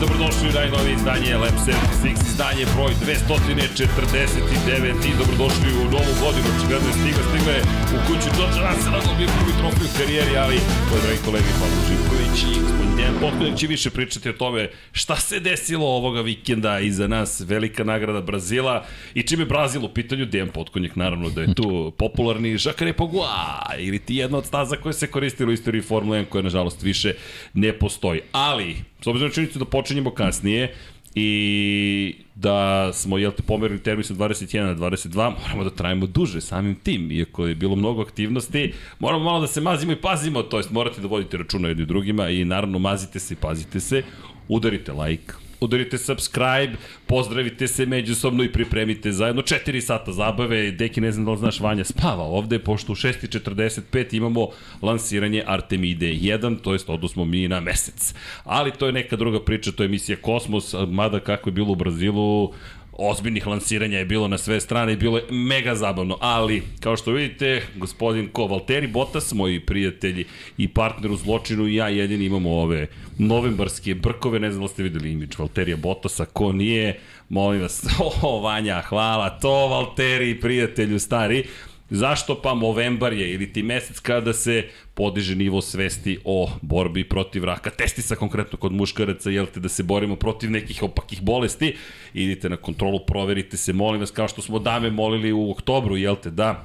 [0.00, 5.84] Ćao svima i dobrodošli u najnovije izdanje Lab 76, izdanje broj 249 i dobrodošli u
[5.94, 6.46] novu godinu.
[6.56, 7.62] Očigledno je stigla, stigla je
[7.96, 10.62] u kuću George Russell, dobio prvi trofej u karijeri, ali je
[11.04, 15.40] dragi kolegi Pavlo Živković i gospodin Dejan Potković će više pričati o tome šta se
[15.40, 20.96] desilo ovoga vikenda iza nas, velika nagrada Brazila i čime Brazil u pitanju, Dejan Potkonjak
[20.96, 25.50] naravno da je tu popularni Žakare Pogua ili ti jedna od staza koja se koristila
[25.50, 27.14] u istoriji Formula 1 koja nažalost više
[27.54, 28.20] ne postoji.
[28.32, 30.74] Ali, s obzirom na činjenicu da počinjemo kasnije,
[31.14, 36.40] i da smo, jel te, pomerili termin sa 21 na 22, moramo da trajimo duže
[36.40, 40.56] samim tim, iako je bilo mnogo aktivnosti, moramo malo da se mazimo i pazimo, to
[40.56, 44.02] jest morate da vodite računa jedni drugima i naravno mazite se i pazite se,
[44.48, 46.72] udarite like, udarite subscribe,
[47.06, 50.70] pozdravite se međusobno i pripremite zajedno 4 sata zabave.
[50.70, 54.48] Deki, ne znam da li znaš, Vanja spava ovde, pošto u 6.45 imamo
[54.82, 58.14] lansiranje Artemide 1, to jest odnosmo mi na mesec.
[58.44, 61.74] Ali to je neka druga priča, to je emisija Kosmos, mada kako je bilo u
[61.74, 62.52] Brazilu,
[63.00, 67.12] ozbiljnih lansiranja je bilo na sve strane i bilo je mega zabavno, ali kao što
[67.12, 70.24] vidite, gospodin ko, Valtteri Bottas, moji prijatelji
[70.58, 72.86] i partner u zločinu i ja jedini imamo ove
[73.18, 77.86] novembarske brkove, ne znam da ste videli imidž Valterija Bottasa, ko nije, molim vas,
[78.22, 81.44] o, Vanja, hvala, to Valteri, prijatelju stari,
[81.90, 87.44] Zašto pa Movembar je ili ti mesec kada se podiže nivo svesti o borbi protiv
[87.44, 91.76] raka testisa, konkretno kod muškaraca, jel te da se borimo protiv nekih opakih bolesti,
[92.14, 96.16] idite na kontrolu, proverite se, molim vas, kao što smo dame molili u oktobru, jel
[96.16, 96.64] te da,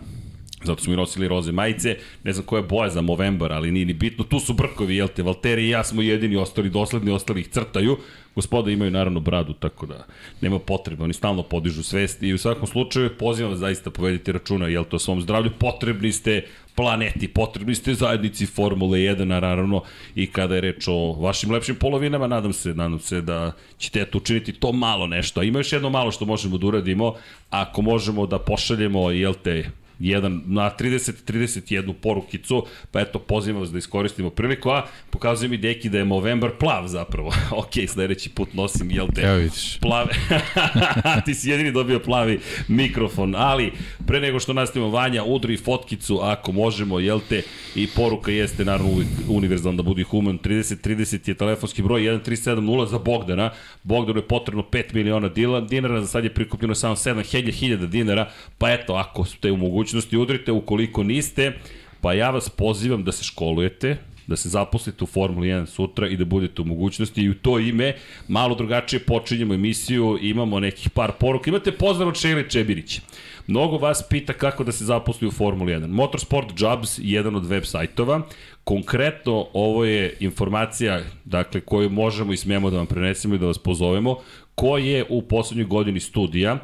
[0.66, 3.86] Zato smo i nosili roze majice, ne znam koja je boja za Movember, ali nije
[3.86, 4.24] ni bitno.
[4.24, 7.98] Tu su brkovi, jel te, Valteri i ja smo jedini ostali dosledni, ostali ih crtaju.
[8.36, 10.06] Gospoda imaju naravno bradu, tako da
[10.42, 14.68] nema potrebe, oni stalno podižu svest i u svakom slučaju pozivam vas zaista povedite računa,
[14.68, 16.44] jel to svom zdravlju, potrebni ste
[16.76, 19.84] planeti, potrebni ste zajednici Formule 1, naravno,
[20.16, 24.18] i kada je reč o vašim lepšim polovinama, nadam se, nadam se da ćete eto
[24.18, 25.40] učiniti to malo nešto.
[25.40, 27.16] A ima još jedno malo što možemo da uradimo,
[27.50, 29.70] ako možemo da pošaljemo, jel te,
[30.00, 35.90] jedan, na 30-31 porukicu, pa eto, pozivam vas da iskoristimo priliku, a pokazujem i deki
[35.90, 37.34] da je Movember plav zapravo.
[37.62, 39.80] ok, sledeći put nosim, jel te, Evo vidiš.
[39.80, 40.14] plave,
[41.26, 43.72] ti si jedini dobio plavi mikrofon, ali
[44.08, 47.42] pre nego što nastavimo Vanja, udri fotkicu ako možemo, jel te,
[47.76, 53.00] i poruka jeste naravno uvijek univerzalno da budi human, 30-30 je telefonski broj, 1370 za
[53.00, 53.52] Bogdana,
[53.84, 55.30] Bogdanu je potrebno 5 miliona
[55.62, 59.85] dinara, za sad je prikupljeno samo 7000 dinara, pa eto, ako ste u mogućnosti
[60.18, 61.54] udrite, ukoliko niste,
[62.02, 63.98] pa ja vas pozivam da se školujete,
[64.28, 67.60] da se zaposlite u Formuli 1 sutra i da budete u mogućnosti i u to
[67.60, 67.94] ime
[68.28, 71.50] malo drugačije počinjemo emisiju, imamo nekih par poruka.
[71.50, 73.02] Imate pozdrav od Šejle Čebirića.
[73.48, 75.88] Mnogo vas pita kako da se zaposli u Formuli 1.
[75.88, 78.22] Motorsport Jobs, jedan od web sajtova.
[78.64, 83.58] Konkretno, ovo je informacija dakle, koju možemo i smijemo da vam prenesemo i da vas
[83.58, 84.18] pozovemo,
[84.56, 86.58] ko je u poslednjoj godini studija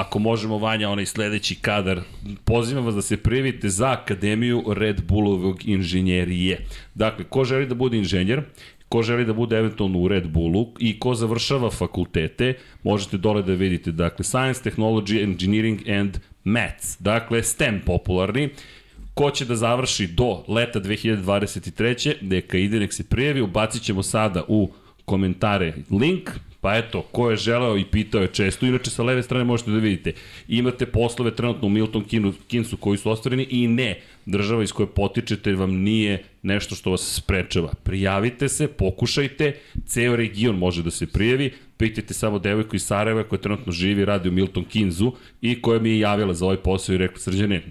[0.00, 2.00] ako možemo Vanja onaj sledeći kadar,
[2.44, 6.66] pozivam vas da se prijavite za Akademiju Red Bullovog inženjerije.
[6.94, 8.42] Dakle, ko želi da bude inženjer,
[8.88, 13.52] ko želi da bude eventualno u Red Bullu i ko završava fakultete, možete dole da
[13.52, 18.48] vidite, dakle, Science, Technology, Engineering and Maths, dakle, STEM popularni,
[19.14, 22.14] ko će da završi do leta 2023.
[22.20, 24.70] neka ide, nek se prijavi, ubacit ćemo sada u
[25.04, 26.30] komentare link,
[26.66, 29.78] Pa eto, ko je želeo i pitao je često, inače sa leve strane možete da
[29.78, 30.12] vidite,
[30.48, 32.04] imate poslove trenutno u Milton
[32.48, 37.14] Kinsu koji su ostvareni i ne, država iz koje potičete vam nije nešto što vas
[37.14, 37.72] sprečava.
[37.82, 39.52] Prijavite se, pokušajte,
[39.86, 44.28] ceo region može da se prijavi, pitajte samo devojku iz Sarajeva koja trenutno živi, radi
[44.28, 47.62] u Milton Kinzu i koja mi je javila za ovaj posao i rekla, srđane,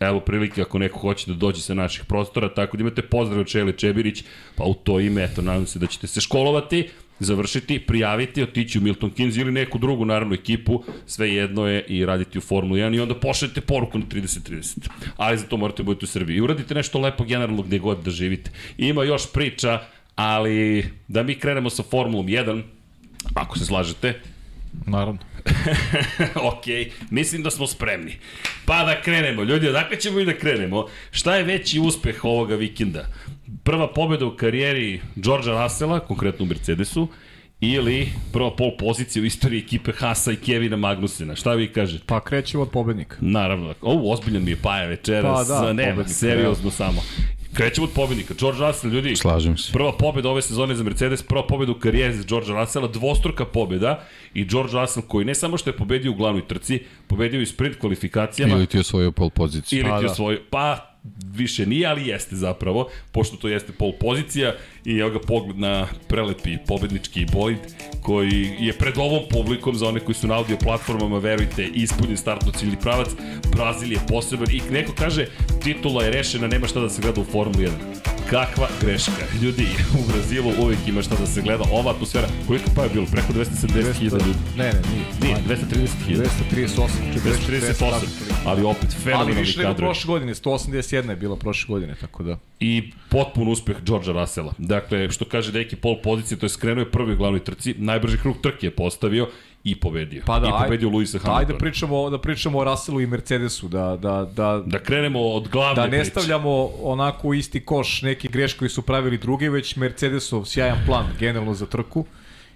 [0.00, 3.46] evo prilike ako neko hoće da dođe sa naših prostora, tako da imate pozdrav od
[3.46, 4.24] Čeli Čebirić,
[4.56, 6.88] pa u to ime, eto, nadam se da ćete se školovati,
[7.20, 12.06] završiti, prijaviti, otići u Milton Keynes ili neku drugu naravno ekipu, sve jedno je i
[12.06, 14.88] raditi u Formuli 1 i onda pošaljete poruku na 30-30.
[15.16, 16.36] Ali za to morate biti u Srbiji.
[16.36, 18.50] I uradite nešto lepo generalno gde god da živite.
[18.78, 19.80] Ima još priča,
[20.16, 22.62] ali da mi krenemo sa Formulom 1,
[23.34, 24.20] ako se slažete,
[24.86, 25.20] Naravno.
[26.52, 26.64] ok,
[27.10, 28.16] mislim da smo spremni.
[28.64, 30.86] Pa da krenemo, ljudi, odakle ćemo i da krenemo?
[31.10, 33.06] Šta je veći uspeh ovoga vikenda?
[33.62, 37.08] Prva pobjeda u karijeri Georgea Russella, konkretno u Mercedesu,
[37.60, 41.36] ili prva pol pozicija u istoriji ekipe Hasa i Kevina Magnusena.
[41.36, 42.04] Šta vi kažete?
[42.06, 43.16] Pa krećemo od pobednika.
[43.20, 43.74] Naravno.
[43.80, 45.48] Ovo ozbiljan mi je Paja večeras.
[45.48, 47.02] Pa da, nema, seriozno samo.
[47.54, 48.34] Krećemo od pobednika.
[48.40, 49.16] George Russell, ljudi.
[49.16, 49.72] Slažem se.
[49.72, 54.04] Prva pobeda ove sezone za Mercedes, prva pobeda u karijeri za George Russella, dvostruka pobeda
[54.34, 57.76] i George Russell koji ne samo što je pobedio u glavnoj trci, pobedio i sprint
[57.80, 58.54] kvalifikacijama.
[58.54, 59.80] Ili ti osvojio pol poziciju.
[59.80, 60.12] Ili pa, ti da.
[60.12, 60.93] osvojio, pa
[61.34, 64.54] više nije, ali jeste zapravo, pošto to jeste pol pozicija
[64.84, 67.58] i evo ga pogled na prelepi pobednički bolid
[68.02, 72.52] koji je pred ovom publikom za one koji su na audio platformama, verujte, ispunjen startno
[72.52, 73.08] ciljni pravac.
[73.52, 75.26] Brazil je poseban i neko kaže
[75.62, 77.70] titula je rešena, nema šta da se gleda u Formuli 1.
[78.30, 79.24] Kakva greška.
[79.42, 79.66] Ljudi,
[80.00, 81.64] u Brazilu uvek ima šta da se gleda.
[81.72, 83.06] Ova atmosfera, koliko pa je bilo?
[83.12, 84.38] Preko 270.000 ljudi.
[84.56, 85.04] Ne, ne, nije.
[85.20, 86.26] Nije, 230.000.
[86.50, 87.92] 238, 238,
[88.44, 92.38] ali opet Ali fenomenalni više nego prošle godine, 181 je bila prošle godine, tako da.
[92.64, 94.52] I potpun uspeh Georgea Russella.
[94.58, 98.18] Dakle, što kaže Deki pol pozicije, to je skrenuo je prvi u glavnoj trci, najbrži
[98.18, 99.28] krug trke je postavio
[99.64, 100.22] i pobedio.
[100.26, 101.52] Pa da, I pobedio Luisa Ajde Hamiltona.
[101.52, 105.74] da pričamo, da pričamo o Russellu i Mercedesu, da, da, da, Da krenemo od glavne
[105.74, 106.10] da ne priče.
[106.10, 106.50] stavljamo
[106.82, 111.54] onako u isti koš neki greške koji su pravili drugi, već Mercedesov sjajan plan generalno
[111.54, 112.04] za trku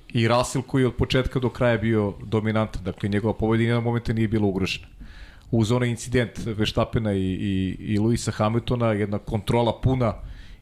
[0.09, 4.13] i Russell koji je od početka do kraja bio dominantan, dakle njegova pobeda nijedan momenta
[4.13, 4.87] nije bila ugrožena.
[5.51, 10.15] Uz onaj incident Verstappena i, i, i Luisa Hamiltona, jedna kontrola puna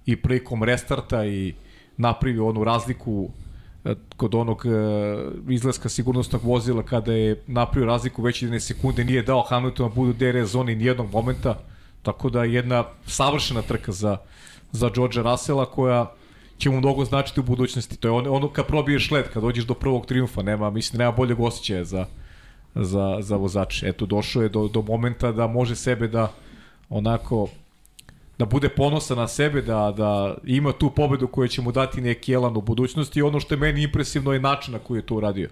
[0.07, 1.55] i prilikom restarta i
[1.97, 3.31] napravio onu razliku
[3.85, 4.71] e, kod onog e,
[5.49, 10.13] izlaska sigurnosnog vozila kada je napravio razliku već jedne sekunde, nije dao Hamiltonu da budu
[10.13, 11.59] DRS zoni nijednog momenta,
[12.03, 14.17] tako da je jedna savršena trka za,
[14.73, 16.13] za Georgea Russella koja
[16.59, 17.97] će mu mnogo značiti u budućnosti.
[17.97, 21.13] To je ono, ono kad probiješ led, kad dođeš do prvog triumfa, nema, mislim, nema
[21.13, 22.07] boljeg osjećaja za,
[22.77, 23.89] za, za vozače.
[23.89, 26.33] Eto, došao je do, do momenta da može sebe da
[26.89, 27.49] onako
[28.39, 32.33] da bude ponosan na sebe, da, da ima tu pobedu koja će mu dati neki
[32.33, 35.15] elan u budućnosti i ono što je meni impresivno je način na koji je to
[35.15, 35.49] uradio.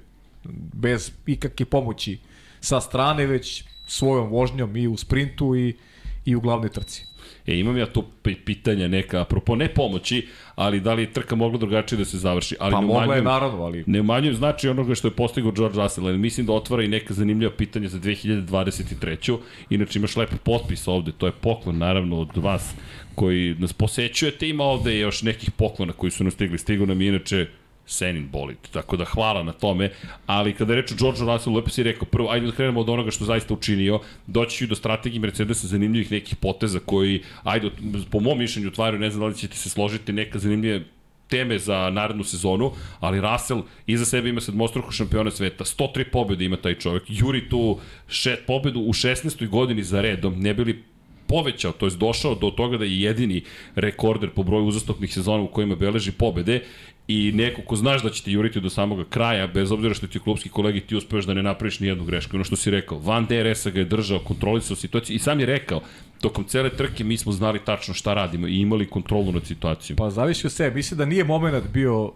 [0.73, 2.19] Bez ikakve pomoći
[2.61, 5.77] sa strane, već svojom vožnjom i u sprintu i,
[6.25, 7.07] i u glavnoj trci.
[7.47, 11.35] E, imam ja tu pi- pitanja neka, apropo ne pomoći, ali da li je trka
[11.37, 12.57] mogla drugačije da se završi.
[12.61, 15.79] Ali Pa ne mogla je naravno, ali Ne umanjujem znači onoga što je postigao George
[15.83, 19.39] Russell, ali mislim da otvara i neka zanimljiva pitanja za 2023.
[19.71, 22.75] Inače imaš lep potpis ovde, to je poklon naravno od vas
[23.15, 27.09] koji nas posećujete, ima ovde još nekih poklona koji su nam stigli, stigu nam je
[27.09, 27.47] inače
[27.87, 29.91] Senin bolid, tako da hvala na tome,
[30.27, 32.89] ali kada je reč o George Russellu, lepo si rekao, prvo, ajde da krenemo od
[32.89, 37.71] onoga što zaista učinio, doći ću do strategije Mercedesa zanimljivih nekih poteza koji, ajde,
[38.11, 40.81] po mom mišljenju otvaraju, ne znam da li ćete se složiti, neka zanimljiva
[41.29, 46.57] teme za narednu sezonu, ali Russell iza sebe ima sedmostruko šampiona sveta, 103 pobjede ima
[46.57, 47.79] taj čovjek, juri tu
[48.09, 49.49] še, pobedu u 16.
[49.49, 50.83] godini za redom, ne bili
[51.27, 53.43] povećao, to jest došao do toga da je jedini
[53.75, 56.61] rekorder po broju uzastopnih sezona u kojima beleži pobede
[57.09, 60.19] i neko ko znaš da će ti juriti do samog kraja, bez obzira što ti
[60.19, 62.37] klubski kolegi ti uspeš da ne napraviš ni jednu grešku.
[62.37, 65.81] Ono što si rekao, Van DRS-a ga je držao, kontrolisao situaciju i sam je rekao,
[66.21, 69.97] tokom cele trke mi smo znali tačno šta radimo i imali kontrolu nad situacijom.
[69.97, 70.77] Pa zavisi od sebe.
[70.77, 72.13] Mislim da nije moment bio, uh,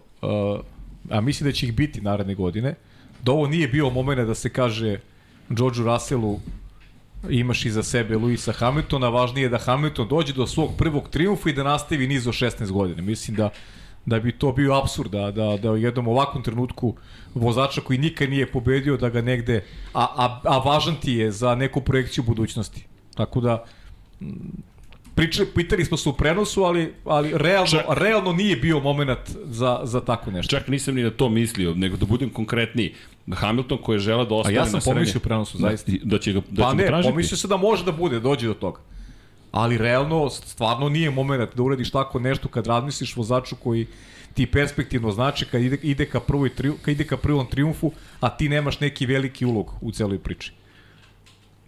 [1.09, 2.75] a mislim da će ih biti naredne godine,
[3.23, 4.99] da ovo nije bio moment da se kaže
[5.49, 6.39] Georgeu Russellu
[7.29, 11.53] imaš iza sebe Luisa Hamiltona, važnije je da Hamilton dođe do svog prvog triumfa i
[11.53, 13.01] da nastavi niz od 16 godina.
[13.01, 13.49] Mislim da
[14.05, 16.95] da bi to bio absurd da, da, da u jednom ovakvom trenutku
[17.33, 19.63] vozača koji nikad nije pobedio da ga negde,
[19.93, 22.85] a, a, a važan ti je za neku projekciju budućnosti.
[23.15, 23.65] Tako da,
[25.15, 29.79] Pričali, pitali smo se u prenosu, ali, ali realno, Čak- realno nije bio moment za,
[29.83, 30.57] za tako nešto.
[30.57, 32.93] Čak nisam ni na to mislio, nego da budem konkretniji.
[33.33, 34.95] Hamilton koji je žela da A ostane ja na sam srednje...
[34.95, 35.91] pomislio u prenosu, zaista.
[35.91, 38.47] Da, da će ga da pa će ne, pomislio se da može da bude, dođe
[38.47, 38.79] do toga.
[39.51, 43.87] Ali realno, stvarno nije moment da uradiš tako nešto kad razmisliš vozaču koji
[44.33, 48.29] ti perspektivno znači kad ide, ide ka, prvoj tri, kad ide ka prvom triumfu, a
[48.29, 50.53] ti nemaš neki veliki ulog u celoj priči.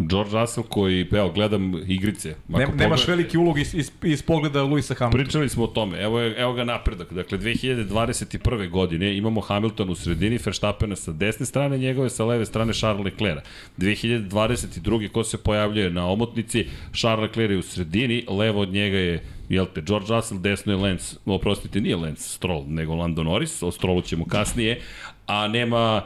[0.08, 2.36] George Russell koji, evo, gledam igrice.
[2.48, 5.24] Ne, nemaš pogled- veliki ulog iz, iz, iz pogleda Luisa Hamiltona.
[5.24, 7.14] Pričali smo o tome, evo, je, evo ga napredak.
[7.14, 8.70] Dakle, 2021.
[8.70, 13.44] godine imamo Hamilton u sredini, Verstappena sa desne strane, njegove sa leve strane Charles Leclerc.
[13.78, 15.08] 2022.
[15.08, 19.66] ko se pojavljuje na omotnici, Charles Leclerc je u sredini, levo od njega je jel
[19.76, 24.02] te, George Russell, desno je Lance, oprostite, nije Lance Stroll, nego Lando Norris, o Strollu
[24.02, 24.82] ćemo kasnije,
[25.28, 26.02] a nema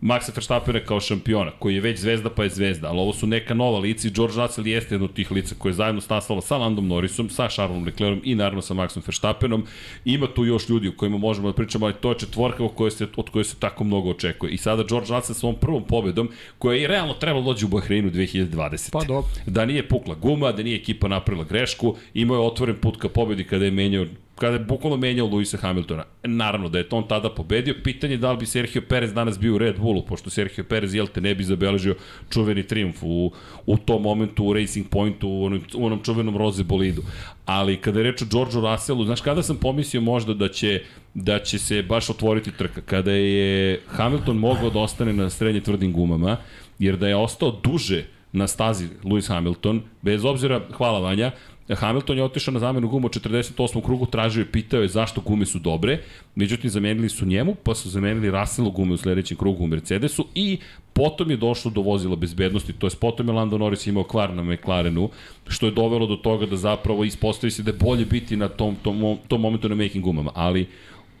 [0.00, 3.54] Maxa Verstappena kao šampiona, koji je već zvezda pa je zvezda, ali ovo su neka
[3.54, 6.56] nova lica i George Russell jeste jedno od tih lica koje je zajedno stasala sa
[6.56, 9.66] Landom Norrisom, sa Charlesom Leclerom i naravno sa Maxom Verstappenom.
[10.04, 12.90] Ima tu još ljudi o kojima možemo da pričamo, ali to je četvorka od koje
[12.90, 14.52] se, od koje se tako mnogo očekuje.
[14.52, 18.10] I sada George Russell sa ovom prvom pobedom, koja je realno trebalo dođe u Bahreinu
[18.10, 18.90] 2020.
[18.92, 19.30] Pa dobro.
[19.46, 23.44] Da nije pukla guma, da nije ekipa napravila grešku, imao je otvoren put ka pobedi
[23.44, 24.06] kada je menjao
[24.40, 26.04] kada je bukvalno menjao Luisa Hamiltona.
[26.24, 27.74] Naravno da je to on tada pobedio.
[27.84, 30.94] Pitanje je da li bi Sergio Perez danas bio u Red Bullu, pošto Sergio Perez,
[30.94, 31.96] jel te, ne bi zabeležio
[32.30, 33.32] čuveni triumf u,
[33.66, 37.02] u tom momentu u Racing Pointu, u onom, u onom čuvenom roze bolidu.
[37.46, 40.82] Ali kada je reč o Georgeu Russellu, znaš kada sam pomislio možda da će
[41.14, 45.92] da će se baš otvoriti trka, kada je Hamilton mogao da ostane na srednje tvrdim
[45.92, 46.36] gumama,
[46.78, 51.30] jer da je ostao duže na stazi Lewis Hamilton, bez obzira, hvala Vanja,
[51.74, 53.84] Hamilton je otišao na zamenu gumu u 48.
[53.84, 56.02] krugu, tražio je, pitao je zašto gume su dobre,
[56.34, 60.58] međutim zamenili su njemu, pa su zamenili Russellu gume u sledećem krugu u Mercedesu i
[60.92, 64.42] potom je došlo do vozila bezbednosti, to je potom je Lando Norris imao kvar na
[64.42, 65.10] McLarenu,
[65.48, 68.76] što je dovelo do toga da zapravo ispostavi se da je bolje biti na tom,
[68.82, 70.66] tom, tom momentu na making gumama, ali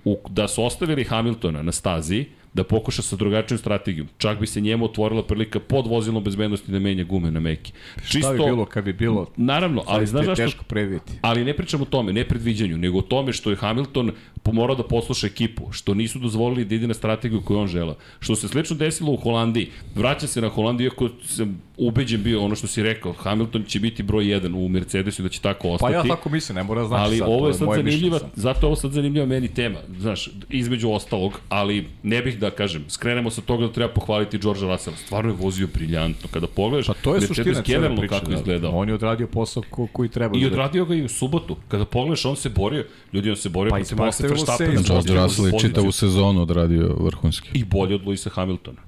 [0.04, 4.08] u, da su ostavili Hamiltona na stazi, da pokuša sa drugačijom strategijom.
[4.18, 7.72] Čak bi se njemu otvorila prilika pod vozilom bezbednosti da menja gume na meki.
[8.10, 9.26] Čisto, Šta bi bilo kad bi bilo?
[9.36, 10.44] Naravno, ali znaš zašto?
[10.44, 11.12] Teško predvidjeti.
[11.20, 14.82] Ali ne pričamo o tome, ne predviđanju, nego o tome što je Hamilton pomorao da
[14.82, 17.96] posluša ekipu, što nisu dozvolili da ide na strategiju koju on žela.
[18.20, 19.70] Što se slično desilo u Holandiji.
[19.94, 24.02] Vraća se na Holandiju, iako sam ubeđen bio ono što si rekao, Hamilton će biti
[24.02, 25.92] broj 1 u Mercedesu da će tako ostati.
[25.92, 28.76] Pa ja tako mislim, ne mora znači ali sad, ovo je sad zanimljiva, zato ovo
[28.76, 33.66] sad zanimljiva meni tema, znaš, između ostalog, ali ne bih da kažem, skrenemo sa toga
[33.66, 34.96] da treba pohvaliti George Russell.
[34.96, 36.28] Stvarno je vozio briljantno.
[36.32, 38.72] Kada pogledaš, pa to je suština cijela priča, kako da, izgledao.
[38.72, 40.38] On je odradio posao ko, koji treba.
[40.38, 41.56] I da- odradio ga i u subotu.
[41.68, 44.82] Kada pogledaš, on se borio, ljudi on se borio pa protiv Maxa Verstappen.
[44.86, 47.48] George Russell je čitavu sezonu odradio vrhunski.
[47.54, 48.82] I bolje od Luisa Hamiltona.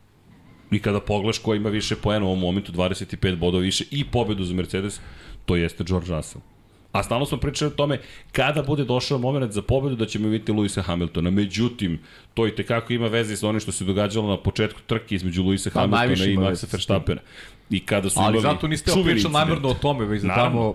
[0.70, 4.44] I kada pogledaš ko ima više poena u ovom momentu, 25 bodova više i pobedu
[4.44, 5.00] za Mercedes,
[5.44, 6.42] to jeste George Russell.
[6.92, 8.00] A stalno smo pričali o tome
[8.32, 11.30] kada bude došao moment za pobedu da ćemo vidjeti Luisa Hamiltona.
[11.30, 11.98] Međutim,
[12.34, 15.70] to i tekako ima veze sa onim što se događalo na početku trke između Luisa
[15.74, 17.20] pa, Hamiltona i Maxa Verstappena.
[17.70, 20.74] I kada su Ali zato niste pričali namjerno o tome, već da tamo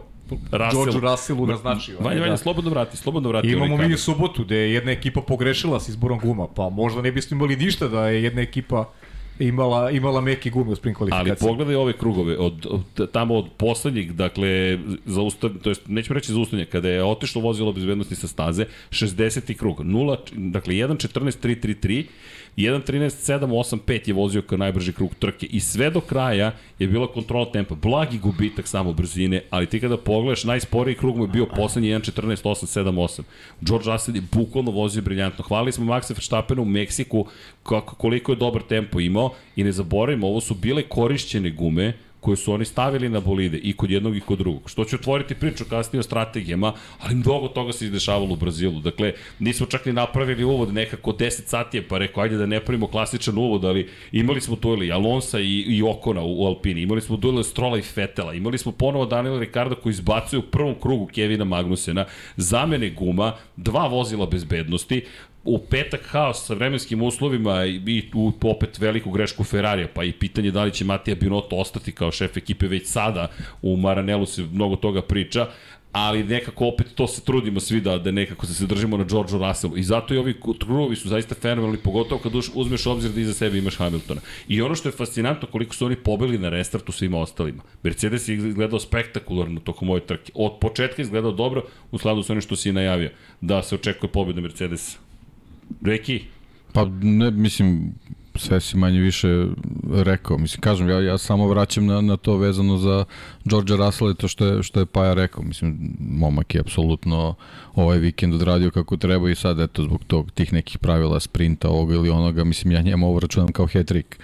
[0.51, 1.97] Russell, George Russellu naznačio.
[2.00, 2.38] Vanja, Vanja, da.
[2.38, 3.47] slobodno vrati, slobodno vrati.
[3.47, 7.38] Imamo mi subotu gde je jedna ekipa pogrešila s izborom guma, pa možda ne bismo
[7.38, 8.89] imali ništa da je jedna ekipa
[9.39, 11.32] imala, imala meki gume u sprint kvalifikaciji.
[11.32, 16.34] Ali pogledaj ove krugove, od, od, tamo od poslednjih, dakle, zaustav, to jest, nećemo reći
[16.34, 19.53] zaustavljanje, kada je otišlo vozilo bezbednosti sa staze, 60.
[19.53, 22.03] krug, 0, dakle 1.14.333,
[22.58, 27.76] 1.13.785 je vozio kao najbrži krug trke i sve do kraja je bila kontrola tempa.
[27.76, 33.22] Blagi gubitak samo brzine, ali ti kada pogledaš, najsporiji krug mu je bio poslednji 1.14.878.
[33.62, 35.44] George Russell je bukvalno vozio briljantno.
[35.44, 37.26] Hvalili smo Maxa Verstappena u Meksiku
[37.64, 42.38] kako, koliko je dobar tempo imao i ne zaboravimo, ovo su bile korišćene gume, koje
[42.38, 44.69] su oni stavili na bolide i kod jednog i kod drugog.
[44.69, 48.81] Što će otvoriti priču kasnije o strategijama, ali mnogo toga se izdešavalo u Brazilu.
[48.81, 52.88] Dakle, nismo čak ni napravili uvod, nekako 10 sati pa rekao, ajde da ne pravimo
[52.88, 57.17] klasičan uvod, ali imali smo dueli Alonsa i, i Okona u, u Alpini, imali smo
[57.17, 61.43] dueli Strola i Fetela, imali smo ponovo Daniela Ricarda koji izbacuje u prvom krugu Kevina
[61.43, 62.05] Magnusena,
[62.38, 65.05] zamene guma, dva vozila bezbednosti,
[65.48, 70.51] u petak haos sa vremenskim uslovima i tu opet veliku grešku Ferrarija, pa i pitanje
[70.51, 73.27] da li će Matija Binotto ostati kao šef ekipe već sada,
[73.62, 75.48] u Maranelu se mnogo toga priča,
[75.92, 79.77] ali nekako opet to se trudimo svi da, da nekako se, držimo na Georgeu Russellu.
[79.77, 83.58] I zato i ovi krugovi su zaista fenomenalni, pogotovo kad uzmeš obzir da iza sebe
[83.58, 84.22] imaš Hamiltona.
[84.48, 87.63] I ono što je fascinantno, koliko su oni pobili na restartu svima ostalima.
[87.84, 90.32] Mercedes je izgledao spektakularno tokom ove trke.
[90.36, 93.10] Od početka izgledao dobro, u skladu sa onim što si najavio,
[93.42, 95.07] da se očekuje pobjeda Mercedesa.
[95.81, 96.24] Reki?
[96.74, 97.93] Pa ne, mislim,
[98.36, 99.47] sve si manje više
[99.93, 100.38] rekao.
[100.38, 103.05] Mislim, kažem, ja, ja samo vraćam na, na to vezano za
[103.45, 105.43] George Russell to što je, što je Paja rekao.
[105.43, 107.36] Mislim, momak je apsolutno
[107.75, 111.95] ovaj vikend odradio kako treba i sad, eto, zbog tog, tih nekih pravila sprinta, ovoga
[111.95, 114.15] ili onoga, mislim, ja njemu ovo računam kao hat-trick.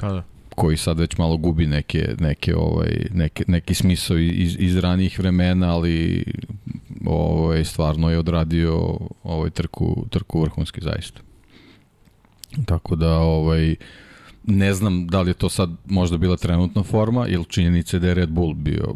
[0.00, 0.22] Pa da
[0.54, 5.74] koji sad već malo gubi neke, neke, ovaj, neke, neki smisao iz, iz ranijih vremena,
[5.74, 6.24] ali
[7.06, 11.20] ovaj, stvarno je odradio ovaj trku, trku vrhunski zaista.
[12.66, 13.76] Tako da ovaj,
[14.44, 18.14] ne znam da li je to sad možda bila trenutna forma ili činjenica da je
[18.14, 18.94] Red Bull bio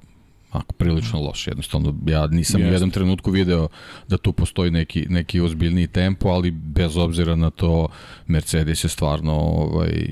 [0.50, 1.46] ako prilično loš.
[1.46, 2.70] Jednostavno, ja nisam Jeste.
[2.70, 3.68] u jednom trenutku video
[4.08, 7.88] da tu postoji neki, neki ozbiljniji tempo, ali bez obzira na to,
[8.26, 10.08] Mercedes je stvarno ovaj,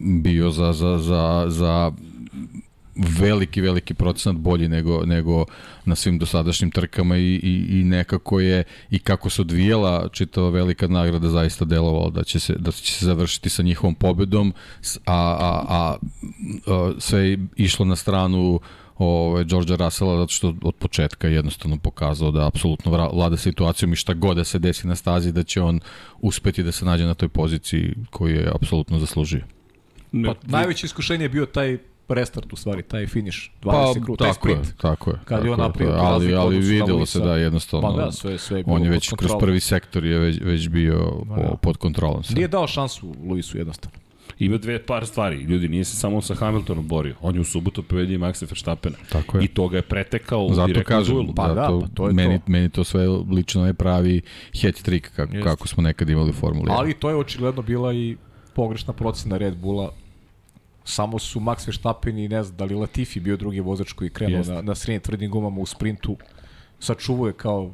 [0.00, 1.92] bio za, za, za, za
[2.96, 5.44] veliki, veliki procenat bolji nego, nego
[5.84, 10.86] na svim dosadašnjim trkama i, i, i nekako je i kako se odvijela čitava velika
[10.86, 14.52] nagrada zaista delovalo da će se, da će se završiti sa njihovom pobedom,
[15.06, 15.96] a, a, a,
[16.66, 18.60] a sve je išlo na stranu
[18.98, 23.96] ovaj, Georgea Russella zato što od početka je jednostavno pokazao da apsolutno vlada situacijom i
[23.96, 25.80] šta god da se desi na stazi da će on
[26.20, 29.59] uspeti da se nađe na toj poziciji koju je apsolutno zaslužio.
[30.12, 31.78] Pa, najveće iskušenje je bio taj
[32.14, 34.66] restart u stvari, taj finish, 20 pa, krug, taj sprint.
[34.66, 35.16] Je, tako je.
[35.24, 38.64] Kad je on napravio ali, ali videlo se da jednostavno, pa da, sve, sve je
[38.66, 41.56] on je već kroz prvi sektor je već, već bio pa, da.
[41.62, 42.22] pod kontrolom.
[42.22, 42.34] Sve.
[42.34, 43.98] Nije dao šansu Luisu jednostavno.
[44.38, 45.36] Ima dve par stvari.
[45.36, 47.14] Ljudi, nije se samo sa Hamiltonom borio.
[47.20, 48.96] On je u subotu pobedio Maxa Verstappena.
[49.12, 49.44] Tako je.
[49.44, 51.34] I to ga je pretekao u Zato kažem, duelu.
[51.34, 52.44] Pa zato, da, pa to je meni, to.
[52.46, 54.20] Meni to sve lično je pravi
[54.62, 55.44] hat trick kako, Jest.
[55.44, 56.74] kako smo nekad imali u Formuli 1.
[56.76, 58.16] Ali to je očigledno bila i
[58.54, 59.92] pogrešna procena Red Bulla
[60.84, 64.38] Samo su Max Verstappen i ne znam da li Latifi bio drugi vozač koji krenuo
[64.38, 64.52] Jeste.
[64.52, 66.16] na, na srednjim tvrdim gumama u sprintu.
[66.78, 67.70] Sačuvao je kao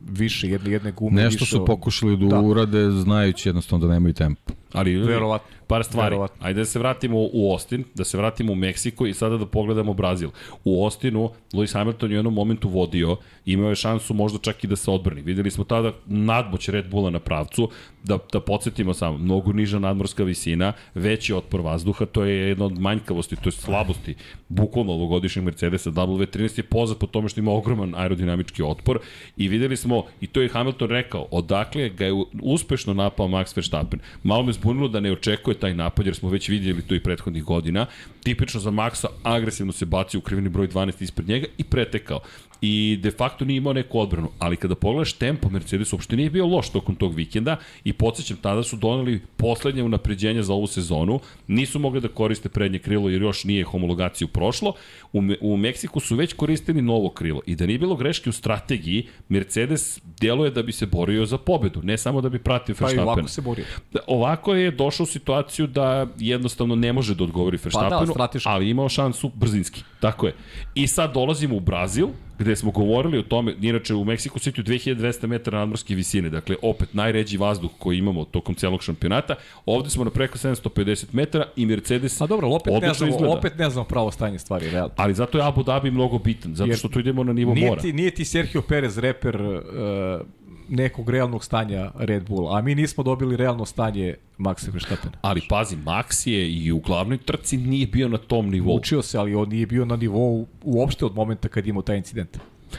[0.00, 1.22] više jedne, jedne gume.
[1.22, 2.40] Nešto više su pokušali da, Da.
[2.40, 4.52] urade znajući jednostavno da nemaju tempo.
[4.72, 5.48] Ali Verovatno.
[5.66, 6.10] par stvari.
[6.10, 6.46] Verovatno.
[6.46, 9.94] Ajde da se vratimo u Austin, da se vratimo u Meksiko i sada da pogledamo
[9.94, 10.30] Brazil.
[10.64, 14.66] U Austinu Lewis Hamilton je u jednom momentu vodio, imao je šansu možda čak i
[14.66, 15.22] da se odbrani.
[15.22, 17.70] Videli smo tada nadmoć Red Bulla na pravcu,
[18.04, 22.80] da, da podsjetimo samo, mnogo niža nadmorska visina, veći otpor vazduha, to je jedna od
[22.80, 24.14] manjkavosti, to je slabosti,
[24.48, 28.98] bukvalno ovogodišnjeg Mercedesa W13 je poznat po tome što ima ogroman aerodinamički otpor
[29.36, 34.00] i videli smo, i to je Hamilton rekao, odakle ga je uspešno napao Max Verstappen.
[34.22, 37.44] Malo me zbunilo da ne očekuje taj napad, jer smo već vidjeli to i prethodnih
[37.44, 37.86] godina.
[38.22, 42.20] Tipično za Maxa, agresivno se bacio u krivini broj 12 ispred njega i pretekao
[42.60, 44.28] i de facto nije imao neku odbranu.
[44.38, 48.62] Ali kada pogledaš tempo, Mercedes uopšte nije bio loš tokom tog vikenda i podsjećam, tada
[48.62, 53.44] su doneli poslednje unapređenje za ovu sezonu, nisu mogli da koriste prednje krilo jer još
[53.44, 54.72] nije homologaciju prošlo.
[55.12, 59.06] U, u Meksiku su već koristili novo krilo i da nije bilo greške u strategiji,
[59.28, 62.84] Mercedes djeluje da bi se borio za pobedu, ne samo da bi pratio Pa i
[62.84, 63.08] Verstappen.
[63.08, 63.64] ovako se borio.
[63.92, 68.48] Da, Ovako je došao u situaciju da jednostavno ne može da odgovori Verstappenu, strateški.
[68.48, 69.82] ali imao šansu brzinski.
[70.00, 70.34] Tako je.
[70.74, 75.26] I sad dolazimo u Brazil, gde smo govorili o tome, inače u Meksiku City 2200
[75.26, 79.34] metara nadmorske visine, dakle opet najređi vazduh koji imamo tokom celog šampionata.
[79.66, 83.34] Ovde smo na preko 750 metara i Mercedes A dobro, opet ne, znamo, izgleda.
[83.34, 84.94] opet ne znamo pravo stanje stvari, realno.
[84.96, 87.68] Ali zato je Abu Dhabi mnogo bitan, zato Jer što tu idemo na nivo Nije
[87.68, 87.80] mora.
[87.80, 90.20] ti, nije ti Sergio Perez reper uh,
[90.68, 95.12] nekog realnog stanja Red Bulla, a mi nismo dobili realno stanje Maxa Verstappena.
[95.22, 98.76] Ali pazi, Max je i u glavnoj trci nije bio na tom nivou.
[98.76, 102.36] Učio se, ali on nije bio na nivou uopšte od momenta kad imao taj incident.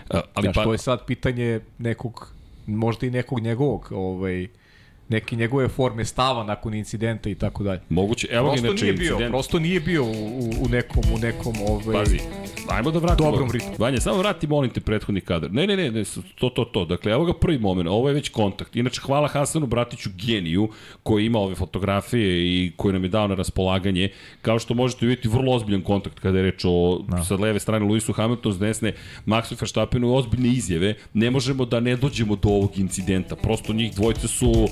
[0.10, 2.34] A, Ali Znaš, pa, to je sad pitanje nekog,
[2.68, 4.48] možda i nekog njegovog, ovaj,
[5.10, 7.80] neke njegove forme stava nakon incidenta i tako dalje.
[7.90, 9.32] moguće, evo ga Prosto inače nije bio, incident.
[9.32, 12.20] prosto nije bio u, u, u nekom, u nekom ovaj, Pazi,
[12.70, 13.32] ajmo da vratimo.
[13.32, 13.76] Dobrom ritmu.
[13.78, 15.52] Vanja, samo vrati, molim te, prethodni kadar.
[15.52, 16.04] Ne, ne, ne, ne,
[16.36, 16.86] to, to, to.
[16.86, 18.76] Dakle, evo ga prvi moment, ovo je već kontakt.
[18.76, 20.70] Inače, hvala Hasanu Bratiću, geniju,
[21.04, 24.10] koji ima ove fotografije i koji nam je dao na raspolaganje.
[24.42, 27.24] Kao što možete vidjeti, vrlo ozbiljan kontakt kada je reč o, Da.
[27.24, 28.94] sa leve strane, Luisu Hamiltonu, s desne,
[29.26, 30.94] Maxu Verstappenu, ozbiljne izjave.
[31.14, 33.36] Ne možemo da ne dođemo do ovog incidenta.
[33.36, 34.68] Prosto njih dvojce su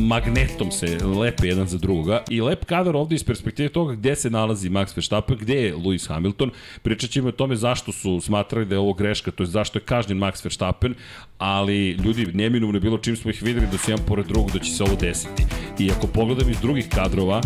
[0.00, 2.22] magnetom se lepe jedan za drugoga.
[2.30, 6.08] I lep kadar ovde iz perspektive toga gde se nalazi Max Verstappen, gde je Lewis
[6.08, 6.50] Hamilton.
[6.82, 9.82] Pričat ćemo o tome zašto su smatrali da je ovo greška, to je zašto je
[9.82, 10.94] kažnjen Max Verstappen,
[11.38, 14.58] ali ljudi, neminovno je bilo čim smo ih videli da su jedan pored drugog da
[14.58, 15.44] će se ovo desiti.
[15.78, 17.40] I ako pogledam iz drugih kadrova,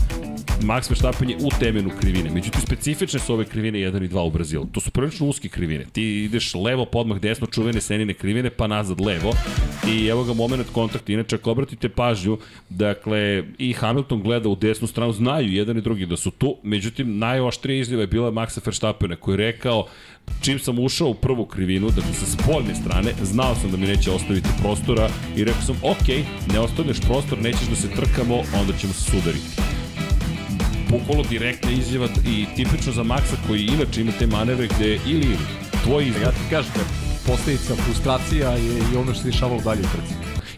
[0.62, 2.30] Max Verstappen je u temenu krivine.
[2.30, 4.66] Međutim, specifične su ove krivine 1 i 2 u Brazilu.
[4.72, 5.84] To su prilično uske krivine.
[5.92, 9.32] Ti ideš levo, podmah desno, čuvene senine krivine, pa nazad levo.
[9.88, 11.12] I evo ga moment kontakta.
[11.12, 16.06] Inače, ako obratite pažnju, dakle, i Hamilton gleda u desnu stranu, znaju jedan i drugi
[16.06, 16.56] da su tu.
[16.62, 19.86] Međutim, najoštrija izjava je bila Maxa Verstappena koji je rekao
[20.40, 24.10] čim sam ušao u prvu krivinu, dakle sa spoljne strane, znao sam da mi neće
[24.10, 26.08] ostaviti prostora i rekao sam, ok,
[26.52, 29.78] ne ostavljaš prostor, nećeš da se trkamo, onda ćemo se sudariti
[30.90, 35.36] bukvalno direktna izjava i tipično za Maxa koji inače ima te manevre gde ili ili
[35.84, 36.22] tvoj izbor.
[36.22, 36.82] Ja ti kažem da
[37.26, 40.14] posledica frustracija je i ono što se dešavalo dalje u trci.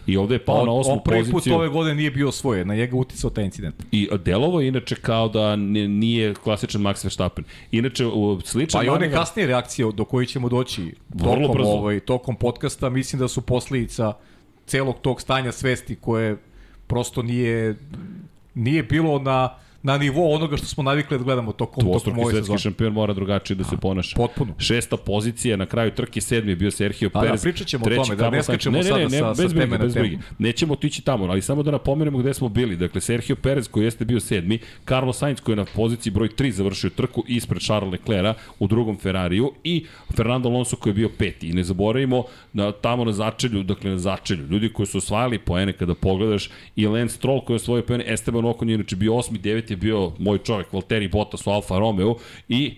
[0.07, 2.31] I ovde je pao On, na osmu on prvi put poziciju ove godine nije bio
[2.31, 3.75] svoje, na njega uticao taj incident.
[3.91, 7.45] i delovo je inače kao da nije klasičan Max Verstappen.
[7.71, 12.35] Inače, u sličan Pa i one kasnije reakcije do koje ćemo doći tokom, ovaj, tokom
[12.35, 14.13] podcasta, mislim da su posledica
[14.65, 16.37] celog tog stanja svesti koje
[16.87, 17.75] prosto nije
[18.53, 19.49] nije bilo na
[19.83, 22.59] na nivou onoga što smo navikli da gledamo tokom, tokom Dvostruki ove svetski sezone.
[22.59, 24.15] šampion mora drugačije da se ponaša.
[24.15, 24.53] Potpuno.
[24.57, 27.41] Šesta pozicija, na kraju trke sedmi je bio Sergio da, Perez.
[27.43, 29.43] pričat ćemo o treći tome, da ne skačemo ne, ne, sada ne, ne, sa- sa
[29.43, 30.17] bez brige, teme na bez brige.
[30.39, 32.75] Nećemo otići tamo, ali samo da napomenemo gde smo bili.
[32.75, 36.51] Dakle, Sergio Perez koji jeste bio sedmi, Carlos Sainz koji je na poziciji broj 3
[36.51, 41.49] završio trku ispred Charles Leclerca u drugom Ferrariju i Fernando Alonso koji je bio peti.
[41.49, 45.73] I ne zaboravimo na, tamo na začelju, dakle na začelju, ljudi koji su osvajali poene
[45.73, 49.37] kada pogledaš i Lance Stroll koji je osvojio poene, Esteban Ocon je inače bio osmi,
[49.37, 52.15] deveti je bio moj čovek, Valtteri Bottas u Alfa Romeo
[52.49, 52.75] i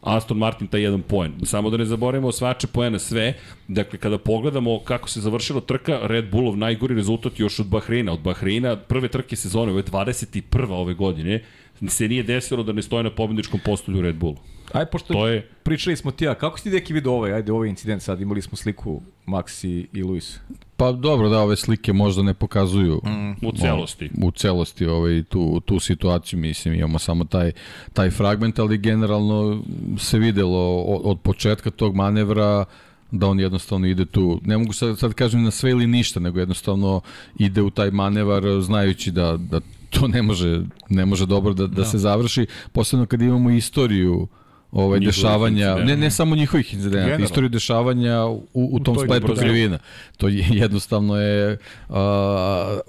[0.00, 1.32] Aston Martin taj jedan poen.
[1.44, 3.34] Samo da ne zaboravimo osvajače poena sve.
[3.68, 8.12] Dakle, kada pogledamo kako se završila trka, Red Bullov najgori rezultat još od Bahreina.
[8.12, 10.70] Od Bahreina prve trke sezone, ovo je 21.
[10.70, 11.42] ove godine,
[11.88, 14.36] se nije desilo da ne stoje na pobedničkom postolju Red Bullu.
[14.72, 17.52] Aj, pošto To je pričali smo ti, a kako si ti deki vidio ovaj, ajde,
[17.52, 20.38] ovaj incident sad, imali smo sliku Max i, Luis.
[20.76, 23.46] Pa dobro da ove slike možda ne pokazuju Mm.
[23.46, 24.10] u celosti.
[24.22, 27.52] u celosti ovaj, tu, tu situaciju, mislim, imamo samo taj,
[27.92, 29.62] taj fragment, ali generalno
[29.98, 32.64] se videlo od, od početka tog manevra
[33.10, 36.38] da on jednostavno ide tu, ne mogu sad, sad kažem na sve ili ništa, nego
[36.38, 37.00] jednostavno
[37.38, 41.74] ide u taj manevar znajući da, da to ne može, ne može dobro da, da,
[41.74, 41.84] da.
[41.84, 44.28] se završi, posebno kad imamo istoriju
[44.72, 49.78] ovaj dešavanja, ne ne samo njihovih incidenata, istoriju dešavanja u, u tom spletu krivina.
[50.16, 51.96] To je jednostavno je uh,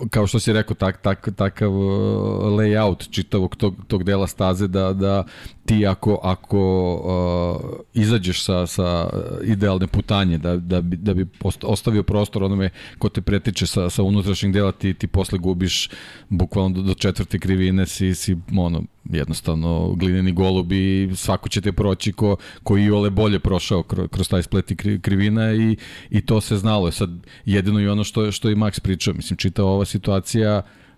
[0.10, 5.24] kao što si rekao tak tak takav layout čitavog tog tog dela staze da da
[5.70, 6.62] ti ako ako
[6.94, 9.10] uh, izađeš sa sa
[9.44, 11.26] idealne putanje da da bi da bi
[11.64, 15.90] ostavio prostor onome ko te pretiče sa sa unutrašnjeg dela ti ti posle gubiš
[16.30, 22.12] bukvalno do, do četvrte krivine si si ono jednostavno glineni golubi svako će te proći
[22.12, 25.78] ko, ko i ole bolje prošao kroz, taj splet i krivina i,
[26.10, 26.92] i to se znalo.
[26.92, 27.10] Sad
[27.46, 30.89] jedino i ono što, što i Max pričao, mislim čita ova situacija uh,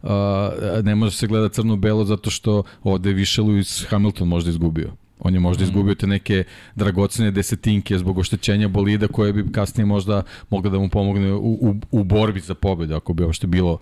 [0.83, 4.91] ne može se gleda crno-belo zato što ovde više Lewis Hamilton možda izgubio.
[5.19, 5.71] On je možda mhm.
[5.71, 6.43] izgubio te neke
[6.75, 11.75] dragocene desetinke zbog oštećenja bolida koje bi kasnije možda mogla da mu pomogne u, u,
[11.91, 13.77] u borbi za pobedu, ako bi uopšte bilo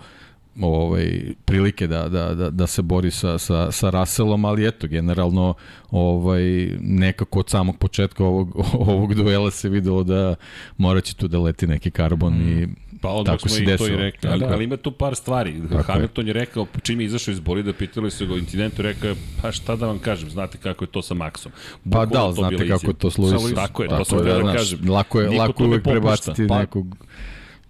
[0.62, 5.54] ovaj prilike da, da, da, da se bori sa, sa, sa Russellom, ali eto, generalno
[5.92, 6.44] ovaj,
[6.80, 10.36] nekako od samog početka ovog, ovog duela se videlo da
[10.78, 12.50] moraće tu da leti neki karbon mm.
[12.50, 12.68] i
[13.02, 14.54] Pa odmah Tako smo i to i rekli, ali, da.
[14.54, 15.62] ali ima tu par stvari.
[15.70, 16.30] Tako Hamilton je.
[16.30, 19.52] je rekao, čim je izašao iz bolida, pitali su ga o incidentu, rekao je, pa
[19.52, 21.50] šta da vam kažem, znate kako je to sa Maxom.
[21.92, 23.56] Pa da, znate kako je to s Luisom.
[23.56, 24.90] Tako je, to sam da kažem.
[24.90, 26.96] Lako je, lako uvek prebaciti pa, nekog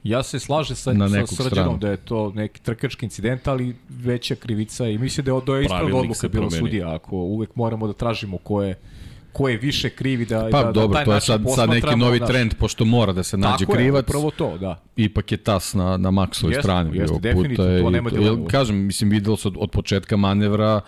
[0.04, 0.94] Ja se slažem sa,
[1.26, 5.42] sa srđanom da je to neki trkački incident, ali veća krivica i mislim da je,
[5.46, 6.96] da je ispravna odluka bila sudija.
[6.96, 8.76] Ako uvek moramo da tražimo ko je
[9.34, 12.20] ko je više krivi da pa, da, dobro, da to je sad, sad neki novi
[12.20, 12.30] naš...
[12.30, 14.06] trend pošto mora da se nađe Tako krivac.
[14.06, 14.82] Tako je, prvo to, da.
[14.96, 16.98] Ipak je tas na na Maxovoj strani.
[16.98, 20.82] Jeste, definitivno, to nema to, Kažem, mislim videlo se od, od početka manevra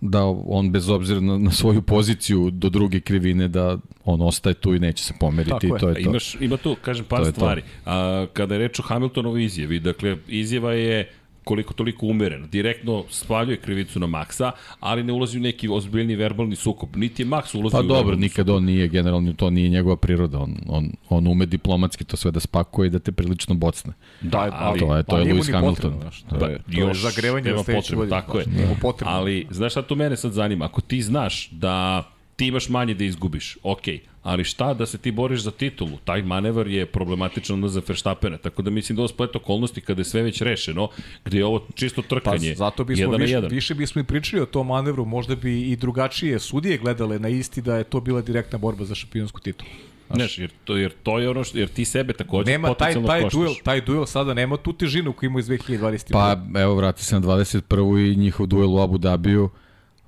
[0.00, 4.74] da on bez obzira na, na svoju poziciju do druge krivine da on ostaje tu
[4.74, 6.10] i neće se pomeriti Tako i to je, je to.
[6.10, 7.62] Imaš, ima tu, kažem, par to stvari.
[7.86, 11.10] A, kada je reč o Hamiltonovoj izjavi, dakle, izjava je
[11.48, 12.48] koliko toliko umeren.
[12.52, 16.96] Direktno spaljuje krivicu na Maxa, ali ne ulazi u neki ozbiljni verbalni sukob.
[16.96, 20.38] Niti je Max ulazi pa u dobro, nikad on nije, generalno to nije njegova priroda.
[20.38, 23.92] On, on, on ume diplomatski to sve da spakuje i da te prilično bocne.
[24.20, 25.94] Da, ali, to je, to je Lewis Hamilton.
[26.00, 28.10] Znaš, to, je, to je zagrevanje za sledeću godinu.
[28.10, 28.44] Tako je.
[28.44, 28.92] Da.
[29.04, 30.64] Ali, znaš šta to mene sad zanima?
[30.64, 32.04] Ako ti znaš da
[32.38, 35.98] ti imaš manje da izgubiš, okej, okay ali šta da se ti boriš za titulu?
[36.04, 40.04] Taj manevar je problematičan za Verstappena, tako da mislim da ovo splet okolnosti kada je
[40.04, 40.88] sve već rešeno,
[41.24, 42.50] gde je ovo čisto trkanje.
[42.50, 43.50] Pa, zato bismo jedan više, jedan.
[43.50, 47.62] više bismo i pričali o tom manevru, možda bi i drugačije sudije gledale na isti
[47.62, 49.70] da je to bila direktna borba za šampionsku titulu.
[50.14, 53.22] Znaš, jer to, jer to je ono što, jer ti sebe takođe nema taj, taj
[53.22, 53.32] koštaš.
[53.32, 56.12] duel, taj duel sada nema tu težinu koju ima iz 2020.
[56.12, 58.12] Pa, evo, vrati se na 21.
[58.12, 59.50] i njihov duel u Abu Dhabiju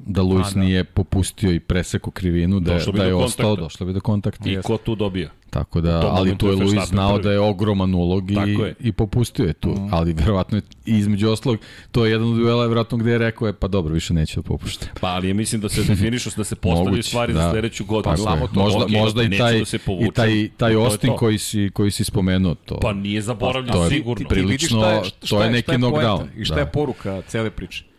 [0.06, 0.60] da Luis da.
[0.60, 4.50] nije popustio i preseko krivinu, da, da je ostao, došlo bi do kontakta.
[4.50, 5.30] I ko tu dobija?
[5.50, 8.74] Tako da, ali tu je Luis znao da je ogroman ulog i, je.
[8.80, 9.70] i popustio je tu.
[9.70, 9.88] Mm.
[9.90, 11.58] Ali verovatno je između oslog,
[11.92, 14.42] to je jedan od duela verovatno gde je rekao je pa dobro, više neće da
[14.42, 14.86] popušta.
[15.00, 17.42] Pa ali ja mislim da se definišu da se postavljaju stvari da.
[17.42, 18.16] za sledeću godinu.
[18.16, 18.60] Pa samo to.
[18.60, 22.54] Možda, okay, možda i taj, da i taj, taj Austin koji si, koji si spomenuo
[22.54, 22.80] to.
[22.80, 24.14] Pa nije zaboravljeno pa, sigurno.
[24.14, 26.26] Ti, ti, prilično, šta je, šta to je neki knockdown.
[26.36, 26.70] I šta je da.
[26.70, 27.89] poruka cele priče?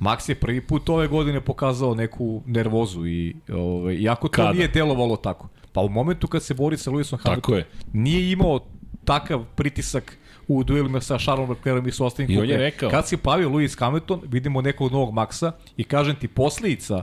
[0.00, 4.52] Max je prvi put ove godine pokazao neku nervozu i ovaj iako to Kada?
[4.52, 5.48] nije delovalo tako.
[5.72, 8.60] Pa u momentu kad se bori sa Lewisom Hamiltonom nije imao
[9.04, 12.90] takav pritisak u duelima sa Charlesom Leclercom i sa ostalim I on je rekao.
[12.90, 17.02] Kad se pavio Lewis Hamilton, vidimo nekog novog Maxa i kažem ti posledica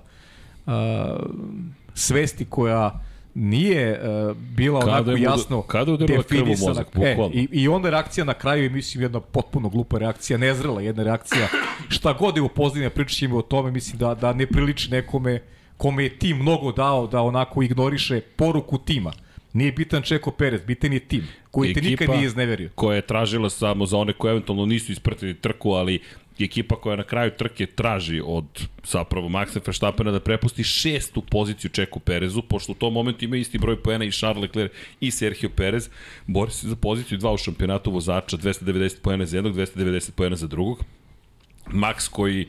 [0.66, 0.74] uh,
[1.94, 3.00] svesti koja
[3.34, 6.70] nije uh, bila kada onako jasno kada je definisana.
[6.70, 10.82] Mozak, e, i, I onda reakcija na kraju je, mislim, jedna potpuno glupa reakcija, nezrela
[10.82, 11.48] jedna reakcija.
[11.90, 15.42] Šta god je u pozdine pričat ćemo o tome, mislim da, da ne priliči nekome
[15.78, 19.12] kome je tim mnogo dao da onako ignoriše poruku tima.
[19.54, 22.70] Nije bitan Čeko Perez, bitan je tim koji Ekipa te nikad nije izneverio.
[22.76, 26.00] koja je tražila samo za one koje eventualno nisu ispratili trku, ali
[26.40, 28.46] ekipa koja na kraju trke traži od
[28.84, 33.58] zapravo Maxa Verstappena da prepusti šestu poziciju Čeku Perezu, pošto u tom momentu ima isti
[33.58, 35.90] broj poena i Charles Leclerc i Sergio Perez,
[36.28, 40.48] bori se za poziciju dva u šampionatu vozača, 290 poena za jednog, 290 poena za
[40.48, 40.84] drugog.
[41.68, 42.48] Max koji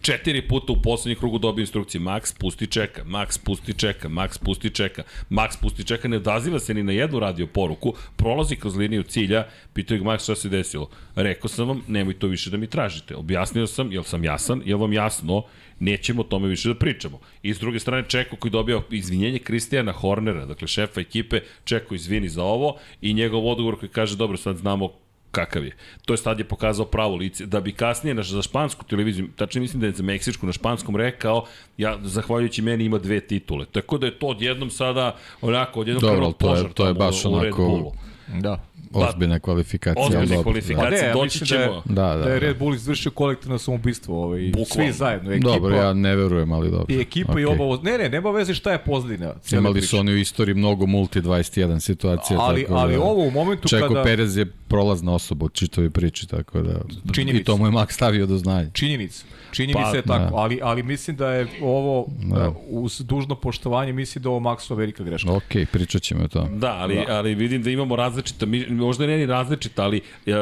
[0.00, 4.70] Četiri puta u poslednjem krugu dobio instrukcije Max pusti čeka, Max pusti čeka, Max pusti
[4.70, 9.02] čeka, Max pusti čeka, ne odaziva se ni na jednu radio poruku, prolazi kroz liniju
[9.02, 10.90] cilja, pitaju ga Max šta se desilo.
[11.14, 13.16] Rekao sam vam, nemoj to više da mi tražite.
[13.16, 15.42] Objasnio sam, jel sam jasan, jel vam jasno,
[15.80, 17.20] nećemo o tome više da pričamo.
[17.42, 22.28] I s druge strane Čeko koji dobio izvinjenje Kristijana Hornera, dakle šefa ekipe, Čeko izvini
[22.28, 25.07] za ovo i njegov odgovor koji kaže dobro sad znamo
[25.38, 25.76] kakav je.
[26.04, 27.46] To je sad je pokazao pravo lice.
[27.46, 30.96] Da bi kasnije na, za špansku televiziju, tačno mislim da je za meksičku na španskom
[30.96, 31.44] rekao,
[31.76, 33.66] ja, zahvaljujući meni ima dve titule.
[33.72, 37.30] Tako da je to odjednom sada, onako, odjednom Dobro, to je, to je baš u,
[37.30, 37.92] u onako...
[38.34, 38.64] Da.
[38.92, 40.06] Ozbiljna kvalifikacija.
[40.06, 41.82] Ozbiljna kvalifikacija, pa ne, doći ćemo.
[41.84, 45.32] Da, da, da, da je Red Bull izvršio kolektivno samoubistvo, ovaj, svi zajedno.
[45.32, 46.86] Ekipa, dobro, ja ne verujem, ali dobro.
[46.88, 47.40] I ekipa okay.
[47.40, 49.34] i oba, ne, ne, nema veze šta je pozadina.
[49.52, 52.40] Imali su oni u istoriji mnogo multi 21 situacija.
[52.40, 54.02] Ali, tako ali da, ovo u momentu Čeko kada...
[54.02, 56.80] Perez je prolazna osoba u čitovi priči, tako da...
[57.12, 57.40] Činjenica.
[57.40, 58.70] I to mu je Max stavio do znanja.
[58.72, 59.24] Činjenica.
[59.52, 60.36] Čini pa, mi se tako, da.
[60.36, 62.52] ali, ali mislim da je ovo, da.
[62.68, 65.32] uz dužno poštovanje, mislim da ovo Maxova velika greška.
[65.32, 66.48] Ok, pričat ćemo o tome.
[66.58, 67.16] Da, ali, da.
[67.16, 70.32] ali vidim da imamo različita, možda ne ni različita, ali uh,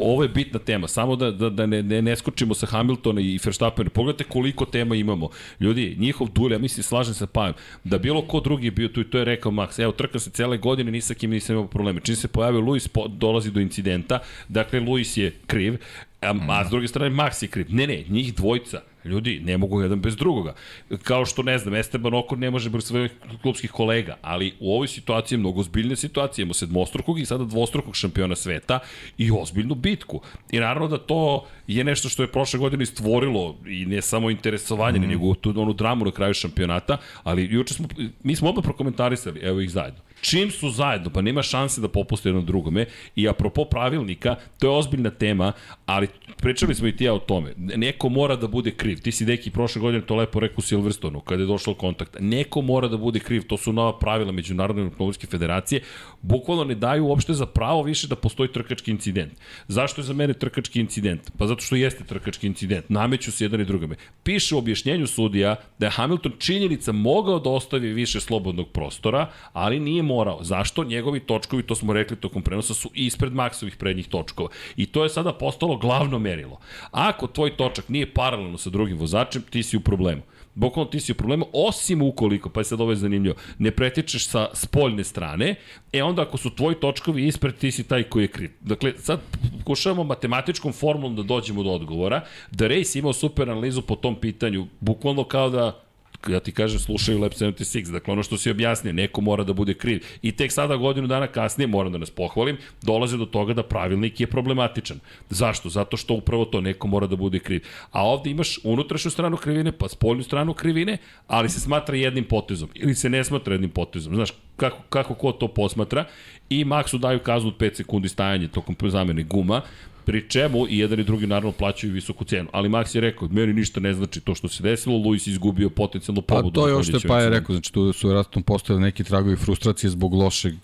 [0.00, 3.38] ovo je bitna tema, samo da, da, da ne, ne, ne skočimo sa Hamiltona i
[3.44, 3.88] Verstappen.
[3.88, 5.28] Pogledajte koliko tema imamo.
[5.60, 7.54] Ljudi, njihov dulj, ja mislim, slažem se Pajem,
[7.84, 10.30] da bilo ko drugi je bio tu i to je rekao Max, evo, trkam se
[10.30, 12.00] cele godine, ni sa kim nisam imao probleme.
[12.00, 15.78] Čim se pojavio Luis, po, dolazi do incidenta, dakle, Luis je kriv,
[16.24, 17.66] a, a s druge strane Max je kriv.
[17.68, 20.54] Ne, ne, njih dvojca, ljudi, ne mogu jedan bez drugoga.
[21.02, 23.12] Kao što, ne znam, Esteban Okor ne može bez svojih
[23.42, 26.42] klubskih kolega, ali u ovoj situaciji je mnogo ozbiljne situacije.
[26.42, 28.78] Imamo sedmostrukog i sada dvostrukog šampiona sveta
[29.18, 30.20] i ozbiljnu bitku.
[30.52, 34.98] I naravno da to je nešto što je prošle godine stvorilo i ne samo interesovanje,
[34.98, 35.08] mm.
[35.08, 37.88] nego tu onu dramu na kraju šampionata, ali juče smo,
[38.22, 40.00] mi smo oba prokomentarisali, evo ih zajedno.
[40.20, 42.86] Čim su zajedno, pa nema šanse da popuste jedno drugome.
[43.16, 45.52] I apropo pravilnika, to je ozbiljna tema,
[45.86, 46.08] ali
[46.44, 47.54] pričali smo i ti ja o tome.
[47.56, 49.00] Neko mora da bude kriv.
[49.00, 52.16] Ti si deki prošle godine to lepo rekao Silverstonu, kada je došlo kontakt.
[52.20, 55.80] Neko mora da bude kriv, to su nova pravila Međunarodne automobilske federacije.
[56.22, 59.32] Bukvalno ne daju uopšte za pravo više da postoji trkački incident.
[59.68, 61.30] Zašto je za mene trkački incident?
[61.38, 62.88] Pa zato što jeste trkački incident.
[62.88, 63.96] Nameću se jedan i drugome.
[64.22, 69.80] Piše u objašnjenju sudija da je Hamilton činjenica mogao da ostavi više slobodnog prostora, ali
[69.80, 70.44] nije morao.
[70.44, 70.84] Zašto?
[70.84, 74.48] Njegovi točkovi, to smo rekli tokom prenosa, su ispred maksovih prednjih točkova.
[74.76, 76.58] I to je sada postalo glavno merilo.
[76.90, 80.22] Ako tvoj točak nije paralelno sa drugim vozačem, ti si u problemu.
[80.54, 84.28] Bukvalno ti si u problemu, osim ukoliko, pa je sad ovo je zanimljivo, ne pretičeš
[84.28, 85.54] sa spoljne strane,
[85.92, 88.50] e onda ako su tvoji točkovi ispred, ti si taj koji je kriv.
[88.60, 89.20] Dakle, sad
[89.58, 92.20] pokušavamo matematičkom formulom da dođemo do odgovora,
[92.50, 95.80] da Race imao super analizu po tom pitanju, bukvalno kao da
[96.28, 99.74] ja ti kažem, slušaju Lab 76, dakle ono što si objasnio, neko mora da bude
[99.74, 100.04] kriv.
[100.22, 104.20] I tek sada godinu dana kasnije, moram da nas pohvalim, dolaze do toga da pravilnik
[104.20, 105.00] je problematičan.
[105.30, 105.68] Zašto?
[105.68, 107.64] Zato što upravo to neko mora da bude kriv.
[107.90, 112.68] A ovde imaš unutrašnju stranu krivine, pa spoljnu stranu krivine, ali se smatra jednim potezom.
[112.74, 114.14] Ili se ne smatra jednim potezom.
[114.14, 116.04] Znaš, kako, kako ko to posmatra
[116.50, 119.62] i Maxu daju kaznu od 5 sekundi stajanje tokom zamene guma,
[120.04, 122.48] pri čemu i jedan i drugi naravno plaćaju visoku cenu.
[122.52, 126.22] Ali Max je rekao, meni ništa ne znači to što se desilo, Luis izgubio potencijalno
[126.22, 126.50] pobudu.
[126.50, 129.04] Pa to je ovo što je pa je rekao, znači tu su vjerojatno postojali neki
[129.04, 130.54] tragovi frustracije zbog lošeg,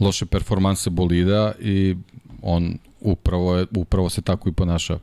[0.00, 1.96] loše performanse bolida i
[2.42, 4.98] on upravo, je, upravo se tako i ponaša.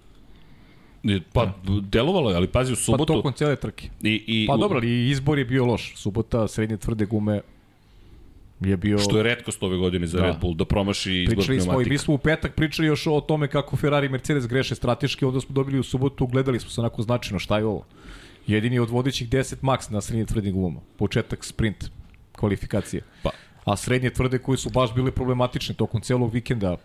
[1.33, 3.05] Pa, delovalo je, ali pazi u subotu...
[3.05, 3.89] Pa tokom cijele trke.
[4.03, 5.93] I, i, pa dobro, ali izbor je bio loš.
[5.95, 7.41] Subota, srednje tvrde gume,
[8.61, 8.97] je bio...
[8.97, 10.25] Što je redkost ove godine za da.
[10.25, 13.21] Red Bull, da promaši izbor pričali smo i mi smo u petak pričali još o
[13.21, 16.81] tome kako Ferrari i Mercedes greše strateški, onda smo dobili u subotu, gledali smo se
[16.81, 17.85] onako značajno šta je ovo.
[18.47, 20.79] Jedini od vodećih 10 max na srednje tvrdim gumama.
[20.97, 21.91] Početak sprint
[22.31, 23.01] kvalifikacije.
[23.23, 23.29] Pa.
[23.65, 26.77] A srednje tvrde koji su baš bile problematične tokom celog vikenda,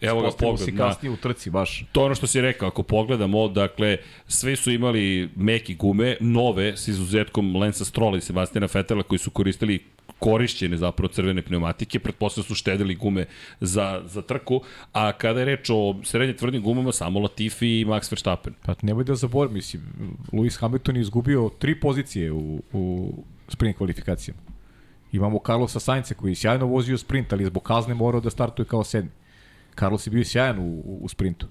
[0.00, 0.64] Evo ga pogled.
[0.64, 1.84] Si kasnije u trci, baš.
[1.92, 6.76] To je ono što si rekao, ako pogledamo, dakle, sve su imali meki gume, nove,
[6.76, 9.84] s izuzetkom Lensa Strolla i Sebastina Fetela, koji su koristili
[10.20, 13.26] korišćene zapravo crvene pneumatike, pretpostavljamo su štedili gume
[13.60, 14.60] za, za trku,
[14.92, 18.54] a kada je reč o srednje tvrdim gumama, samo Latifi i Max Verstappen.
[18.62, 19.82] Pa nemoj da zaboravim, mislim,
[20.32, 23.12] Lewis Hamilton je izgubio tri pozicije u, u
[23.48, 24.40] sprint kvalifikacijama.
[25.12, 28.84] Imamo Carlosa Sainca koji je sjajno vozio sprint, ali zbog kazne morao da startuje kao
[28.84, 29.10] sedmi.
[29.78, 31.46] Carlos je bio sjajan u, u sprintu.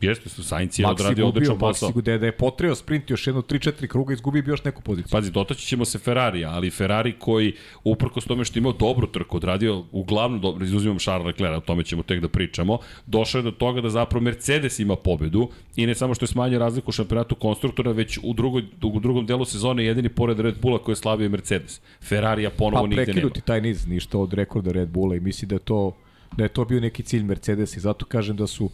[0.00, 1.88] Jeste, su Sainz je odradio odličan posao.
[1.88, 5.10] Maxi da, da je potreo sprint još jedno 3-4 kruga, izgubio bi još neku poziciju.
[5.10, 7.52] Pazi, dotaći ćemo se Ferrarija, ali Ferrari koji,
[7.84, 12.02] uprkos tome što imao dobru trku, odradio uglavnom dobro, izuzimam Charles Leclerc, o tome ćemo
[12.02, 16.14] tek da pričamo, došao je do toga da zapravo Mercedes ima pobedu i ne samo
[16.14, 20.08] što je smanjio razliku u šampionatu konstruktora, već u, drugoj, u drugom delu sezone jedini
[20.08, 21.80] pored Red Bulla koji je slavio Mercedes.
[22.02, 23.06] Ferrarija ponovo pa, nigde nema.
[23.06, 25.96] Pa prekinuti taj niz, ništa od rekorda Red Bulla i misli da je to
[26.36, 28.70] da je to bio neki cilj Mercedes i zato kažem da su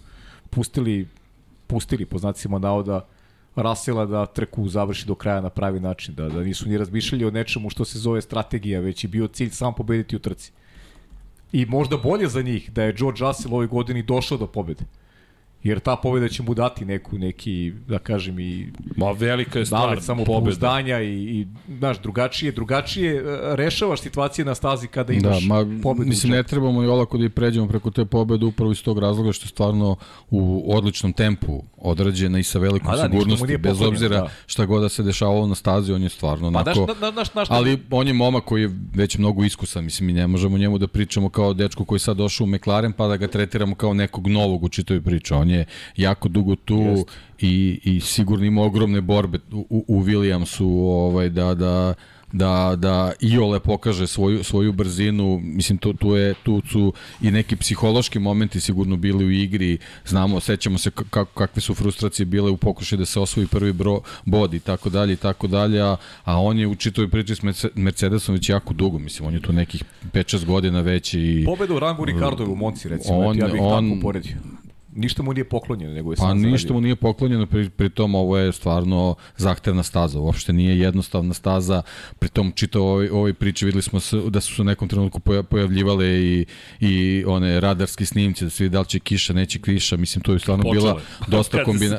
[0.51, 1.07] pustili
[1.67, 3.07] pustili po znacima navoda
[3.57, 7.31] Rasela da trku završi do kraja na pravi način, da, da nisu ni razmišljali o
[7.31, 10.53] nečemu što se zove strategija, već je bio cilj sam pobediti u trci.
[11.53, 14.85] I možda bolje za njih da je George Russell ovoj godini došao do pobede.
[15.63, 19.83] Jer ta pobjeda će mu dati neku, neki, da kažem, i Ma velika je stvar,
[19.83, 21.47] nalet samopouzdanja i, i,
[21.79, 23.23] znaš, drugačije, drugačije e,
[23.57, 26.09] rešavaš situacije na stazi kada imaš da, ma, pobedu.
[26.09, 29.33] Mislim, ne trebamo i olako da i pređemo preko te pobede upravo iz tog razloga
[29.33, 29.97] što je stvarno
[30.31, 34.29] u odličnom tempu odrađena i sa velikom da, sigurnosti, bez obzira da.
[34.47, 36.85] šta god da se dešavalo na stazi, on je stvarno Pa, onako...
[36.85, 40.13] znaš, na, na, na, Ali on je momak koji je već mnogo iskusan, mislim, mi
[40.13, 43.29] ne možemo njemu da pričamo kao dečku koji sad došao u McLaren pa da ga
[43.29, 45.35] tretiramo kao nekog novog u čitoj priči.
[45.35, 45.65] On je
[45.97, 47.09] jako dugo tu Jest.
[47.41, 51.95] i, i sigurno ima ogromne borbe u, u, Williamsu ovaj, da, da,
[52.33, 57.57] da, da Iole pokaže svoju, svoju brzinu, mislim tu, tu, je, tu su i neki
[57.57, 62.57] psihološki momenti sigurno bili u igri, znamo, sećamo se kako, kakve su frustracije bile u
[62.57, 66.41] pokušaju da se osvoji prvi bro, bod i tako dalje i tako dalje, a, a
[66.41, 69.53] on je u čitoj priči s Merce- Mercedesom već jako dugo, mislim, on je tu
[69.53, 69.83] nekih
[70.13, 71.43] 5-6 godina već i...
[71.47, 74.37] Pobeda u rangu Ricardo u Monci, recimo, On- on, ja bih on- tako poredio.
[74.97, 76.75] Ništa mu nije poklonjeno, nego je Pa sam ništa zaradio.
[76.75, 81.83] mu nije poklonjeno, pri, pri tom ovo je stvarno zahtevna staza, uopšte nije jednostavna staza,
[82.19, 85.21] pri tom čito ovoj, ovoj priči videli smo se, da su se u nekom trenutku
[85.21, 86.47] poja- pojavljivale i,
[86.81, 90.33] i one radarski snimci, da se vidi da li će kiša, neće kiša, mislim to
[90.33, 91.01] je stvarno Počelo bila
[91.39, 91.99] dosta kombina,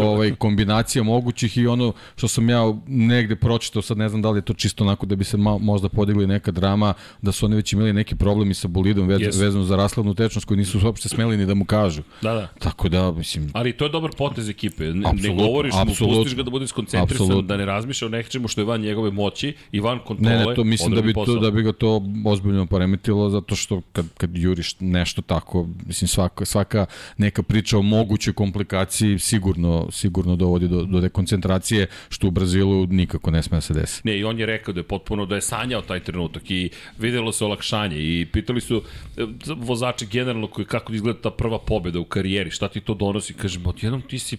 [0.00, 4.38] ovaj, kombinacija mogućih i ono što sam ja negde pročitao, sad ne znam da li
[4.38, 7.56] je to čisto onako da bi se ma, možda podigli neka drama, da su oni
[7.56, 9.40] već imali neki problemi sa bolidom vez, Jesu.
[9.40, 12.02] vezano za rasladnu tečnost koju nisu uopšte smeli ni da mu kažu.
[12.22, 12.48] Da, da.
[12.58, 14.84] Tako da, mislim, Ali to je dobar potez ekipe.
[14.84, 18.60] Ne, ne govoriš mu, pustiš ga da bude skoncentrisan, da ne razmišlja o nečemu što
[18.60, 20.38] je van njegove moći i van kontrole.
[20.38, 21.34] Ne, ne, to mislim da bi, posao.
[21.34, 26.08] to, da bi ga to ozbiljno poremetilo, zato što kad, kad juriš nešto tako, mislim
[26.08, 26.86] svaka, svaka
[27.16, 33.30] neka priča o mogućoj komplikaciji sigurno, sigurno dovodi do, do dekoncentracije, što u Brazilu nikako
[33.30, 34.00] ne sme da se desi.
[34.04, 37.32] Ne, i on je rekao da je potpuno da je sanjao taj trenutak i videlo
[37.32, 38.82] se olakšanje i pitali su
[39.16, 39.22] e,
[39.56, 43.34] vozači generalno koji kako izgleda ta prva pobeda u karijeri, šta ti to donosi?
[43.34, 44.36] Kažem, odjednom ti si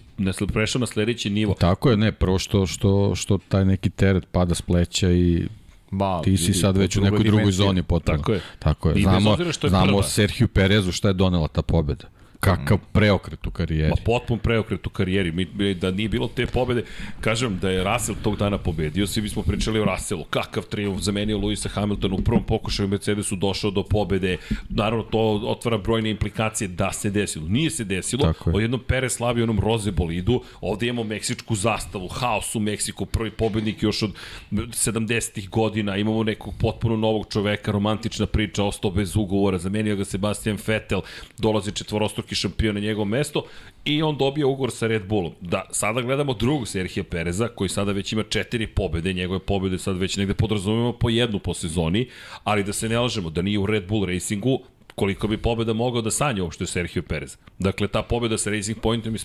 [0.52, 1.54] prešao na sledeći nivo.
[1.58, 5.46] Tako je, ne, prvo što, što, što taj neki teret pada s pleća i
[5.90, 8.18] Ma, ti si sad već u nekoj drugoj zoni potpuno.
[8.18, 8.40] Tako je.
[8.58, 8.98] Tako je.
[8.98, 10.02] I Znamo, što je znamo prva.
[10.02, 12.04] Sergio Perezu šta je donela ta pobeda.
[12.40, 13.90] Kakav preokret u karijeri.
[13.90, 15.32] Ma potpun preokret u karijeri.
[15.32, 16.84] Mi, da nije bilo te pobede,
[17.20, 20.24] kažem da je Russell tog dana pobedio, svi bismo pričali o Russellu.
[20.24, 24.36] Kakav triumf, zamenio Luisa Hamiltona u prvom pokušaju Mercedesu došao do pobede.
[24.68, 27.48] Naravno, to otvara brojne implikacije da se desilo.
[27.48, 28.34] Nije se desilo.
[28.46, 30.42] O jednom Perez slavio onom roze bolidu.
[30.60, 34.14] Ovde imamo meksičku zastavu, haos u Meksiku, prvi pobednik još od
[34.50, 35.96] 70-ih godina.
[35.96, 41.00] Imamo nekog potpuno novog čoveka, romantična priča, ostao bez ugovora, zamenio ga Sebastian Vettel,
[41.38, 43.44] dolazi četvorostruki šampion na njegovo mesto
[43.84, 45.32] i on dobija ugovor sa Red Bullom.
[45.40, 49.96] Da, sada gledamo drugog Serhija Pereza, koji sada već ima četiri pobede, njegove pobede sad
[49.96, 52.08] već negde podrazumemo po jednu po sezoni,
[52.44, 54.60] ali da se ne lažemo, da nije u Red Bull Racingu,
[55.00, 57.36] koliko bi pobeda mogao da sanja uopšte Sergio Perez.
[57.58, 59.18] Dakle, ta pobeda sa Racing Pointom i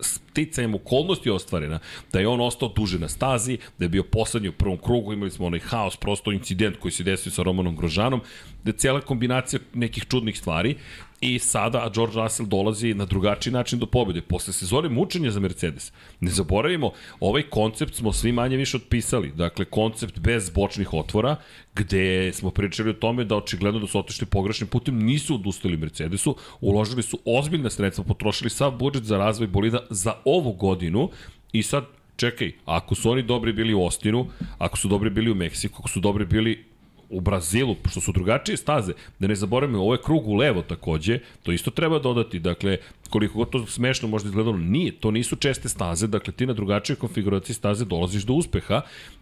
[0.00, 1.78] sticajem okolnosti ostvarena,
[2.12, 5.30] da je on ostao duže na stazi, da je bio poslednji u prvom krugu, imali
[5.30, 8.20] smo onaj haos, prosto incident koji se desio sa Romanom Grožanom,
[8.64, 10.76] da je cijela kombinacija nekih čudnih stvari
[11.20, 14.20] I sada George Russell dolazi na drugačiji način do pobjede.
[14.22, 15.92] Posle sezone mučenja za Mercedes.
[16.20, 19.32] Ne zaboravimo, ovaj koncept smo svi manje više otpisali.
[19.32, 21.36] Dakle, koncept bez bočnih otvora,
[21.74, 26.36] gde smo pričali o tome da očigledno da su otišli pogrešnim putem, nisu odustali Mercedesu,
[26.60, 31.10] uložili su ozbiljna sredstva, potrošili sav budžet za razvoj bolida za ovu godinu
[31.52, 31.84] i sad
[32.16, 34.26] čekaj, ako su oni dobri bili u Ostinu,
[34.58, 36.67] ako su dobri bili u Meksiku, ako su dobri bili
[37.10, 41.18] u Brazilu, što su drugačije staze, da ne zaboravimo, ovo je krug u levo takođe,
[41.42, 42.76] to isto treba dodati, dakle,
[43.10, 46.96] koliko god to smešno možda izgledalo, nije, to nisu česte staze, dakle, ti na drugačijoj
[46.96, 48.80] konfiguraciji staze dolaziš do uspeha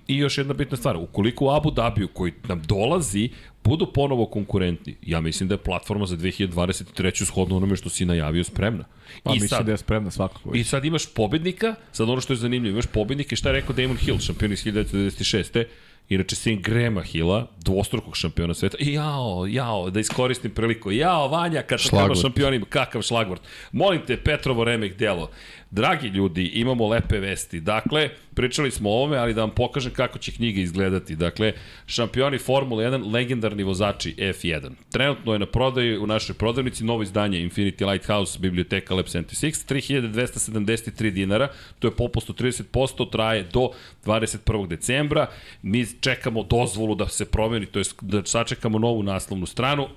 [0.08, 3.30] i još jedna bitna stvar, ukoliko u Abu Dhabiju koji nam dolazi,
[3.64, 7.24] budu ponovo konkurentni, ja mislim da je platforma za 2023.
[7.24, 8.84] shodno onome što si najavio spremna.
[9.22, 10.54] Pa I mislim sad, da je spremna svakako.
[10.54, 13.76] I sad imaš pobednika, sad ono što je zanimljivo, imaš pobednika i šta je rekao
[13.76, 15.64] Damon Hill, šampion iz 1996.
[16.08, 18.76] Inače, sin Grema Hilla, dvostrukog šampiona sveta.
[18.80, 20.90] I jao, jao, da iskoristim priliku.
[20.92, 22.20] Jao, Vanja, treba Šlagvort.
[22.20, 23.42] šampionima, kakav šlagvort.
[23.72, 25.30] Molim te, Petrovo remek delo.
[25.76, 27.60] Dragi ljudi, imamo lepe vesti.
[27.60, 31.16] Dakle, pričali smo o ovome, ali da vam pokažem kako će knjiga izgledati.
[31.16, 31.52] Dakle,
[31.86, 34.70] šampioni Formule 1, legendarni vozači F1.
[34.92, 41.10] Trenutno je na prodaju u našoj prodavnici novo izdanje Infinity Lighthouse Biblioteka Lab 76, 3273
[41.10, 43.70] dinara, to je popust od 30%, traje do
[44.04, 44.66] 21.
[44.66, 45.26] decembra.
[45.62, 49.88] Mi čekamo dozvolu da se promeni, to je da sačekamo novu naslovnu stranu.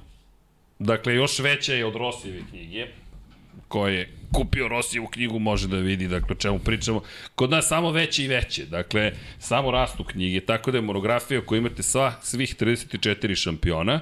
[0.80, 2.88] Dakle, još veća je od Rosijeve knjige
[3.68, 7.01] ko je kupio Rosijevu knjigu može da vidi dakle o čemu pričamo.
[7.36, 11.43] Kod nas samo veće i veće, dakle samo rastu knjige, tako da je monografija u
[11.43, 14.01] kojoj imate sva, svih 34 šampiona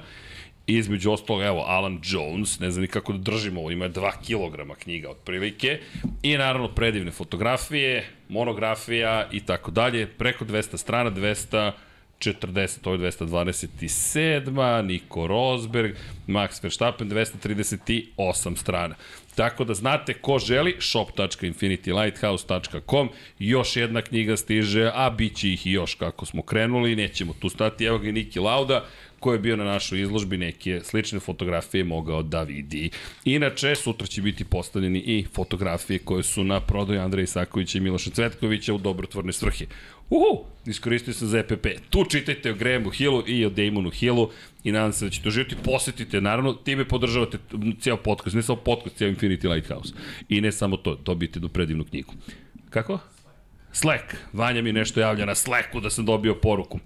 [0.66, 4.78] između ostalog, evo, Alan Jones, ne znam ni kako da držimo ovo, ima 2 kg
[4.82, 5.80] knjiga otprilike,
[6.22, 11.72] i naravno predivne fotografije, monografija i tako dalje, preko 200 strana, 200
[12.18, 15.94] 40, ovo je 227, Niko Rosberg,
[16.26, 18.94] Max Verstappen, 238 strana.
[19.38, 23.08] Tako da znate ko želi, shop.infinitylighthouse.com,
[23.38, 27.84] još jedna knjiga stiže, a bit će ih još kako smo krenuli, nećemo tu stati,
[27.84, 28.84] evo ga Niki Lauda,
[29.20, 32.90] ko je bio na našoj izložbi, neke slične fotografije mogao da vidi.
[33.24, 38.10] Inače, sutra će biti postavljeni i fotografije koje su na prodaju Andreja Isakovića i Miloša
[38.10, 39.66] Cvetkovića u dobrotvorne svrhe.
[40.10, 41.66] Uhu, iskoristio sam za EPP.
[41.90, 44.30] Tu čitajte o Grahamu Hillu i o Damonu Hillu
[44.64, 45.56] i nadam se da ćete uživati.
[45.64, 47.38] Posetite, naravno, time podržavate
[47.80, 49.94] cijel podcast, ne samo podcast, cijel Infinity Lighthouse.
[50.28, 52.12] I ne samo to, dobijete do predivnu knjigu.
[52.70, 52.98] Kako?
[53.72, 54.16] Slack.
[54.32, 56.78] Vanja mi nešto javlja na Slacku da sam dobio poruku.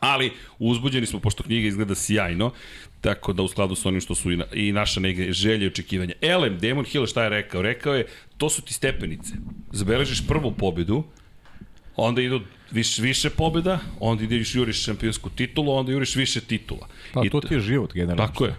[0.00, 2.52] Ali uzbuđeni smo, pošto knjiga izgleda sjajno,
[3.00, 5.68] tako da u skladu sa onim što su i, na, i naša nege želje i
[5.68, 6.14] očekivanja.
[6.20, 7.62] Elem, Damon Hill šta je rekao?
[7.62, 9.34] Rekao je, to su ti stepenice.
[9.72, 11.04] Zabeležiš prvu pobedu,
[11.96, 12.40] onda idu
[12.70, 16.88] više, više pobjeda, onda ideš juriš šampionsku titulu, onda juriš više titula.
[17.12, 18.26] Pa I to ti je život generalno.
[18.26, 18.54] Tako je.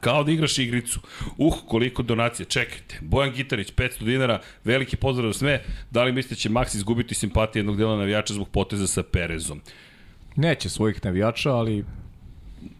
[0.00, 1.00] Kao da igraš igricu.
[1.36, 2.98] Uh, koliko donacija, čekajte.
[3.00, 5.64] Bojan Gitarić, 500 dinara, veliki pozdrav za sve.
[5.90, 9.60] Da li mislite da će Max izgubiti simpatije jednog dela navijača zbog poteza sa Perezom?
[10.36, 11.84] Neće svojih navijača, ali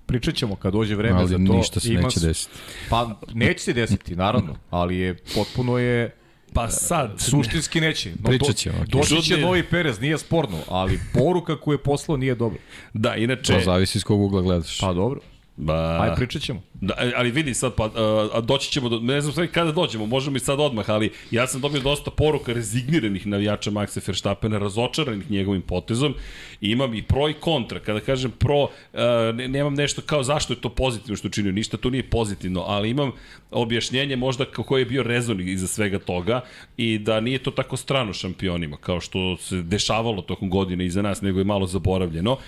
[0.06, 1.52] pričat ćemo kad dođe vreme ali za to.
[1.52, 2.54] ništa se neće desiti.
[2.90, 6.17] Pa neće se desiti, naravno, ali je potpuno je
[6.52, 7.20] Pa sad...
[7.20, 8.10] Suštinski neće.
[8.10, 8.78] No, Pričat ćemo.
[8.78, 8.90] Okay.
[8.90, 12.58] Doći će novi Perez, nije sporno, ali poruka koju je poslao nije dobro.
[12.92, 13.52] Da, inače...
[13.52, 14.80] To zavisi s kog ugla gledaš.
[14.80, 15.20] Pa dobro.
[15.56, 15.98] Ba...
[16.02, 16.62] Ajde, pričat ćemo.
[16.80, 17.90] Da, ali vidi sad, pa,
[18.34, 21.46] a, doći ćemo, do, ne znam sve kada dođemo, možemo i sad odmah, ali ja
[21.46, 26.14] sam dobio dosta poruka rezigniranih navijača Maxa Verstappena, razočaranih njegovim potezom.
[26.60, 27.80] I imam i pro i kontra.
[27.80, 31.76] Kada kažem pro, a, ne, nemam nešto kao zašto je to pozitivno što učinio, ništa
[31.76, 33.12] to nije pozitivno, ali imam
[33.50, 36.40] objašnjenje možda kako je bio rezon iza svega toga
[36.76, 41.22] i da nije to tako strano šampionima, kao što se dešavalo tokom godine iza nas,
[41.22, 42.38] nego je malo zaboravljeno.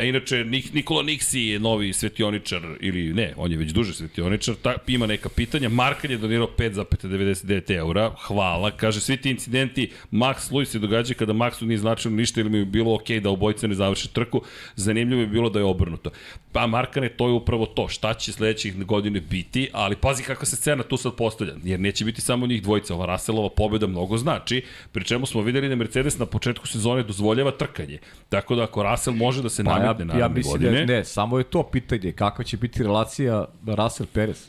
[0.00, 4.54] A inače, Nik, Nikola Niksi je novi svetioničar, ili ne, on je već duže svetioničar,
[4.62, 5.68] ta, ima neka pitanja.
[5.68, 8.70] Markan je donirao 5,99 eura, hvala.
[8.70, 12.58] Kaže, svi ti incidenti Max Lewis se događa kada Maxu nije značilo ništa ili mi
[12.58, 14.42] je bilo ok da obojica ne završe trku.
[14.76, 16.10] Zanimljivo je bilo da je obrnuto.
[16.52, 17.88] Pa Markane, to je upravo to.
[17.88, 21.54] Šta će sledećih godine biti, ali pazi kakva se scena tu sad postavlja.
[21.64, 22.94] Jer neće biti samo njih dvojica.
[22.94, 24.62] Ova Russellova pobeda mnogo znači,
[24.92, 27.98] pri čemu smo videli da Mercedes na početku sezone dozvoljava trkanje.
[28.28, 30.86] Tako da ako Russell može da se pa nametne ja, ja mislim godine...
[30.86, 32.12] Da, ne, samo je to pitanje.
[32.12, 33.44] Kakva će biti relacija
[33.74, 34.48] Russell-Perez?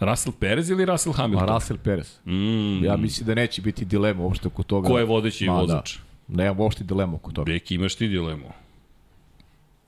[0.00, 1.46] Russell Perez ili Russell Hamilton?
[1.48, 2.18] Ma Russell Perez.
[2.24, 2.84] Mm.
[2.84, 4.88] Ja mislim da neće biti dilema uopšte oko toga.
[4.88, 5.96] Ko je vodeći Ma, vozač?
[6.28, 6.36] Da.
[6.36, 7.52] Nemam uopšte dilemu oko toga.
[7.52, 8.46] Beki, imaš ti dilemu.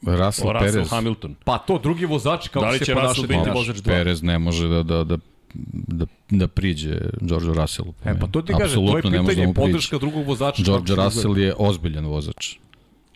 [0.03, 0.91] Russell, O, Russell Perez.
[0.91, 1.35] Hamilton.
[1.45, 3.93] Pa to, drugi vozač, kako Da li se će ponaša Russell biti naš- vozač dva?
[3.93, 5.17] Perez ne može da, da, da,
[5.73, 7.95] da, da priđe Georgeu Russellu.
[8.05, 9.53] E, pa to ti kaže, to je da pitanje priđe.
[9.55, 10.63] podrška drugog vozača.
[10.63, 12.57] George se Russell je ozbiljan vozač.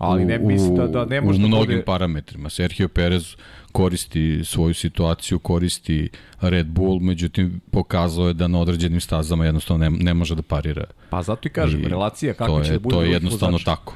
[0.03, 1.84] Ali ne mislim da, da ne može u da mnogim bude...
[1.84, 2.50] parametrima.
[2.50, 3.36] Sergio Perez
[3.72, 6.09] koristi svoju situaciju, koristi
[6.40, 10.84] Red Bull, međutim pokazao je da na određenim stazama jednostavno ne, ne može da parira.
[11.11, 13.94] Pa zato i kažem, I relacija kako je, će da bude To je jednostavno tako.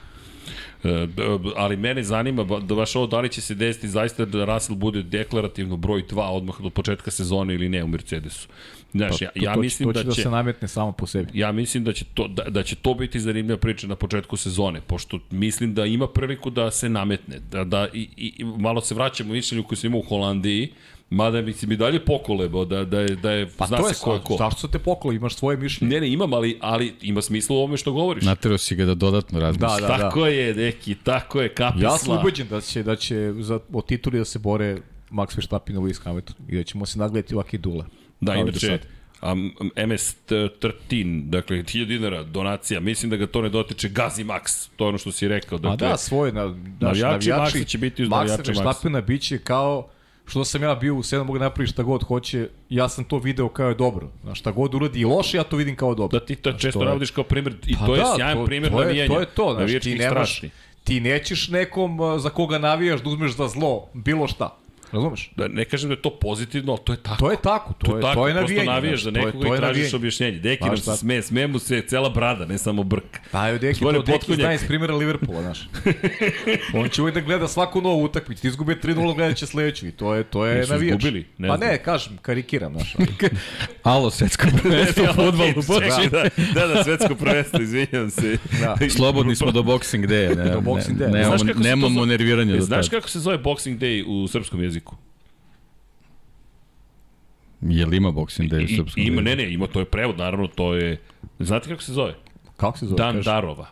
[0.84, 1.22] E, b-
[1.56, 5.02] ali mene zanima da baš ovo da li će se desiti zaista da Russell bude
[5.02, 8.48] deklarativno broj 2 odmah do početka sezone ili ne u Mercedesu.
[8.92, 10.22] Znaš, ja, Pa, to, ja to, mislim to da će da će...
[10.22, 11.30] se nametne samo po sebi.
[11.34, 14.80] Ja mislim da će to da, da će to biti zanimljiva priča na početku sezone,
[14.80, 19.32] pošto mislim da ima priliku da se nametne, da da i, i malo se vraćamo
[19.32, 20.72] mišljenju koji sam imao u Holandiji,
[21.11, 23.94] mada mi se mi dalje pokolebao da da je da je Pa zna to je
[23.94, 24.36] se ko je ko.
[24.38, 25.16] Zašto su te pokoli?
[25.16, 25.94] Imaš svoje mišljenje.
[25.94, 28.24] Ne, ne, imam, ali, ali ima smisla u ovome što govoriš.
[28.24, 29.80] Naterao si ga da dodatno razmisli.
[29.80, 29.98] Da, da.
[29.98, 31.90] tako je, neki, tako je, kapisla.
[31.90, 34.78] Ja sam ubeđen da će, da će za, o tituli da se bore
[35.11, 37.84] Max Verstappen i Lewis Hamilton i da ćemo se nagledati ovakve dule.
[38.20, 38.78] Da, i inače,
[39.22, 44.84] um, MS13, dakle, 1000 dinara donacija, mislim da ga to ne dotiče Gazi Max, to
[44.84, 45.59] je ono što si rekao.
[45.59, 47.59] Dakle, da, svoje na, naši navijači navijači.
[47.59, 48.64] Maxa će biti uz Maxa navijače Maxa.
[48.64, 49.88] Verstappena biće kao
[50.26, 53.48] što sam ja bio u 7 mogu napraviti šta god hoće, ja sam to video
[53.48, 54.08] kao je dobro.
[54.22, 56.18] Znaš, šta god uradi i loše, ja to vidim kao dobro.
[56.18, 58.12] da ti to Znaš, često to je- navodiš kao primjer, i Pa to je da,
[58.16, 59.06] sjajan to- primjer to je-.
[59.06, 60.50] To je to, znaš, ti nemaš, strašni.
[60.84, 64.56] ti nećeš nekom za koga navijaš da uzmeš za zlo bilo šta.
[64.93, 65.30] Razumeš?
[65.37, 67.16] Da, ne kažem da je to pozitivno, ali to je tako.
[67.16, 68.66] To je tako, to, je, tako, to je prosto navijanje.
[68.66, 69.97] navijaš za znaš, to je- nekoga to i tražiš navijanje.
[69.97, 70.39] objašnjenje.
[70.39, 73.18] Deki Pa nam se sme, sme mu se cela brada, ne samo brk.
[73.30, 74.41] Pa je Deki Gospodine to Deki Potkonjak.
[74.41, 75.68] zna iz primjera Liverpoola, znaš.
[76.74, 78.43] On će uvijek da gleda svaku novu utakmicu.
[78.43, 80.91] Ti izgube 3-0, gledat će sledeću i to je, to je Nisu navijač.
[80.95, 81.68] izgubili, ne pa znam.
[81.68, 82.95] ne, kažem, karikiram, znaš.
[83.84, 86.09] Alo, svetsko prvenstvo u fudbalu počinje.
[86.11, 86.24] da,
[86.57, 88.37] da, da, svetsko prvenstvo, izvinjam se.
[88.61, 88.76] Da.
[88.91, 90.37] Slobodni smo do Boxing Day.
[90.37, 91.12] Ne, Do Boxing Day.
[91.12, 92.97] Ne, Znaš nemamo, to nerviranja E, do Znaš tada.
[92.97, 94.75] kako se zove Boxing Day u srpskom jeziku?
[97.60, 99.02] Je li ima Boxing Day u srpskom?
[99.02, 99.22] ima, jeziku?
[99.22, 101.00] ne, ne, ima, to je prevod, naravno, to je...
[101.38, 102.14] Znate kako se zove?
[102.56, 102.96] Kako se zove?
[102.96, 103.24] Dan kažeš?
[103.24, 103.66] Darova.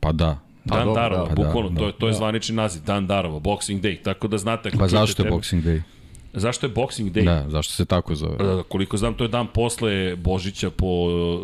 [0.00, 0.38] Pa da.
[0.68, 3.40] Pa Dan dobro, Darova, da, bukvalno, da, to je, to je zvanični naziv, Dan Darova,
[3.40, 4.70] Boxing Day, tako da znate...
[4.78, 5.82] Pa zašto je Boxing Day?
[6.34, 7.24] Zašto je Boxing Day?
[7.24, 8.34] Da, zašto se tako zove?
[8.34, 10.86] E, koliko znam, to je dan posle Božića po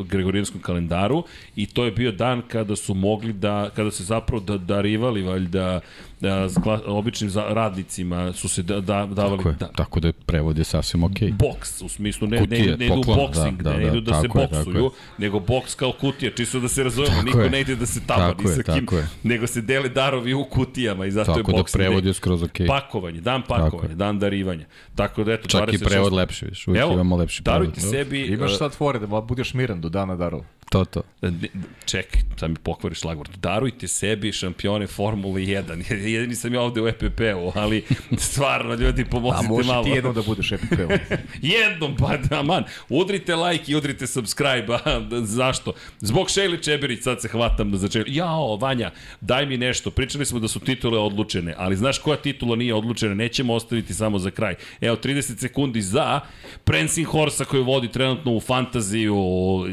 [0.04, 1.24] Gregorijanskom kalendaru
[1.56, 5.80] i to je bio dan kada su mogli da, kada se zapravo da, darivali valjda
[6.20, 6.48] da,
[6.86, 10.58] običnim za, radnicima su se da, da, davali Tako je, da, tako da je prevod
[10.58, 11.32] je sasvim okej.
[11.32, 14.00] boks, u smislu ne, Kutije, ne, ne idu u poklon, boxing, da, da, ne idu
[14.00, 14.90] da, da se tako je, tako boksuju, je.
[15.18, 17.50] nego boks kao kutija, čisto da se razumemo, Tako niko je.
[17.50, 19.08] ne ide da se tapa Tako ni sa kim, tako je.
[19.22, 22.66] nego se dele darovi u kutijama i zato je Tako da prevod je skroz okej.
[22.66, 23.96] Pakovanje, dan pakovanja, je.
[23.96, 24.66] dan darivanja.
[24.94, 25.84] Tako da eto, Čak i 26.
[25.84, 27.60] prevod lepši, viš, uvijek Evo, imamo lepši prevod.
[27.60, 28.20] darujte sebi...
[28.20, 30.44] Imaš e, sad fore da budeš miran do dana darova.
[30.70, 31.02] To, to.
[31.22, 31.48] Ne,
[31.84, 33.30] čekaj, sad mi pokvariš šlagvort.
[33.36, 35.92] Darujte sebi šampione Formule 1.
[36.12, 37.84] Jedini sam ja ovde u EPP-u, ali
[38.18, 39.84] stvarno, ljudi, A pomozite malo.
[39.84, 41.16] ti jednom da budeš EPP-u.
[41.56, 42.64] Jednom, pa da, man.
[42.88, 44.78] Udrite like i udrite subscribe.
[44.84, 45.72] A, da, zašto?
[46.00, 48.14] Zbog Šejli Čeberić, sad se hvatam za Šejli.
[48.14, 48.90] Jao, Vanja,
[49.20, 49.90] daj mi nešto.
[49.90, 53.14] Pričali smo da su titule odlučene, ali znaš koja titula nije odlučena?
[53.14, 54.54] Nećemo ostaviti samo za kraj.
[54.80, 56.20] Evo, 30 sekundi za
[56.64, 59.14] Prancing Horsa koji vodi trenutno u fantaziju.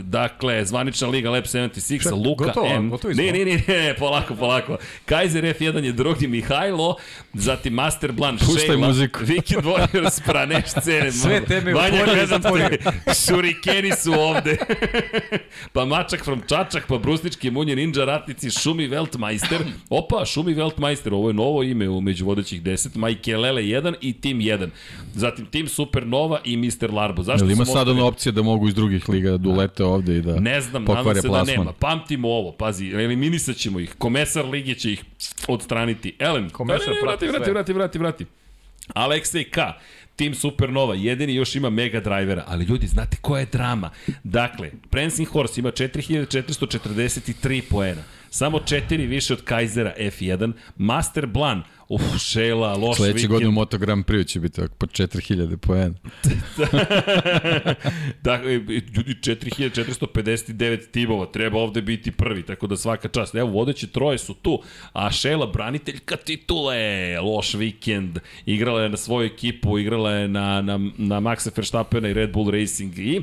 [0.04, 2.90] Dakle, zvanična liga Lab 76, Ček, Luka gotovo, M.
[2.90, 4.78] gotovi Ne, ne, ne, ne, polako, polako.
[5.06, 6.96] Kaiser F1 je drugi Mihajlo,
[7.34, 9.20] zatim Master Blanc Puštaj Šejla, muziku.
[9.26, 11.12] Weekend Warriors, Praneš Cene.
[11.12, 12.78] Sve teme Vanja, otvorene, gledam te, zatvorene.
[13.26, 14.58] Šurikeni su ovde.
[15.74, 19.60] pa Mačak from Čačak, pa Brusnički munje ninja ratnici, Šumi Weltmeister.
[19.90, 22.98] Opa, Šumi Weltmeister, ovo je novo ime u među vodećih 10.
[22.98, 24.70] Majkelele 1 i Tim 1.
[25.14, 26.94] Zatim Tim Supernova i Mr.
[26.94, 27.24] Larbo.
[27.24, 29.84] Zašto Jel ima sam sad ostavio- ona opcija da mogu iz drugih liga da ulete
[29.84, 31.58] ovde i da Ne znam, nadam pokvare se da plasman?
[31.58, 31.74] nema.
[31.74, 33.96] Pamtimo ovo, pazi, eliminisat ćemo ih.
[33.98, 35.04] Komesar lige će ih
[35.48, 36.16] odstraniti.
[36.20, 38.26] Elem, Komesar ne, ne, vrati, vrati, vrati, vrati, vrati.
[38.94, 39.58] Aleksej K.
[40.16, 43.90] Team Supernova, jedini još ima Mega Drivera, ali ljudi, znate koja je drama?
[44.24, 52.02] Dakle, Prancing Horse ima 4443 poena, samo 4 više od Kaisera F1, Master Blan, uf,
[52.20, 53.32] Šela, loš Sledeće vikend.
[53.32, 55.96] godine u Moto Grand Prix će biti ovako po 4000 poena.
[58.30, 63.36] dakle, ljudi, 4459 timova, treba ovde biti prvi, tako da svaka čast.
[63.36, 64.62] Evo, vodeće troje su tu,
[64.94, 70.78] a Šela, braniteljka titule, loš vikend, igrala je na svoju ekipu, igrala je na, na,
[70.98, 73.22] na Maxa Verstappena i Red Bull Racing i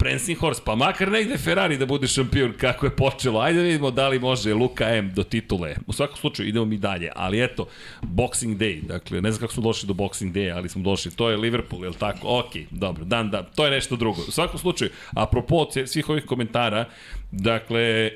[0.00, 3.40] Prancing Horse, pa makar negde Ferrari da bude šampion kako je počelo.
[3.40, 5.76] Ajde da vidimo da li može Luka M do titule.
[5.86, 7.66] U svakom slučaju idemo mi dalje, ali eto,
[8.02, 11.30] Boxing Day, dakle, ne znam kako smo došli do Boxing Day, ali smo došli, to
[11.30, 12.38] je Liverpool, je li tako?
[12.38, 14.20] Ok, dobro, dan, da, to je nešto drugo.
[14.28, 16.84] U svakom slučaju, apropo svih ovih komentara,
[17.30, 18.10] dakle,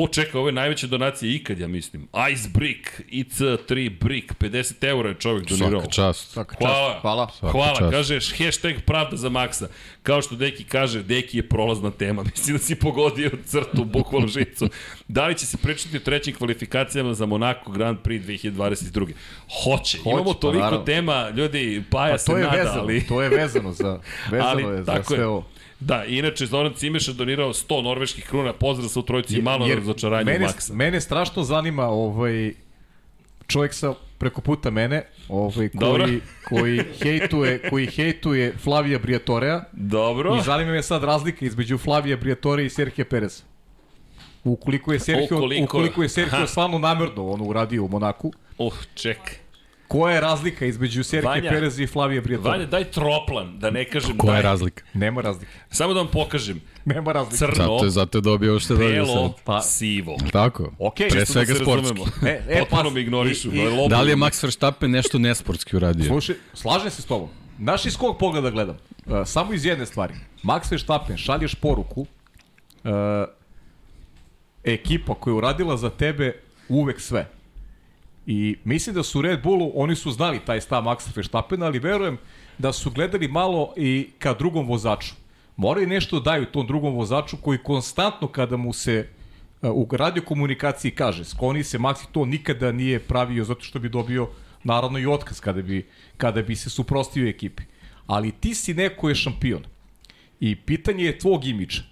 [0.00, 2.08] O, čekaj, ovo je najveća donacija ikad, ja mislim.
[2.32, 5.80] Ice Brick, IC3 Brick, 50 eura je čovjek donirao.
[5.80, 6.30] Svaka čast.
[6.30, 6.64] Svaka čast.
[6.64, 6.98] Hvala.
[7.00, 7.28] Hvala.
[7.38, 7.90] Svaka Hvala, čast.
[7.90, 9.68] kažeš hashtag pravda za Maksa.
[10.02, 12.22] Kao što Deki kaže, Deki je prolazna tema.
[12.36, 14.68] Mislim da si pogodio crtu, bukvalno žicu.
[15.08, 18.22] Da li će se pričati o trećim kvalifikacijama za Monaco Grand Prix
[18.52, 19.12] 2022.
[19.64, 19.98] Hoće.
[20.04, 20.84] Imamo pa toliko naravno.
[20.84, 23.06] tema, ljudi, Paja Pa se to je nada, vezano, ali...
[23.06, 24.00] to je vezano za,
[24.32, 25.26] vezano ali, je za tako sve je.
[25.26, 25.44] ovo.
[25.80, 30.24] Da, inače Zoran Cimeša donirao 100 norveških kruna, pozdrav sa u trojici i malo razočaranje
[30.24, 30.74] mene, Maksa.
[30.74, 32.52] Mene strašno zanima ovaj,
[33.46, 36.04] čovjek sa preko puta mene, ovaj, Dobro.
[36.04, 40.36] koji, koji, hejtuje, koji hejtuje Flavija Briatorea Dobro.
[40.36, 43.42] i zanima me sad razlika između Flavija Briatorea i Serhije Pereza.
[44.44, 46.08] Ukoliko je Sergio, Ukoliko- ukoliko, je
[46.46, 49.34] stvarno namerno ono uradio u Monaku, Uh, čekaj.
[49.88, 52.52] Koja je razlika između Serhije Vanja, Pereza i Flavija Briatorea?
[52.52, 54.38] Vanja, daj troplan, da ne kažem Koja daj.
[54.38, 54.82] je razlika?
[54.94, 55.52] Nema razlike.
[55.70, 56.60] Samo da vam pokažem.
[56.84, 57.36] Nema razlike.
[57.36, 59.32] Crno, Zato je, zato je dobio što je dobio.
[59.44, 60.16] Pa- sivo.
[60.32, 60.72] Tako?
[60.78, 61.88] Okej, Pre čisto svega da se sportski.
[61.88, 62.12] razumemo.
[62.26, 63.48] E, e, Potpuno pas- me ignorišu.
[63.48, 63.88] i- i- lobuju.
[63.88, 66.04] Da li je Max Verstappen nešto nesportski uradio?
[66.06, 67.28] Slušaj, slažem se s tobom.
[67.58, 68.76] Znaš iz kog pogleda gledam?
[69.06, 70.14] Uh, samo iz jedne stvari.
[70.42, 72.90] Max Verstappen, šalješ poruku, uh,
[74.64, 76.32] ekipa koja je uradila za tebe
[76.68, 77.28] uvek sve.
[78.30, 82.18] I mislim da su Red Bullu, oni su znali taj stav Maxa Verstappena, ali verujem
[82.58, 85.14] da su gledali malo i ka drugom vozaču.
[85.56, 89.08] Moraju nešto da daju tom drugom vozaču koji konstantno kada mu se
[89.62, 94.28] uh, u radiokomunikaciji kaže skloni se Maxi to nikada nije pravio zato što bi dobio
[94.64, 97.62] naravno i otkaz kada bi, kada bi se suprostio ekipi.
[98.06, 99.64] Ali ti si neko je šampion.
[100.40, 101.82] I pitanje je tvog imidža.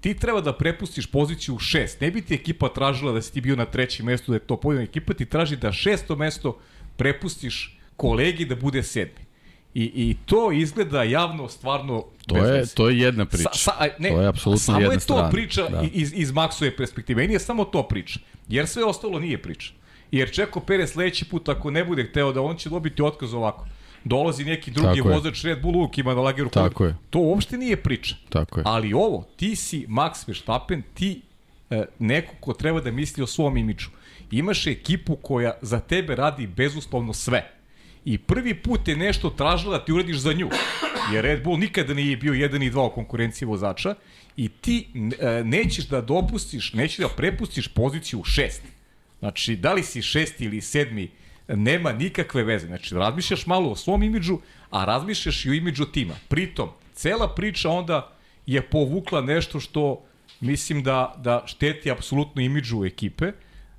[0.00, 2.00] Ti treba da prepustiš poziciju u šest.
[2.00, 4.56] Ne bi ti ekipa tražila da si ti bio na trećem mestu, da je to
[4.56, 6.58] pojedina ekipa, ti traži da šesto mesto
[6.96, 9.28] prepustiš kolegi da bude sedmi.
[9.74, 12.74] I, I to izgleda javno stvarno To je, veze.
[12.74, 13.48] to je jedna priča.
[13.52, 15.30] Sa, sa, ne, to je apsolutno samo jedna je to strana.
[15.30, 15.84] priča Da.
[15.92, 17.22] iz, iz Maxove perspektive.
[17.22, 18.20] Meni je samo to priča.
[18.48, 19.72] Jer sve ostalo nije priča.
[20.10, 23.66] Jer Čeko Perez sledeći put, ako ne bude hteo da on će dobiti otkaz ovako.
[24.04, 25.14] Dolazi neki drugi Tako je.
[25.14, 26.50] vozač Red Bull uvijek ima na lageru.
[26.50, 26.96] Tako je.
[27.10, 28.14] To uopšte nije priča.
[28.28, 28.64] Tako je.
[28.66, 31.20] Ali ovo, ti si Max Verstappen, ti
[31.70, 33.88] e, neko ko treba da misli o svom imidžu.
[34.30, 37.50] Imaš ekipu koja za tebe radi bezuslovno sve.
[38.04, 40.48] I prvi put je nešto tražila da ti uradiš za nju.
[41.12, 43.94] Jer Red Bull nikada nije bio jedan i dva u konkurenciji vozača
[44.36, 44.88] i ti
[45.18, 48.62] e, nećeš da dopustiš, nećeš da prepustiš poziciju šest.
[49.18, 51.10] Znači, da li si šesti ili sedmi,
[51.48, 52.66] nema nikakve veze.
[52.66, 54.38] Znači, razmišljaš malo o svom imidžu,
[54.70, 56.14] a razmišljaš i o imidžu tima.
[56.28, 58.12] Pritom, cela priča onda
[58.46, 60.04] je povukla nešto što
[60.40, 63.32] mislim da, da šteti apsolutno imidžu ekipe,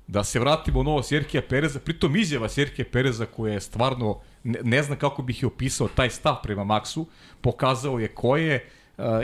[0.06, 4.58] da se vratimo na ovo Serkija Pereza, pritom izjava Serkija Pereza koja je stvarno, ne,
[4.62, 7.06] ne znam kako bih je opisao, taj stav prema Maksu,
[7.40, 8.68] pokazao je ko je,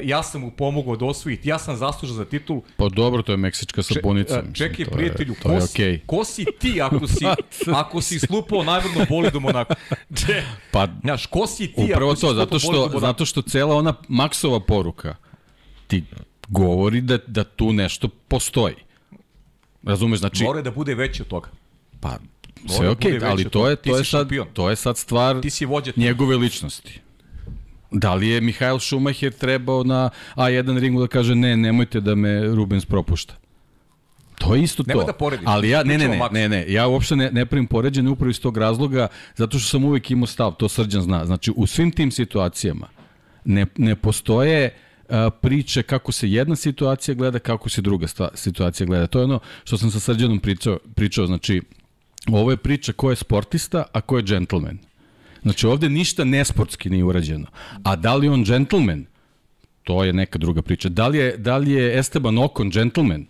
[0.03, 3.37] ja sam mu pomogao da osvojiti, ja sam zaslužan za titul, Pa dobro, to je
[3.37, 4.35] meksička sapunica.
[4.35, 5.95] Če- mislim, čekaj, je- prijatelju, je ko, okej.
[5.95, 7.24] si, ko si ti ako si,
[7.83, 9.74] ako si slupao namerno bolidom onako?
[10.72, 13.95] Pa Znaš, ko si ti Upravo ako si to, zato što, zato što cela ona
[14.09, 15.16] Maksova poruka
[15.87, 16.05] ti
[16.49, 18.74] govori da, da tu nešto postoji.
[19.83, 21.49] Razumeš, znači, Mora da bude veće od toga.
[22.01, 22.18] pa
[22.68, 24.47] sve da je okej, veće ali to je, to je, sad, šampion.
[24.53, 25.37] to je sad stvar
[25.97, 27.01] njegove ličnosti.
[27.91, 32.41] Da li je Mihael Schumacher trebao na A1 ringu da kaže ne, nemojte da me
[32.47, 33.34] Rubens propušta?
[34.39, 35.07] To je isto Nemoj to.
[35.07, 35.47] da porediš.
[35.47, 38.41] Ali ja, ne, ne, ne, ne, ne, ja uopšte ne, ne pravim poređenje upravo iz
[38.41, 41.26] tog razloga, zato što sam uvek imao stav, to Srđan zna.
[41.26, 42.89] Znači, u svim tim situacijama
[43.45, 44.74] ne, ne postoje
[45.09, 49.07] a, priče kako se jedna situacija gleda, kako se druga sta, situacija gleda.
[49.07, 51.62] To je ono što sam sa Srđanom pričao, pričao znači,
[52.32, 54.78] ovo je priča ko je sportista, a ko je džentlmen.
[55.43, 57.47] Znači, ovde ništa nesportski nije urađeno.
[57.82, 59.07] A da li on džentlmen?
[59.82, 60.89] To je neka druga priča.
[60.89, 63.26] Da li je, da li je Esteban Okon džentlmen?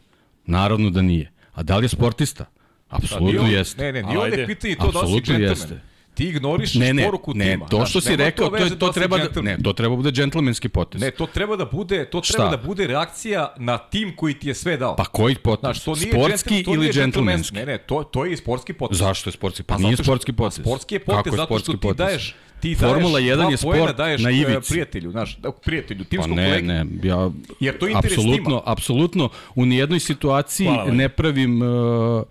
[0.47, 1.33] Naravno da nije.
[1.53, 2.45] A da li je sportista?
[2.89, 3.83] Apsolutno Nije on- jeste.
[3.83, 5.51] Ne, ne, nije ovde pitanje to da li si Apsolutno džentlmen.
[5.51, 5.81] jeste.
[6.17, 7.67] Ti ignorišeš Ne, ne, poruku ne, tima.
[7.67, 9.97] to Znaš, što si nema rekao, to, da to si treba da, ne, to treba
[9.97, 11.01] bude džentlmenski potez.
[11.01, 12.33] Ne, to treba da bude, to Šta?
[12.35, 14.97] treba da bude reakcija na tim koji ti je sve dao.
[14.97, 15.61] Pa koji potez?
[15.61, 17.55] Znaš, to nije sportski to ili džentlmenski?
[17.55, 18.99] Ne, ne, to, to je i sportski potez.
[18.99, 19.63] Zašto je sportski?
[19.63, 20.57] Pa, Pa nije sportski potez.
[20.57, 21.97] Pa sportski je potez Kako zato što ti potez?
[21.99, 24.73] daješ ti Formula daješ 1 dva je sport daješ na e, ivici.
[24.73, 26.67] prijatelju, znaš, da, prijatelju, Pa timskom ne, kolegi.
[26.67, 28.63] ne, ja Jer to interes apsolutno, tima.
[28.65, 32.23] apsolutno u nijednoj situaciji ne pravim uh,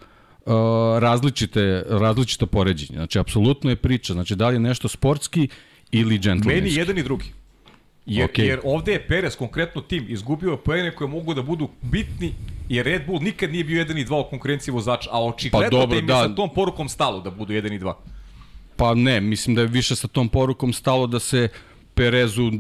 [0.46, 0.54] uh,
[1.00, 2.98] različite, različito poređenje.
[2.98, 4.14] Znači, apsolutno je priča.
[4.14, 5.48] Znači, da li je nešto sportski
[5.92, 6.62] ili džentlmenski.
[6.62, 7.26] Meni jedan i drugi.
[8.06, 8.46] Jer, Okej.
[8.46, 12.34] jer ovde je Perez, konkretno tim, izgubio poene koje mogu da budu bitni,
[12.70, 15.78] jer Red Bull nikad nije bio jedan i dva u konkurenciji vozača, a očigledno Pa
[15.78, 16.30] dobro, da im je da.
[16.30, 17.98] sa tom porukom stalo da budu jedan i dva.
[18.76, 21.48] Pa ne, mislim da je više sa tom porukom stalo da se
[21.94, 22.52] Perezu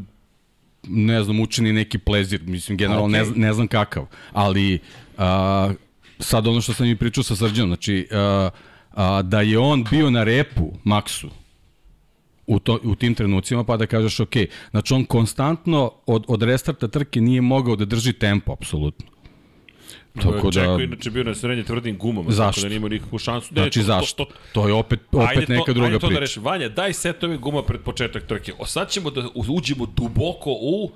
[0.87, 3.31] ne znam, učini neki plezir, mislim, generalno Okej.
[3.31, 4.79] ne, ne znam kakav, ali
[5.17, 5.73] a,
[6.19, 8.49] sad ono što sam i pričao sa Srđanom, znači a,
[8.91, 11.29] a, da je on bio na repu Maksu
[12.47, 14.33] u, to, u tim trenucima, pa da kažeš ok,
[14.71, 19.05] znači on konstantno od, od restarta trke nije mogao da drži tempo, apsolutno.
[20.15, 22.51] Tako da, Čeko inače bio na srednje tvrdim gumama, Zašto?
[22.51, 23.53] tako da nije nikakvu šansu.
[23.53, 24.25] Ne, znači to- to- zašto?
[24.25, 26.13] to- To je opet, opet Ajde neka to, druga ajde to priča.
[26.13, 26.39] da reši.
[26.39, 28.53] Vanja, daj setove guma pred početak trke.
[28.59, 30.91] O, sad ćemo da uđemo duboko u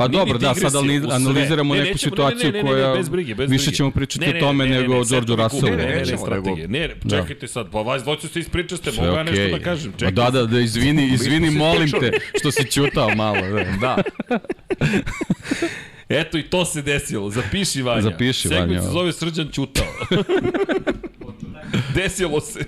[0.00, 0.72] Pa Mini dobro, da, sad
[1.10, 3.90] analiziramo Ne, neku nećemo- situaciju ne, ne, ne, ne, koja bez brige, bez više ćemo
[3.90, 5.70] pričati Ne, ne, o tome ne, ne, nego ne, o Georgeu setovi Russellu.
[5.70, 6.68] Ne, Ne, ne, ne, nećemo, strategije.
[6.68, 7.16] Ne, ne, Da.
[7.16, 9.90] čekajte sad, pa vas dvojica ste ispričaste, mogu ja nešto da kažem.
[9.90, 10.14] Ma Čekajte.
[10.14, 13.40] da, da, da, izvini, izvini, se molim te, što si ćutao malo.
[13.40, 13.64] Da.
[13.80, 14.02] Da.
[16.20, 17.30] Eto i to se desilo.
[17.30, 18.00] Zapiši Vanja.
[18.02, 18.82] Zapiši, Segment Vanja.
[18.82, 19.86] se zove Srđan Ćutao.
[21.94, 22.60] Desilo se.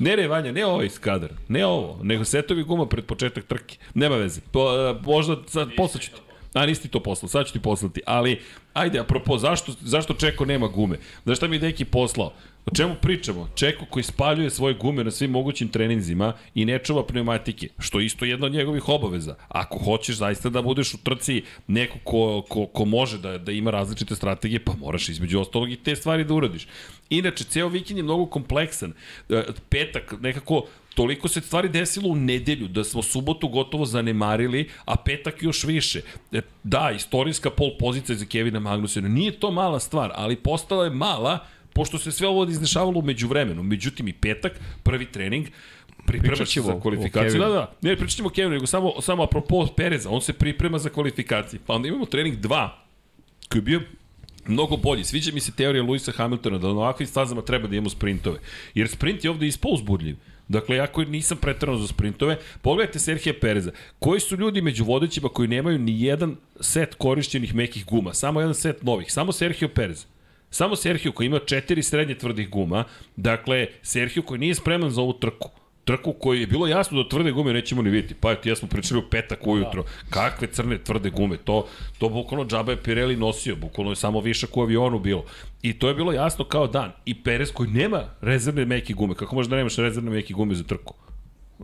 [0.00, 1.30] Ne, ne, Vanja, ne ovaj skadar.
[1.48, 3.76] Ne ovo, nego setovi guma pred početak trke.
[3.94, 4.40] Nema veze.
[4.52, 6.20] Po, a, možda sad poslaću ti.
[6.54, 8.00] A nisi ti to poslao, sad ću ti poslati.
[8.06, 8.40] Ali,
[8.72, 10.96] ajde, apropo, zašto, zašto Čeko nema gume?
[11.24, 12.32] Znaš šta mi je neki poslao?
[12.66, 13.48] O čemu pričamo?
[13.54, 18.06] Čeko koji spaljuje svoje gume na svim mogućim treninzima i ne čuva pneumatike, što je
[18.06, 19.34] isto jedna od njegovih obaveza.
[19.48, 23.70] Ako hoćeš zaista da budeš u trci neko ko, ko, ko može da, da ima
[23.70, 26.66] različite strategije, pa moraš između ostalog i te stvari da uradiš.
[27.10, 28.92] Inače, ceo vikend je mnogo kompleksan.
[29.28, 30.66] E, Petak nekako
[31.00, 36.00] toliko se stvari desilo u nedelju da smo subotu gotovo zanemarili, a petak još više.
[36.32, 39.08] E, Da, istorijska pol pozicija za Kevina Magnusena.
[39.08, 41.38] Nije to mala stvar, ali postala je mala
[41.72, 43.62] pošto se sve ovo izdešavalo umeđu vremenu.
[43.62, 45.46] Međutim, i petak, prvi trening,
[46.06, 47.40] pripremaš Pričat se za kvalifikaciju.
[47.40, 50.78] Da, da, ne pričat ćemo o Kevinu, nego samo, samo apropo Pereza, on se priprema
[50.78, 51.60] za kvalifikacije.
[51.66, 52.68] Pa onda imamo trening 2,
[53.48, 53.80] koji je bio
[54.46, 55.04] mnogo bolji.
[55.04, 58.38] Sviđa mi se teorija Luisa Hamiltona da na ovakvim stazama treba da imamo sprintove.
[58.74, 60.16] Jer sprint je ovde ispao uzbudljiv.
[60.50, 63.70] Dakle, ja koji nisam pretrano za sprintove, pogledajte Serhija Pereza.
[63.98, 68.14] Koji su ljudi među vodećima koji nemaju ni jedan set korišćenih mekih guma?
[68.14, 69.12] Samo jedan set novih.
[69.12, 70.06] Samo Serhio Perez.
[70.50, 72.84] Samo Serhio koji ima četiri srednje tvrdih guma.
[73.16, 75.50] Dakle, Serhio koji nije spreman za ovu trku.
[75.90, 78.14] Trku koji je bilo jasno da tvrde gume nećemo ni vidjeti.
[78.14, 79.84] Pa eto, ja smo pričali u petak ujutro.
[80.10, 81.36] Kakve crne tvrde gume.
[81.36, 81.66] To,
[81.98, 83.56] to bukvalno džaba je Pirelli nosio.
[83.56, 85.24] Bukvalno je samo višak u avionu bilo.
[85.62, 86.92] I to je bilo jasno kao dan.
[87.04, 89.14] I Perez koji nema rezervne meke gume.
[89.14, 90.94] Kako možeš da nemaš rezervne meke gume za trku?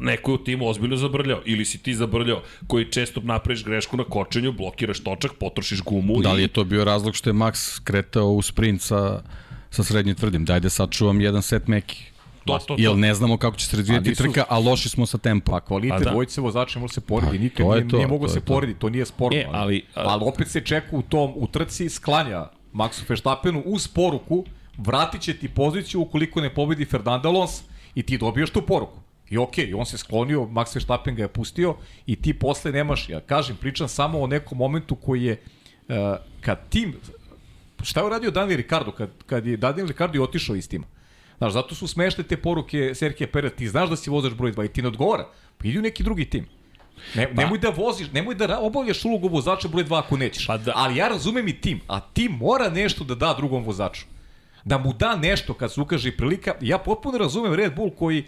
[0.00, 4.04] neko je u timu ozbiljno zabrljao ili si ti zabrljao koji često napraviš grešku na
[4.04, 6.44] kočenju, blokiraš točak, potrošiš gumu Da li i...
[6.44, 9.22] je to bio razlog što je Max kretao u sprint sa,
[9.70, 10.44] sa srednjim tvrdim?
[10.44, 12.12] Daj da sačuvam jedan set mekih.
[12.46, 12.74] To, to, to.
[12.78, 15.52] Jel ne znamo kako će se razvijati nisu- trka, a loši smo sa tempom.
[15.52, 16.10] Pa kvalitet Pa pa, da.
[16.10, 18.88] dvojice vozača može se porediti, Pa, to je nije, to, nije mogo se porediti, to
[18.90, 19.38] nije sporno.
[19.38, 24.44] E, ali- ali opet se čeka u tom, u trci sklanja Maxu Verstappenu uz poruku,
[24.78, 27.62] vratit će ti poziciju ukoliko ne pobedi Fernando Alonso
[27.94, 28.98] i ti dobijaš tu poruku.
[29.30, 31.74] I okej, okay, on se sklonio, Max Verstappen ga je pustio
[32.06, 35.40] i ti posle nemaš, ja kažem, pričam samo o nekom momentu koji je,
[35.88, 35.94] uh,
[36.40, 36.94] kad tim,
[37.82, 40.86] šta je uradio Daniel Ricardo, kad, kad je Daniel Ricardo je otišao iz tima?
[41.38, 44.64] Znaš, zato su smešne te poruke Serhije Perez, ti znaš da si vozač broj 2
[44.64, 45.28] i ti ne odgovara,
[45.58, 46.46] pa idi u neki drugi tim.
[47.14, 47.42] Ne, pa.
[47.42, 50.46] Nemoj da voziš, nemoj da obavljaš ulogu vozača broj 2 ako nećeš.
[50.46, 50.72] Pa da.
[50.76, 54.06] Ali ja razumem i tim, a tim mora nešto da da drugom vozaču.
[54.64, 56.54] Da mu da nešto kad se ukaže prilika.
[56.60, 58.24] Ja potpuno razumem Red Bull koji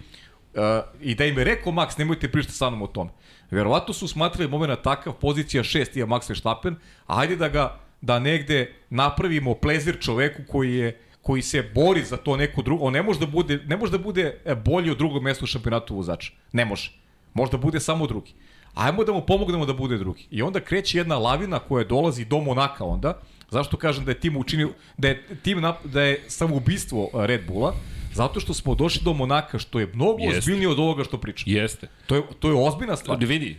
[0.54, 0.60] uh,
[1.00, 3.10] i da im je rekao Max, nemojte pričati sa mnom o tome.
[3.50, 8.74] Verovatno su smatrali moment takav, pozicija 6 je Max Verstappen, ajde da ga da negde
[8.90, 13.20] napravimo plezir čoveku koji je koji se bori za to neko drugo, on ne može
[13.20, 16.32] da bude, ne može da bude e, bolji od drugog mesta u šampionatu vozača.
[16.52, 16.92] Ne može.
[17.34, 18.32] Možda bude samo drugi.
[18.74, 20.24] Ajmo da mu pomognemo da bude drugi.
[20.30, 23.12] I onda kreće jedna lavina koja dolazi do Monaka onda.
[23.50, 27.74] Zašto kažem da je tim učinio, da je tim nap, da je samoubistvo Red Bulla?
[28.12, 30.38] Zato što smo došli do Monaka, što je mnogo Jeste.
[30.38, 31.44] ozbiljnije od ovoga što pričam.
[31.46, 31.88] Jeste.
[32.06, 33.18] To je, to je ozbiljna stvar.
[33.18, 33.56] Da vidi,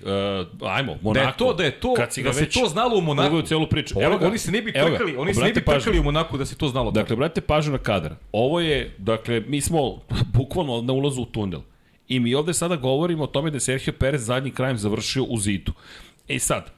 [0.62, 1.14] uh, ajmo, Monako.
[1.14, 3.02] Da je to, da je to, kad si ga da se već to znalo u
[3.02, 3.30] Monaku.
[3.34, 3.94] uveo celu priču.
[3.96, 5.80] Pa Evo oni, ga, oni se ne bi trkali, oni se ne bi pažnju.
[5.80, 6.92] trkali u Monaku da se to znalo.
[6.92, 8.16] Dakle, brate, pažnju na kadar.
[8.32, 10.00] Ovo je, dakle, mi smo
[10.38, 11.62] bukvalno na ulazu u tunel.
[12.08, 15.38] I mi ovde sada govorimo o tome da je Sergio Perez zadnji krajem završio u
[15.38, 15.72] zidu.
[16.28, 16.72] E sad,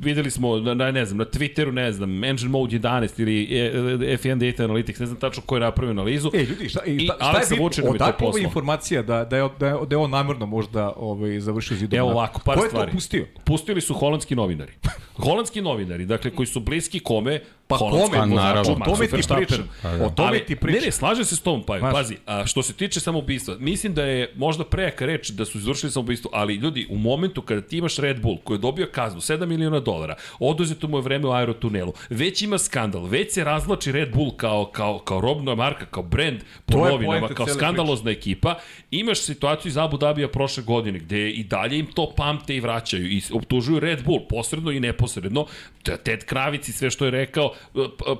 [0.00, 3.72] videli smo, na, ne znam, na Twitteru, ne znam, Engine Mode 11 ili e,
[4.16, 6.30] F1 Data Analytics, ne znam tačno ko je napravio analizu.
[6.34, 8.44] E, ljudi, šta, i, šta, šta Aleksa je Vučin je to Odakle ova poslao.
[8.44, 11.98] informacija da, da, je, da, je, da je on namjerno možda ovaj, završio zidom?
[11.98, 12.90] Evo ovako, par Ko je stvari.
[12.90, 13.26] to pustio?
[13.44, 14.72] Pustili su holandski novinari.
[15.16, 17.40] holandski novinari, dakle, koji su bliski kome?
[17.70, 18.00] Pa kome?
[18.00, 18.72] vozaču, naravno.
[18.72, 19.68] O tome ti pričam.
[19.82, 20.04] Pa da.
[20.06, 20.80] O tome Ali, ti pričam.
[20.80, 24.04] Ne, ne, slažem se s tom, pa, pazi, a što se tiče samoubistva, mislim da
[24.04, 27.96] je možda prejaka reč da su izvršili samoubistvo, ali ljudi, u momentu kada ti imaš
[27.96, 31.92] Red Bull koji je dobio kaznu 7 miliona dolara, oduzeto mu je vreme u aerotunelu,
[32.10, 36.40] već ima skandal, već se razvlači Red Bull kao, kao, kao robna marka, kao brand
[36.66, 38.54] po novinama, kao skandalozna ekipa,
[38.90, 43.06] imaš situaciju iz Abu Dhabija prošle godine, gde i dalje im to pamte i vraćaju
[43.06, 45.46] i optužuju Red Bull, posredno i neposredno,
[45.82, 47.52] Te- Ted Kravic i sve što je rekao,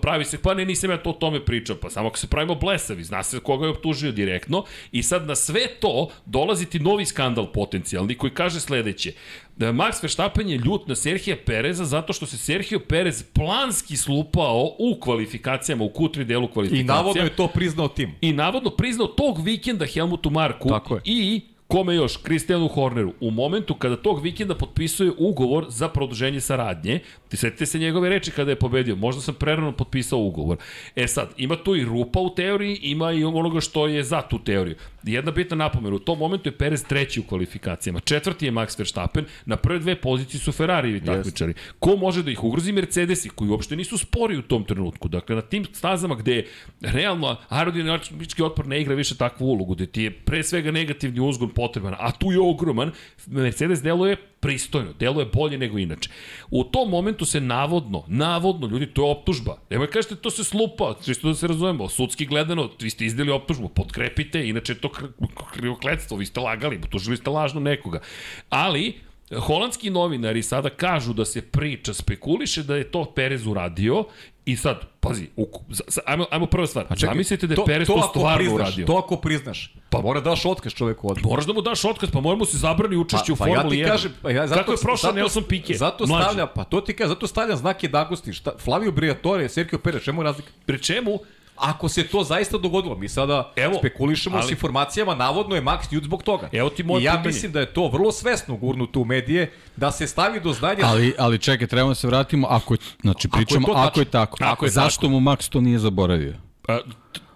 [0.02, 2.54] pravi se, pa ne, nisam ja to o tome pričao, pa samo ako se pravimo
[2.54, 7.06] blesavi, zna se koga je optužio direktno, i sad na sve to dolazi ti novi
[7.06, 9.12] skandal potencijalni koji kaže sledeće,
[9.56, 14.76] da Max Verstappen je ljut na Serhija Pereza zato što se Sergio Perez planski slupao
[14.78, 16.94] u kvalifikacijama, u Q3 delu I kvalifikacija.
[16.94, 18.14] navodno je to priznao tim.
[18.20, 21.00] I navodno priznao tog vikenda Helmutu Marku Tako je.
[21.04, 27.00] i kome još, Kristijanu Horneru, u momentu kada tog vikenda potpisuje ugovor za produženje saradnje,
[27.28, 30.56] ti setite se njegove reči kada je pobedio, možda sam prerano potpisao ugovor.
[30.96, 34.38] E sad, ima tu i rupa u teoriji, ima i onoga što je za tu
[34.38, 34.76] teoriju.
[35.02, 39.24] Jedna bitna napomena, u tom momentu je Perez treći u kvalifikacijama, četvrti je Max Verstappen,
[39.46, 41.54] na prve dve pozicije su Ferrari takmičari.
[41.78, 45.08] Ko može da ih ugrozi Mercedesi, koji uopšte nisu spori u tom trenutku.
[45.08, 46.46] Dakle, na tim stazama gde je
[46.80, 51.48] realno aerodinamički otpor ne igra više takvu ulogu, gde ti je pre svega negativni uzgon
[51.48, 52.92] potreban, a tu je ogroman,
[53.26, 56.10] Mercedes deluje pristojno, deluje bolje nego inače.
[56.50, 59.58] U tom momentu se navodno, navodno, ljudi, to je optužba.
[59.70, 63.68] Nemoj kažete to se slupa, čisto da se razumemo, sudski gledano, vi ste izdeli optužbu,
[63.68, 64.90] potkrepite, inače je to
[65.52, 68.00] krivokledstvo, vi ste lagali, tužili ste lažno nekoga.
[68.48, 68.94] Ali,
[69.38, 74.04] holandski novinari sada kažu da se priča, spekuliše da je to Perez uradio
[74.50, 77.86] i sad, pazi, u, za, ajmo, ajmo prva stvar, A čekaj, zamislite da je Perez
[77.86, 78.86] to, ako stvarno priznaš, uradio.
[78.86, 81.24] To ako priznaš, pa mora daš otkaz čoveku odmah.
[81.24, 83.82] Moraš da mu daš otkaz, pa moramo se zabrani učešće u pa ja Formuli ti
[83.82, 83.86] 1.
[83.88, 85.76] kažem, pa ja zato, Kako je prošao Nelson Piquet?
[85.76, 86.24] Zato Mlađi.
[86.24, 88.32] stavlja, pa to ti kažem, zato stavlja znak jednakosti.
[88.32, 90.50] Šta, Flavio Briatore, Sergio Perez, čemu je razlika?
[90.66, 91.18] Pri čemu,
[91.60, 95.92] Ako se to zaista dogodilo, mi sada Evo, spekulišemo ali- s informacijama, navodno je Max
[95.92, 96.48] Ljud zbog toga.
[96.52, 97.26] Evo ti moje I ja pitanje.
[97.26, 101.14] mislim da je to vrlo svesno gurnuto u medije, da se stavi do znanja Ali,
[101.18, 104.04] ali čekaj, trebamo da se vratimo, ako je, znači Ako je pričamo, to ako je,
[104.04, 104.38] tako.
[104.40, 106.34] Ako je Zašto mu Max to nije zaboravio?
[106.68, 106.78] a,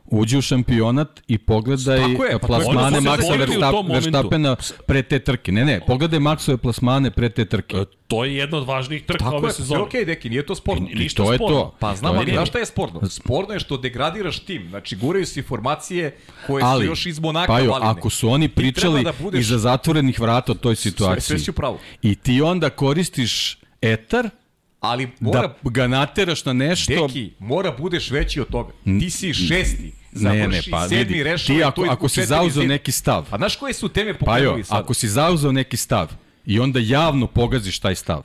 [0.06, 3.88] Uđi u šampionat i pogledaj Tako je, pa je- plasmane Maxa.
[3.88, 5.52] Verstappena pre te trke.
[5.52, 7.76] Ne, ne, pogledaj Maxove plasmane pre te trke.
[7.76, 9.80] E, To je jedna od važnijih trka Tako ove je, sve sezone.
[9.80, 10.88] okej, deki, nije to sporno.
[10.88, 11.56] I ništa to je sporno.
[11.56, 11.74] to.
[11.78, 13.00] Pa znam, je ali znaš šta je sporno?
[13.08, 14.66] Sporno je što degradiraš tim.
[14.70, 17.90] Znači, guraju se informacije koje Ali, su još iz Monaka Pajo, valjene.
[17.90, 21.54] ako su oni pričali da budeš- iza zatvorenih vrata o toj situaciji sve si u
[21.54, 21.78] pravu.
[22.02, 24.30] i ti onda koristiš etar
[24.84, 28.72] Ali mora, da ga nateraš na nešto Deki, mora budeš veći od toga.
[28.84, 32.20] Ti si šesti, ne, ne, završi pa sedmi, vidi, rešava ti ako, i ako si
[32.20, 34.78] zid- neki stav, A znaš koje su teme Pajo, pokrenuli sad?
[34.78, 36.12] ako si zauzeo neki stav
[36.46, 38.22] i onda javno pogaziš taj stav,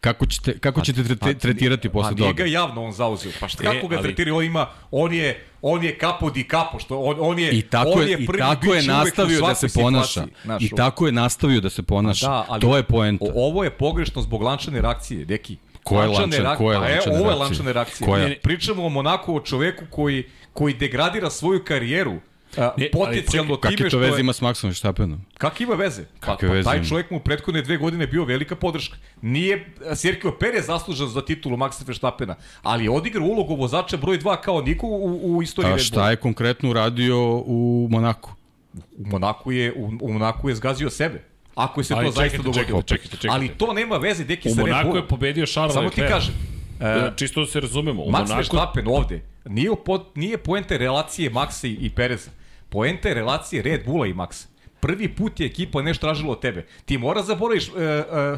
[0.00, 2.36] kako ćete, kako ćete tre, tretirati posle pa nije toga?
[2.36, 3.32] ga javno on zauzeo.
[3.40, 4.36] Pa šta, E, kako ga ali- tretiraju?
[4.36, 7.90] On ima, on je, on je kapo di kapo, što on, on je, I tako
[7.90, 10.26] on je, je i prvi, tako bit je će uvek u nastavio da se ponaša.
[10.44, 12.26] Znaš, I tako je nastavio da se ponaša.
[12.26, 13.24] Da, ali to je poenta.
[13.34, 15.56] Ovo je pogrešno zbog lančane reakcije, deki.
[15.84, 17.40] Koje Lančane lančane- reak- koje A lančane Evo, ovo je reakcije?
[17.40, 18.06] lančane reakcije.
[18.06, 18.28] Koja?
[18.28, 22.12] Ne, Pričamo o Monaku, o čoveku koji, koji degradira svoju karijeru.
[22.50, 24.20] A, Ne, ali potencijalno čekaj, time Kakve to što veze je...
[24.20, 25.20] ima s Maxom Verstappenom?
[25.34, 26.02] Kak ima veze?
[26.20, 26.86] Pa, pa veze taj ima?
[26.86, 28.96] čovjek mu u prethodne dve godine bio velika podrška.
[29.22, 29.64] Nije
[29.94, 34.60] Sergio Perez zaslužan za titulu Maxa Verstappena, ali je odigrao ulogu vozača broj 2 kao
[34.62, 36.02] niko u, u istoriji A Red Bulla.
[36.02, 38.30] šta je konkretno uradio u Monaku?
[38.74, 41.22] U Monaku je, u, u Monaku je zgazio sebe.
[41.60, 42.82] Ako je se Ali to zaista čekajte, dogodilo.
[42.82, 43.34] čekajte, čekajte, čekajte.
[43.34, 45.04] Ali to nema veze, deki, U sa Red Monaku Bullom.
[45.04, 46.10] je pobedio Charles Samo ti Leclerc.
[46.12, 46.34] kažem.
[46.80, 48.02] E, E, Čisto da se razumemo.
[48.02, 48.34] U Max Monaku...
[48.34, 52.30] Verstappen ovde nije, po, nije poenta relacije Maxa i, i Pereza.
[52.68, 54.46] Poenta je relacije Red Bulla i Maxa.
[54.80, 56.66] Prvi put je ekipa nešto tražila od tebe.
[56.84, 57.80] Ti mora zaboraviš uh, uh,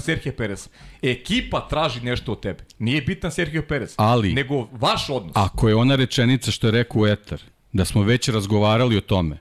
[0.00, 0.68] Sergio Perez.
[1.02, 2.64] Ekipa traži nešto od tebe.
[2.78, 3.94] Nije bitan Sergio Perez.
[3.96, 5.32] Ali- Nego vaš odnos.
[5.36, 7.40] Ako je ona rečenica što je rekao u etar,
[7.72, 9.38] da smo već razgovarali o tome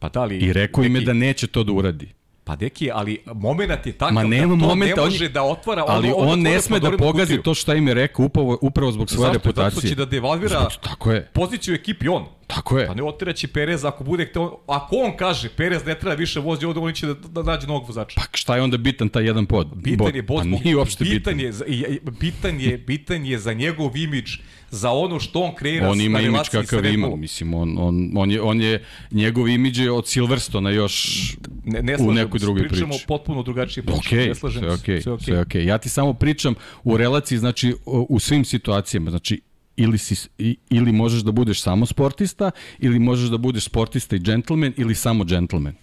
[0.00, 2.12] pa da li, i rekao im je da neće to da uradi.
[2.48, 5.28] Pa deki, ali moment je takav Ma nema da to momenta, ne on može je-
[5.28, 7.42] da otvara Ali ono, on ne otvara sme da pogazi kutiju.
[7.42, 9.38] to što im je rekao upravo, upravo zbog svoje Zašto?
[9.38, 9.80] Zato reputacije.
[9.80, 12.24] što će da devalvira Zbog- Tako je, poziciju ekipi on.
[12.48, 12.86] Tako je.
[12.86, 16.66] Pa ne otiraće Perez ako bude hteo, ako on kaže Perez ne treba više vozi
[16.66, 18.14] ovde, on će da, da nađe novog vozača.
[18.16, 19.68] Pa šta je onda bitan taj jedan pod?
[19.74, 21.36] Bitan je bod, Pa nije uopšte bitan.
[21.36, 24.36] bitan je, bitan je, bitan je za njegov imidž,
[24.70, 28.42] za ono što on kreira On ima imidž kakav ima, mislim, on, on, on, je,
[28.42, 31.18] on je, njegov imidž je od Silverstona još
[31.64, 33.06] Ne, ne u slažemo nekoj drugoj pričamo priči.
[33.06, 33.98] potpuno drugačije priče.
[33.98, 35.24] Okej, ne slažem sve se, okej, sve okej.
[35.24, 35.64] sve okej.
[35.64, 39.40] Ja ti samo pričam u relaciji, znači, u u svim situacijama, znači,
[39.78, 40.28] ili, si,
[40.70, 45.24] ili možeš da budeš samo sportista, ili možeš da budeš sportista i džentlmen, ili samo
[45.24, 45.74] džentlmen.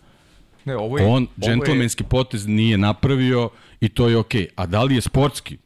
[0.65, 3.49] Ne, ovo je, On ovo je- džentlmenski potez nije napravio
[3.81, 4.47] i to je okej.
[4.55, 5.57] A da li je sportski?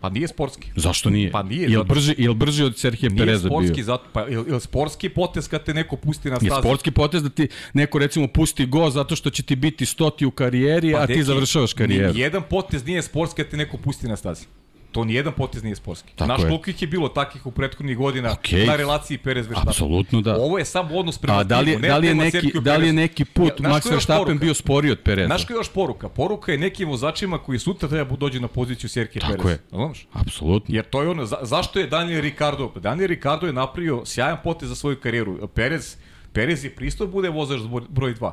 [0.00, 0.70] Pa nije sportski.
[0.76, 1.30] Zašto nije?
[1.30, 3.84] Pa nije, Jel brži, jel brži od Serhije Nije Pereza sportski, bio?
[3.84, 6.60] zato, pa, ili, ili sportski potez kad te neko pusti na Je stazi?
[6.60, 10.30] sportski potez da ti neko recimo pusti go zato što će ti biti stoti u
[10.30, 12.18] karijeri, a ti Pa, deki, završavaš karijeru.
[12.18, 14.44] Jedan potez nije sportski kad te neko pusti na stazi.
[14.90, 16.08] To ni jedan potez nije sportski.
[16.08, 16.46] Tako Znaš je.
[16.46, 18.66] koliko ih je bilo takih u prethodnih godina Okej.
[18.66, 19.68] na relaciji Perez Verstappen?
[19.68, 20.36] Apsolutno da.
[20.36, 22.52] Ovo je samo odnos prema A da li, je- timu, ne da li je neki,
[22.54, 25.26] da li je neki put Ja, Max Verstappen bio sporiji od Pereza?
[25.26, 26.08] Znaš koja je još poruka?
[26.10, 29.50] Poruka je nekim vozačima koji sutra treba dođu na poziciju Sergio Tako Perez.
[29.50, 29.58] je.
[29.70, 30.06] Znaš?
[30.14, 30.74] Apsolutno.
[30.74, 32.72] Jer to je ono, za, zašto je Daniel Ricardo?
[32.76, 35.48] Daniel Ricardo je napravio sjajan potez za svoju karijeru.
[35.48, 35.96] Perez,
[36.32, 38.32] Perez je pristo bude vozač broj 2.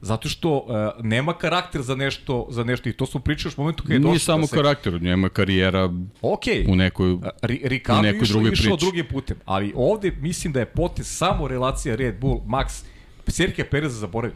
[0.00, 0.64] Zato što uh,
[1.04, 3.98] nema karakter za nešto, za nešto i to smo pričali još u momentu kada je
[3.98, 4.10] došao.
[4.10, 5.90] Nije samo da se- karakter, njema karijera
[6.22, 6.66] Okej.
[6.68, 7.16] u nekoj...
[7.42, 8.86] Ri, Ricardo u je nekoj išao, drugoj išao priči.
[8.86, 12.84] drugim putem, ali ovde mislim da je potez samo relacija Red Bull, Max,
[13.26, 14.34] Sergio Perez zaboravi.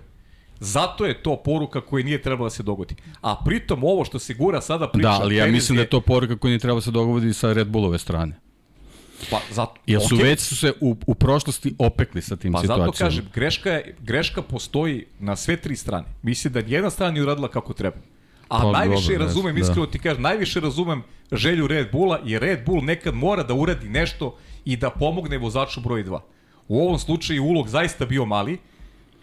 [0.61, 2.95] Zato je to poruka koja nije trebala da se dogodi.
[3.21, 5.09] A pritom ovo što se gura sada priča...
[5.09, 7.53] Da, ali ja Perez mislim da je to poruka koja ne treba se dogoditi sa
[7.53, 8.41] Red Bullove strane.
[9.31, 10.29] Pa, zato, Jer su okej.
[10.29, 12.87] već su se u, u prošlosti opekli sa tim Pa situacijama.
[12.93, 16.05] zato kažem, greška, je, greška postoji na sve tri strane.
[16.23, 17.97] Mislim da nijedna strana nije uradila kako treba.
[18.49, 21.03] A Pa, najviše dobro, razumem, znam, iskreno ti kažem, najviše razumem
[21.33, 25.81] želju Red Bulla i Red Bull nekad mora da uradi nešto i da pomogne vozaču
[25.81, 26.21] broj 2.
[26.69, 28.59] U ovom slučaju ulog zaista bio mali,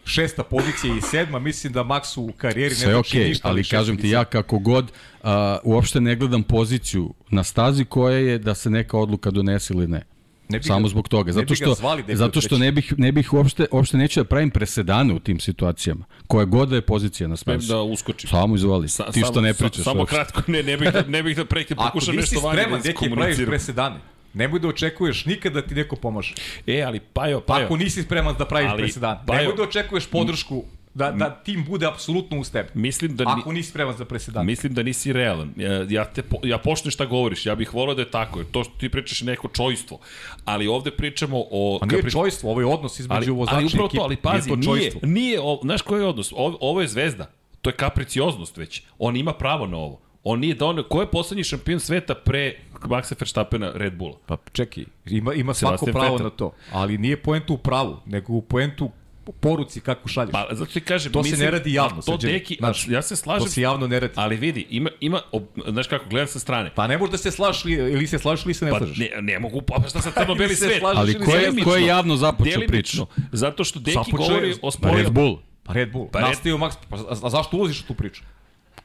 [0.09, 3.47] šesta pozicija i sedma, mislim da Maxu u karijeri ne znači okej, ništa.
[3.47, 5.29] ali kažem ti ja kako god uh,
[5.63, 10.01] uopšte ne gledam poziciju na stazi koja je da se neka odluka donese ili ne.
[10.49, 11.31] Ne bi Samo ga- zbog toga.
[11.31, 14.49] Zato što, zvali da zato što ne bih, ne bih uopšte, uopšte neću da pravim
[14.49, 16.05] presedane u tim situacijama.
[16.27, 17.67] Koja god da je pozicija na stazi.
[17.67, 18.29] da uskočim.
[18.29, 18.87] Samo izvoli.
[18.89, 19.83] Sa, ti što samo- ne sa- pričaš.
[19.83, 20.15] Samo uopšte.
[20.15, 22.79] kratko, ne, ne bih da, ne bih da prekid, Ako pokušam nisi nešto vanje spreman,
[22.79, 23.95] da deki, praviš presedane.
[24.33, 26.33] Nemoj da očekuješ nikad da ti neko pomaže.
[26.67, 29.63] E, ali Pajo, Pa Pajo, ako nisi spreman da praviš Ali, presedan, Bajo- nemoj da
[29.63, 30.63] očekuješ podršku
[30.93, 32.69] da, da tim bude apsolutno uz tebe.
[32.73, 33.23] mislim da...
[33.25, 34.45] ni- Ako nisi spreman za presedan.
[34.45, 35.53] Mislim da nisi realan.
[35.57, 38.63] Ja, ja, te, po- ja poštujem šta govoriš, ja bih volao da je tako, to
[38.63, 39.99] što ti pričaš je neko čojstvo.
[40.45, 41.77] Ali ovde pričamo o...
[41.79, 43.97] Kad nije prič- čojstvo, ovo je odnos između ali, vozača ali i upravo ekipe.
[43.97, 45.01] to, ali pazi, nije to nije, čojstvo.
[45.03, 46.31] nije, ovo, znaš koji je odnos?
[46.33, 48.81] Ovo, ovo je zvezda, to je kapricioznost već.
[48.99, 49.99] On ima pravo na ovo.
[50.23, 54.15] On nije donio, ko je poslednji šampion sveta pre Maxa Verstappena Red Bulla.
[54.25, 56.25] Pa čekaj, ima, ima svako Sebastian pravo Vettel.
[56.25, 58.91] na to, ali nije poenta u pravu, nego u poentu
[59.33, 60.31] poruci kako šalješ.
[60.31, 62.33] Pa, zato ti kažem, To se mislim, ne radi javno, To Srđane.
[62.33, 64.13] deki, Znaš, ja se to slažem, se javno ne radi.
[64.15, 66.71] ali vidi, ima, ima, ob- znaš kako, gledam sa strane.
[66.75, 68.97] Pa ne možeš da se slažeš li, ili se slažeš ili se ne Pa slažeš.
[68.97, 70.83] ne, ne mogu, pa šta sad crno-beli Ili se svet?
[70.85, 73.05] Ali ko se je, ko je javno započeo priču?
[73.31, 74.97] Zato što Deki Započeo je- govori o Pa sporu.
[74.97, 75.37] Red Bull.
[75.63, 76.05] Pa Red Bull.
[76.05, 78.21] Pa Pa Red- Nastavio Max, pa a, a zašto ulaziš u tu priču?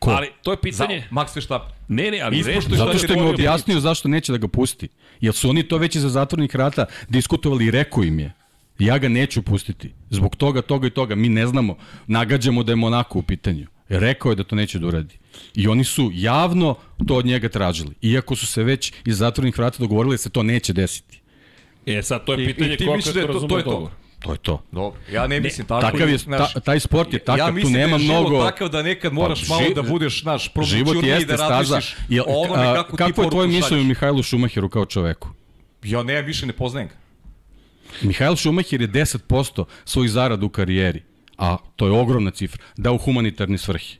[0.04, 0.10] Ko?
[0.10, 1.04] Ali to je Za, pitanje.
[1.10, 1.70] Max Verstappen.
[1.88, 4.48] Ne, ne, ali Ispoštuj Red šta Zato što im govorio objasnio zašto neće da ga
[4.48, 4.88] pusti.
[5.20, 8.32] Jer su oni to već iza zatvornih vrata diskutovali i rekao im je.
[8.78, 9.92] Ja ga neću pustiti.
[10.10, 11.14] Zbog toga, toga i toga.
[11.14, 11.76] Mi ne znamo.
[12.06, 13.66] Nagađamo da je Monako u pitanju.
[13.88, 15.14] Rekao je da to neće da uradi.
[15.54, 16.74] I oni su javno
[17.06, 17.94] to od njega tražili.
[18.02, 21.20] Iako su se već iz zatvornih vrata dogovorili da se to neće desiti.
[21.86, 23.60] E, sad to je I- pitanje i ti koliko da je to to- to razume
[23.60, 23.90] je to?
[24.24, 24.62] To je to.
[24.72, 25.80] Dobro, ja ne mislim tako.
[25.80, 28.20] Takav je, znaš, ta, taj sport je takav, ja tu mislim nema da je život
[28.20, 28.44] mnogo...
[28.44, 31.80] takav da nekad moraš Pa, malo da budeš, znaš, Život probućurniji jeste da staza.
[32.08, 33.88] Jel, onome kako kako je tvoje mišljenje o šalješ.
[33.88, 35.28] Mihajlu Šumahiru kao čoveku?
[35.82, 36.94] Ja ne, više ne poznajem ga.
[38.02, 41.02] Mihajl Šumahir je 10% svojih zarada u karijeri,
[41.38, 43.96] a to je ogromna cifra, da u humanitarne svrhe.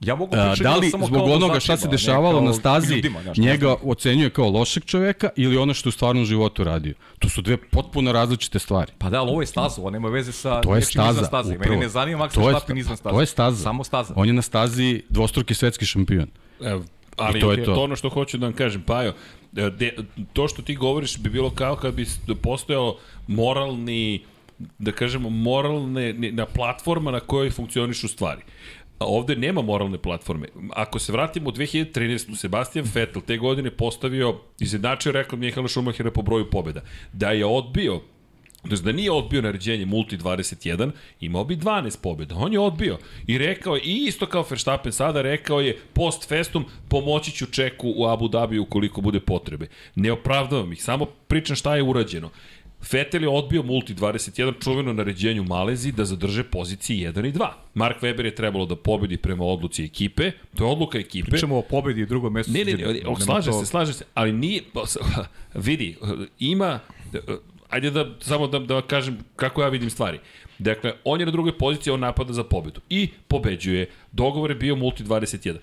[0.00, 2.94] Ja mogu A, pričati da li samo zbog kao onoga šta se dešavalo na stazi,
[2.94, 6.94] ljudima, znaš, njega ocenjuje kao lošeg čoveka ili ono što je u stvarnom životu radio?
[7.18, 8.92] To su dve potpuno različite stvari.
[8.98, 11.26] Pa da, ali ovo je staza, ovo nema veze sa To je nečim izvan staza.
[11.26, 11.54] staze.
[11.54, 11.70] upravo.
[11.70, 13.14] Mene ne zanima Max Verstappen sta- izvan staze.
[13.14, 13.62] To je staza.
[13.62, 14.14] Samo staza.
[14.16, 16.26] On je na stazi dvostruki svetski šampion.
[16.62, 16.84] Evo,
[17.16, 17.74] ali I to je to.
[17.74, 17.82] to.
[17.82, 19.14] ono što hoću da vam kažem, Pajo,
[19.56, 19.96] e, de,
[20.32, 22.96] to što ti govoriš bi bilo kao kad bi s- postojao
[23.28, 24.22] moralni
[24.78, 28.40] da kažemo, moralne, ne- na platforma na kojoj funkcionišu stvari.
[28.98, 30.48] A ovde nema moralne platforme.
[30.70, 32.36] Ako se vratimo u 2013.
[32.36, 36.80] Sebastian Vettel te godine postavio, izjednačio rekord Mihaela Schumachera po broju pobjeda.
[37.12, 38.00] Da je odbio
[38.70, 40.90] jest da nije odbio naređenje Multi 21,
[41.20, 42.34] imao bi 12 pobjeda.
[42.36, 46.64] On je odbio i rekao je, i isto kao Verstappen sada, rekao je post festum
[46.88, 49.68] pomoći ću Čeku u Abu Dhabi ukoliko bude potrebe.
[49.94, 52.30] Ne opravdavam ih, samo pričam šta je urađeno.
[52.92, 57.46] Vettel je odbio Multi 21 čuveno naređenju Malezi da zadrže pozicije 1 i 2.
[57.74, 61.30] Mark Webber je trebalo da pobedi prema odluci ekipe, to je odluka ekipe.
[61.30, 62.52] Pričamo o pobedi i drugom mestu.
[62.52, 64.82] Ne, ne, ne, Nema slaže to- se, slaže se, ali nije, pa,
[65.66, 65.96] vidi,
[66.38, 66.80] ima,
[67.70, 70.18] ajde da, samo da, da kažem kako ja vidim stvari.
[70.58, 72.80] Dakle, on je na drugoj poziciji, on napada za pobedu.
[72.90, 73.90] I pobeđuje.
[74.12, 75.56] Dogovor je bio multi 21.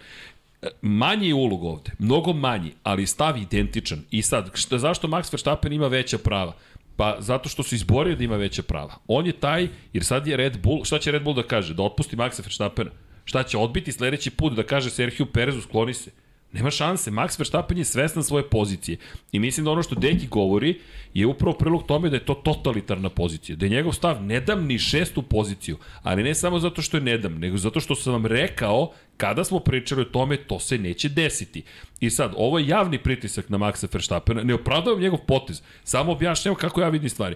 [0.61, 4.03] E, Manji je ulog ovde, mnogo manji, ali stav identičan.
[4.11, 6.55] I sad, šta, zašto Max Verstappen ima veća prava?
[6.95, 8.93] Pa zato što su izborio da ima veća prava.
[9.07, 11.73] On je taj, jer sad je Red Bull, šta će Red Bull da kaže?
[11.73, 12.91] Da otpusti Maxa Verstappena?
[13.25, 16.11] Šta će odbiti sledeći put da kaže Sergio Perezu skloni se?
[16.53, 17.11] Nema šanse.
[17.11, 18.97] Max Verstappen je svestan svoje pozicije.
[19.31, 20.79] I mislim da ono što Deki govori
[21.13, 23.55] je upravo prilog tome da je to totalitarna pozicija.
[23.55, 25.77] Da je njegov stav ne dam ni šestu poziciju.
[26.03, 29.43] Ali ne samo zato što je ne dam, nego zato što sam vam rekao kada
[29.43, 31.63] smo pričali o tome, to se neće desiti.
[31.99, 34.43] I sad, ovo je javni pritisak na Maxa Verstappena.
[34.43, 35.61] Ne opravdavam njegov potez.
[35.83, 37.35] Samo objašnjavam kako ja vidim stvari.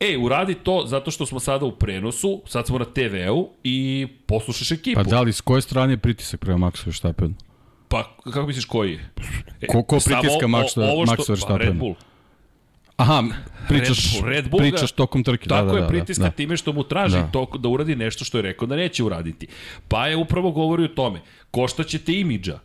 [0.00, 4.70] E, uradi to zato što smo sada u prenosu, sad smo na TV-u i poslušaš
[4.70, 5.00] ekipu.
[5.00, 7.34] Pa da li, s koje strane je pritisak prema Maxu Verstappenu?
[7.88, 9.10] Pa, kako misliš koji je?
[9.60, 10.80] E, Ko- ko pritiska Maxa
[11.28, 11.46] Verstappena?
[11.48, 11.94] Pa Red Bull.
[12.96, 13.24] Aha,
[13.68, 15.48] pričaš, Red Bull, Red Bull pričaš tokom trke.
[15.48, 16.30] Tako da, da, je da, pritiska da.
[16.30, 17.26] time što mu traži Da.
[17.32, 19.46] to da uradi nešto što je rekao da neće uraditi.
[19.88, 21.20] Pa je upravo govori o tome,
[21.50, 22.58] koštaće te imidža.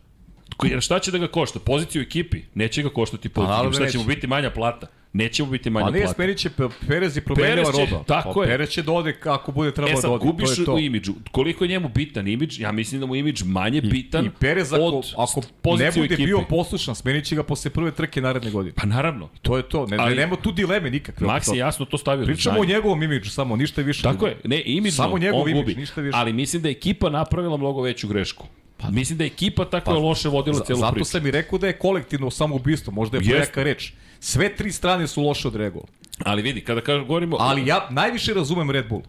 [0.62, 1.58] Jer šta će da ga košta?
[1.58, 2.40] Poziciju u ekipi?
[2.54, 3.50] Neće ga koštati poziciju.
[3.50, 4.86] naravno Pa, šta će mu biti manja plata?
[5.14, 6.14] Neće mu biti manja Pa nije, plata.
[6.14, 8.04] smenit će Pe- Perez i promenila Perez roda.
[8.04, 8.48] tako pa, je.
[8.48, 10.18] Perez će da ode kako bude E trebalo da sad, ode.
[10.22, 10.74] gubiš to je to.
[10.74, 11.12] u imidžu.
[11.32, 12.60] Koliko je njemu bitan imidž?
[12.60, 15.40] Ja mislim da mu imidž manje bitan I Perez ako, od ako
[15.76, 16.24] ne bude ekipi.
[16.24, 18.74] bio poslušan, smenit će ga posle prve trke naredne godine.
[18.74, 19.28] Pa naravno.
[19.42, 21.26] To je to, ne, Ali- nema tu dileme nikakve.
[21.26, 22.26] Max je jasno to stavio.
[22.26, 24.02] Pričamo o njegovom imidžu samo, ništa više.
[24.02, 26.18] Tako je, ne, imidžno, Samo njegov imidž, ništa više.
[26.18, 28.46] Ali mislim da je ekipa napravila mnogo veću grešku.
[28.82, 31.04] Pa, mislim da je ekipa tako pa, loše vodila Za- celu Zato priču.
[31.04, 33.92] sam i rekao da je kolektivno samoubistvo, možda je prejaka reč.
[34.20, 35.86] Sve tri strane su loše od Red Bulla.
[36.24, 37.36] Ali vidi, kada kažem, govorimo...
[37.40, 39.02] Ali ja najviše razumem Red Bull.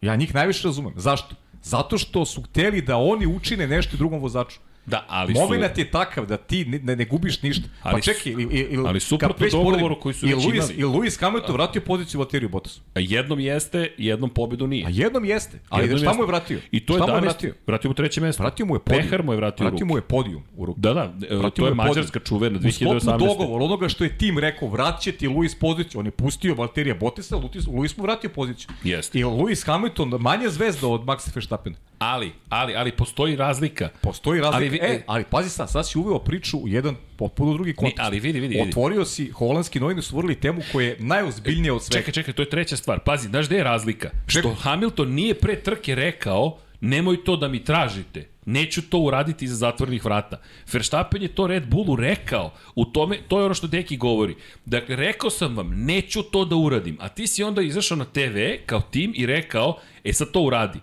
[0.00, 0.92] Ja njih najviše razumem.
[0.96, 1.34] Zašto?
[1.62, 4.60] Zato što su hteli da oni učine nešto drugom vozaču.
[4.90, 5.40] Da, ali su...
[5.40, 7.68] Moment je takav da ti ne, ne, gubiš ništa.
[7.82, 10.74] Ali pa čekaj, ili, ili, ali suprotno dogovoru koji su i Luis, imali.
[10.76, 12.80] I Luis Hamilton vratio poziciju Valteriju Bottasu.
[12.94, 14.86] Jednom jeste, jednom pobedu nije.
[14.86, 15.58] A jednom jeste.
[15.68, 16.16] Ali Jednom šta jeste.
[16.16, 16.60] mu je vratio?
[16.70, 17.22] I to je šta mu je 11.
[17.22, 17.54] vratio?
[17.66, 18.42] Vratio mu treće mesto.
[18.42, 19.02] Vratio mu je podijum.
[19.02, 20.80] Pehar mu je vratio, vratio mu je podijum u ruku.
[20.80, 23.18] Da, da, e, Vratio to je je mađarska čuvena U sklopu 2018.
[23.18, 26.00] dogovor onoga što je tim rekao, vraće ti Luis poziciju.
[26.00, 27.36] On je pustio Valterija Bottasa,
[27.66, 28.68] Luis, mu vratio poziciju.
[28.84, 29.18] Jeste.
[29.18, 31.74] I Luis Hamilton manje zvezda od Maxa Verstappen.
[31.98, 33.88] Ali, ali, ali postoji razlika.
[34.00, 34.56] Postoji razlika.
[34.56, 38.00] Ali e, ali pazi sad, sad si uveo priču u jedan potpuno drugi kontekst.
[38.00, 38.68] ali vidi, vidi, vidi.
[38.68, 41.98] Otvorio si, holandski novine su vrli temu koja je najozbiljnija od svega.
[41.98, 43.00] Čekaj, čekaj, to je treća stvar.
[43.00, 44.10] Pazi, znaš gde je razlika?
[44.26, 48.28] Što Hamilton nije pre trke rekao nemoj to da mi tražite.
[48.46, 50.40] Neću to uraditi iza zatvorenih vrata.
[50.72, 52.52] Verstappen je to Red Bullu rekao.
[52.74, 54.36] U tome, to je ono što Deki govori.
[54.64, 56.96] Dakle, rekao sam vam, neću to da uradim.
[57.00, 60.78] A ti si onda izašao na TV kao tim i rekao, e sad to uradi.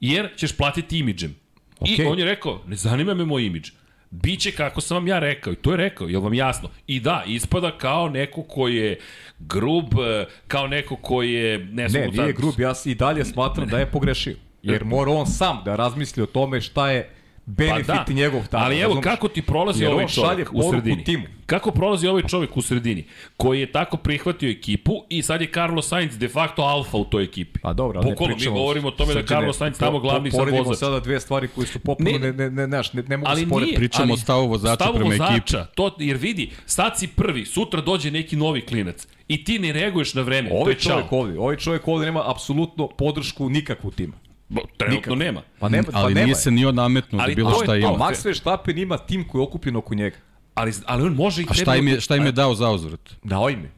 [0.00, 1.41] Jer ćeš platiti imidžem.
[1.82, 2.02] Okay.
[2.02, 3.70] I on je rekao, ne zanima me moj imidž.
[4.10, 6.68] Biće kako sam vam ja rekao i to je rekao, je vam jasno?
[6.86, 8.98] I da, ispada kao neko ko je
[9.38, 13.78] grub, eh, kao neko ko je, ne Ne, nije grub, ja i dalje smatram da
[13.78, 14.36] je pogrešio.
[14.62, 17.10] Jer mora on sam da razmisli o tome šta je
[17.46, 18.64] benefit Pa da, njegov tamo.
[18.64, 21.04] ali evo kako ti prolazi ovaj čovjek u sredini.
[21.04, 21.24] timu.
[21.46, 23.04] Kako prolazi ovaj čovjek u sredini,
[23.36, 27.24] koji je tako prihvatio ekipu i sad je Carlos Sainz de facto alfa u toj
[27.24, 27.60] ekipi.
[27.60, 30.40] Pa dobro, ali ne Bukvalno, mi govorimo o tome da Carlos Sainz tamo glavni sad
[30.40, 30.78] Poredimo vozač.
[30.78, 32.18] sada dve stvari koje su popuno, Ne.
[32.18, 33.70] ne, ne, ne, ne, ne, ne mogu Ali se porediti.
[33.70, 35.74] nije, Pričamo ali o stavu vozača stavu prema vozača, ekipi.
[35.74, 40.14] To, jer vidi, sad si prvi, sutra dođe neki novi klinac i ti ne reaguješ
[40.14, 40.48] na vreme.
[40.48, 44.14] to Ovaj čovjek ovdje, ovaj čovjek ovdje nema apsolutno podršku nikakvu tima.
[44.52, 45.14] Bo, Trenutno Nikako.
[45.16, 45.42] nema.
[45.58, 46.24] Pa nema, ali pa nema.
[46.24, 47.74] nije se ni on nametnuo da Ali bilo to šta to.
[47.74, 47.88] ima.
[47.88, 50.16] A Max Verstappen ima tim koji je okupljen oko njega.
[50.54, 53.00] Ali, ali on može i A šta im je, šta im je dao za uzvrat?
[53.24, 53.70] Dao im je.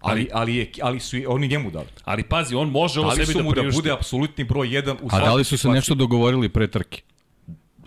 [0.00, 1.86] Ali, ali, je, ali su oni njemu dali.
[2.04, 3.76] Ali pazi, on može ovo Ali sebi da mu da priušti.
[3.76, 7.00] bude apsolutni broj 1 u A da li su se nešto dogovorili pre trke?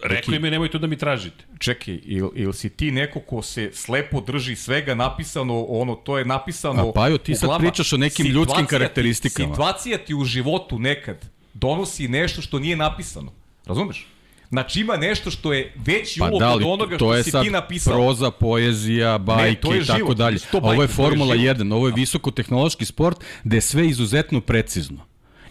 [0.04, 1.46] Rekli im je nemojte da mi tražite.
[1.60, 6.26] Čekaj, il, il si ti neko ko se slepo drži svega napisano, ono, to je
[6.26, 7.60] napisano A, Pajo, ti sad glava.
[7.60, 9.50] pričaš o nekim ljudskim ti- karakteristikama.
[9.50, 11.30] Situacija ti u životu nekad
[11.60, 13.32] donosi nešto što nije napisano.
[13.66, 14.08] Razumeš?
[14.50, 17.24] Znači ima nešto što je veći Pa ulog da li, od onoga to što je
[17.24, 17.94] si sad ti napisao.
[17.94, 20.40] proza, poezija, bajke to je i tako dalje.
[20.52, 21.58] to Ovo je to je Formula život.
[21.58, 25.06] 1, ovo je visokotehnološki sport gde je sve izuzetno precizno.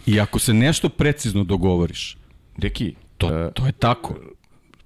[0.05, 2.17] I ako se nešto precizno dogovoriš,
[2.57, 4.15] Deki, to, e, to je tako.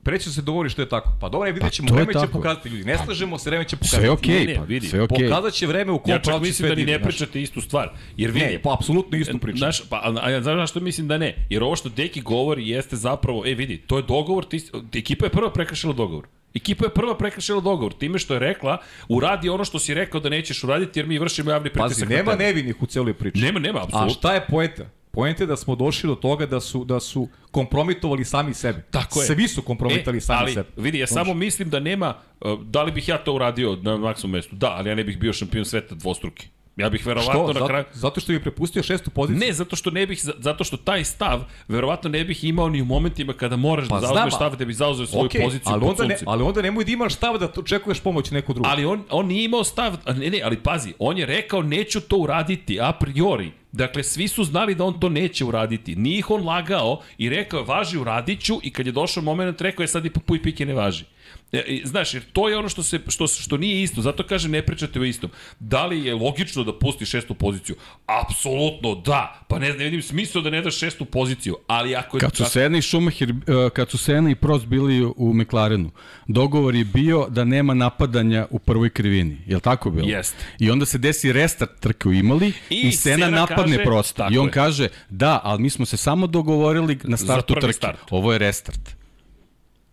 [0.03, 1.09] Preće se dogovori što je tako.
[1.21, 2.83] Pa dobro, vidjet ćemo, to je vreme će pokazati ljudi.
[2.85, 3.95] Ne slažemo se, vreme će pokazati.
[3.97, 4.87] Sve je okej, Ne, ne, pa, vidi.
[4.87, 5.29] sve je okej.
[5.29, 7.89] Pokazat će vreme u kom Ja čak mislim sve da ni ne pričate istu stvar.
[8.17, 9.57] Jer vidi, Ne, pa apsolutno istu priču.
[9.57, 11.45] Znaš, pa, a, a, znaš zašto mislim da ne?
[11.49, 15.29] Jer ovo što Deki govori jeste zapravo, e vidi, to je dogovor, ti, ekipa je
[15.29, 16.27] prva prekršila dogovor.
[16.53, 18.77] Ekipa je prva prekršila dogovor, time što je rekla,
[19.09, 22.35] uradi ono što si rekao da nećeš uraditi jer mi vršimo javni pritisak Pazi, nema
[22.35, 23.41] nevinih u celoj priči.
[23.41, 24.13] Nema, nema, A apsolutno.
[24.13, 24.83] šta je poenta?
[25.15, 28.81] Poenta je da smo došli do toga da su da su kompromitovali sami sebe.
[28.91, 29.25] Tako je.
[29.27, 30.69] Svi su kompromitovali e, sami ali, sebe.
[30.77, 34.31] vidi, ja samo mislim da nema, uh, da li bih ja to uradio na maksimum
[34.31, 34.55] mestu?
[34.55, 36.47] Da, ali ja ne bih bio šampion sveta dvostruki.
[36.75, 37.59] Ja bih verovatno Što?
[37.59, 37.85] na kraju...
[37.93, 39.47] zato što bi prepustio šestu poziciju?
[39.47, 42.85] Ne, zato što ne bih zato što taj stav verovatno ne bih imao ni u
[42.85, 46.05] momentima kada moraš Pa da zauzmeš stav da bi zauzeo svoju Okej, poziciju ali onda,
[46.05, 48.69] ne, ali onda nemoj da imaš stav da očekuješ pomoć neko drugo.
[48.69, 52.17] Ali on, on nije imao stav, ne, ne, ali pazi, on je rekao neću to
[52.17, 53.51] uraditi a priori.
[53.71, 55.95] Dakle, svi su znali da on to neće uraditi.
[55.95, 59.61] Nije ih on lagao i rekao je važi uradit ću i kad je došao moment
[59.61, 61.05] rekao je sad i puj pike ne važi.
[61.53, 64.61] E, znaš, jer to je ono što, se, što, što nije isto, zato kaže ne
[64.61, 65.29] pričate o istom.
[65.59, 67.75] Da li je logično da pusti šestu poziciju?
[68.05, 69.45] Apsolutno da.
[69.47, 72.21] Pa ne, ne vidim smisla da ne daš šestu poziciju, ali ako je...
[72.21, 75.91] Kad su Sena i Schumacher, eh, kad su Sena i Prost bili u McLarenu,
[76.27, 79.37] dogovor je bio da nema napadanja u prvoj krivini.
[79.47, 80.07] Je li tako bilo?
[80.07, 80.37] Jeste.
[80.59, 84.29] I onda se desi restart trke u imali i, I Sena, Sena napadne kaže- Prosta.
[84.31, 84.51] I on je.
[84.51, 87.73] kaže, da, ali mi smo se samo dogovorili na startu trke.
[87.73, 87.99] start.
[88.09, 88.95] Ovo je restart.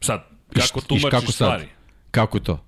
[0.00, 1.34] Sad, kako i tumačiš kako sad?
[1.34, 1.64] stvari?
[2.10, 2.64] Kako je to?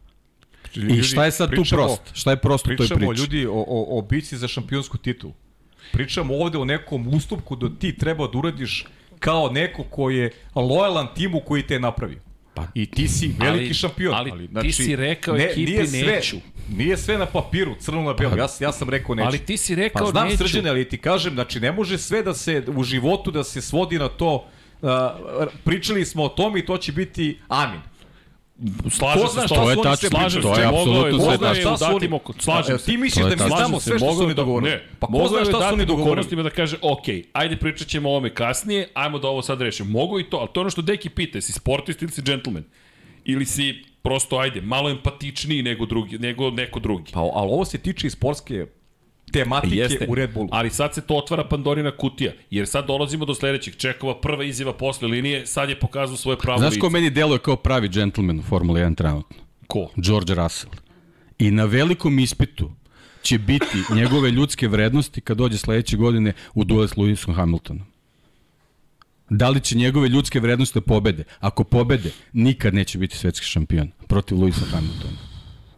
[0.75, 2.03] I Ljudi, šta je sad tu pričamo- prost?
[2.15, 3.21] Šta je prost u toj Pričamo priči?
[3.21, 5.33] ljudi o, o, o bici za šampionsku titulu.
[5.93, 8.87] Pričamo ovde o nekom ustupku da ti treba da uradiš
[9.19, 12.19] kao neko ko je lojalan timu koji te je napravio.
[12.55, 14.13] Pa, I ti si veliki Ali- šampion.
[14.13, 16.37] znači, ali ti si rekao ekipi nije sve, neću.
[16.71, 18.37] Nije sve na papiru, crno na belo.
[18.37, 19.27] Ja, ja sam rekao neću.
[19.27, 20.37] Ali ti si rekao Pa znam neću.
[20.39, 23.99] srđane, ali ti kažem, znači ne može sve da se u životu da se svodi
[23.99, 24.47] na to
[24.83, 24.89] uh,
[25.65, 27.81] pričali smo o tome i to će biti amin.
[28.91, 29.49] Slažem se tobom.
[29.49, 31.77] su oni Slažem se, To je apsolutno sve je tačno.
[31.77, 32.09] Šta su oni-
[32.39, 32.85] Slažem se.
[32.85, 33.57] ti misliš To je da mi tačno.
[33.57, 34.71] znamo sve što su oni je da- dogovorili?
[34.71, 36.43] Ne, Pa ko zna je šta su datim oni dogovorili?
[36.43, 39.91] da kaže, ok, ajde pričat ćemo o ovome kasnije, ajmo da ovo sad rešimo.
[39.91, 42.65] Mogu i to, ali to je ono što Deki pita, si sportist ili si džentlmen?
[43.25, 47.13] Ili si prosto, ajde, malo empatičniji nego, drugi, nego neko drugi.
[47.13, 48.67] Pa, ali ovo se tiče i sportske
[49.33, 50.49] tematike Jeste, u Red Bullu.
[50.53, 53.77] ali sad se to otvara Pandorina kutija, jer sad dolazimo do sledećeg.
[53.77, 56.81] Čekova prva izjava posle linije, sad je pokazao svoje pravo Znaš lice.
[56.81, 59.37] ko meni deluje kao pravi džentlmen u Formuli 1 trenutno?
[59.67, 59.89] Ko?
[59.97, 60.73] George Russell.
[61.39, 62.71] I na velikom ispitu
[63.23, 67.87] će biti njegove ljudske vrednosti kad dođe sledeće godine u duel s Lewisom Hamiltonom.
[69.31, 71.25] Da li će njegove ljudske vrednosti da pobede?
[71.41, 75.17] Ako pobede, nikad neće biti svetski šampion protiv Lewisa Hamiltona.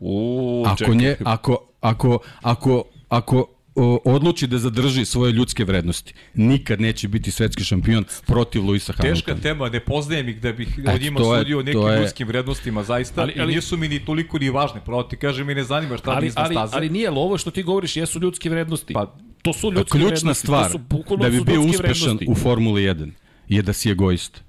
[0.01, 0.95] U, Ako, čekaj.
[0.95, 7.31] nje, ako, ako, ako, ako o, odluči da zadrži svoje ljudske vrednosti, nikad neće biti
[7.31, 9.37] svetski šampion protiv Teška Hamiltona.
[9.39, 12.83] tema, ne poznajem ih da bih Eto, od njima je- sudio nekim je- ljudskim vrednostima
[12.83, 14.81] zaista Ali- ali, i nisu mi ni toliko ni važne.
[14.81, 16.77] Pravo ti kažem i ne zanima šta ali, ali, iznad ali, staze.
[16.77, 18.95] ali nije, ali ovo što ti govoriš jesu ljudske vrednosti.
[18.95, 20.47] Pa, to su ljudske Ključna vrednosti.
[20.47, 22.27] stvar to su, da bi bio uspešan vrednosti.
[22.29, 23.11] u Formuli 1
[23.49, 24.43] je da si egoist.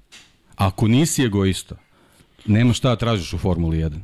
[0.56, 1.76] Ako nisi egoista,
[2.46, 3.98] nema šta da tražiš u Formuli 1.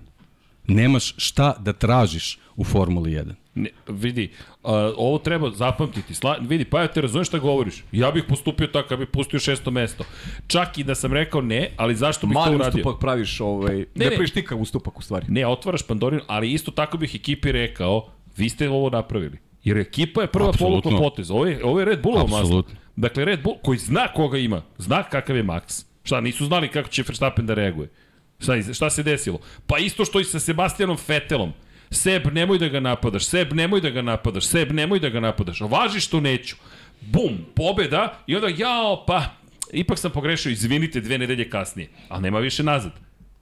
[0.66, 3.34] Nemaš šta da tražiš u Formuli 1.
[3.54, 4.30] Ne, vidi,
[4.62, 6.14] uh, ovo treba zapamtiti.
[6.14, 7.84] Sla, vidi, pa ja te razumeš šta govoriš.
[7.92, 10.04] Ja bih postupio tako, ja bih pustio šesto mesto.
[10.46, 12.80] Čak i da sam rekao ne, ali zašto bih to Mali uradio?
[12.80, 14.10] ustupak praviš, ovaj, ne, ne, ne.
[14.10, 15.26] praviš ustupak u stvari.
[15.28, 19.38] Ne, otvaraš Pandorinu, ali isto tako bih ekipi rekao, vi ste ovo napravili.
[19.64, 21.30] Jer ekipa je prva povukla potez.
[21.30, 22.38] Ovo je, ovo je Red Bullovo maslo.
[22.38, 22.74] Apsolutno.
[22.96, 25.84] Dakle, Red Bull koji zna koga ima, zna kakav je Max.
[26.04, 27.90] Šta, nisu znali kako će Verstappen da reaguje.
[28.38, 29.38] Šta, šta se desilo?
[29.66, 31.52] Pa isto što i sa Sebastianom Vettelom.
[31.92, 35.60] Seb, nemoj da ga napadaš, Seb, nemoj da ga napadaš, Seb, nemoj da ga napadaš.
[35.60, 36.56] Važi što neću.
[37.00, 39.24] Bum, pobeda i onda jao, pa,
[39.72, 41.88] ipak sam pogrešio, izvinite dve nedelje kasnije.
[42.08, 42.92] Ali nema više nazad.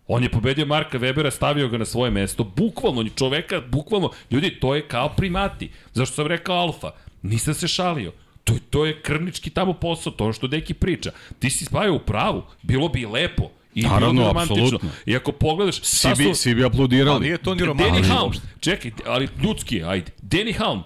[0.07, 4.75] On je pobedio Marka Webera, stavio ga na svoje mesto, bukvalno, čoveka, bukvalno, ljudi, to
[4.75, 5.71] je kao primati.
[5.93, 6.91] Zašto sam rekao alfa?
[7.23, 8.13] Nisam se šalio.
[8.45, 11.13] To, to je krvnički tamo posao, to što Deki priča.
[11.39, 13.51] Ti si spavio u pravu, bilo bi lepo.
[13.75, 14.91] I Naravno, apsolutno.
[15.07, 17.11] I ako pogledaš, Svi bi, svi bi aplaudirali.
[17.11, 18.47] Ali nije to ni Danny romantično Halm, uopšte.
[18.61, 20.13] čekaj, ali ljudski je, ajde.
[20.23, 20.83] Danny Halm,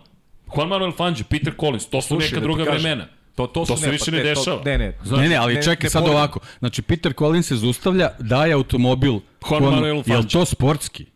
[0.48, 3.06] Juan Manuel Fangio, Peter Collins, to su Slušaj, neka da druga kažem, vremena.
[3.35, 4.56] To, to, To se više ne pa te- dešava.
[4.59, 4.98] To, ne, ne.
[5.05, 6.19] Znaš, Ne, ne, ali ne- čekaj ne sad poredimo.
[6.19, 6.40] ovako.
[6.59, 9.12] Znači, Peter Collins se zaustavlja, daje automobil
[9.43, 10.28] Juan Manuel Je li Fangio.
[10.31, 11.06] to sportski?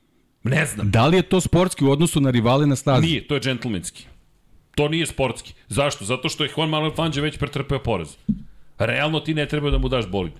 [0.42, 0.90] Ne znam.
[0.90, 3.06] Da li je to sportski u odnosu na rivale na stazi?
[3.06, 4.04] Nije, to je džentlmenski.
[4.74, 5.54] To nije sportski.
[5.68, 6.04] Zašto?
[6.04, 8.08] Zato što je Juan Manuel Fangio već pretrpeo poraz.
[8.78, 10.32] Realno ti ne treba da mu daš bolid.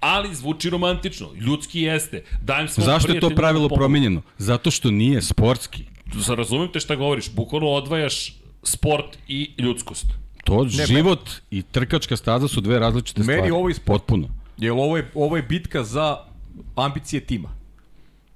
[0.00, 2.24] Ali zvuči romantično, ljudski jeste.
[2.42, 4.22] Dajem svom Zašto je to pravilo promenjeno?
[4.38, 5.84] Zato što nije sportski.
[6.36, 10.06] Razumem te šta govoriš, bukvalno odvajaš sport i ljudskost.
[10.44, 13.50] To ne, život i trkačka staza su dve različite Meni stvari.
[13.50, 14.00] ovo je sport.
[14.00, 14.28] Potpuno.
[14.58, 16.18] Jer ovo je, ovo je bitka za
[16.76, 17.48] ambicije tima.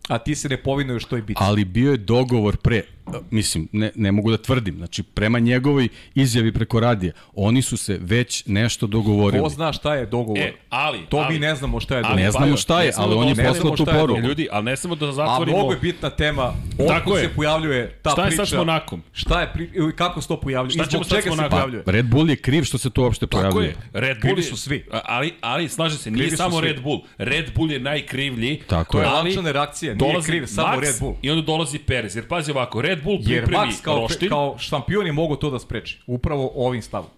[0.09, 1.43] A ti se ne povinuješ toj bitci.
[1.47, 2.83] Ali bio je dogovor pre,
[3.31, 7.99] mislim, ne, ne mogu da tvrdim, znači prema njegovoj izjavi preko radija, oni su se
[8.01, 9.43] već nešto dogovorili.
[9.43, 10.41] Ko zna šta je dogovor?
[10.41, 10.99] E, ali...
[11.09, 12.21] to ali, mi ne znamo šta je dogovor.
[12.21, 14.21] Ne znamo pa, šta je, ali on je poslao tu šta je poruku.
[14.21, 15.57] Ljudi, ali ne samo da A zatvorimo...
[15.57, 16.53] mnogo je bitna tema.
[16.89, 17.23] Tako je.
[17.23, 18.47] se pojavljuje ta Šta je priča?
[18.47, 19.03] sad s Monakom?
[19.13, 19.71] Šta je pri...
[19.97, 20.71] kako se to pojavljuje?
[20.75, 21.51] Šta ćemo sad čega s Monakom?
[21.51, 21.83] pojavljuje?
[21.87, 23.69] Red Bull je kriv što se to uopšte Tako pojavljuje.
[23.69, 23.77] je.
[23.93, 24.85] Red Bull Krivi je, su svi.
[25.05, 26.61] Ali, ali slaže se, nije Krivi samo.
[26.61, 27.01] Red Bull.
[27.19, 28.61] Red Bull je najkrivljiv.
[28.67, 29.11] Tako To je je.
[29.13, 31.17] Ali reakcija, nije kriv samo Red Bull.
[31.23, 32.17] I onda dolazi Perez.
[32.17, 34.29] Jer pazi ovako, Red Bull Jer pripremi Max kao, roštilj.
[34.29, 35.99] kao šampion je mogo to da spreči.
[36.07, 37.09] Upravo ovim stavom.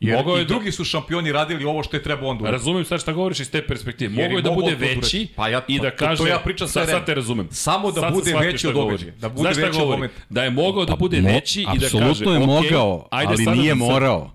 [0.00, 2.58] Jer Mogao je i da- drugi su šampioni radili ovo što je trebao onda uraditi.
[2.58, 4.14] Razumem sad šta govoriš iz te perspektive.
[4.14, 4.96] Jer Mogu je da mogao bude to da uradi.
[4.96, 6.16] veći Pa ja- i pa da to- kaže...
[6.16, 7.48] to ja pričam sve sad, sad te razumem.
[7.50, 10.20] Samo da Sad bude shvatio veći od događaja, da bude Znaš veći od momenta.
[10.28, 11.86] Da je mogao da bude Mo- veći i da kaže...
[11.86, 14.30] Apsolutno je "Ok, mogao, ali nije da morao.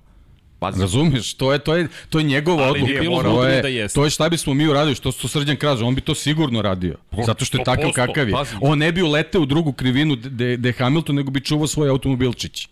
[0.65, 0.81] Pazi.
[0.81, 2.99] Razumeš, to je, to je, to je njegova Ali odluka.
[3.01, 3.95] bilo to, je, da jeste.
[3.95, 6.95] to je šta bismo mi uradili, što su Srđan kaže, on bi to sigurno radio.
[7.25, 8.33] Zato što je takav 100%, kakav je.
[8.33, 8.55] pazi.
[8.61, 12.67] On ne bi uleteo u drugu krivinu de, de Hamilton, nego bi čuvao svoj automobilčić.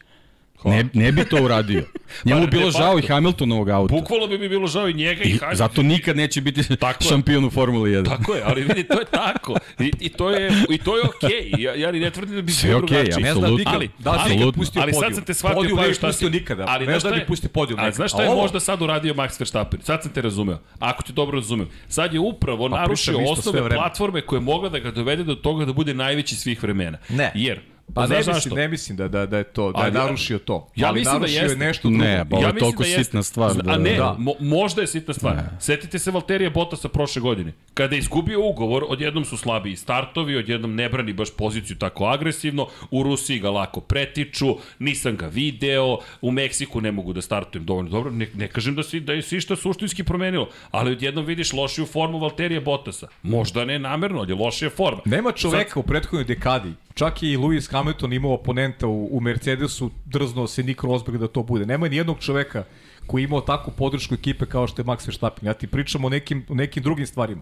[0.65, 1.83] Ne, ne bi to uradio.
[2.25, 3.01] Njemu Pa, bi bilo žao i.
[3.03, 3.95] Hamiltonovog auta.
[3.95, 5.55] Bukvalno bi mi bilo žao i njega i, I Hajde.
[5.55, 7.09] zato nikad neće biti Tako je.
[7.09, 8.05] šampion u Formuli 1.
[8.07, 9.55] Tako je, ali vidi, to je tako.
[9.79, 11.29] I, i to je i to je okej.
[11.29, 11.59] Okay.
[11.59, 13.15] Ja ja ne tvrdim da bi Sve bilo okej, drugačije.
[13.17, 13.57] Ne znam Apsolutno.
[13.57, 14.43] nikad, Ali- da li si apsolutno.
[14.43, 15.03] ikad pustio ali podijum.
[15.03, 16.65] sad sam te shvatio Podijum pa ne bi šta pustio si- nikada.
[16.67, 18.41] Ali ne znaš znam šta da je- bi pustio podijum Ali znaš šta je ovo-
[18.41, 19.79] možda sad uradio Max Verstappen?
[19.81, 20.59] Sad sam te razumeo.
[20.79, 21.67] Ako ti dobro razumem.
[21.87, 25.65] Sad je upravo Pa narušio osnove platforme koje je mogla da ga dovede do toga
[25.65, 26.97] da bude najveći svih vremena.
[27.09, 27.31] Ne.
[27.35, 27.59] Jer
[27.93, 28.55] Pa ne znaš mislim, zašto?
[28.55, 30.67] ne mislim da, da, da je to, da je Ali ja- narušio to.
[30.75, 31.53] ja Ali mislim da narušio jeste.
[31.53, 32.03] je nešto drugo.
[32.03, 33.03] Ne, ba- Ovo je toliko jeste.
[33.03, 34.15] sitna stvar da- A ne, Da.
[34.19, 35.37] mo, možda je sitna stvar.
[35.59, 37.53] Setite se Valterija Bottasa prošle godine.
[37.73, 42.67] Kada je izgubio ugovor, odjednom su slabiji startovi, odjednom ne brani baš poziciju tako agresivno,
[42.91, 44.45] u Rusiji ga lako pretiču,
[44.79, 48.83] nisam ga video, u Meksiku ne mogu da startujem dovoljno dobro, ne, ne kažem da,
[48.83, 53.07] si, da je se išta suštinski promenilo, ali odjednom vidiš lošiju formu Valterija Bottasa.
[53.23, 55.01] Možda ne namerno, ali lošija forma.
[55.05, 60.47] Nema čoveka u prethodnoj dekadi, čak i Lewis Hamilton imao oponenta u, u Mercedesu, drznuo
[60.47, 61.65] se Nick Rosberg da to bude.
[61.65, 62.63] Nema ni jednog čoveka
[63.07, 65.47] koji je imao takvu podršku ekipe kao što je Max Verstappen.
[65.47, 67.41] Ja ti pričam o nekim, o nekim drugim stvarima.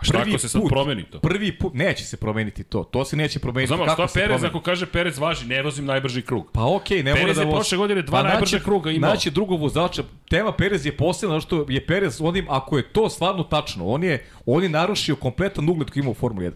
[0.00, 1.18] šta ako se sad promeni to?
[1.20, 2.84] Prvi put, neće se promeniti to.
[2.84, 3.68] To se neće promeniti.
[3.68, 4.48] Znamo, Kako šta se Perez, promeni?
[4.48, 6.50] ako kaže Perez važi, ne vozim najbrži krug.
[6.52, 7.56] Pa okej, okay, ne Perez mora da je vozi.
[7.56, 9.10] prošle godine dva najbrža naći- kruga imao.
[9.10, 10.02] Naći drugog vozača.
[10.30, 14.04] Tema Perez je posebna, zato što je Perez onim, ako je to stvarno tačno, on
[14.04, 16.52] je, on je narušio kompletan ugled koji ima u Formuli 1.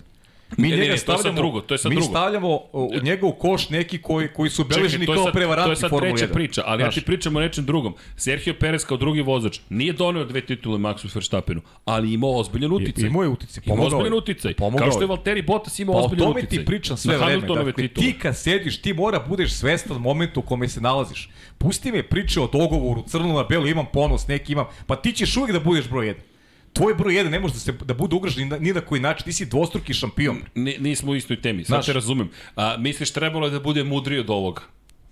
[0.50, 2.10] Mi Ne, ne, njega ne, to je sad stavljamo, drugo, to je sad mi drugo.
[2.10, 5.72] stavljamo u njega u koš neki koji, koji su beleženi to je kao prevaranti To
[5.72, 6.16] je sad Formule 1.
[6.16, 7.94] treća priča, ali Znaš, ja ti pričam o nečem drugom.
[8.16, 13.06] Sergio Perez kao drugi vozač nije doneo dve titule Maxu Verstappenu, ali imao ozbiljan uticaj.
[13.06, 14.18] imao je uticaj, Imao pomogao ozbiljan je.
[14.18, 14.54] uticaj.
[14.54, 15.06] Pomogao Kao što je.
[15.06, 16.58] Valtteri Bottas imao Pa o ozbiljan tome uticaj.
[16.58, 17.40] ti pričam sve vreme.
[17.40, 18.06] Dakle, titule.
[18.06, 21.30] ti kad sediš, ti mora budeš svestan momentu u kome se nalaziš.
[21.58, 24.66] Pusti me priče o dogovoru, crno na belo, imam ponos, neki imam.
[24.86, 26.14] Pa ti ćeš uvijek da budeš broj 1.
[26.76, 29.24] Tvoj broj 1 ne može da, se, da bude ugrožen ni na, koji način.
[29.24, 30.36] Ti si dvostruki šampion.
[30.54, 31.86] Ni, nismo u istoj temi, sad Znaš.
[31.86, 32.30] te razumem.
[32.56, 34.62] A, misliš trebalo je da bude mudriji od ovoga?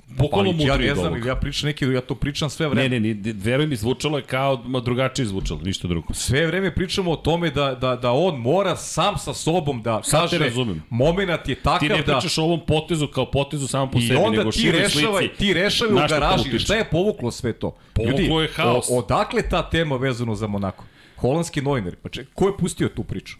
[0.08, 1.26] Bukvalno Ali ja mudriji ne od znam, ovog.
[1.26, 2.88] ja pričam neki, ja to pričam sve vreme.
[2.88, 6.14] Ne, ne, ne, veruj mi, zvučalo je kao ma, drugačije zvučalo, ništa drugo.
[6.14, 10.30] Sve vreme pričamo o tome da, da, da on mora sam sa sobom da Sad
[10.30, 10.82] te kaže razumem.
[10.90, 14.02] moment je Ti takav ne da pričaš o ovom potezu kao potezu samo po I
[14.02, 15.38] sebi, nego ti široj rešavaj, slici.
[15.38, 16.58] ti rešavaj u garaži.
[16.58, 17.76] Šta je povuklo sve to?
[17.92, 18.86] Povuklo je haos.
[18.90, 20.84] O, odakle ta tema vezano za Monako?
[21.24, 21.96] Holandski novinari.
[21.96, 23.36] Pa ček, ko je pustio tu priču?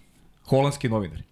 [0.48, 1.22] Holandski novinari.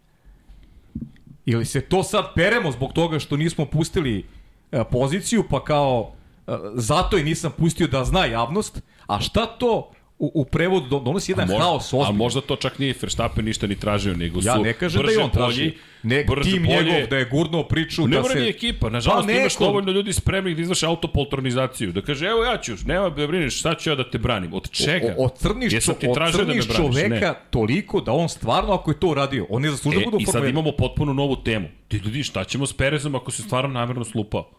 [1.46, 4.26] Ili se to sad peremo zbog toga što nismo pustili
[4.72, 6.12] e, poziciju, pa kao
[6.46, 10.98] e, zato i nisam pustio da zna javnost, a šta to u, u prevodu do-
[11.00, 12.12] donosi jedan Možda- haos ozbiljno?
[12.14, 15.18] možda to čak nije Verstappen ništa ni tražio, nego su Ja ne kažem da je
[15.18, 15.70] on tražio.
[16.02, 16.82] Ne, brže tim bolje.
[16.84, 18.40] njegov da je gurnuo priču Ne da mora se...
[18.40, 22.44] ni ekipa, nažalost Pa imaš neko- dovoljno ljudi spremnih da izvrše autopoltronizaciju, da kaže evo
[22.44, 25.14] ja ću, nema da brineš, šta ću ja da te branim, od čega?
[25.18, 26.76] O, ocrniš, Jesam ti da ocrniš braniš?
[26.94, 27.34] čoveka Ne.
[27.50, 30.20] toliko da on stvarno, ako je to uradio, on ne zaslužuje E, da bude u
[30.20, 30.50] I sad Formuli 1.
[30.52, 31.68] imamo potpuno novu temu.
[31.88, 34.50] Ti ljudi, šta ćemo s Perezom ako se stvarno namjerno slupao?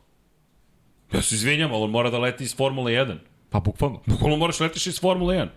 [1.13, 3.15] Ja se izvinjam, ali on mora da leti iz Formule 1.
[3.53, 3.99] Pa bukvalno.
[4.05, 5.47] Bukvalno moraš letiš iz Formule 1.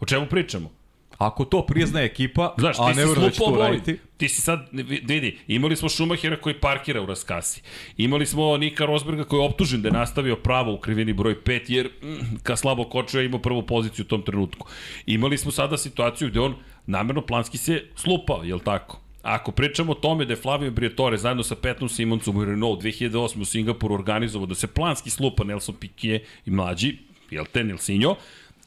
[0.00, 0.70] O čemu pričamo?
[1.18, 3.58] Ako to priznaje ekipa, Znaš, a ne verujem da će to bolid.
[3.60, 7.62] uraditi, Ti si sad, vi- vidi, imali smo Šumahira koji parkira u raskasi.
[7.96, 11.60] Imali smo Nika Rosberga koji je optužen da je nastavio pravo u krivini broj 5
[11.68, 14.66] jer mm, ka slabo kočio je imao prvu poziciju u tom trenutku.
[15.06, 16.54] Imali smo sada situaciju gde on
[16.86, 19.00] namerno planski se slupao, jel tako?
[19.22, 23.40] Ako pričamo o tome da je Flavio Briatore zajedno sa Petnom Simoncom u Renault 2008
[23.40, 26.96] u Singapuru organizovao da se planski slupa Nelson Piquet i mlađi,
[27.30, 28.16] jel te Nelsinjo,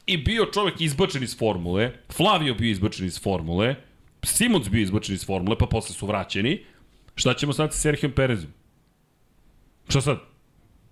[0.06, 3.74] i bio čovek izbačen iz formule, Flavio bio izbačen iz formule,
[4.22, 6.64] Simons bio izbačen iz formule, pa posle su vraćeni.
[7.14, 8.50] Šta ćemo sad sa Serhijom Perezom?
[9.88, 10.18] Šta sad?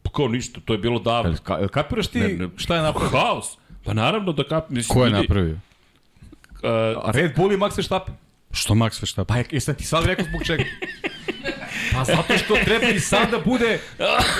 [0.03, 1.37] Pa kao ništa, to je bilo davno.
[1.43, 2.49] Ka, kapiraš ti Ne, ne.
[2.57, 3.11] šta je napravio?
[3.11, 3.47] Haos.
[3.85, 4.71] Pa naravno da kap...
[4.71, 5.53] Mislim, Ko je napravio?
[5.53, 8.15] Uh, Red Bull i Max Verstappen.
[8.53, 9.25] Što Max Verstappen?
[9.27, 10.65] Pa je- jesam ti sad rekao zbog čega?
[11.93, 13.81] Pa zato što treba i sam da bude,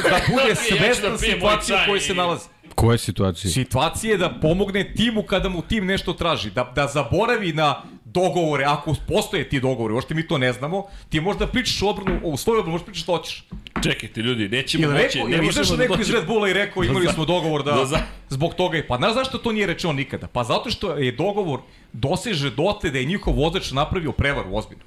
[0.03, 2.45] da bude Ja da svestan pijem moj situacije u kojoj se nalazi.
[2.75, 3.51] Koje situacije?
[3.51, 8.95] Situacije da pomogne timu kada mu tim nešto traži, da, da zaboravi na dogovore, ako
[9.09, 12.59] postoje ti dogovori, ošte mi to ne znamo, ti možda pričaš u odbranu, u svoju
[12.59, 13.45] odbranu možeš pričati što hoćeš.
[13.83, 15.19] čekajte ljudi, nećemo Ili moći...
[15.25, 18.03] ne možemo da neko iz Red Bulla i rekao imali za- smo dogovor da, da
[18.29, 18.87] zbog toga je.
[18.87, 20.27] Pa znaš zašto to nije rečeno nikada?
[20.27, 21.61] Pa zato što je dogovor
[21.93, 24.85] doseže dotle da je njihov vozač napravio prevaru ozbiljno.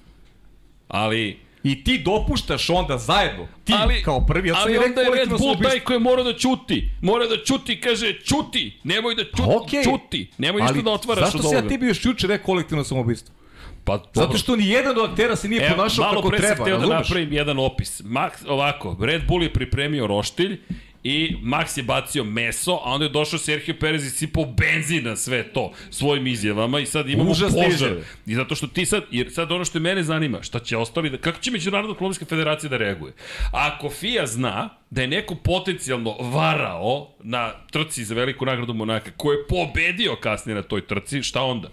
[0.88, 1.39] Ali...
[1.64, 5.19] I ti dopuštaš onda zajedno, ti ali, kao prvi, ja sam ali i rekao je
[5.19, 6.90] Red Bull taj koji mora da ćuti.
[7.02, 8.80] Mora da ćuti, kaže, ćuti.
[8.84, 9.84] Nemoj da ćuti, Okej.
[9.84, 10.30] ćuti.
[10.38, 11.69] Nemoj ništa da otvaraš zašto od se ja ovoga.
[11.69, 13.35] ti bio još juče rekao kolektivno samoubistvo?
[13.84, 14.38] Pa, Zato dobro.
[14.38, 16.77] što ni jedan od aktera se nije Evo, ponašao malo kako pre sam treba, hteo
[16.77, 18.02] da napravim jedan opis.
[18.02, 20.60] Max, ovako, Red Bull je pripremio roštilj
[21.04, 25.16] i Max je bacio meso, a onda je došao Sergio Perez i sipao benzin na
[25.16, 27.74] sve to svojim izjavama i sad imamo Užasne požar.
[27.74, 28.04] izjave.
[28.26, 31.18] I zato što ti sad, jer sad ono što mene zanima, šta će ostali, da,
[31.18, 33.14] kako će Međunarodna automobilska federacija da reaguje?
[33.52, 39.32] Ako FIA zna da je neko potencijalno varao na trci za veliku nagradu Monaka, ko
[39.32, 41.70] je pobedio kasnije na toj trci, šta onda?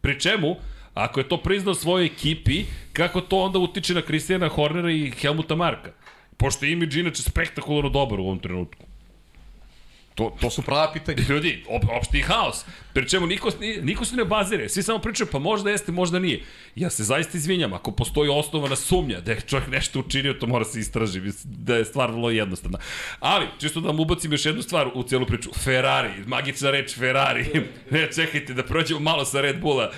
[0.00, 0.56] Pri čemu,
[0.94, 5.54] ako je to priznao svojoj ekipi, kako to onda utiče na Kristijana Hornera i Helmuta
[5.54, 5.92] Marka?
[6.42, 8.84] Pošto je imidž inače spektakularno dobar u ovom trenutku.
[10.14, 11.22] To, to su prava pitanja.
[11.28, 12.64] Ljudi, op, opšti haos.
[12.92, 14.68] Pri čemu niko, ni- niko se ne bazire.
[14.68, 16.42] Svi samo pričaju, pa možda jeste, možda nije.
[16.74, 20.64] Ja se zaista izvinjam, ako postoji osnovana sumnja da je čovjek nešto učinio, to mora
[20.64, 21.20] se istraži.
[21.44, 22.78] Da je stvar vrlo jednostavna.
[23.20, 25.50] Ali, čisto da vam ubacim još jednu stvar u cijelu priču.
[25.54, 27.44] Ferrari, magična reč Ferrari.
[27.90, 29.90] ne, čekajte, da prođemo malo sa Red Bulla.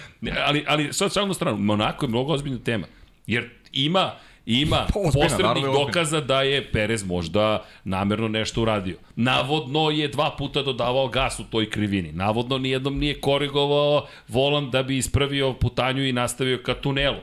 [0.47, 2.87] Ali, ali sad šalno na stranu, Monako je mnogo ozbiljna tema.
[3.27, 4.13] Jer ima
[4.47, 8.97] ima Pa, posrednih dokaza da je Perez možda namerno nešto uradio.
[9.17, 12.13] Navodno je dva puta dodavao gas u toj krivini.
[12.13, 17.19] Navodno nijednom nije korigovao volan da bi ispravio putanju i nastavio ka tunelu.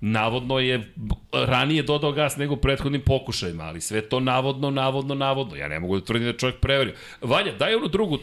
[0.00, 0.92] Navodno je
[1.32, 5.56] ranije dodao gas nego u prethodnim pokušajima, ali sve to navodno, navodno, navodno.
[5.56, 6.94] Ja ne mogu da tvrdim da je čovjek preverio.
[7.20, 8.18] Valja, daj onu drugu,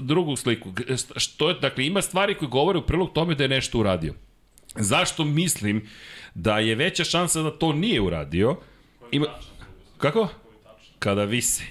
[0.00, 0.72] drugu sliku.
[1.16, 4.14] Što je, dakle, ima stvari koje govore u prilog tome da je nešto uradio.
[4.78, 5.88] Zašto mislim
[6.34, 8.56] da je veća šansa da to nije uradio?
[9.10, 9.26] Ima...
[9.98, 10.28] Kako?
[10.98, 11.62] Kada vise.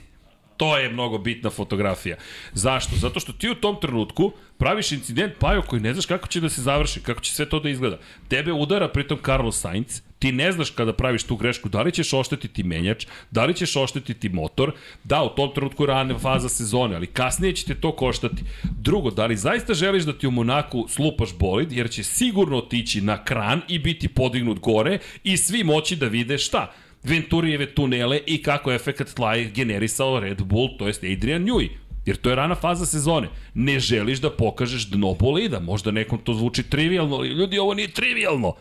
[0.57, 2.18] To je mnogo bitna fotografija.
[2.53, 2.95] Zašto?
[2.95, 6.49] Zato što ti u tom trenutku praviš incident Pajo koji ne znaš kako će da
[6.49, 7.99] se završi, kako će sve to da izgleda.
[8.27, 12.13] Tebe udara pritom Carlos Sainz, ti ne znaš kada praviš tu grešku, da li ćeš
[12.13, 14.71] oštetiti menjač, da li ćeš oštetiti motor,
[15.03, 18.43] da, u tom trenutku je rana faza sezone, ali kasnije će te to koštati.
[18.63, 23.01] Drugo, da li zaista želiš da ti u Monaku slupaš bolid, jer će sigurno otići
[23.01, 26.73] na kran i biti podignut gore i svi moći da vide šta?
[27.03, 31.69] Venturijeve tunele i kako je efekt tla je generisao Red Bull, to jest Adrian Newey.
[32.05, 33.27] Jer to je rana faza sezone.
[33.53, 35.59] Ne želiš da pokažeš dno bolida.
[35.59, 38.53] Možda nekom to zvuči trivialno, ali ljudi, ovo nije trivialno.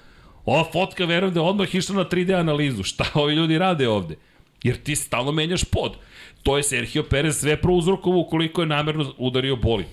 [0.44, 2.82] Ova fotka, verujem da je odmah išla na 3D analizu.
[2.82, 4.16] Šta ovi ljudi rade ovde?
[4.62, 5.96] Jer ti stalno menjaš pod.
[6.42, 9.86] To je Sergio Perez sve prouzrokovo ukoliko je namerno udario bolid.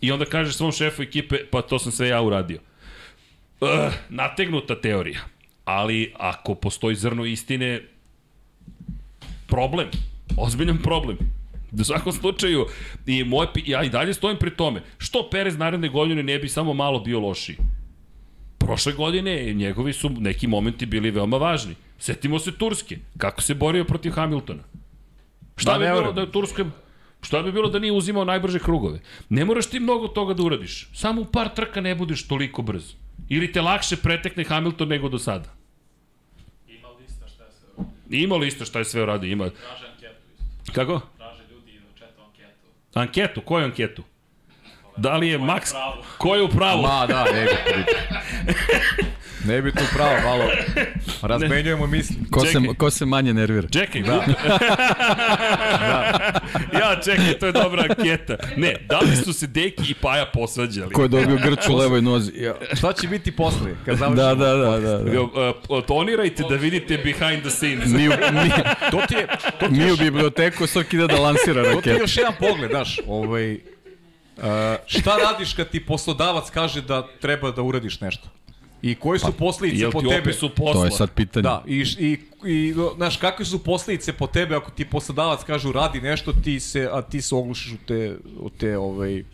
[0.00, 2.58] I onda kažeš svom šefu ekipe, pa to sam sve ja uradio.
[3.60, 3.68] Uh,
[4.08, 5.20] nategnuta teorija.
[5.64, 7.80] Ali ako postoji zrno istine,
[9.46, 9.88] problem.
[10.36, 11.18] Ozbiljan problem.
[11.80, 12.66] U svakom slučaju,
[13.06, 14.82] i moje, pi- ja i dalje stojim pri tome.
[14.98, 17.56] Što Perez naredne godine ne bi samo malo bio lošiji?
[18.66, 21.74] Prošle godine njegovi su neki momenti bili veoma važni.
[21.98, 22.98] Setimo se Turske.
[23.18, 24.62] Kako se borio protiv Hamiltona?
[25.56, 26.64] Šta Ma, bi bilo da je Turske
[27.22, 29.00] Šta bi bilo da nije uzimao najbrže krugove?
[29.28, 30.88] Ne moraš ti mnogo toga da uradiš.
[30.94, 32.92] Samo u par trka ne budeš toliko brz.
[33.28, 35.54] Ili te lakše pretekne Hamilton nego do sada.
[36.68, 38.18] Ima lista šta je sve.
[38.18, 39.50] Ima lista šta je sve uradio, ima.
[39.50, 40.72] Traže anketu isto.
[40.72, 41.00] Kako?
[41.16, 42.66] Traže ljudi da četu anketu.
[42.94, 44.02] Anketu, koju anketu?
[44.96, 45.74] Da li je Max...
[46.18, 46.82] Ko je u pravu?
[46.82, 47.92] Ma da, ne bi to biti.
[49.44, 50.44] Ne bi tu pravo, malo
[51.22, 52.16] razmenjujemo misli.
[52.30, 53.68] Ko se, ko se manje nervira?
[53.68, 54.12] Čekaj, da.
[56.72, 58.36] ja, čekaj, to je dobra anketa.
[58.56, 60.92] Ne, da li su se Deki i Paja posvađali?
[60.92, 62.32] Ko je dobio grč u levoj nozi?
[62.36, 62.54] Ja.
[62.72, 63.70] Šta će biti posle?
[63.84, 64.22] Kad završimo?
[64.24, 64.98] Da, da, da, da.
[64.98, 65.20] da.
[65.22, 67.86] Uh, tonirajte da vidite behind the scenes.
[67.86, 68.50] Mi, u- mi,
[68.90, 69.26] To ti je,
[69.60, 72.02] to ti mi je, u biblioteku Srki ide da lansira to ti je raketu.
[72.02, 73.58] još jedan pogled, znaš, ovaj,
[74.36, 74.42] uh,
[74.86, 78.28] šta radiš kad ti poslodavac kaže da treba da uradiš nešto?
[78.82, 80.20] I koje su posledice Jel po tebe?
[80.20, 80.80] opis u posla?
[80.80, 81.42] To je sad pitanje.
[81.42, 86.00] Da, i, i, i znaš, kakve su posledice po tebe ako ti poslodavac kaže radi
[86.00, 89.24] nešto, ti se, a ti se oglušiš u te, u te ovaj,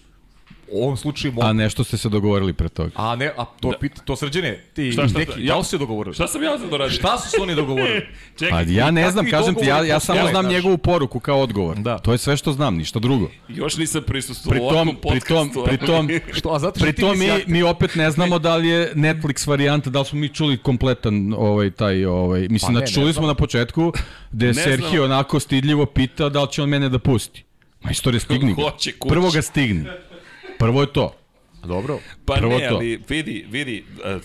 [0.72, 1.52] u ovom slučaju A mo...
[1.52, 2.90] nešto ste se dogovorili pre toga.
[2.94, 3.78] A ne, a to, da.
[3.78, 6.14] pita, to srđene, ti Šta, šta, neki, ja- da li su se dogovorili?
[6.14, 6.94] Šta sam ja sad doradio?
[6.94, 8.00] Šta su se oni dogovorili?
[8.32, 10.54] Pa Čekaj, ja ne znam, kažem ti, ja, ja samo znam znaš?
[10.54, 11.76] njegovu poruku kao odgovor.
[11.78, 11.98] Da.
[11.98, 13.30] To je sve što znam, ništa drugo.
[13.48, 15.64] još nisam prisustvovao Pri tom, ovakvom pri tom, podcastu.
[15.64, 16.08] pri tom,
[16.38, 19.48] Što, a zato što pri tom mi, mi opet ne znamo da li je Netflix
[19.48, 22.94] varijanta, da li smo mi čuli kompletan ovaj taj ovaj mislim Pa ne, znači ne
[22.94, 23.20] čuli znam.
[23.20, 23.92] smo na početku
[24.32, 27.44] da Sergio onako stidljivo pita da li će on mene da pusti.
[28.20, 28.62] Stigni ga.
[28.62, 29.08] Hoće kući.
[29.08, 29.84] Prvo ga stigni.
[30.62, 31.14] Prvo je to.
[31.64, 31.98] Dobro.
[32.26, 32.74] Pa Prvo ne, to.
[32.74, 34.22] ali vidi, vidi, uh,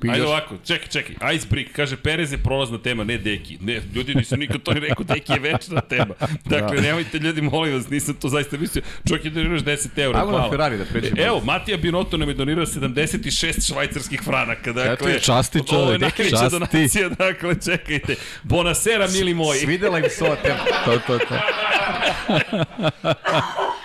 [0.00, 3.58] Pitaš- ajde ovako, čekaj, čekaj, Icebreak, kaže Perez je prolazna tema, ne Deki.
[3.60, 6.14] Ne, ljudi nisu nikad to ni rekao, Deki je večna tema.
[6.44, 6.82] Dakle, Da.
[6.82, 8.82] nemojte ljudi, molim vas, nisam to zaista mislio.
[9.08, 10.50] Čovjek je doniraš 10 eura, Ajmo na hvala.
[10.50, 11.16] Ferrari da pređemo.
[11.18, 14.72] Evo, Matija Binotto nam je donirao 76 švajcarskih franaka.
[14.72, 16.50] Dakle, Eto, časti Ovo je čovek, najveća časti.
[16.50, 18.14] donacija, dakle, čekajte.
[18.42, 19.60] Bonasera, mili moji.
[19.60, 20.58] Svidela im se ova tema.
[20.84, 21.34] To, to, to.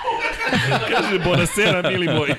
[0.91, 2.33] Kaže Bonasera, mili moji.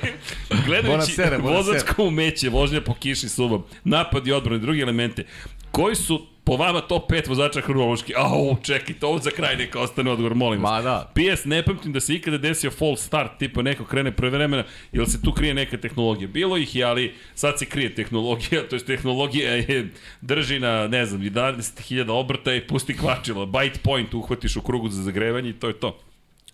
[0.66, 1.56] Gledajući Bonasera, bonasera.
[1.56, 5.24] vozačko umeće, vožnja po kiši subom, napad i odbrane, drugi elemente,
[5.70, 8.12] koji su po vama top 5 vozača hronološki?
[8.16, 10.70] Au, čekajte, ovo za kraj neka ostane odgovor, molim vas.
[10.70, 11.12] Ma da.
[11.14, 15.06] PS, ne pamtim da se ikada desio false start, tipa neko krene pre vremena, ili
[15.06, 16.28] se tu krije neka tehnologija.
[16.28, 19.89] Bilo ih je, ali sad se krije tehnologija, to je tehnologija je,
[20.20, 23.47] drži na, ne znam, 11.000 obrta i pusti kvačilo.
[23.47, 25.98] Byte point uhvatiš u krugu za zagrevanje i to je to.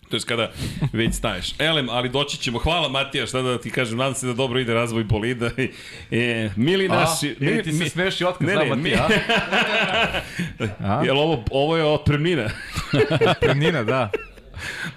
[0.09, 0.51] To je kada
[0.93, 1.53] već staješ.
[1.59, 2.59] Elem, ali doći ćemo.
[2.59, 5.49] Hvala Matija, šta da ti kažem, nadam se da dobro ide razvoj bolida.
[6.11, 7.35] E, mili A, naši...
[7.39, 9.07] ili ti se smeši otkaz, ne, znam, ne, Matija,
[10.97, 11.01] a?
[11.05, 12.49] Jel ovo, ovo je otpremnina?
[13.41, 14.11] Premnina, da.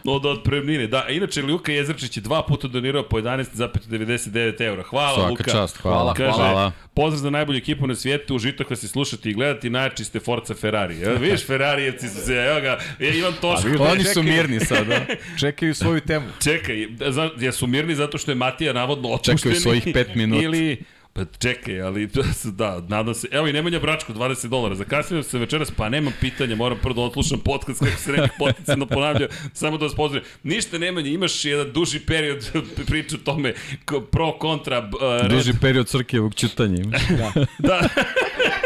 [0.07, 0.99] Od otpremnine, da.
[0.99, 4.83] A Inače, Luka Jezrčić je dva puta donirao po 11,99 eura.
[4.83, 5.45] Hvala, Svaka Luka.
[5.45, 6.73] čast, hvala, Kaže, hvala.
[6.95, 10.55] pozdrav za najbolju ekipu na svijetu, užitak vas je slušati i gledati, najjači ste Forza
[10.55, 11.03] Ferrari.
[11.03, 13.65] Evo, vidiš, Ferarijevci su se, evo ga, je, Ivan Toško.
[13.65, 14.23] vidiš, Oni su čekaj.
[14.25, 15.01] mirni sad, da.
[15.41, 16.27] Čekaju svoju temu.
[16.43, 19.37] Čekaj, da, jesu mirni zato što je Matija navodno otpušten?
[19.39, 20.43] Čekaju svojih pet minuta.
[20.45, 20.83] Ili,
[21.15, 22.09] pa čekaj, ali
[22.45, 23.29] da, nadam se.
[23.31, 24.75] Evo i Nemanja Bračko, 20 dolara.
[24.75, 28.87] Zakasnio sam večeras, pa nemam pitanja, moram prvo da odslušam podcast kako se neki poticajno
[28.87, 30.29] ponavljao, samo da vas pozdravim.
[30.43, 32.51] Ništa Nemanja, imaš jedan duži period
[32.87, 33.55] priču o tome,
[33.87, 34.87] ko- pro, kontra, uh,
[35.23, 35.31] red.
[35.31, 37.03] Duži period Srkijevog čitanja imaš.
[37.59, 37.89] Da,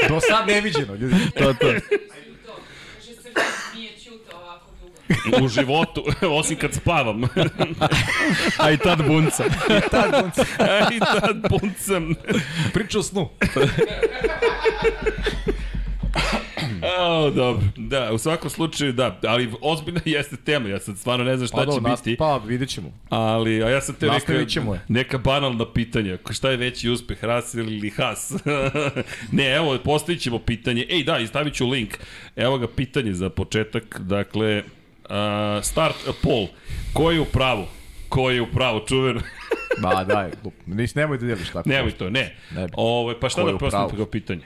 [0.09, 1.15] Do sad neviđeno, ljudi.
[1.39, 1.67] To, to.
[1.67, 3.45] Kaže Srđan
[3.75, 4.96] nije ćuto ovako dugo.
[5.43, 7.23] U životu, osim kad spavam.
[8.63, 9.45] A i tad bunca.
[10.97, 12.15] I tad puncam.
[12.75, 13.29] Priča o snu.
[16.99, 17.63] O, dobro.
[17.77, 19.21] Da, u svakom slučaju, da.
[19.27, 20.69] Ali ozbiljna jeste tema.
[20.69, 22.17] Ja sad stvarno ne znam šta Pa, će nas, biti.
[22.17, 22.93] pa vidjet ćemo.
[23.09, 24.47] Ali, a ja sam te neka, je.
[24.89, 26.19] neka banalna pitanja.
[26.31, 28.33] Šta je veći uspeh, Russell ili Haas?
[29.33, 30.87] ne, evo, postavit ćemo pitanje.
[30.89, 31.99] Ej, da, i stavit ću link.
[32.37, 34.01] Evo ga pitanje za početak.
[34.01, 34.63] Dakle,
[35.11, 36.49] uh, start a poll.
[36.93, 37.67] Ko je u pravu?
[38.09, 39.21] Ko je u pravu, čuveno?
[39.83, 40.31] Ma daj.
[40.67, 41.69] Nis, nemoj da deliš tako.
[41.69, 42.37] Nemoj to, ne.
[42.55, 42.67] Ne.
[42.73, 44.43] Ove, pa šta Ko da postavim kao pitanje?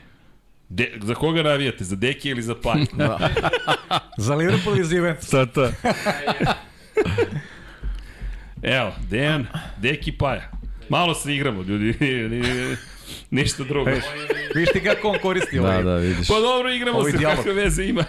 [0.69, 1.85] De, za koga navijate?
[1.85, 2.85] Za Deki ili za Panj?
[4.17, 5.31] Za Liverpool ili za Juventus?
[5.31, 5.71] To, to.
[8.63, 9.47] Evo, Dejan,
[9.77, 10.51] Deki Paja.
[10.89, 11.95] Malo se igramo, ljudi.
[13.31, 13.91] Ni- Ništa drugo.
[13.91, 14.01] Ej,
[14.55, 15.83] Vidiš ti kako on koristi Da, ovaj.
[15.83, 16.29] da, vidiš.
[16.29, 17.37] Pa dobro, igramo je se, dijalog.
[17.37, 18.05] kakve veze ima.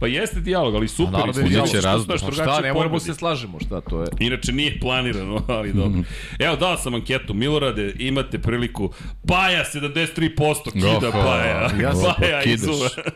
[0.00, 1.12] Pa jeste dijalog, ali super.
[1.12, 1.68] naravno da je dijalog.
[1.68, 1.84] znaš
[2.20, 4.06] Pa drugačije šta, ne moramo se slažemo, šta to je.
[4.20, 6.00] Inače nije planirano, ali dobro.
[6.38, 8.92] Evo dao sam anketu, Milorade, imate priliku.
[9.26, 11.70] Paja 73%, kida Oho, Paja.
[11.82, 12.68] ja sam- Paja kidaš.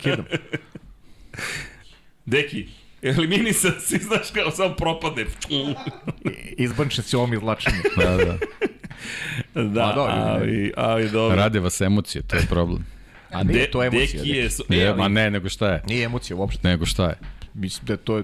[0.02, 0.24] Kidam.
[2.26, 2.66] Deki,
[3.02, 5.26] eliminisan si, znaš kao sam propade.
[6.50, 7.76] Izbanče si ovom izlačenju.
[7.96, 8.38] Da, da.
[9.54, 9.62] Da,
[9.96, 11.36] dobro, ali, ali dobro.
[11.36, 12.86] Rade vas emocije, to je problem.
[13.30, 14.22] A nije to emocija.
[14.22, 14.42] Deki je...
[14.48, 14.74] Deki.
[14.74, 15.82] E, Je, ali- ma ne, nego šta je?
[15.88, 16.68] Nije emocija uopšte.
[16.68, 17.14] Nego šta je?
[17.54, 18.22] Mislim da to je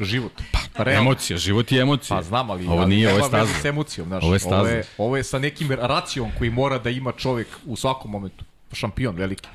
[0.00, 0.32] život.
[0.76, 1.10] Pa, realno.
[1.10, 2.16] Emocija, život je emocija.
[2.16, 3.52] Pa znam, ali Ovo nije, ovo je staza.
[3.62, 4.24] s emocijom, znaš.
[4.24, 4.56] Ovo je staza.
[4.56, 8.44] Ovo je, ovo je sa nekim racijom koji mora da ima čovek u svakom momentu.
[8.72, 9.48] Šampion veliki.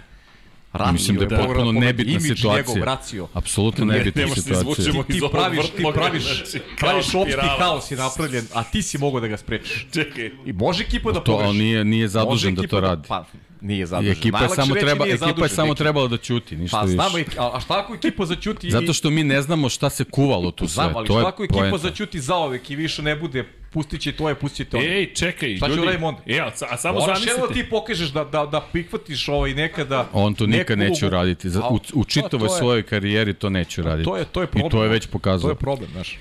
[0.73, 2.73] Racio, Mislim da je mora potpuno nebitna Imidž situacija.
[2.73, 3.27] njegov, racio.
[3.34, 4.72] Apsolutno Ne, nebitna ne se situacija.
[4.73, 9.19] izvučemo Ti praviš, ti praviš, znači, praviš opšti haos je napravljen, a ti si mogao
[9.22, 9.88] da ga sprečiš.
[9.91, 11.48] Čekaj, I može ekipa da To, pogreši.
[11.48, 13.07] ali nije, nije zadužen da to radi.
[13.07, 13.26] Pa,
[13.61, 14.11] nije I zadužen.
[14.11, 15.77] ekipa je Najlakše samo treba ekipa je zadužen, samo deki.
[15.77, 16.93] trebala da ćuti, ništa Pa više.
[16.93, 18.71] znamo, a, a šta ako ekipa začuti i...
[18.71, 20.73] Zato što mi ne znamo šta se kuvalo tu sve.
[20.73, 21.77] Znam, ali to je šta ako ekipa poenta.
[21.79, 24.77] začuti zaovek i više ne bude, pustit će to je, pustit će to.
[24.79, 25.81] Ej, čekaj, Šta će ljudi.
[25.81, 26.21] uradimo onda?
[26.27, 27.53] E, a, a samo Moraš jedno zamislite.
[27.55, 30.07] ti pokažeš da, da, da prihvatiš ovaj nekada...
[30.13, 31.47] On to nikad neku neće uraditi.
[31.49, 31.51] U,
[31.93, 34.05] u pa čitavoj to je- svojoj karijeri to neće uraditi.
[34.05, 34.67] To je, to je problem.
[34.67, 35.49] I to je već To pokazao.
[35.49, 36.17] je problem, znaš.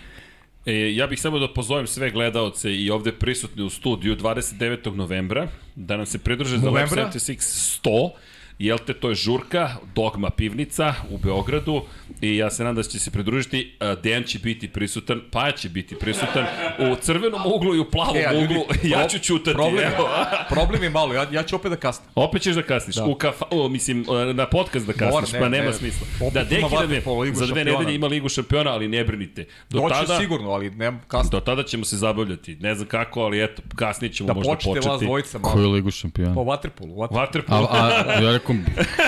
[0.70, 4.94] E, ja bih samo da pozovem sve gledaoce i ovde prisutne u studiju 29.
[4.94, 7.10] novembra da nam se pridruže za Lab Novembra?
[7.12, 8.10] 76 100
[8.60, 11.82] Jel te, to je žurka, Dogma pivnica u Beogradu
[12.20, 13.76] i ja se nadam da će se pridružiti.
[13.80, 16.44] A, Dejan će biti prisutan, Paja će biti prisutan
[16.80, 18.64] u crvenom uglu i u plavom E, a ljudi, uglu.
[18.94, 19.54] ja ću čutati.
[19.54, 20.08] Problem, Evo.
[20.54, 22.08] problem je malo, ja, ja ću opet da kasnim.
[22.14, 22.96] Opet ćeš da kasniš.
[22.96, 23.04] Da.
[23.04, 25.72] U kafa, o, mislim, na podcast da kasniš, Mora, ne, pa nema ne.
[25.72, 26.06] smisla.
[26.20, 29.04] Da, ima Deki nam je, vaterpolo, Ligu za dve nedelje ima ligu šampiona, ali ne
[29.04, 29.44] brinite.
[29.70, 31.30] Do Doću tada, sigurno, ali nemam kasno.
[31.30, 32.56] Do tada ćemo se zabavljati.
[32.56, 34.88] Ne znam kako, ali eto, kasnije ćemo Da možda počnete početi.
[34.90, 35.54] vas dvojica malo.
[35.54, 36.34] Koju ligu šampiona?
[36.34, 37.20] Po vaterpolu, vaterpolu.
[37.20, 37.68] A, Vaterpolo.
[37.70, 38.49] a, ja rekao,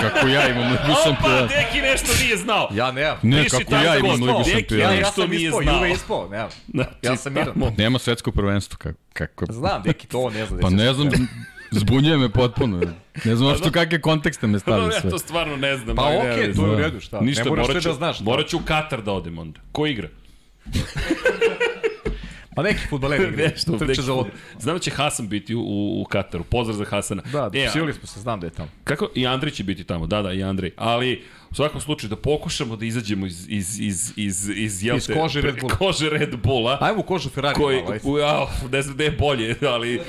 [0.01, 1.41] kako ja imam ligu Opa, šampiona?
[1.41, 2.69] Deki nešto nije znao.
[2.73, 3.17] Ja nemam.
[3.21, 4.83] Ne, Piši kako ja da imam ligu Deki, šampiona.
[4.83, 5.75] Ja, nešto ja nije znao.
[5.75, 6.49] Juve ispao, nemam.
[6.67, 7.53] Znači, Ja sam miran.
[7.77, 8.77] Nema svetsko prvenstvo.
[8.77, 9.45] Kako, kako?
[9.49, 10.57] Znam, deki, to ne zna.
[10.61, 11.09] Pa ne znam,
[11.71, 12.79] zbunjuje me potpuno.
[13.25, 15.09] Ne znam uopšte kakve kontekste me No, stavlja ja sve.
[15.09, 15.95] to stvarno ne znam.
[15.95, 17.19] Pa okej, nema to je u redu, šta?
[17.21, 18.19] Ništa, ne moraš sve da znaš.
[18.19, 19.59] morat ću u Katar da odem onda.
[19.71, 20.07] Ko igra?
[22.55, 24.29] Pa neki futbaleri Nešto, trče neki za vodu.
[24.59, 25.61] Znam da će Hasan biti u,
[26.01, 26.43] u, Kataru.
[26.43, 27.21] Pozdrav za Hasana.
[27.31, 28.69] Da, E, a- psili smo se, znam da je tamo.
[28.83, 29.09] Kako?
[29.15, 30.71] I Andrej će biti tamo, da, da, i Andrej.
[30.75, 31.23] Ali,
[31.53, 35.13] u svakom slučaju, da pokušamo da izađemo iz, iz, iz, iz, iz, jel Iz te,
[35.13, 35.75] kože Red Bulla.
[35.75, 36.77] Kože Red Bulla.
[36.81, 40.01] Ajmo u kožu Ferrari koji, u, ja, ne znam gde je bolje, ali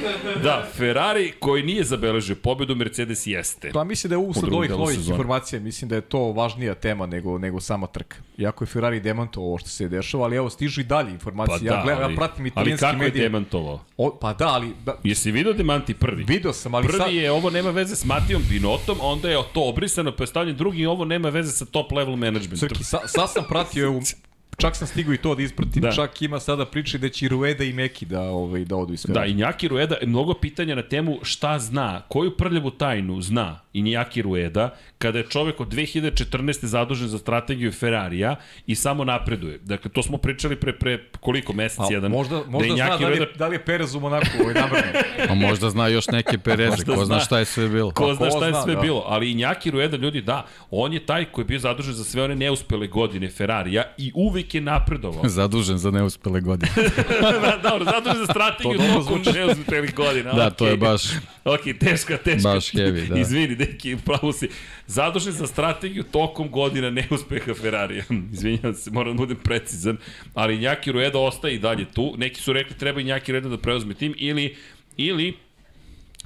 [0.42, 3.70] da, Ferrari koji nije zabeležio pobedu, Mercedes jeste.
[3.74, 7.38] Pa mislim da je usled ovih novih informacija, mislim da je to važnija tema nego,
[7.38, 8.16] nego sama trka.
[8.38, 11.70] Iako je Ferrari demantovao ovo što se dešava, ali evo stižu i dalje Pa informacije.
[11.70, 13.22] da, ja, gledam, ali, ja pratim ali italijanski kako je medije.
[13.22, 13.80] demantovao?
[13.96, 16.24] O, pa da, ali da, Jesi video demanti prvi?
[16.24, 17.12] video sam, ali Prvi sad...
[17.12, 20.86] je ovo nema veze s Matijom Binotom, onda je to obrisano, pa je stavljen drugi,
[20.86, 22.68] ovo nema veze sa top level managementom.
[22.68, 24.00] Srki, sa, sad sam pratio, evo,
[24.58, 25.88] čak sam stigao i to da ispratim, Da.
[25.88, 25.94] da.
[25.94, 29.06] čak ima sada priče da će i Rueda i Meki da, ovaj, da odu iz
[29.08, 33.82] Da, i Njaki Rueda, mnogo pitanja na temu šta zna, koju prljavu tajnu zna i
[33.82, 36.64] Njaki Rueda, kada je čovek od 2014.
[36.64, 38.36] zadužen za strategiju Ferrarija
[38.66, 39.58] i samo napreduje.
[39.58, 42.10] Dakle, to smo pričali pre, pre koliko, mesec Pa, jedan.
[42.10, 44.86] možda, možda da zna da li, Rueda da li je Perez u Monaku ovaj nabrano.
[45.30, 47.20] A možda zna još neke Pereze, Možda ko zna zna.
[47.20, 47.90] šta je sve bilo.
[47.90, 48.80] Ko zna ko šta je zna, sve da.
[48.80, 52.04] bilo, ali i Njaki Rueda, ljudi, da, on je taj koji je bio zadužen za
[52.04, 55.28] sve one neuspele godine Ferrarija i uvek je napredovao.
[55.38, 56.72] Zadužen za neuspele godine.
[57.42, 59.38] da, dobro, zadužen za strategiju To tokom zvuči.
[59.38, 60.32] neuspelih godina.
[60.32, 60.56] Da, okej.
[60.56, 61.02] to je baš
[61.44, 62.48] Ok, teška, teška.
[62.48, 63.18] Baš heavy, da.
[63.20, 64.48] Izvini, deki, pravo si.
[64.86, 68.04] Zadužen za strategiju tokom godina neuspeha Ferrarija.
[68.32, 69.96] Izvinjam se, moram da budem precizan.
[70.34, 72.14] Ali Njaki Rueda ostaje i dalje tu.
[72.18, 74.56] Neki su rekli treba i Njaki Rueda da preuzme tim ili,
[74.96, 75.34] ili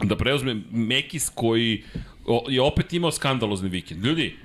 [0.03, 1.83] da preuzme Mekis koji
[2.49, 4.05] je opet imao skandalozni vikend.
[4.05, 4.37] Ljudi,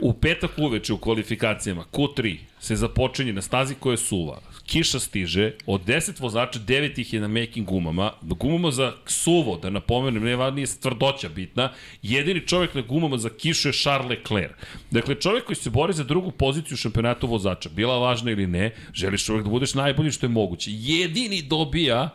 [0.00, 4.40] u petak uveče u kvalifikacijama Q3 se započinje na stazi koja je suva.
[4.66, 8.12] Kiša stiže, od 10 vozača 9 ih je na making gumama.
[8.22, 11.72] Gumama za suvo, da napomenem, ne nije tvrdoća bitna.
[12.02, 14.52] Jedini čovjek na gumama za kišu je Charles Leclerc.
[14.90, 18.74] Dakle, čovjek koji se bori za drugu poziciju u šampionatu vozača, bila važna ili ne,
[18.94, 20.70] želiš čovjek da budeš najbolji što je moguće.
[20.72, 22.10] Jedini dobija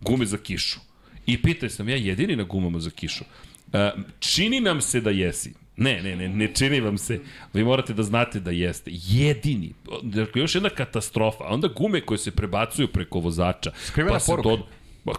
[0.00, 0.80] gume za kišu.
[1.26, 3.24] I pitaj sam ja jedini na gumama za kišu.
[3.72, 3.90] E,
[4.20, 5.61] čini nam se da jesi.
[5.76, 7.20] Ne, ne, ne, ne čini vam se.
[7.52, 8.90] Vi morate da znate da jeste.
[8.94, 9.72] Jedini.
[10.02, 11.44] Dakle, još jedna katastrofa.
[11.44, 13.72] Onda gume koje se prebacuju preko vozača.
[13.84, 14.48] Skrivena se poruka.
[14.48, 14.68] To,
[15.04, 15.12] Pa,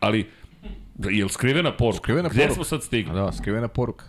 [0.00, 0.26] ali,
[1.10, 1.98] je li skrivena poruka?
[1.98, 2.54] Skrivena Gde poruka.
[2.54, 3.14] smo sad stigli?
[3.14, 4.04] Da, skrivena poruka.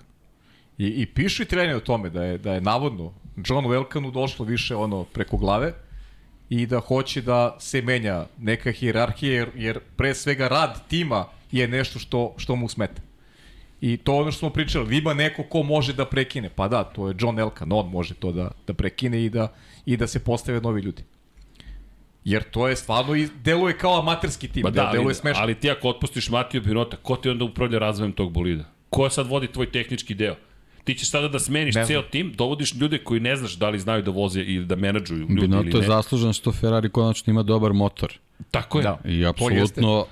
[0.78, 4.46] I, i pišu i trenje o tome da je, da je navodno John Welkanu došlo
[4.46, 5.74] više ono preko glave
[6.50, 11.68] i da hoće da se menja neka hijerarhija jer, jer pre svega rad tima je
[11.68, 13.02] nešto što, što mu smeta.
[13.82, 16.50] I to je ono što smo pričali, ima neko ko može da prekine.
[16.50, 19.54] Pa da, to je John Elkan, on može to da, da prekine i da,
[19.86, 21.04] i da se postave novi ljudi.
[22.24, 25.44] Jer to je stvarno, i deluje kao amaterski tim, Ba da, da, ali, deluje smešno.
[25.44, 28.64] ali ti ako otpustiš Matiju Binota, ko ti onda upravlja razvojem tog bolida?
[28.90, 30.36] Ko sad vodi tvoj tehnički deo?
[30.84, 33.80] Ti ćeš sada da smeniš Ne ceo tim, dovodiš ljude koji ne znaš da li
[33.80, 35.88] znaju da voze ili da menadžuju ljudi ili Binotto je ne.
[35.88, 38.14] zaslužan što Ferrari konačno ima dobar motor.
[38.52, 38.84] Tako je.
[38.84, 39.00] Da.
[39.06, 40.06] I apsolutno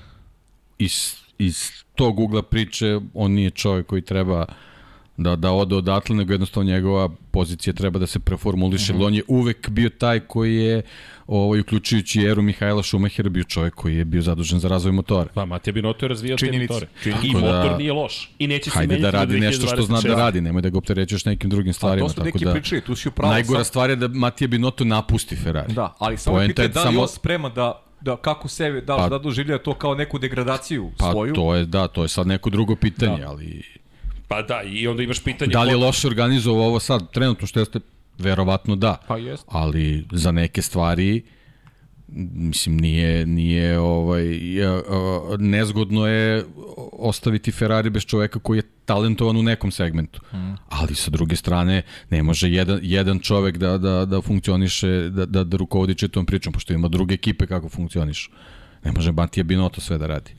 [0.79, 4.45] iz, iz tog ugla priče on nije čovjek koji treba
[5.17, 8.93] da, da ode odatle, nego jednostavno njegova pozicija treba da se preformuliše.
[8.93, 9.05] Uh -huh.
[9.05, 10.81] On je uvek bio taj koji je,
[11.27, 15.29] ovaj, uključujući eru Mihajla Šumahera, bio čovjek koji je bio zadužen za razvoj motora.
[15.33, 16.73] Pa Matija Binotto je razvijao te Činjenica.
[16.73, 16.91] motore.
[17.03, 17.27] Činjenica.
[17.27, 18.31] I Tako motor da- nije loš.
[18.39, 20.07] I neće se Hajde menjati da radi nešto što zna 2026.
[20.07, 22.07] da radi, nemoj da ga opterećuješ nekim drugim A stvarima.
[22.07, 23.33] to su neki da, pričali, tu si upravo.
[23.33, 25.73] najgora sam- stvar je da Matija Binotto napusti Ferrari.
[25.73, 28.81] Da, ali samo Poenta pitanje je da li samo- on spreman da, da kako sebe,
[28.81, 31.33] da Pa- da doživlja to kao neku degradaciju Pa svoju.
[31.33, 33.29] to je, da, to je sad neko drugo pitanje, da.
[33.29, 33.63] ali
[34.27, 35.51] Pa da, i onda imaš pitanje...
[35.51, 37.79] da li je loše organizovao ovo sad, trenutno što jeste,
[38.17, 38.97] verovatno da.
[39.07, 39.45] Pa jeste.
[39.51, 41.23] Ali za neke stvari
[42.33, 44.23] mislim nije nije ovaj
[45.39, 46.45] nezgodno je
[46.91, 50.21] ostaviti Ferrari bez čoveka koji je talentovan u nekom segmentu.
[50.33, 50.53] Mm.
[50.69, 55.43] Ali sa druge strane ne može jedan jedan čovek da da da funkcioniše da da,
[55.43, 58.31] da rukovodi čitavom pričom pošto ima druge ekipe kako funkcionišu.
[58.83, 60.31] Ne može Matija Binotto sve da radi.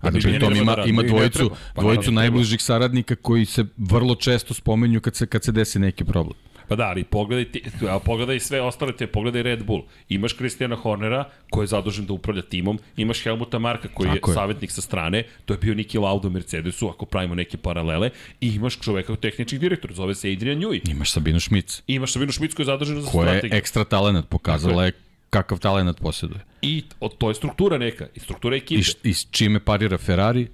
[0.00, 1.50] A da ni ne pri tom treba ima, da ima dvojicu.
[1.74, 6.04] Pa dvojicu najbližih saradnika koji se vrlo često spomenju kad se, kad se desi neki
[6.04, 6.38] problem.
[6.68, 9.82] Pa da, ali pogledaj, ti, a pogledaj sve ostale te, pogledaj Red Bull.
[10.08, 14.32] Imaš Kristijana Hornera koji je zadužen da upravlja timom, imaš Helmuta Marka koji Tako je,
[14.32, 14.34] je.
[14.34, 18.10] savjetnik sa strane, to je bio Niki Lauda u Mercedesu, ako pravimo neke paralele,
[18.40, 20.90] i imaš čoveka kao tehnički direktor, zove se Adrian Newey.
[20.90, 23.58] Imaš Sabinu Šmic, imaš Sabinu Šmic koji je zadužen za koja je strategiju.
[23.58, 24.92] ekstra talent, pokazala je
[25.30, 26.40] kakav talent posjeduje.
[26.62, 26.82] I
[27.18, 28.80] to je struktura neka, i struktura ekipe.
[28.80, 30.46] I, š, I s čime parira Ferrari,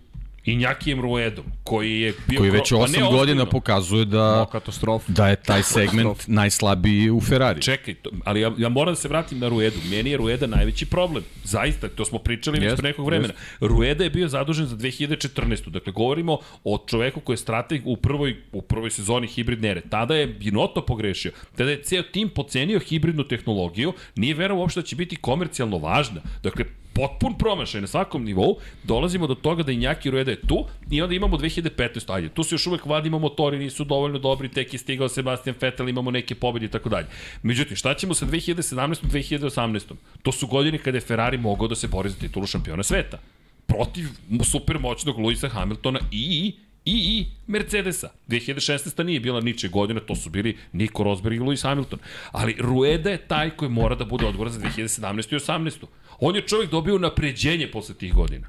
[0.45, 2.39] I Njakijem Ruedom, koji je bio...
[2.39, 3.47] koji već gro- pa 8 ne godina ozbiljno.
[3.47, 5.13] pokazuje da, katastrofa.
[5.13, 7.63] da je taj segment najslabiji u Ferrari.
[7.63, 9.77] Čekaj, to, ali ja, ja moram da se vratim na Ruedu.
[9.91, 11.25] Meni je Rueda najveći problem.
[11.45, 13.35] Zaista, to smo pričali već pre nekog vremena.
[13.61, 15.69] Rueda je bio zadužen za 2014.
[15.69, 19.81] Dakle, govorimo o čoveku koji je strateg u prvoj, u prvoj sezoni hibridne ere.
[19.81, 21.33] Tada je Binotto pogrešio.
[21.57, 26.21] Tada je ceo tim pocenio hibridnu tehnologiju, nije verovao uopšte da će biti komercijalno važna.
[26.43, 31.03] Dakle, potpun promašaj na svakom nivou, dolazimo do toga da Injaki Rueda je tu i
[31.03, 32.15] onda imamo 2015.
[32.15, 35.89] Ajde, tu se još uvek vadimo motori, nisu dovoljno dobri, tek je stigao Sebastian Vettel,
[35.89, 37.07] imamo neke pobjede i tako dalje.
[37.43, 38.97] Međutim, šta ćemo sa 2017.
[39.03, 39.95] 2018.
[40.23, 43.19] To su godine kada je Ferrari mogao da se bori za titulu šampiona sveta.
[43.67, 44.07] Protiv
[44.45, 46.53] super moćnog Luisa Hamiltona i
[46.85, 48.11] i i Mercedesa.
[48.29, 49.03] 2016.
[49.05, 51.99] nije bila niče godina, to su bili Nico Rosberg i Lewis Hamilton.
[52.33, 55.35] Ali Rueda je taj koji mora da bude odgovoran za 2017.
[55.35, 55.87] i 18.
[56.21, 58.49] On je čovjek dobio napređenje posle tih godina.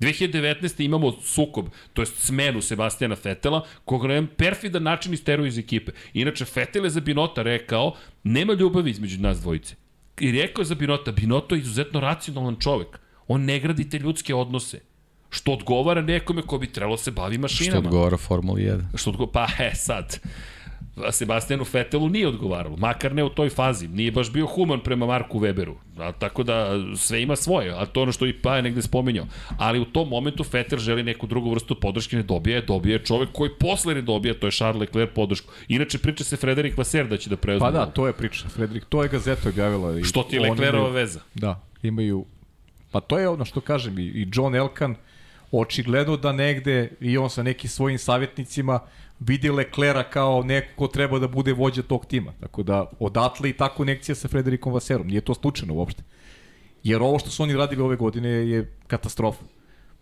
[0.00, 0.84] 2019.
[0.84, 5.92] imamo sukob, to jest smenu Sebastijana Fetela, koga na jedan perfidan način isteruje iz ekipe.
[6.14, 7.94] Inače, Fetel je za Binota rekao,
[8.24, 9.74] nema ljubavi između nas dvojice.
[10.20, 12.98] I rekao je za Binota, Binoto je izuzetno racionalan čovek.
[13.28, 14.80] On ne gradi te ljudske odnose.
[15.30, 17.88] Što odgovara nekome ko bi trebalo se bavi Što mašinama.
[17.88, 18.82] odgovara Formuli 1.
[18.94, 19.26] Što odgo...
[19.26, 20.20] Pa, e, sad.
[21.10, 23.88] Sebastijanu Fetelu nije odgovaralo, makar ne u toj fazi.
[23.88, 25.74] Nije baš bio human prema Marku Weberu.
[25.98, 28.82] A, tako da sve ima svoje, a to je ono što i Pa je negde
[28.82, 29.26] spominjao.
[29.58, 33.50] Ali u tom momentu Fetel želi neku drugu vrstu podrške, ne dobije, dobije čovek koji
[33.60, 35.52] posle ne dobije, to je Charles Leclerc podršku.
[35.68, 37.66] Inače priča se Frederik Vaser da će da preuzme.
[37.66, 38.84] Pa da, to je priča, Frederik.
[38.84, 39.98] To je Gazeta objavila.
[39.98, 41.20] I Što ti je Leclerova imaju- veza?
[41.34, 42.24] Da, imaju...
[42.90, 44.94] Pa to je ono što kažem, i, i John Elkan
[45.52, 48.80] očigledno da negde i on sa nekim svojim savjetnicima
[49.26, 52.32] vidi Leclera kao neko ko treba da bude vođa tog tima.
[52.40, 55.06] Tako da odatle i ta konekcija sa Frederikom Vaserom.
[55.06, 56.02] Nije to slučajno uopšte.
[56.82, 59.44] Jer ovo što su oni radili ove godine je katastrofa.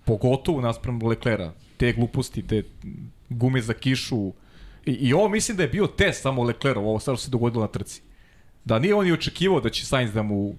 [0.04, 1.52] Pogotovo naspram Leclera.
[1.76, 2.62] Te gluposti, te
[3.28, 4.32] gume za kišu.
[4.86, 7.68] I, i ovo mislim da je bio test samo Leclerov, ovo sad se dogodilo na
[7.68, 8.02] trci.
[8.64, 10.54] Da nije on i očekivao da će Sainz da mu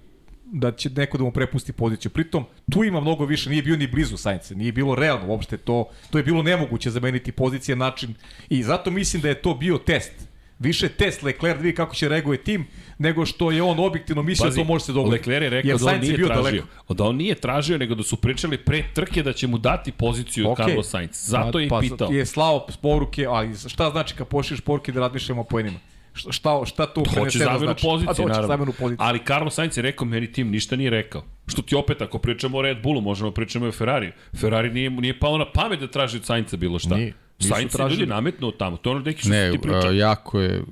[0.52, 2.10] da će neko da mu prepusti poziciju.
[2.10, 5.88] Pritom, tu ima mnogo više, nije bio ni blizu Sainca, nije bilo realno uopšte to,
[6.10, 8.14] to je bilo nemoguće zameniti pozicije, način,
[8.48, 10.12] i zato mislim da je to bio test.
[10.58, 12.66] Više test Leclerc da vidi kako će reaguje tim,
[12.98, 15.30] nego što je on objektivno mislio da to može se dogoditi.
[15.30, 16.42] Leclerc je rekao Jer da on nije bio tražio.
[16.42, 16.94] daleko.
[16.94, 20.46] Da on nije tražio, nego da su pričali pre trke da će mu dati poziciju
[20.46, 20.56] okay.
[20.56, 21.10] Carlos Sainz.
[21.12, 22.10] Zato je i pa, pitao.
[22.10, 25.78] je slao poruke, ali šta znači kad pošliš poruke da razmišljamo o poenima?
[26.14, 26.30] Šta,
[26.66, 27.82] šta, to Hoće preneseno zamenu znači?
[27.82, 28.46] pozicije, A to će naravno.
[28.46, 28.96] zamenu pozicije.
[29.00, 31.24] Ali Carlos Sainz je rekao, meni tim ništa nije rekao.
[31.46, 34.12] Što ti opet, ako pričamo o Red Bullu, možemo da pričamo i o Ferrari.
[34.34, 36.96] Ferrari nije, nije palo na pamet da traži od Sainca bilo šta.
[36.96, 38.76] Nije, Sainz je ljudi nametnuo tamo.
[38.76, 39.80] To je ono neki što Ne, ti pričao.
[39.82, 40.62] a, jako je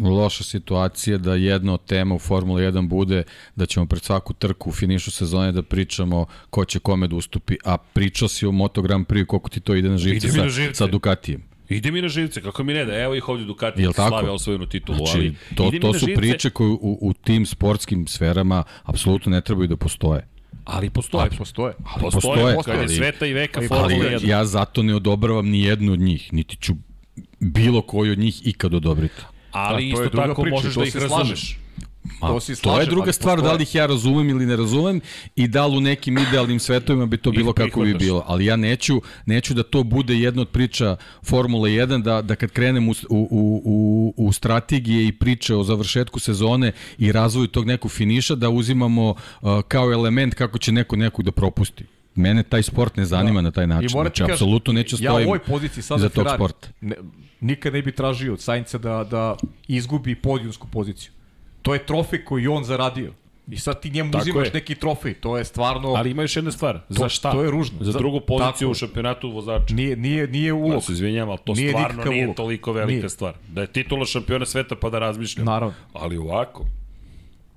[0.00, 3.22] loša situacija da jedna od tema u Formula 1 bude
[3.56, 7.56] da ćemo pred svaku trku u finišu sezone da pričamo ko će kome da ustupi,
[7.64, 10.38] a pričao si o Moto Grand Prix koliko ti to ide na živce Ide mi
[10.38, 10.74] na sa, živce.
[10.74, 11.42] sa Ducatijem.
[11.72, 14.08] Ide mi na živce, kako mi ne da, evo ih ovdje Ducati, Jel tako?
[14.08, 18.06] slave osvojenu titulu, Znači, ali to, to su živce, priče koje u, u tim sportskim
[18.06, 20.26] sferama apsolutno ne trebaju da postoje.
[20.64, 21.22] ali postoje.
[21.22, 21.72] Ali postoje.
[22.02, 24.28] Postoje, postoje, kad je ali- sveta i veka ali- Formula Ali 1.
[24.28, 26.74] ja zato ne odobravam ni jednu od njih, niti ću
[27.40, 29.22] bilo koju od njih ikad odobriti.
[29.50, 31.58] Ali Da, isto tako priča, možeš da ih razumeš.
[32.20, 33.58] Ma, To se to je druga stvar, da postoje.
[33.58, 35.00] li ih ja razumem ili ne razumem
[35.36, 38.24] i da li u nekim idealnim svetovima bi to Ih bilo kako bi bilo.
[38.26, 42.50] Ali ja neću, neću da to bude jedna od priča Formule 1, da, da kad
[42.50, 43.28] krenem u, u,
[43.64, 49.10] u, u strategije i priče o završetku sezone i razvoju tog nekog finiša, da uzimamo
[49.10, 51.84] uh, kao element kako će neko nekog da propusti.
[52.14, 53.86] Mene taj sport ne zanima na taj način.
[53.86, 56.68] I Znači, kažem, apsolutno neću Ja u stojim ovoj poziciji sada iza tog Ferrari sporta.
[56.80, 56.96] ne,
[57.40, 59.36] nikad ne bi tražio od Sainca da, da
[59.68, 61.12] izgubi podijumsku poziciju.
[61.62, 63.12] To je trofej koji on zaradio.
[63.48, 64.52] I sad ti njemu Tako uzimaš je.
[64.54, 65.14] neki trofej.
[65.14, 65.88] To je stvarno...
[65.88, 66.80] Ali ima još jedna stvar.
[66.88, 67.32] Za šta?
[67.32, 67.78] to je ružno.
[67.80, 68.70] Za drugu tako poziciju je.
[68.70, 69.74] u šampionatu vozača.
[69.74, 70.82] Nije, nije, nije Ja ulog.
[70.82, 72.36] se izvinjam, ali to Nije stvarno nije ulog.
[72.36, 73.08] toliko velika Nije.
[73.08, 73.34] stvar.
[73.48, 75.46] Da je titula šampiona sveta pa da razmišljam.
[75.46, 75.74] Naravno.
[75.92, 76.64] Ali ovako,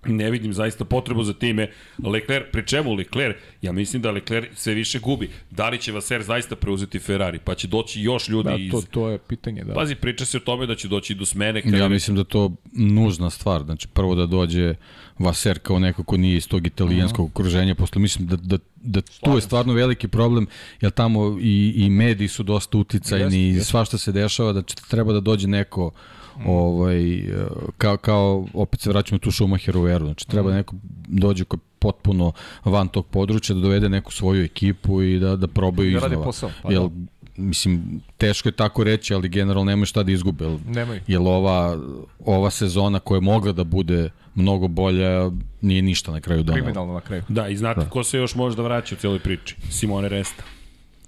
[0.06, 1.70] ne vidim zaista potrebu za time.
[2.04, 3.38] Leclerc, pri čemu Leclerc?
[3.62, 5.30] Ja mislim da Leclerc sve više gubi.
[5.52, 7.40] Da li će Vaser zaista preuzeti Ferrari?
[7.40, 8.72] Pa će doći još ljudi Da, iz...
[8.72, 9.74] to, to je pitanje, da.
[9.74, 11.62] Pazi, priča se o tome da će doći i do smene.
[11.62, 13.64] Kada Ja mislim da je to nužna stvar.
[13.64, 14.76] Znači, prvo da dođe
[15.20, 19.36] Vaser kao neko ko nije iz tog italijanskog okruženja, posle mislim da, da, da tu
[19.36, 20.48] je stvarno veliki problem,
[20.82, 25.14] jer tamo i, i mediji su dosta uticajni i svašta se dešava, da će, treba
[25.14, 25.92] da dođe neko
[26.46, 27.24] ovaj, e,
[27.78, 30.76] kao, kao, opet se vraćamo tu Schumacheru eru, znači treba da neko
[31.08, 32.32] dođe koji potpuno
[32.64, 36.24] van tog područja, da dovede neku svoju ekipu i da, da probaju Da iznova.
[36.26, 36.96] posao, pa Jel, da.
[37.38, 40.44] mislim, teško je tako reći, ali generalno nemaju šta da izgube.
[40.46, 41.02] Jel, Nemaju.
[41.08, 41.78] jer ova,
[42.26, 45.32] ova sezona koja je mogla da bude mnogo bolja,
[45.62, 46.64] nije ništa na kraju donela.
[46.64, 47.24] Kriminalno na kraju.
[47.28, 47.90] Da, i znate da.
[47.90, 49.56] ko se još može da vraća u cijeloj priči?
[49.70, 50.44] Simone Resta.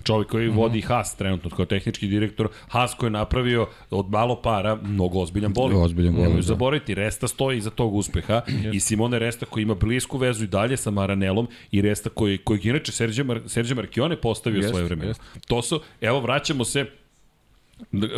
[0.03, 2.48] Čovjek koji vodi Haas trenutno kao tehnički direktor.
[2.68, 5.78] Haas koji je napravio od malo para mnogo ozbiljan bolid.
[5.78, 6.48] Ozbiljan bolid, Nemoj da.
[6.48, 8.41] zaboraviti, Resta stoji iza tog uspeha
[8.74, 12.60] i Simone Resta koji ima blisku vezu i dalje sa Maranelom i Resta koji, koji
[12.64, 15.06] inače Sergio, Mar Sergio Marchione postavio Jeste, svoje vreme.
[15.06, 15.24] jeste.
[15.48, 16.86] To su, evo vraćamo se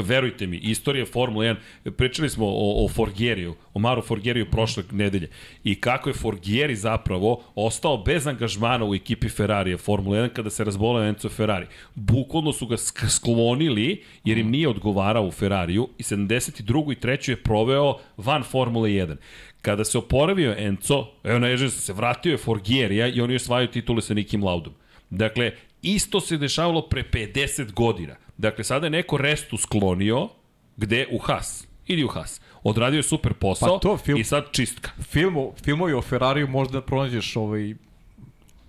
[0.04, 1.56] verujte mi, istorija Formule
[1.86, 5.30] 1, pričali smo o, o Forgeriju, o Maru Forgeriju prošle nedelje
[5.64, 10.64] i kako je Forgeri zapravo ostao bez angažmana u ekipi Ferrarija Formule 1 kada se
[10.64, 11.66] razbolao Enzo Ferrari.
[11.96, 16.92] Bukvalno su ga sk- sklonili jer im nije odgovarao u Ferrariju i 72.
[16.92, 17.30] i 3.
[17.30, 19.16] je proveo van Formule 1.
[19.62, 24.14] Kada se oporavio Enzo, evo na se vratio je Forgerija i oni osvajaju titule sa
[24.14, 24.74] Nikim Laudom.
[25.10, 28.16] Dakle, isto se dešavalo pre 50 godina.
[28.38, 30.30] Dakle, sada je neko Restu sklonio,
[30.78, 31.08] gde?
[31.12, 31.68] U Haas.
[31.88, 32.42] Ili u Haas.
[32.64, 34.92] Odradio je super posao Pa to film- i sad čistka.
[35.02, 37.74] Filmo, filmovi o Ferrariju možda pronađeš ovaj,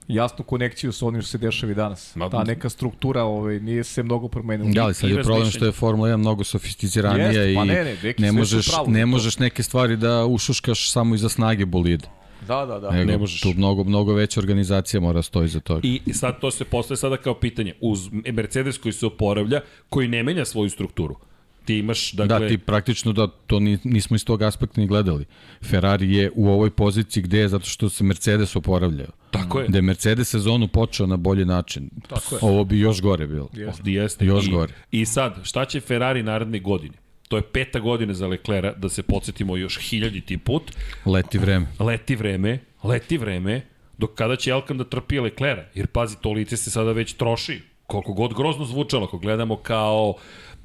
[0.08, 2.16] jasnu konekciju sa onim što se dešava i danas.
[2.16, 4.70] Ma- Ta neka struktura ovaj, nije se mnogo promenila.
[4.70, 7.84] Da, ali sad je problem što je Formula 1 mnogo sofisticiranija Jeste, i pa ne,
[8.02, 12.08] ne, ne možeš, ne možeš neke stvari da ušuškaš samo iza snage bolida.
[12.50, 12.90] Da, da, da.
[12.90, 13.40] Nego, ne možeš.
[13.40, 15.80] Tu mnogo, mnogo veća organizacija mora stoji za toga.
[15.84, 17.74] I sad to se postaje sada kao pitanje.
[17.80, 21.16] Uz Mercedes koji se oporavlja, koji ne menja svoju strukturu.
[21.64, 22.38] Ti imaš, dakle...
[22.38, 25.24] Da, ti praktično da to ni, nismo iz tog aspekta ni gledali.
[25.64, 29.08] Ferrari je u ovoj poziciji gde je zato što se Mercedes oporavljao.
[29.30, 29.68] Tako je.
[29.68, 31.90] Da je Mercedes sezonu počeo na bolji način.
[32.08, 32.38] Tako je.
[32.42, 33.48] Ovo bi još gore bilo.
[33.52, 33.90] Jeste.
[33.90, 34.26] Jeste.
[34.26, 34.74] Još I, gore.
[34.90, 36.94] I sad, šta će Ferrari naredne godine?
[37.30, 40.72] To je peta godina za Leclera, da se podsjetimo još hiljaditi put.
[41.06, 41.66] Leti vreme.
[41.78, 43.60] Leti vreme, leti vreme,
[43.98, 45.64] dok kada će Elkan da trpi Leclera?
[45.74, 47.60] Jer pazi, to lice se sada već troši.
[47.86, 50.14] Koliko god grozno zvučalo, ako gledamo kao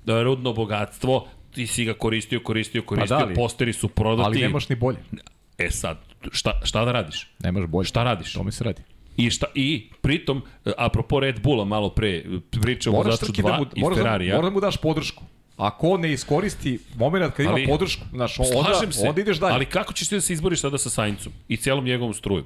[0.07, 4.25] e, rudno bogatstvo, ti si ga koristio, koristio, koristio, da, ali- posteri su prodati.
[4.25, 4.97] Ali nemaš ni bolje.
[5.57, 5.97] E sad,
[6.31, 7.27] šta, šta da radiš?
[7.39, 7.85] Nemaš bolje.
[7.85, 8.33] Šta radiš?
[8.33, 8.81] To mi se radi.
[9.17, 12.23] I šta i pritom e, apropo Red Bulla malo pre
[12.61, 14.35] pričamo o trki 2 da mu, i da, Ferrarija.
[14.35, 15.23] moraš da mu daš podršku.
[15.57, 19.53] Ako ne iskoristi moment kad ima Ali- podršku, znaš, onda, se, onda ideš dalje.
[19.53, 22.45] ali kako ćeš ti da se izboriš sada sa Saincom i celom njegovom strujom?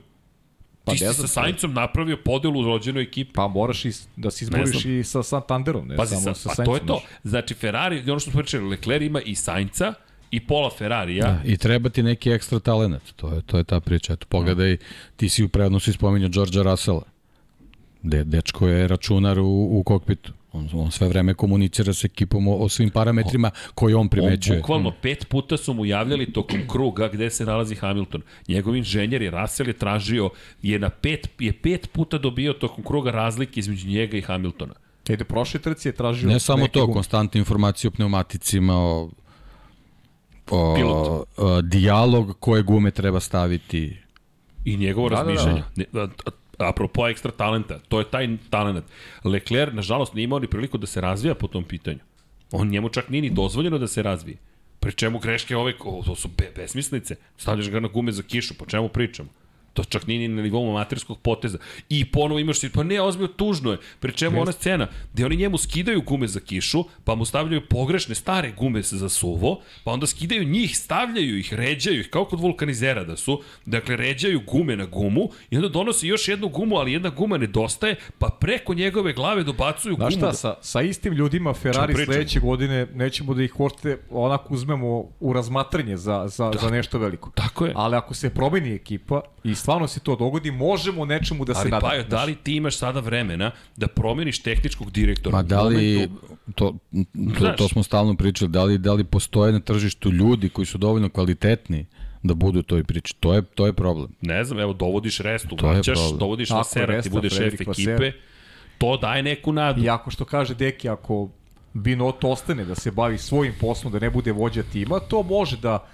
[0.84, 3.34] Pa ti ne si sa Saincom napravio podelu u rođenoj ekipi.
[3.34, 6.56] Pa moraš i, da se izboriš i sa Santanderom, ne Pazi, samo sa, sa pa
[6.56, 6.76] Saincom.
[6.76, 7.02] to je to.
[7.24, 9.94] Znači, Ferrari, ono što smo pričali, Leclerc ima i Sainca
[10.32, 11.26] i pola Ferrarija.
[11.26, 11.42] Da.
[11.46, 13.02] I treba ti neki ekstra talenat.
[13.16, 14.14] To je, to je ta priča.
[14.14, 14.78] Eto, pogledaj,
[15.16, 17.04] ti si u prednosu spominjao Georgea Russella.
[18.02, 20.34] De, dečko je računar u, u kokpitu.
[20.52, 24.60] On, on sve vreme komunicira sa ekipom o, o svim parametrima koje on On primećuje.
[24.60, 28.22] bukvalno pet puta su mu javljali tokom kruga gde se nalazi Hamilton.
[28.48, 30.30] Njegov inženjer je Russell je tražio,
[30.62, 34.74] je na pet, je pet puta dobio tokom kruga razlike između njega i Hamiltona.
[35.10, 36.94] Ide prošle trci je tražio Ne samo to, gume.
[36.94, 39.10] konstantne informacije o pneumaticima, o
[40.52, 41.28] o, Pilot.
[41.38, 43.98] o, dijalog koje gume treba staviti.
[44.66, 45.10] I njegovo
[45.76, 46.32] Da, da, da.
[46.60, 48.86] Apropo ekstra talenta, to je taj talent.
[49.24, 52.00] Leclerc, nažalost, nije imao ni priliku da se razvija po tom pitanju.
[52.52, 54.38] On njemu čak nije ni dozvoljeno da se razvije.
[54.80, 57.16] Pri čemu greške ove, o, to su be, besmislice.
[57.38, 59.30] Stavljaš ga na gume za kišu, po čemu pričamo?
[59.74, 61.58] To čak nije ni na nivou amaterskog poteza.
[61.90, 63.78] I ponovo imaš pa ne, ozbiljno tužno je.
[64.00, 68.16] Pri čemu ona scena gde oni njemu skidaju gume za kišu, pa mu stavljaju pogrešne
[68.16, 73.04] stare gume za suvo, pa onda skidaju njih, stavljaju ih, ređaju ih, kao kod vulkanizera
[73.04, 77.10] da su, dakle, ređaju gume na gumu i onda donosi još jednu gumu, ali jedna
[77.10, 80.26] guma nedostaje, pa preko njegove glave dobacuju Znaš gumu.
[80.26, 85.34] šta, sa, sa istim ljudima Ferrari sledeće godine nećemo da ih uopšte onako uzmemo u
[85.34, 87.32] razmatranje za, za, za nešto veliko.
[87.36, 87.74] Tako je.
[87.76, 91.70] Ali ako se promeni ekipa i stvarno se to dogodi, možemo nečemu da se Ali
[91.70, 91.90] nadamo.
[91.90, 95.36] Pajo, da li ti imaš sada vremena da promeniš tehničkog direktora?
[95.36, 97.04] Ma da li, momentu- to, to,
[97.40, 97.58] Znaš.
[97.58, 101.10] to smo stalno pričali, da li, da li postoje na tržištu ljudi koji su dovoljno
[101.10, 101.86] kvalitetni
[102.24, 103.16] da budu u toj priči.
[103.20, 104.08] To je, to je problem.
[104.22, 106.18] Ne znam, evo, dovodiš Restu, To je vraćaš, problem.
[106.20, 108.12] dovodiš Tako, Vasera, ti budeš šef ekipe, Vasseur.
[108.78, 109.84] to daje neku nadu.
[109.84, 111.30] I ako što kaže Deki, ako
[111.74, 115.88] Binotto ostane da se bavi svojim poslom, da ne bude vođa tima, to može da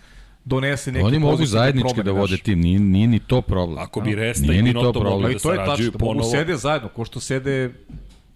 [0.45, 3.77] donese neke Oni mogu zajednički promene, da vode tim, nije, nije ni to problem.
[3.77, 5.13] Ako bi Resta Nije i ni to Binotto problem.
[5.13, 6.31] mogli da i to je sarađuju tačno, da mogu ponovo.
[6.31, 7.73] sede zajedno, ko što sede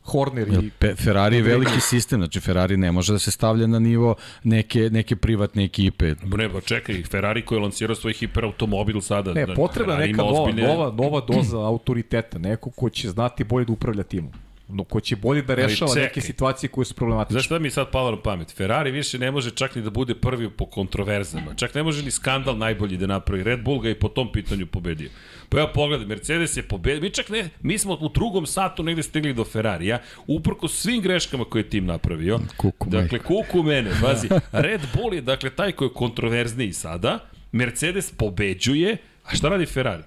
[0.03, 0.69] Horner i...
[0.69, 4.89] pe, Ferrari je veliki sistem, znači Ferrari ne može da se stavlja na nivo neke,
[4.89, 6.15] neke privatne ekipe.
[6.37, 9.33] Ne, pa čekaj, Ferrari koji je lansirao svoj hiperautomobil sada.
[9.33, 13.43] Ne, da, potrebna Ferrari neka nova, ozbiljne- nova, nova doza autoriteta, neko ko će znati
[13.43, 14.31] bolje da upravlja timom.
[14.71, 17.33] No, ko će bolje da rešava neke situacije koje su problematične.
[17.33, 18.51] Znaš šta mi sad palo na pamet?
[18.55, 21.55] Ferrari više ne može čak ni da bude prvi po kontroverzama.
[21.55, 23.43] Čak ne može ni skandal najbolji da napravi.
[23.43, 25.09] Red Bull ga je po tom pitanju pobedio.
[25.49, 27.01] Pa evo pogledaj, Mercedes je pobedio.
[27.01, 31.45] Mi čak ne, mi smo u drugom satu negde stigli do Ferrarija, uprko svim greškama
[31.45, 32.39] koje je tim napravio.
[32.57, 34.29] Kuku dakle, kuku mene, pazi.
[34.51, 37.19] Red Bull je dakle taj koji je kontroverzniji sada.
[37.51, 40.03] Mercedes pobeđuje, a šta radi Ferrari?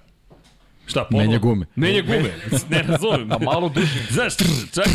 [0.85, 1.25] Šta, ponovo?
[1.25, 1.65] Menja gume.
[1.75, 2.33] Menja gume.
[2.69, 3.31] Ne razumem.
[3.31, 4.07] A malo duže.
[4.09, 4.33] Znaš,
[4.73, 4.87] čak...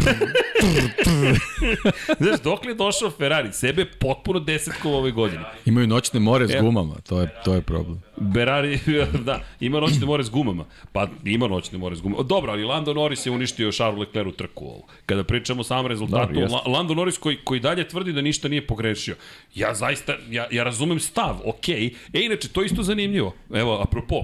[2.20, 5.42] Znaš, dok je došao Ferrari, sebe je potpuno desetko u ovoj godini.
[5.64, 8.02] Imaju noćne more s gumama, to je, to je problem.
[8.34, 8.78] Ferrari,
[9.26, 10.64] da, ima noćne more s gumama.
[10.92, 12.22] Pa ima noćne more s gumama.
[12.22, 14.86] Dobro, ali Lando Norris je uništio Charles Leclerc u trku ovu.
[15.06, 16.54] Kada pričamo o samom rezultatu, Dobro, jeste.
[16.54, 19.16] La, Lando Norris koji, koji dalje tvrdi da ništa nije pogrešio.
[19.54, 21.86] Ja zaista, ja, ja razumem stav, okej.
[22.12, 23.34] E, inače, to je isto zanimljivo.
[23.54, 24.22] Evo, apropo,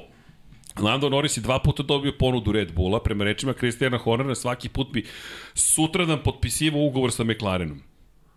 [0.77, 4.93] Lando Norris je dva puta dobio ponudu Red Bulla, prema rečima Kristijana Hornera, svaki put
[4.93, 5.05] bi
[5.55, 7.81] sutradan potpisivao ugovor sa McLarenom.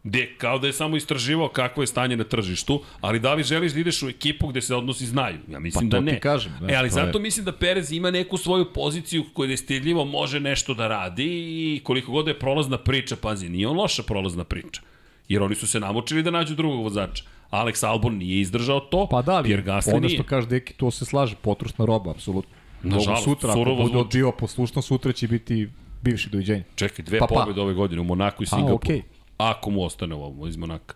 [0.03, 3.71] Gde, kao da je samo istraživao kakvo je stanje na tržištu, ali da li želiš
[3.71, 5.37] da ideš u ekipu gde se odnosi znaju?
[5.47, 6.19] Ja mislim Pa to da ti ne.
[6.19, 9.49] kažem, da, e, ali to je- zato mislim da Perez ima neku svoju poziciju koju
[9.49, 13.67] je stidljivo može nešto da radi i koliko god da je prolazna priča, pazi, nije
[13.67, 14.81] on loša prolazna priča.
[15.29, 17.23] Jer oni su se namučili da nađu drugog vozača.
[17.51, 20.09] Alex Albon nije izdržao to, Pa da, ali Pierre Gasly ono nije.
[20.09, 22.51] što kaže Deki, to se slaže, potrošna roba, apsolutno.
[22.83, 25.69] Nažalost, sutra, ako bude odbio poslušno, sutra će biti
[26.01, 26.63] bivši doviđenja.
[26.75, 27.39] Čekaj, dve Pa, pa, pa.
[27.41, 28.75] pobjede ove godine u Monaku i Singapuru.
[28.75, 29.01] okej.
[29.37, 30.95] Ako mu ostane ovo iz Monaka.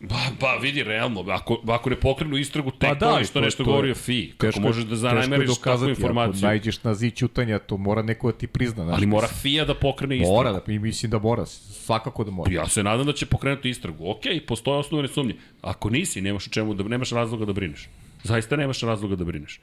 [0.00, 3.40] Ba, ba, vidi, realno, ako, ako ne pokrenu istragu, tek Pa pa da, što to-
[3.40, 4.30] nešto to govori o FI.
[4.30, 6.38] Kako Teško možeš da zanajmeriš takvu dokazati, informaciju?
[6.38, 8.84] Ako najđeš na zid ćutanja, to mora neko da ti prizna.
[8.84, 10.34] Znaš, Ali mora FIA da pokrene istragu.
[10.34, 12.52] Mora, da, i mislim da mora, svakako da mora.
[12.52, 14.10] Ja se nadam da će pokrenuti istragu.
[14.10, 15.34] Ok, postoje osnovne sumnje.
[15.62, 17.88] Ako nisi, nemaš čemu da nemaš razloga da brineš.
[18.22, 19.60] Zaista nemaš razloga da brineš.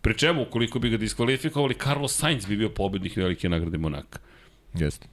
[0.00, 4.18] Pri čemu, ukoliko bi ga diskvalifikovali, Carlos Sainz bi bio pobednik velike nagrade Monaka.
[4.74, 5.06] Jeste.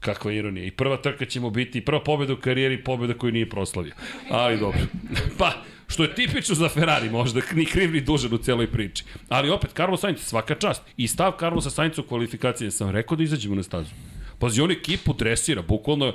[0.00, 0.66] Kakva ironija.
[0.66, 3.92] I prva trka će mu biti, prva pobeda u karijeri, pobeda koju nije proslavio.
[4.30, 4.80] Ali dobro.
[5.38, 5.52] Pa,
[5.88, 9.04] što je tipično za Ferrari, možda ni kriv ni dužan u celoj priči.
[9.28, 10.82] Ali opet, Carlos Sainz, svaka čast.
[10.96, 13.90] I stav Carlosa Sainza u kvalifikacije, sam rekao da izađemo na stazu.
[14.38, 16.14] Pazi, on ekipu dresira, bukvalno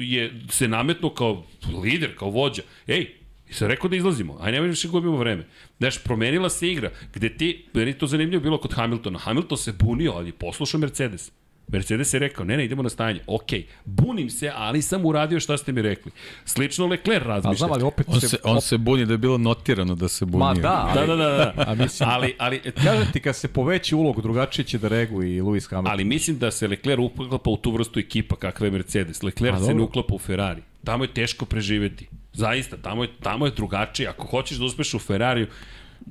[0.00, 1.44] je se nametno kao
[1.82, 2.62] lider, kao vođa.
[2.86, 3.20] Ej,
[3.50, 5.46] I sam rekao da izlazimo, aj nemoj više gubimo vreme.
[5.78, 9.18] Znaš, promenila se igra, gde ti, meni to zanimljivo bilo kod Hamiltona.
[9.18, 11.32] Hamilton se bunio, ali poslušao Mercedes.
[11.72, 13.20] Mercedes je rekao, ne, ne, idemo na stajanje.
[13.26, 13.48] Ok,
[13.84, 16.12] bunim se, ali sam uradio šta ste mi rekli.
[16.44, 17.56] Slično Leclerc A razmišlja.
[17.56, 20.46] znam, ali opet On se, on se buni da je bilo notirano da se bunio.
[20.46, 21.64] Ma da, Da, ali, da, da, da.
[21.66, 25.42] A mislim, ali, ali, kažem ti, kad se poveći ulog, drugačije će da reaguje i
[25.42, 25.92] Lewis Hamilton.
[25.92, 29.22] ali mislim da se Leclerc uklapa u tu vrstu ekipa kakva je Mercedes.
[29.22, 30.62] Leclerc A, se ne uklapa u Ferrari.
[30.84, 32.08] Tamo je teško preživeti.
[32.32, 34.08] Zaista, tamo je, tamo je drugačije.
[34.08, 35.46] Ako hoćeš da uspeš u Ferrariju,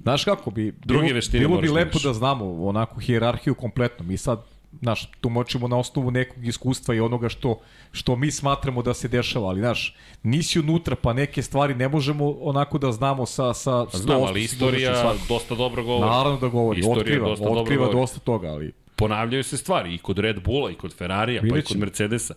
[0.03, 4.05] Znaš kako bi, Druge bilo, veštine bilo bi da lepo da znamo onako hijerarhiju kompletno.
[4.05, 4.39] Mi sad,
[4.81, 7.59] znaš, tumačimo na osnovu nekog iskustva i onoga što,
[7.91, 12.29] što mi smatramo da se dešava, ali znaš, nisi unutra, pa neke stvari ne možemo
[12.41, 16.09] onako da znamo sa, sa 100% znam, ali istorija dosta dobro govori.
[16.09, 18.01] Naravno da govori, Istorija otkriva, dosta dobro otkriva govori.
[18.01, 21.61] dosta toga, ali ponavljaju se stvari i kod Red Bulla i kod Ferrarija, pa i
[21.61, 21.77] kod.
[21.77, 22.33] Mercedesa.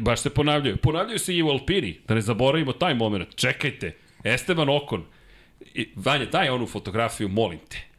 [0.00, 0.76] Baš se ponavljaju.
[0.76, 3.34] Ponavljaju se i u Alpini, da ne zaboravimo taj moment.
[3.34, 5.04] Čekajte, Esteban Okon,
[5.74, 7.89] I, Vanja, daj onu fotografiju, molim te.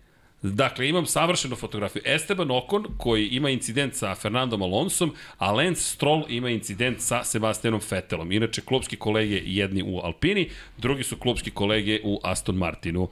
[0.43, 2.01] Dakle, imam savršenu fotografiju.
[2.05, 7.81] Esteban Okon, koji ima incident sa Fernandom Alonsom, a Lance Stroll ima incident sa Sebastianom
[7.91, 8.31] Vettelom.
[8.31, 13.09] Inače, klubski kolege jedni u Alpini, drugi su klubski kolege u Aston Martinu.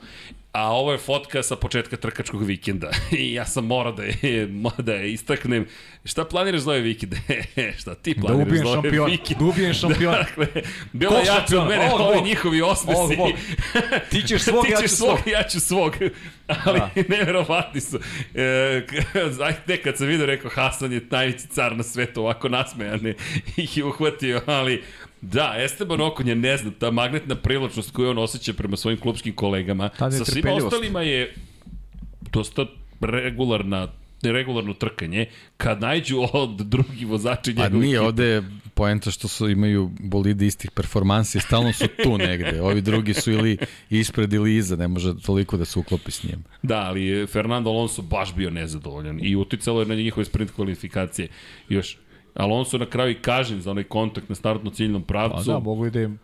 [0.51, 2.89] A ovo je fotka sa početka trkačkog vikenda.
[3.19, 5.67] I ja sam morao da je, da je istaknem.
[6.05, 7.15] Šta planiraš za ovaj vikend?
[7.79, 9.11] Šta ti Da planiraš ubijem za ovaj šampion.
[9.11, 9.39] vikend?
[9.39, 10.13] Da ubijem šampion.
[10.23, 10.47] Dakle,
[10.93, 12.25] bilo je jače od mene, ovi ovog.
[12.25, 12.99] njihovi osmesi.
[12.99, 13.31] Ovog.
[14.11, 15.27] Ti ćeš svog, Ti ja ćeš ću svog, svog.
[15.27, 15.95] ja ću svog.
[16.65, 16.89] Ali da.
[17.07, 17.99] neverovatni su.
[18.35, 18.85] E,
[19.83, 23.13] kad sam vidio, rekao, Hasan je najveći car na svetu, ovako nasmejane
[23.57, 24.83] ih je uhvatio, ali
[25.21, 29.35] Da, Esteban Okon je, ne znam, ta magnetna privlačnost koju on osjeća prema svojim klubskim
[29.35, 30.65] kolegama, sa svima netrpeljivost.
[30.65, 31.33] ostalima je
[32.31, 32.65] dosta
[33.01, 33.87] regularna
[34.21, 35.25] regularno trkanje,
[35.57, 38.43] kad najđu od drugi vozači Pa njegovih nije, ovde je
[38.73, 42.61] poenta što su imaju bolide istih performansi, stalno su tu negde.
[42.69, 43.57] Ovi drugi su ili
[43.89, 46.43] ispred ili iza, ne može toliko da se uklopi s njim.
[46.61, 51.27] Da, ali Fernando Alonso baš bio nezadovoljan i uticalo je na njihove sprint kvalifikacije.
[51.69, 51.97] Još
[52.33, 55.51] Alonso na kraju i kažen za onaj kontakt na startno ciljnom Pa pravcu.
[55.51, 56.19] da, mogu i da im...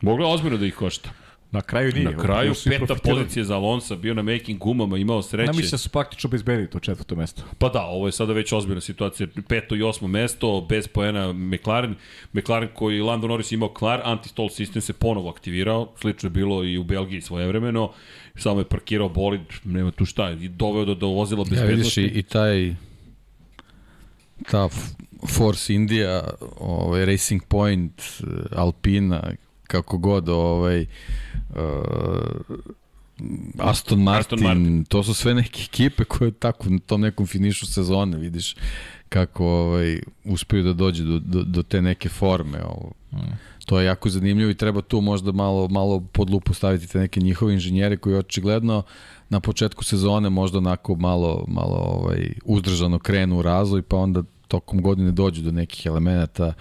[0.00, 1.10] Moglo je ozbiljno da ih košta.
[1.52, 2.04] Na kraju nije.
[2.04, 5.48] Na kraju peta pozicija za Alonso, bio na making gumama, imao sreće.
[5.48, 7.42] Ja mislim da su praktično bezbedili to četvrto mesto.
[7.58, 9.26] Pa da, ovo je sada već ozbiljna situacija.
[9.48, 11.94] Peto i osmo mesto, bez poena McLaren.
[12.32, 15.92] McLaren koji Lando Norris imao kvar, anti-stall sistem se ponovo aktivirao.
[16.00, 17.92] Slično je bilo i u Belgiji svojevremeno.
[18.34, 22.02] Samo je parkirao bolid, nema tu šta, i doveo do, do vozila Ja vidiš bezbednosti.
[22.02, 22.74] i, i taj
[24.50, 24.68] ta
[25.28, 26.24] Force India,
[26.60, 28.26] ovaj Racing Point, eh,
[28.56, 29.22] Alpina,
[29.64, 30.86] kako god, ovaj
[31.50, 31.56] uh,
[33.58, 34.84] Aston Martin, Aston Martin.
[34.84, 38.56] to su sve neke ekipe koje tako na tom nekom finišu sezone, vidiš
[39.08, 42.62] kako ovaj uspeju da dođe do, do, do te neke forme.
[42.64, 42.92] Ovo.
[43.66, 47.20] To je jako zanimljivo i treba tu možda malo, malo pod lupu staviti te neke
[47.20, 48.82] njihove inženjere koji očigledno
[49.28, 54.82] na početku sezone možda onako malo, malo ovaj, uzdržano krenu u razvoj pa onda tokom
[54.82, 56.52] godine dođu do nekih elemenata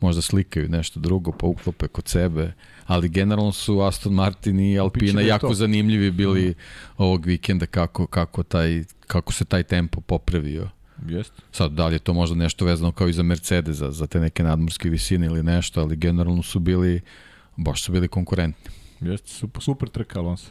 [0.00, 2.52] možda slikaju nešto drugo pa uklope kod sebe
[2.88, 5.54] ali generalno su Aston Martin i Alpina da jako to.
[5.54, 6.54] zanimljivi bili
[6.96, 10.68] ovog vikenda kako, kako, taj, kako se taj tempo popravio.
[11.06, 11.42] Jeste.
[11.52, 14.20] Sad, da li je to možda nešto vezano kao i za Mercedes, za, za te
[14.20, 17.00] neke nadmorske visine ili nešto, ali generalno su bili,
[17.56, 18.70] baš su bili konkurentni.
[19.00, 20.50] Jeste, super, super trka Alonso.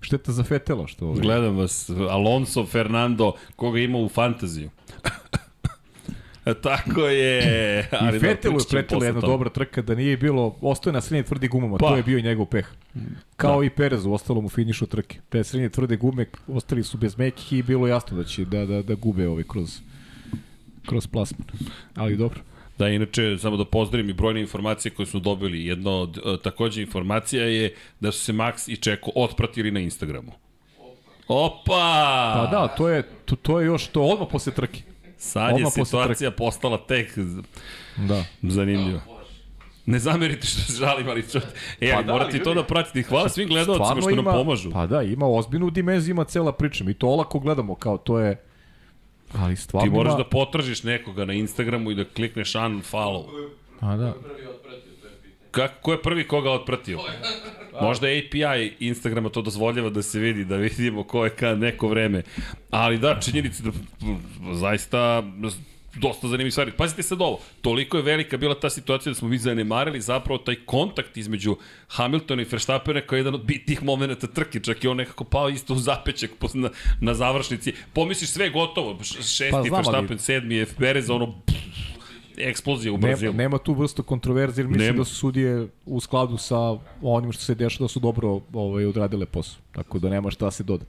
[0.00, 4.70] Šteta za Fetela što ovaj, Gledam vas, Alonso, Fernando, koga ima u fantaziju.
[6.62, 7.80] Tako je.
[7.92, 9.32] I Ali Fetelu je pričat ćemo pretila jedna toga.
[9.32, 11.88] dobra trka da nije bilo, ostaje na srednje tvrdi gumama, Pa.
[11.88, 12.66] to je bio njegov peh.
[13.36, 13.66] Kao da.
[13.66, 15.18] i Perez u ostalom u finišu trke.
[15.28, 18.66] Te srednje tvrde gume ostali su bez mekih i bilo je jasno da će da,
[18.66, 19.80] da, da gube ovaj kroz
[20.86, 21.48] kroz plasman.
[21.94, 22.40] Ali dobro.
[22.78, 25.66] Da, inače, samo da pozdravim i brojne informacije koje smo dobili.
[25.66, 30.32] Jedna od e, takođe informacija je da su se Max i Čeko otpratili na Instagramu.
[31.28, 32.32] Opa!
[32.34, 34.80] Pa da, to je, to, to je još to odmah posle trke.
[35.16, 37.18] Sad je odmah posle situacija postala tek
[37.98, 38.24] Da.
[38.42, 39.00] zanimljiva.
[39.86, 41.38] Ne zamerite što se žalim, ali što...
[41.80, 43.02] E, Pa da, morate to da pratite.
[43.02, 44.70] Hvala svim gledalcima što nam ima- pomažu.
[44.70, 46.84] Pa da, ima ozbiljnu dimenziju, ima cela priča.
[46.84, 48.44] Mi to olako gledamo, kao to je...
[49.34, 53.50] Ali stvarno Ti moraš da potražiš nekoga na Instagramu i da klikneš unfollow.
[53.80, 54.14] A da.
[55.50, 56.98] Kako, ko je prvi koga otpratio?
[57.80, 62.22] Možda API Instagrama to dozvoljava da se vidi, da vidimo ko je kad neko vreme.
[62.70, 63.70] Ali da, činjenici da
[64.54, 65.22] zaista
[65.98, 66.72] dosta zanimljivih stvari.
[66.72, 70.54] Pazite sad ovo, toliko je velika bila ta situacija da smo mi zanemarili zapravo taj
[70.66, 71.56] kontakt između
[71.88, 75.74] Hamiltona i Verstappena kao jedan od bitnih momenta trke, čak i on nekako pao isto
[75.74, 76.70] u zapećak na,
[77.00, 77.72] na završnici.
[77.92, 81.34] Pomisliš sve gotovo, šesti Pa znam, ali- Verstappen, sedmi je Perez, ono
[82.36, 83.34] eksplozija u Nema, Brazilu.
[83.34, 84.98] nema tu vrstu kontroverze, jer mislim Nema.
[84.98, 86.56] da su sudije u skladu sa
[87.02, 89.60] onim što se dešava da su dobro ovaj, odradile posao.
[89.72, 90.84] Tako da nema šta se doda.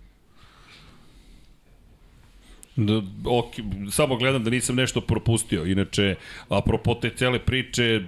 [2.86, 3.54] Da, ok,
[3.92, 5.66] samo gledam da nisam nešto propustio.
[5.66, 6.16] Inače,
[6.50, 8.02] apropo te cele priče,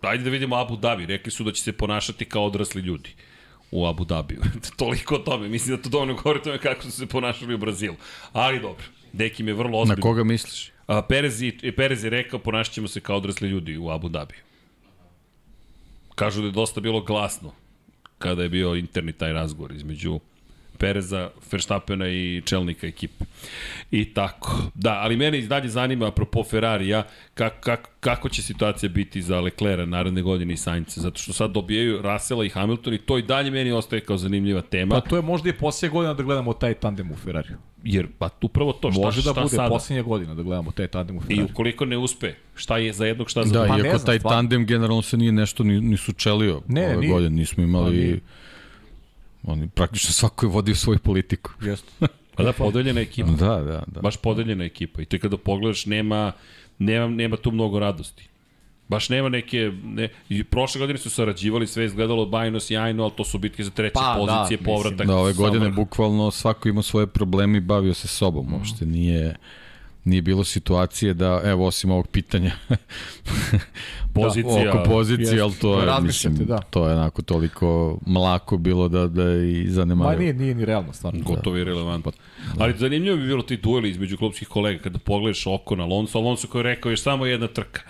[0.00, 1.06] ajde da vidimo Abu Dhabi.
[1.06, 3.10] Rekli su da će se ponašati kao odrasli ljudi
[3.70, 4.40] u Abu Dhabiju.
[4.78, 5.48] Toliko o tome.
[5.48, 7.96] Mislim da to dovoljno govori tome kako su se ponašali u Brazilu.
[8.32, 8.84] Ali dobro.
[9.12, 10.02] Deki mi je vrlo Na ozbiljno.
[10.02, 10.70] koga misliš?
[10.86, 14.40] A, Perez, i, Perez je rekao ponašat ćemo se kao odrasli ljudi u Abu Dhabiju.
[16.14, 17.52] Kažu da je dosta bilo glasno
[18.18, 20.20] kada je bio interni taj razgovor između
[20.78, 23.24] Pereza, Verstappena i čelnika ekipe.
[23.90, 24.56] I tako.
[24.74, 27.02] Da, ali mene i dalje zanima, apropo Ferrarija,
[27.34, 31.50] kak, kak, kako će situacija biti za Leclerca naredne godine i Sainca, zato što sad
[31.50, 35.16] dobijaju Russella i Hamilton i to i dalje meni ostaje kao zanimljiva tema, Pa to
[35.16, 37.56] je možda i posljednje godina da gledamo taj tandem u Ferrariju.
[37.84, 39.68] jer pa upravo to, šta, Može šta da bude sada?
[39.68, 41.46] posljednja godina da gledamo taj tandem u I Ferrariju.
[41.46, 43.66] ukoliko ne uspe, šta je za jednog, šta za Da?
[43.68, 44.36] Pa iako taj stvarno.
[44.38, 47.10] tandem generalno se nije nešto ni, ni sučelio Ne, ove nije.
[47.10, 47.30] godine.
[47.30, 47.96] Nismo Pa imali...
[47.96, 48.20] nije.
[49.46, 51.50] Oni praktično svako je vodio svoju politiku.
[51.62, 52.06] Jeste.
[52.34, 53.30] Pa da, podeljena ekipa.
[53.30, 54.00] Da, da, da.
[54.00, 55.02] Baš podeljena ekipa.
[55.02, 56.32] I ti kada pogledaš, nema,
[56.78, 58.28] nema, nema tu mnogo radosti.
[58.88, 59.72] Baš nema neke...
[59.84, 63.70] Ne, i prošle godine su sarađivali, sve izgledalo bajno, sjajno, ali to su bitke za
[63.70, 64.64] treće Pa, da, pozicije, mislim.
[64.76, 65.06] povratak.
[65.06, 65.76] Da, ove godine vrha.
[65.76, 68.54] bukvalno svako ima svoje probleme i bavio se sobom.
[68.54, 69.36] Uopšte nije
[70.06, 72.52] nije bilo situacije da, evo, osim ovog pitanja
[74.14, 74.70] Pozicija.
[74.70, 76.58] oko pozicije, ali to je, Razmišljate, mislim, da.
[76.58, 80.18] to je onako toliko mlako bilo da, da je i Ma zanemario.
[80.18, 81.20] nije, nije ni realno, stvarno.
[81.24, 82.12] Gotovo je relevantno.
[82.58, 86.18] Ali zanimljivo bi bilo ti dueli između klubskih kolega kada pogledaš oko na Alonso.
[86.18, 87.80] Alonso koji je rekao još samo jedna trka.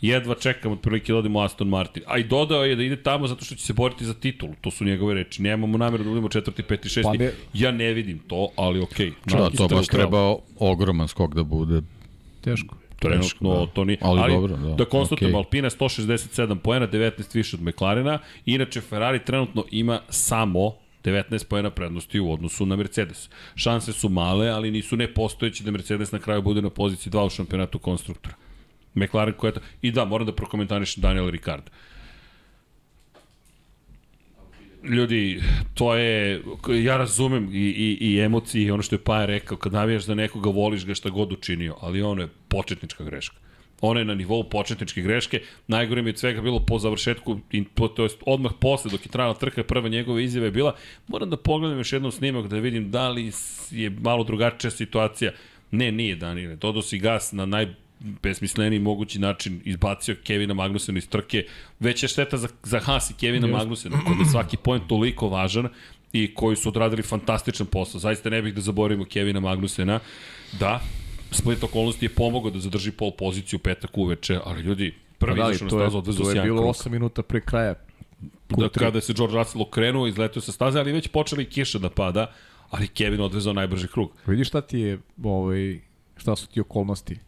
[0.00, 2.02] Jedva čekam otprilike da odemo Aston Martin.
[2.06, 4.52] A i dodao je da ide tamo zato što će se boriti za titulu.
[4.60, 5.42] To su njegove reči.
[5.42, 7.02] Nemamo namjeru da budemo četvrti, peti, šesti.
[7.08, 9.10] Pa ne- Ja ne vidim to, ali okej.
[9.24, 10.18] Da, Čak i to baš treba
[10.58, 11.82] ogroman skok da bude.
[12.40, 12.76] Teško.
[12.98, 13.98] Trenutno to nije.
[14.00, 14.74] Ali dobro, da.
[14.74, 15.38] Da konstatujem, Okej.
[15.38, 18.18] Alpina 167 poena, 19 više od McLarena.
[18.46, 20.72] Inače, Ferrari trenutno ima samo
[21.04, 23.28] 19 poena prednosti u odnosu na Mercedes.
[23.56, 27.30] Šanse su male, ali nisu nepostojeće da Mercedes na kraju bude na poziciji 2 u
[27.30, 28.34] šampionatu konstruktora.
[28.96, 29.60] McLaren koja je...
[29.82, 31.70] I da, moram da prokomentarišem Daniel Ricard.
[34.82, 35.40] Ljudi,
[35.74, 36.42] to je,
[36.84, 40.14] ja razumem i, i, i emocije i ono što je Paja rekao, kad navijaš za
[40.14, 43.36] nekoga, voliš ga šta god učinio, ali ono je početnička greška.
[43.80, 47.40] Ona je na nivou početničke greške, najgore mi je od svega bilo po završetku,
[47.96, 50.74] to jest odmah posle, dok je trajala trka, prva njegova izjava je bila,
[51.08, 53.32] moram da pogledam još jednom snimak da vidim da li
[53.70, 55.32] je malo drugačija situacija.
[55.70, 61.08] Ne, nije Danile, dodao si gas na naj besmisleniji mogući način izbacio Kevina Magnusena iz
[61.08, 61.46] trke.
[61.80, 65.68] Veća šteta za, za Haas i Kevina Magnusena, kod je svaki point toliko važan
[66.12, 68.00] i koji su odradili fantastičan posao.
[68.00, 70.00] Zaista ne bih da zaboravimo Kevina Magnusena.
[70.60, 70.80] Da,
[71.30, 75.50] splet okolnosti je pomogao da zadrži pol poziciju petak uveče, ali ljudi, prvi Pa da,
[75.50, 76.74] izašao na je, stazu, odvezao to je sjajan bilo krug.
[76.74, 77.74] 8 minuta pre kraja.
[78.48, 82.32] Da, kada se George Russell okrenuo, izletio sa staze, ali već počeli kiša da pada,
[82.70, 84.12] ali Kevin odvezao najbrži krug.
[84.26, 85.80] Vidiš šta ti je, ovaj,
[86.16, 87.18] šta su ti okolnosti?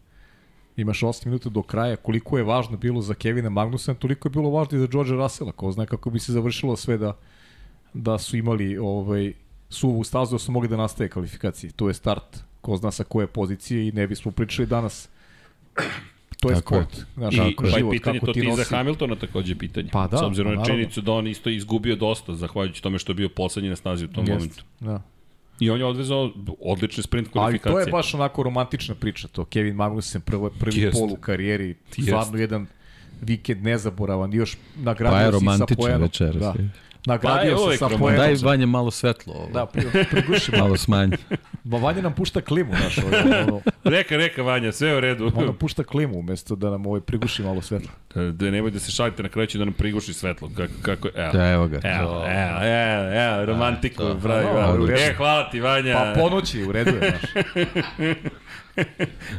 [0.79, 4.51] Imaš 8 minuta do kraja, koliko je važno bilo za Kevina Magnusena, toliko je bilo
[4.51, 7.17] važno i za George Russella, ko zna kako bi se završilo sve da,
[7.95, 9.33] da su imali ovaj,
[9.71, 11.73] suvu stazu, da su mogli da nastaje kvalifikacije.
[11.73, 15.09] To je start, ko zna sa koje pozicije i ne bismo pričali danas.
[16.41, 16.83] To je Tako je.
[16.83, 17.07] sport.
[17.15, 18.75] Znaš, I kako pa je život, pitanje, to ti ti za nosi.
[18.75, 19.89] Hamiltona takođe je pitanje.
[19.93, 23.13] Pa da, S obzirom pa na činjenicu da on isto izgubio dosta, zahvaljujući tome što
[23.13, 24.65] je bio poslednji na snazi u tom Jest, momentu.
[24.81, 25.03] Da.
[25.61, 27.73] I on je odvezao odlične sprint Ali kvalifikacije.
[27.75, 30.99] to je baš onako romantična priča, to Kevin Magnussen prvo, prvi Jest.
[30.99, 32.67] pol u karijeri, stvarno jedan
[33.21, 36.03] vikend nezaboravan, još nagradio Pa je si sa romantičan poenom.
[36.03, 36.37] večeras.
[36.37, 36.55] Da.
[36.59, 36.71] je.
[37.07, 38.17] Nagradio Pa se sa poenom.
[38.17, 39.35] Daj Vanje malo svetlo.
[39.35, 39.49] Ovo.
[39.49, 40.77] Da, pri- priguši malo.
[40.77, 41.17] Smanji.
[41.65, 45.33] Ma Vanja nam pušta klimu, znaš, ono, ono, Reka, reka Vanja, sve u redu.
[45.35, 47.91] on nam pušta klimu umesto da nam ovaj priguši malo svetlo.
[48.33, 50.51] da nemoj da se šalite na kraju da nam priguši svetlo.
[50.57, 51.33] Kako, kako, evo.
[51.33, 51.81] Da, evo ga.
[51.85, 54.19] Evo, evo, evo, evo, romantiku, to.
[54.19, 54.79] pravi, pravi.
[54.79, 54.97] dobro.
[54.97, 55.95] E, hvala ti, Vanja.
[55.95, 57.45] Pa ponoći, u redu je, znaš.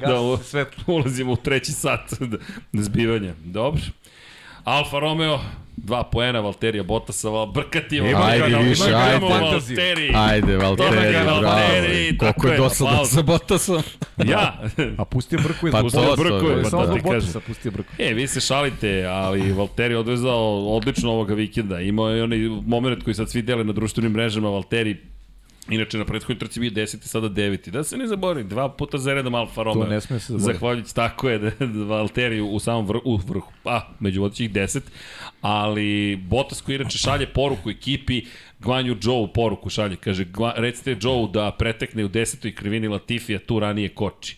[0.02, 0.84] da, u- svetlo.
[0.88, 2.38] ulazimo u treći sat da-
[2.84, 3.34] zbivanja.
[3.38, 3.81] Dobro.
[4.64, 5.40] Alfa Romeo,
[5.84, 9.26] dva poena, Valterija Botasa, Val, brkati Ima Valterija, Ajde, ga, više, ima ga ajde.
[9.26, 10.11] Valteriji.
[10.15, 11.41] Ajde, ga bravo.
[11.41, 13.84] Valtteri, tako Koliko je je, dosadno sa Bottasom.
[14.26, 14.61] Ja,
[14.97, 16.01] A pustio brku iz Pa Busa.
[16.01, 17.19] to, brku je, to, pa Samo da zbog ti kažem.
[17.19, 17.89] Bottasa pustio brku.
[17.97, 21.80] E, vi se šalite, ali Valtteri je odvezao odlično ovoga vikenda.
[21.80, 24.97] Imao je onaj moment koji sad svi dele na društvenim mrežama, Valtteri
[25.69, 26.97] Inače, na prethodnoj trci bio 10.
[27.01, 27.69] sada 9.
[27.69, 29.87] Da se ne zaboravim, dva puta za redom Alfa Romeo.
[29.87, 30.53] ne sme se zaboraviti.
[30.53, 34.81] Zahvaljujući, tako je, da, da Valtteri u samom vrhu, u vrhu, pa, među vodećih 10.
[35.41, 38.21] Ali Bottas koji inače šalje poruku ekipi,
[38.59, 42.55] Gvanju Joe poruku šalje, kaže, "Gva- recite Joe da pretekne u 10.
[42.55, 44.37] krivini Latifija, tu ranije koči.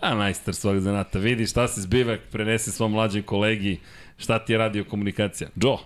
[0.00, 3.78] A majstor svog zanata, vidi šta se zbiva, prenese svom mlađem kolegi,
[4.16, 5.50] šta ti je radio komunikacija.
[5.56, 5.76] Joe,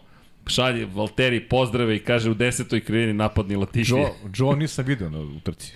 [0.48, 3.90] šalje Valteri pozdrave i kaže u desetoj krivini napadni Latifi.
[3.92, 5.72] Joe, Joe nisam vidio na utrci.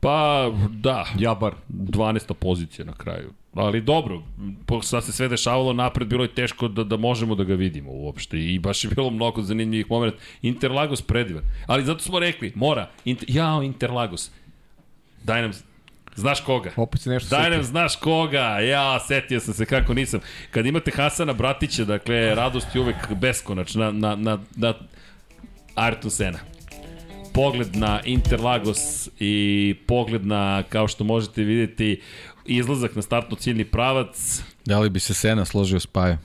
[0.00, 1.54] Pa, da, Ja bar.
[1.68, 2.34] 12.
[2.34, 3.30] pozicija na kraju.
[3.54, 4.22] Ali dobro,
[4.66, 7.90] po- sad se sve dešavalo napred, bilo je teško da, da možemo da ga vidimo
[7.92, 10.16] uopšte i baš je bilo mnogo zanimljivih momenta.
[10.42, 11.42] Interlagos predivan.
[11.66, 14.30] Ali zato smo rekli, mora, inter, jao Interlagos,
[15.24, 15.52] daj nam,
[16.16, 16.70] znaš koga?
[16.76, 20.20] Opet se nešto Daj nam znaš koga, ja, setio sam se kako nisam.
[20.50, 24.74] Kad imate Hasana Bratića, dakle, radost je uvek beskonačna na, na, na
[25.74, 26.38] Ayrton Sena.
[27.34, 32.00] pogled na Interlagos i pogled na, kao što možete vidjeti,
[32.46, 34.42] izlazak na startno ciljni pravac.
[34.64, 36.18] Da li bi se Sena složio s Paja?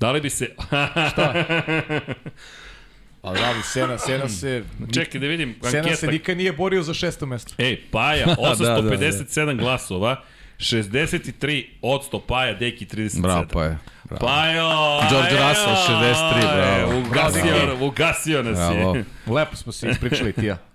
[0.00, 0.48] Da li bi se...
[1.16, 1.34] Pa
[3.22, 4.64] da li, Sena, Sena se...
[4.94, 6.10] Čekaj da vidim Sena se anketa.
[6.10, 7.54] nikad nije borio za šesto mesto.
[7.58, 10.22] Ej, Paja, da, da, 857 glasova,
[10.58, 13.22] 63 od 100 Paja, Deki 37.
[13.22, 13.78] Bravo, Paja.
[14.04, 14.26] Bravo.
[14.26, 14.70] Pajo!
[15.10, 15.48] George ajo!
[15.48, 16.98] Russell, 63, bravo.
[16.98, 18.96] Ugasio, ugasio nas Bravo.
[18.96, 19.04] je.
[19.26, 20.58] Lepo smo se ispričali ti ja.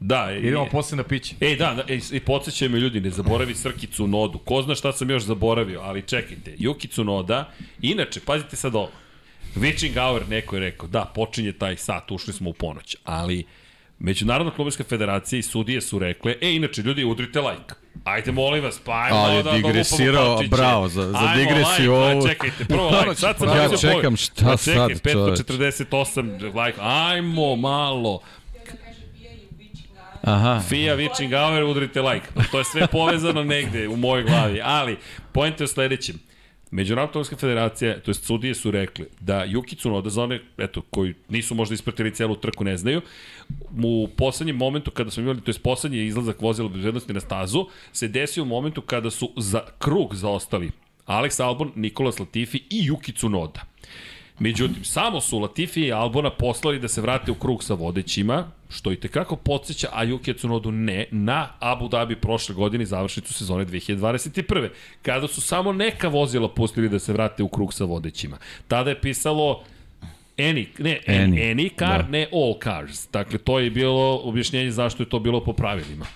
[0.00, 1.34] Da, i, Idemo posle na piće.
[1.40, 4.38] Ej, da, da, ej, i podsjećaj me ljudi, ne zaboravi Srkicu Nodu.
[4.38, 7.50] Ko zna šta sam još zaboravio, ali čekajte, Jukicu Noda,
[7.82, 8.90] inače, pazite sad ovo,
[9.56, 13.44] Witching hour, neko je rekao, da, počinje taj sat, ušli smo u ponoć, ali
[13.98, 17.74] Međunarodna klubovska federacija i sudije su rekle, e, inače, ljudi, udrite like.
[18.04, 20.48] Ajde, molim vas, pa ajmo Ali da, da digresirao, palčiće.
[20.50, 22.28] bravo, za- za Ajmo, digresiju like, ovu.
[22.28, 25.42] Čekajte, prvo like, sad sam Ja čekam šta Pa sad, čekaj, čoveče.
[25.42, 28.20] 548 like, ajmo malo.
[30.22, 30.62] Aha.
[30.68, 32.26] Fija, Witching Hour, udrite like.
[32.50, 34.60] To je sve povezano negde u mojoj glavi.
[34.62, 34.96] Ali,
[35.32, 36.20] pojent je u sledećem.
[36.74, 41.14] Međunarodna automobilska federacija, to jest sudije su rekli da Yuki Tsunoda, za one eto, koji
[41.28, 43.00] nisu možda ispratili celu trku, ne znaju,
[43.84, 48.08] u poslednjem momentu kada smo imali, to je poslednji izlazak vozila bezbednosti na stazu, se
[48.08, 50.70] desio u momentu kada su za krug zaostali
[51.06, 53.60] Alex Albon, Nikolas Latifi i Yuki Tsunoda.
[54.38, 58.92] Međutim, samo su Latifi i Albona poslali da se vrate u krug sa vodećima, što
[58.92, 64.68] i tekako podsjeća, a Yuki Tsunodu ne, na Abu Dhabi prošle godine završnicu sezone 2021.
[65.02, 68.38] Kada su samo neka vozila pustili da se vrate u krug sa vodećima.
[68.68, 69.64] Tada je pisalo
[70.36, 72.08] Any, ne, any, Any, car, da.
[72.08, 73.08] ne all cars.
[73.12, 76.06] Dakle, to je bilo objašnjenje zašto je to bilo po pravilima.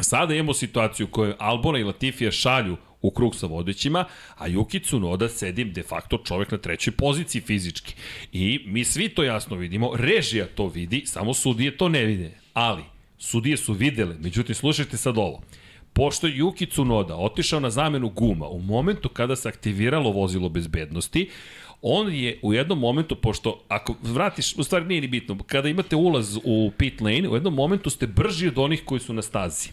[0.00, 4.04] Sada imamo situaciju u kojoj Albona i Latifija šalju u krug sa vodećima,
[4.36, 7.94] a Yuki Tsunoda sedi de facto čovek na trećoj poziciji fizički.
[8.32, 12.30] I mi svi to jasno vidimo, režija to vidi, samo sudije to ne vide.
[12.54, 12.82] Ali,
[13.18, 15.42] sudije su videle, međutim, slušajte sad ovo.
[15.92, 21.28] Pošto je Yuki Tsunoda otišao na zamenu guma u momentu kada se aktiviralo vozilo bezbednosti,
[21.82, 25.96] on je u jednom momentu, pošto ako vratiš, u stvari nije ni bitno, kada imate
[25.96, 29.68] ulaz u pit lane, u jednom momentu ste brži od onih koji su na stazi.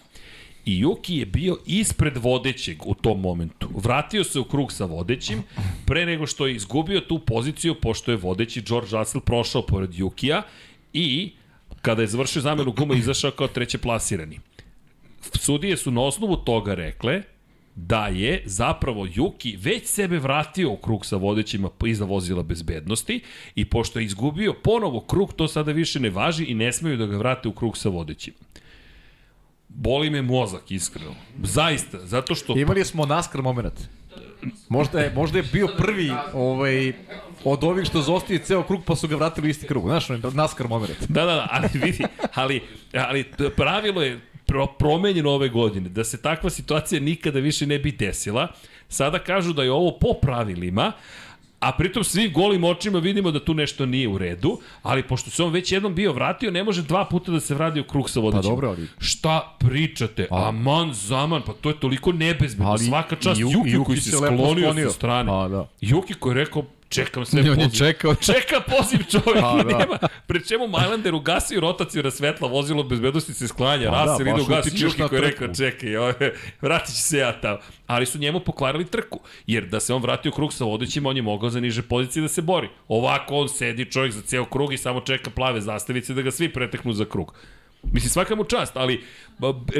[0.69, 3.69] I Juki je bio ispred vodećeg u tom momentu.
[3.75, 5.43] Vratio se u krug sa vodećim
[5.85, 10.41] pre nego što je izgubio tu poziciju pošto je vodeći George Russell prošao pored Jukija
[10.93, 11.31] i
[11.81, 14.39] kada je završio zamenu guma izašao kao treće plasirani.
[15.33, 17.21] Sudije su na osnovu toga rekle
[17.75, 23.21] da je zapravo Juki već sebe vratio u krug sa vodećima iza vozila bezbednosti
[23.55, 27.05] i pošto je izgubio ponovo krug, to sada više ne važi i ne smeju da
[27.05, 28.37] ga vrate u krug sa vodećima.
[29.69, 31.15] Boli me mozak, iskreno.
[31.43, 32.57] Zaista, zato što...
[32.57, 33.73] Imali smo naskar moment.
[34.69, 36.93] Možda je, možda je bio prvi ovaj,
[37.43, 39.83] od ovih što zostaje ceo krug pa su ga vratili u isti krug.
[39.83, 40.99] Znaš, onaj naskar moment.
[41.09, 42.61] Da, da, da, ali vidi, ali,
[42.93, 43.25] ali
[43.55, 48.47] pravilo je pro, promenjeno ove godine, da se takva situacija nikada više ne bi desila.
[48.87, 50.91] Sada kažu da je ovo po pravilima,
[51.59, 55.43] a pritom svi golim očima vidimo da tu nešto nije u redu, ali pošto se
[55.43, 58.19] on već jednom bio vratio, ne može dva puta da se vrati u krug sa
[58.19, 58.41] vodećima.
[58.43, 60.27] Pa dobro, ali- Šta pričate?
[60.31, 62.71] A- Aman, zaman, pa to je toliko nebezbedno.
[62.71, 64.89] Ali Svaka čast Juki, Juki koji se sklonio sklonio.
[64.89, 65.27] sa strane.
[65.27, 65.67] Pa, da.
[65.81, 67.77] Juki koji je rekao, čekam sve On je poziv.
[67.77, 68.15] čekao.
[68.33, 69.77] Čeka poziv čovjek Pa, da.
[69.77, 69.97] nema.
[70.27, 74.41] Pri čemu Majlander ugasio rotaciju na svetla, vozilo bezbednosti se sklanja, Pa pa da, ide
[74.41, 77.57] ugasi Juki na koji je rekao, čekaj, ove, vratit ću se ja tamo.
[77.87, 81.15] Ali su njemu pokvarili trku, jer da se on vratio u krug sa vodećima, on
[81.15, 82.69] je mogao za niže pozicije da se bori.
[82.87, 86.53] Ovako on sedi čovjek za ceo krug i samo čeka plave zastavice da ga svi
[86.53, 87.33] preteknu za krug.
[87.83, 89.03] Mislim, svaka mu čast, ali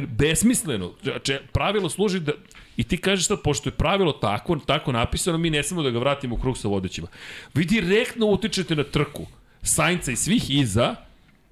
[0.07, 0.93] besmisleno.
[1.23, 2.31] Če, pravilo služi da...
[2.79, 5.99] I ti kažeš sad, pošto je pravilo tako, tako napisano, mi ne smemo da ga
[5.99, 7.07] vratimo u krug sa vodećima.
[7.53, 9.25] Vi direktno utičete na trku
[9.61, 10.95] Sainca i svih iza,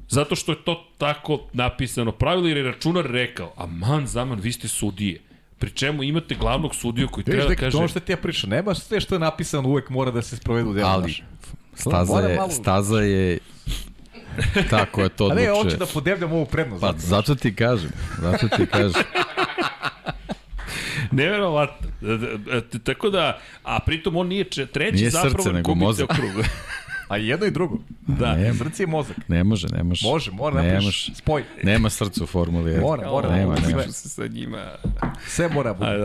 [0.10, 4.52] zato što je to tako napisano pravilo, jer je računar rekao, a man zaman, vi
[4.52, 5.20] ste sudije.
[5.60, 7.78] Pri čemu imate glavnog sudiju koji treba da kaže...
[7.78, 10.70] to što ti ja pričam, nema sve što je napisano uvek mora da se sprovede
[10.70, 10.88] u delu.
[10.88, 11.16] Ali,
[11.74, 13.40] staza je, malo- staza je
[14.70, 16.82] tako je to A ne, hoću da podebljam ovu prednost.
[16.82, 17.90] Pa zato ti kažem,
[18.22, 19.02] zato ti kažem.
[21.12, 21.88] Neverovatno.
[22.02, 22.06] E,
[22.54, 26.08] e, e, Tako da, a pritom on nije treći Nije zapravo srce, nego mozak.
[26.16, 26.32] krug.
[27.08, 27.78] A jedno i drugo.
[28.02, 28.36] da.
[28.36, 29.18] Ne, Srce i mozak.
[29.28, 30.08] ne može, ne može.
[30.08, 31.16] Može, mora ne napraviš može.
[31.16, 31.44] spoj.
[31.64, 32.82] Nema srca u Formuli 1.
[32.82, 33.30] Mora, mora.
[33.32, 33.68] Nema, sve.
[33.68, 33.82] nema.
[33.84, 34.72] se sa njima.
[35.28, 35.90] Sve mora bude.
[35.90, 36.04] Ajde,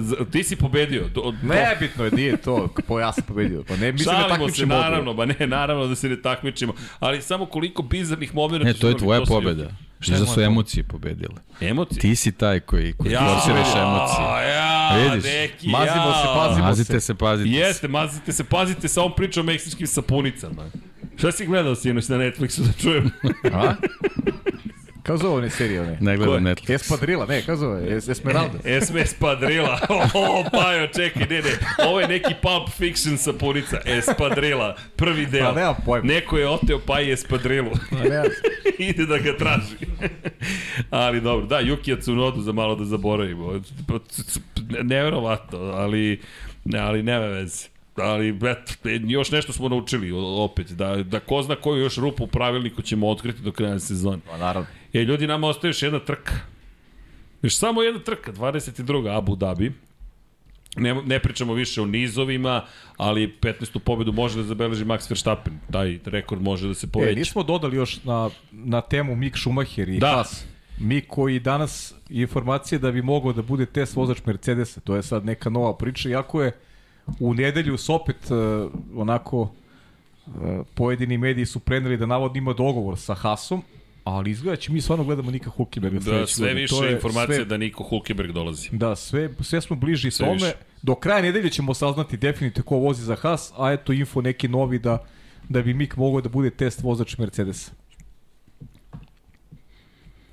[0.00, 1.02] z- ti si pobedio.
[1.04, 3.64] Do, do, Nebitno je, nije to, po ja sam pobedio.
[3.64, 4.90] Pa ne, mislim da Šalimo se, takmičimo ovdje.
[4.90, 8.64] naravno, ba ne, naravno da se ne takmičimo, ali samo koliko bizarnih momenta...
[8.64, 9.70] Ne, to je tvoja pobeda.
[10.00, 11.34] Šta je Šta moja su emocije pobedile.
[11.60, 12.00] Emocije.
[12.00, 14.24] Ti si taj koji, koji ja, forsiraš emocije.
[14.24, 14.48] Ja,
[14.96, 16.22] Vidiš, deki, mazimo ja.
[16.22, 17.00] se, pazimo Mazite se.
[17.00, 17.56] se, pazite se.
[17.56, 20.70] Jeste, mazite se, pazite sa ovom pričom o meksičkim sapunicama.
[21.16, 23.10] Šta si gledao sinoć na Netflixu da čujem?
[23.52, 23.74] A?
[25.08, 25.98] Kako zove one serije one?
[26.00, 26.44] Ne gledam?
[26.44, 26.74] Netflix.
[26.74, 27.96] Espadrila, ne, kako zove?
[27.96, 28.58] Es, Esmeralda.
[28.86, 29.80] SMS Padrila.
[30.14, 31.50] O, Pajo, čekaj, ne, ne.
[31.86, 33.80] Ovo je neki Pulp Fiction sapunica.
[33.84, 34.76] Espadrila.
[34.96, 35.44] Prvi deo.
[35.44, 36.06] Pa nemam pojma.
[36.06, 37.70] Neko je oteo Paji Espadrilu.
[37.90, 38.22] Ne,
[38.88, 39.76] Ide da ga traži.
[40.90, 43.60] ali dobro, da, Jukija Tsunodu za malo da zaboravimo.
[44.82, 46.20] Neverovatno, ali,
[46.74, 47.68] ali nema veze.
[47.96, 48.72] Ali, eto,
[49.06, 53.08] još nešto smo naučili opet, da, da ko zna koju još rupu u pravilniku ćemo
[53.08, 54.18] otkriti do kraja sezone.
[54.30, 54.77] Pa naravno.
[54.92, 56.32] E, ljudi, nama ostaje još jedna trka.
[57.42, 59.16] Još samo jedna trka, 22.
[59.16, 59.72] Abu Dhabi.
[60.76, 62.64] Ne, ne pričamo više o nizovima,
[62.96, 63.78] ali 15.
[63.78, 65.58] pobedu može da zabeleži Max Verstappen.
[65.70, 67.18] Taj rekord može da se E, poveća.
[67.18, 70.06] nismo dodali još na, na temu Mick Schumacher i Da.
[70.08, 70.44] Haas.
[70.80, 75.24] Mik koji danas informacije da bi mogao da bude test vozač Mercedesa, to je sad
[75.24, 76.52] neka nova priča, iako je
[77.20, 79.50] u nedelju s opet uh, onako uh,
[80.74, 83.62] pojedini mediji su preneli da navodno ima dogovor sa Haasom,
[84.08, 86.54] ali izgleda će mi stvarno gledamo Nika Hulkenberga Da, sve godine.
[86.54, 88.68] više To je informacije sve- da Niko Hulkenberg dolazi.
[88.72, 90.34] Da, sve, sve smo bliži Sve tome.
[90.36, 90.52] više.
[90.82, 94.78] Do kraja nedelje ćemo saznati definitivno ko vozi za Haas, a eto info neki novi
[94.78, 95.04] da,
[95.48, 97.72] da bi Mik mogao da bude test vozač Mercedesa.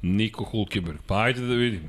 [0.02, 0.98] Niko Hulkenberg.
[1.08, 1.88] Pa ajde da vidimo.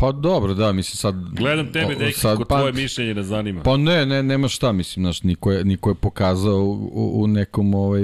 [0.00, 1.14] Pa dobro, da, mislim sad...
[1.32, 3.62] Gledam tebe, deki, sad, ko tvoje mišljenje ne zanima.
[3.62, 7.74] Pa ne, ne, nema šta, mislim, znaš, niko je, niko je pokazao u, u nekom
[7.74, 8.02] ovaj,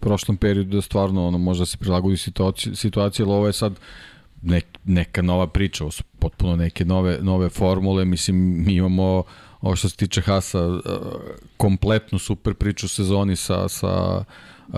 [0.00, 3.80] prošlom periodu da stvarno ono, može da se prilagodi situaciji, situaciji, ali ovo je sad
[4.42, 9.22] nek, neka nova priča, ovo su potpuno neke nove, nove formule, mislim, mi imamo
[9.60, 10.80] ovo što se tiče Hasa, uh,
[11.56, 14.24] kompletnu super priču sezoni sa, sa
[14.68, 14.74] uh,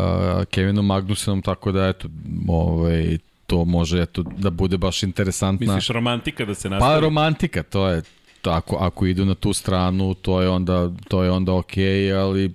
[0.51, 2.09] Kevinom Magnusenom, tako da, eto,
[2.49, 5.75] ovaj, to može eto, da bude baš interesantna.
[5.75, 7.01] Misliš romantika da se Pa nastavi?
[7.01, 8.03] romantika, to je
[8.43, 12.21] to ako, ako idu na tu stranu, to je onda to je onda okej, okay,
[12.21, 12.55] ali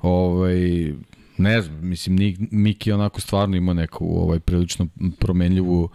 [0.00, 0.92] ovaj
[1.38, 4.86] ne znam, mislim Miki onako stvarno ima neku ovaj prilično
[5.18, 5.88] promenljivu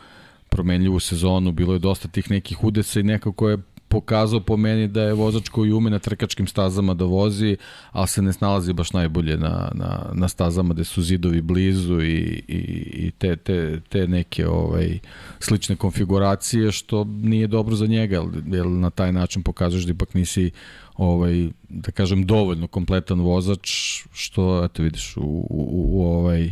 [0.49, 3.57] promenljivu sezonu, bilo je dosta tih nekih udesa i nekako je
[3.89, 7.57] pokazao po meni da je vozač koji ume na trkačkim stazama da vozi,
[7.91, 12.43] ali se ne snalazi baš najbolje na, na, na stazama gde su zidovi blizu i,
[12.47, 12.59] i,
[12.93, 14.99] i te, te, te neke ovaj,
[15.39, 20.51] slične konfiguracije, što nije dobro za njega, jer, na taj način pokazuješ da ipak nisi
[20.97, 23.69] ovaj, da kažem, dovoljno kompletan vozač,
[24.13, 26.49] što, eto vidiš, u, u, u ovaj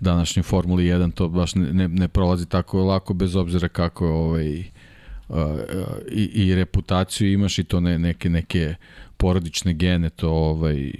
[0.00, 4.10] današnjoj Formuli 1 to baš ne, ne, ne prolazi tako lako, bez obzira kako je
[4.12, 4.64] ovaj,
[6.10, 8.74] i, i reputaciju imaš i to ne, neke neke
[9.16, 10.92] porodične gene to ovaj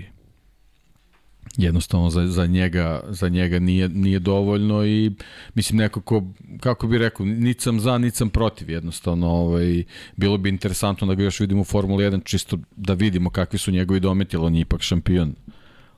[1.56, 5.12] jednostavno za, za njega za njega nije nije dovoljno i
[5.54, 6.22] mislim nekako
[6.60, 9.84] kako bi rekao nit sam za nit sam protiv jednostavno ovaj
[10.16, 13.70] bilo bi interesantno da ga još vidimo u Formuli 1 čisto da vidimo kakvi su
[13.70, 15.34] njegovi dometi on je ipak šampion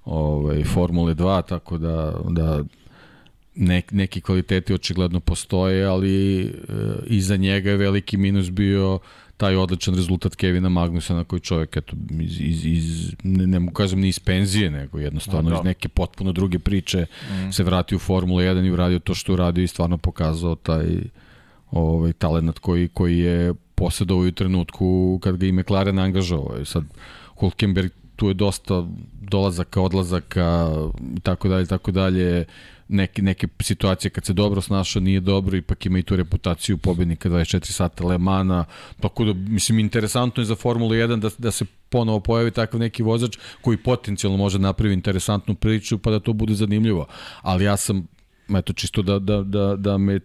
[0.04, 2.64] ovaj Formule 2 tako da da
[3.58, 6.50] nek, neki kvaliteti očigledno postoje, ali e,
[7.06, 8.98] iza njega je veliki minus bio
[9.36, 14.00] taj odličan rezultat Kevina Magnusena koji čovjek eto, iz, iz, iz ne, ne mogu kažem
[14.00, 15.60] ni iz penzije, nego jednostavno Da, da.
[15.60, 17.52] iz neke potpuno druge priče mm.
[17.52, 20.86] se vratio u Formulu 1 i uradio to što uradio i stvarno pokazao taj
[21.70, 26.60] ovaj, talent koji, koji je posjedovao i u trenutku kad ga i McLaren angažovao.
[26.60, 26.84] I sad
[27.26, 28.86] Hulkenberg tu je dosta
[29.20, 30.70] dolazaka, odlazaka
[31.16, 32.44] i tako dalje, tako dalje
[32.88, 37.28] neke, neke situacije kad se dobro snaša nije dobro, ipak ima i tu reputaciju pobednika
[37.28, 38.64] 24 sata Le Mana,
[39.00, 43.02] tako da, mislim, interesantno je za Formulu 1 da, da se ponovo pojavi takav neki
[43.02, 47.06] vozač koji potencijalno može napravi interesantnu priču pa da to bude zanimljivo.
[47.42, 48.06] Ali ja sam,
[48.58, 50.20] eto, čisto da, da, da, da me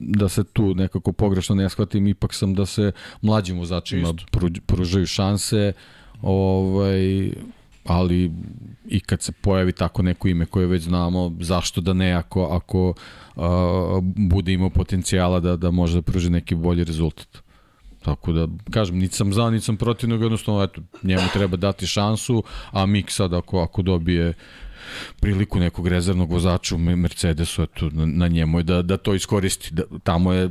[0.00, 2.92] da se tu nekako pogrešno ne shvatim, ipak sam da se
[3.22, 5.72] mlađim vozačima pruž- pružaju šanse,
[6.22, 7.30] ovaj,
[7.88, 8.32] ali
[8.88, 12.94] i kad se pojavi tako neko ime koje već znamo, zašto da ne ako, ako
[13.36, 17.38] a, bude imao potencijala da, da može da pruži neki bolji rezultat.
[18.02, 21.86] Tako da, kažem, niti sam za, niti sam protiv, nego jednostavno, eto, njemu treba dati
[21.86, 24.34] šansu, a Mik sad ako, ako dobije
[25.20, 29.74] priliku nekog rezervnog vozača u Mercedesu, eto, na, na njemu je da, da to iskoristi.
[29.74, 30.50] Da, tamo je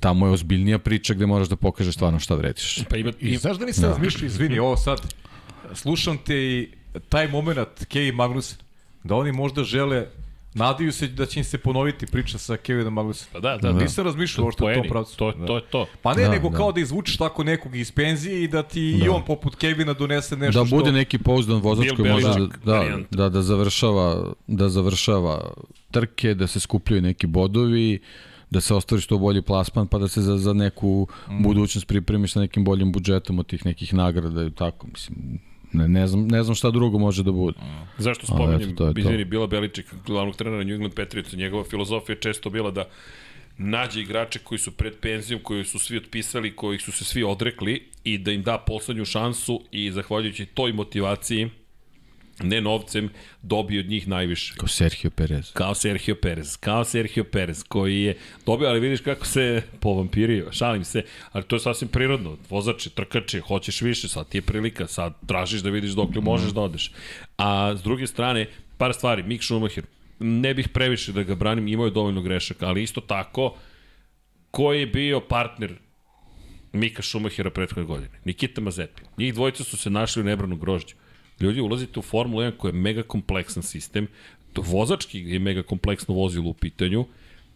[0.00, 2.84] tamo je ozbiljnija priča gde moraš da pokažeš stvarno šta vrediš.
[2.90, 3.88] Pa ima, I znaš da nisam da.
[3.88, 5.00] razmišljao, izvini, ovo sad,
[5.74, 6.68] slušam te i
[7.08, 8.58] taj moment Kevin Magnussen,
[9.04, 10.06] da oni možda žele,
[10.54, 13.32] nadaju se da će im se ponoviti priča sa Kevinom Magnusenom.
[13.32, 13.78] Pa da, da, da.
[13.78, 15.16] Nisam razmišljao uopšte u tom pravcu.
[15.16, 15.46] To, Da.
[15.46, 15.86] to je to.
[16.02, 16.52] Pa ne, Da, da, nego da.
[16.52, 16.56] da.
[16.56, 19.06] kao da izvučeš tako nekog iz penzije i da ti da.
[19.06, 20.76] i on poput Kevina donese nešto da što...
[20.76, 25.52] bude neki pouzdan vozač koji može da, da, da, da, završava, da završava
[25.90, 28.00] trke, da se skupljaju neki bodovi,
[28.50, 31.42] da se ostvari što bolji plasman, pa da se za, za neku mm.
[31.42, 35.38] budućnost pripremiš sa nekim boljim budžetom od tih nekih nagrada i tako, mislim,
[35.72, 37.58] Ne, ne, znam, ne znam šta drugo može da bude.
[37.98, 42.50] Zašto Ali spominjem, izvini, Bila Beliček, glavnog trenera New England Patriotsa, njegova filozofija je često
[42.50, 42.84] bila da
[43.58, 47.88] nađe igrače koji su pred penzijom, koji su svi otpisali, koji su se svi odrekli
[48.04, 51.50] i da im da poslednju šansu i zahvaljujući toj motivaciji,
[52.42, 53.08] ne novcem,
[53.42, 54.54] dobio od njih najviše.
[54.56, 55.52] Kao Sergio Perez.
[55.52, 60.84] Kao Sergio Perez, kao Sergio Perez, koji je dobio, ali vidiš kako se povampirio, šalim
[60.84, 61.02] se,
[61.32, 65.60] ali to je sasvim prirodno, vozače, trkače, hoćeš više, sad ti je prilika, sad tražiš
[65.60, 66.92] da vidiš dok li možeš da odeš.
[67.36, 68.46] A s druge strane,
[68.78, 69.84] par stvari, Mick Schumacher,
[70.18, 73.56] ne bih previše da ga branim, imao je dovoljno grešaka, ali isto tako,
[74.50, 75.74] ko je bio partner
[76.72, 78.20] Mika Schumachera prethodne godine?
[78.24, 79.06] Nikita Mazepin.
[79.18, 80.94] Njih dvojica su se našli u nebranu grožđu.
[81.40, 84.08] Ljudi, ulazite u Formulu 1 koja je mega kompleksan sistem,
[84.52, 87.04] to vozački je mega kompleksno vozilo u pitanju,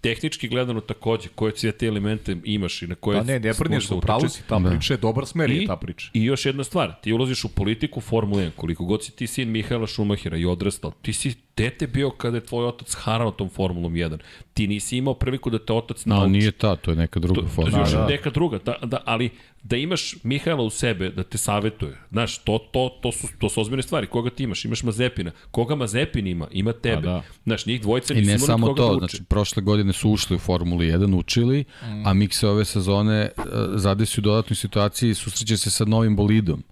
[0.00, 3.18] tehnički gledano takođe, koje sve te elemente imaš i na koje...
[3.18, 4.36] Pa ne, ne se, da upravo utičeš.
[4.36, 6.10] si, ta priča je dobar smer je ta priča.
[6.12, 9.50] I još jedna stvar, ti ulaziš u politiku Formule 1, koliko god si ti sin
[9.50, 13.92] Mihaela Šumahira i odrastao, ti si dete bio kada je tvoj otac harao tom Formulom
[13.92, 14.18] 1.
[14.54, 16.20] Ti nisi imao priliku da te otac nauči.
[16.20, 18.06] No, nije ta, to je neka druga To, je još Da, da.
[18.06, 19.30] neka druga, da, da, ali
[19.62, 21.98] da imaš Mihajla u sebe da te savetuje.
[22.10, 24.06] Znaš, to, to, to, su, to su ozbiljne stvari.
[24.06, 24.64] Koga ti imaš?
[24.64, 25.30] Imaš Mazepina.
[25.50, 26.48] Koga Mazepin ima?
[26.52, 27.02] Ima tebe.
[27.02, 27.22] da.
[27.44, 28.98] Znaš, njih dvojica I nisu ne imali samo da to, uče.
[28.98, 31.64] znači prošle godine su ušli u Formulu 1, učili,
[32.04, 33.30] a Mik se ove sezone e,
[33.74, 36.62] zadesi u dodatnoj situaciji i susreće se sa novim bolidom.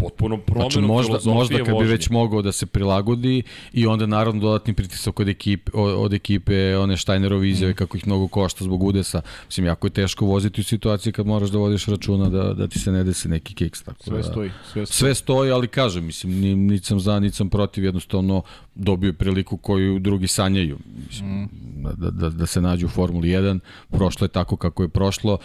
[0.00, 3.42] Potpuno promenu Znači možda, možda kad bi već mogao da se prilagodi
[3.72, 7.76] i onda naravno dodatni pritisak od ekipe, od, od ekipe one Steinerove izjave Mm.
[7.76, 9.22] kako ih mnogo košta zbog udesa.
[9.46, 12.78] Mislim, jako je teško voziti u situaciji kad moraš da vodiš računa da, da ti
[12.78, 13.82] se ne desi neki kiks.
[13.82, 14.86] Tako Sve da, stoji, sve stoji.
[14.86, 18.42] Sve stoji, ali kažem, mislim, ni, sam za, niti sam protiv, jednostavno
[18.74, 20.78] dobio je priliku koju drugi sanjaju.
[21.08, 21.48] Mislim,
[21.96, 23.58] da, da, da se nađu u Formuli 1,
[23.90, 25.38] prošlo je tako kako je prošlo,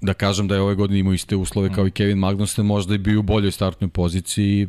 [0.00, 2.98] da kažem da je ove godine imao iste uslove kao i Kevin Magnussen, možda i
[2.98, 4.68] bio u boljoj startnoj poziciji.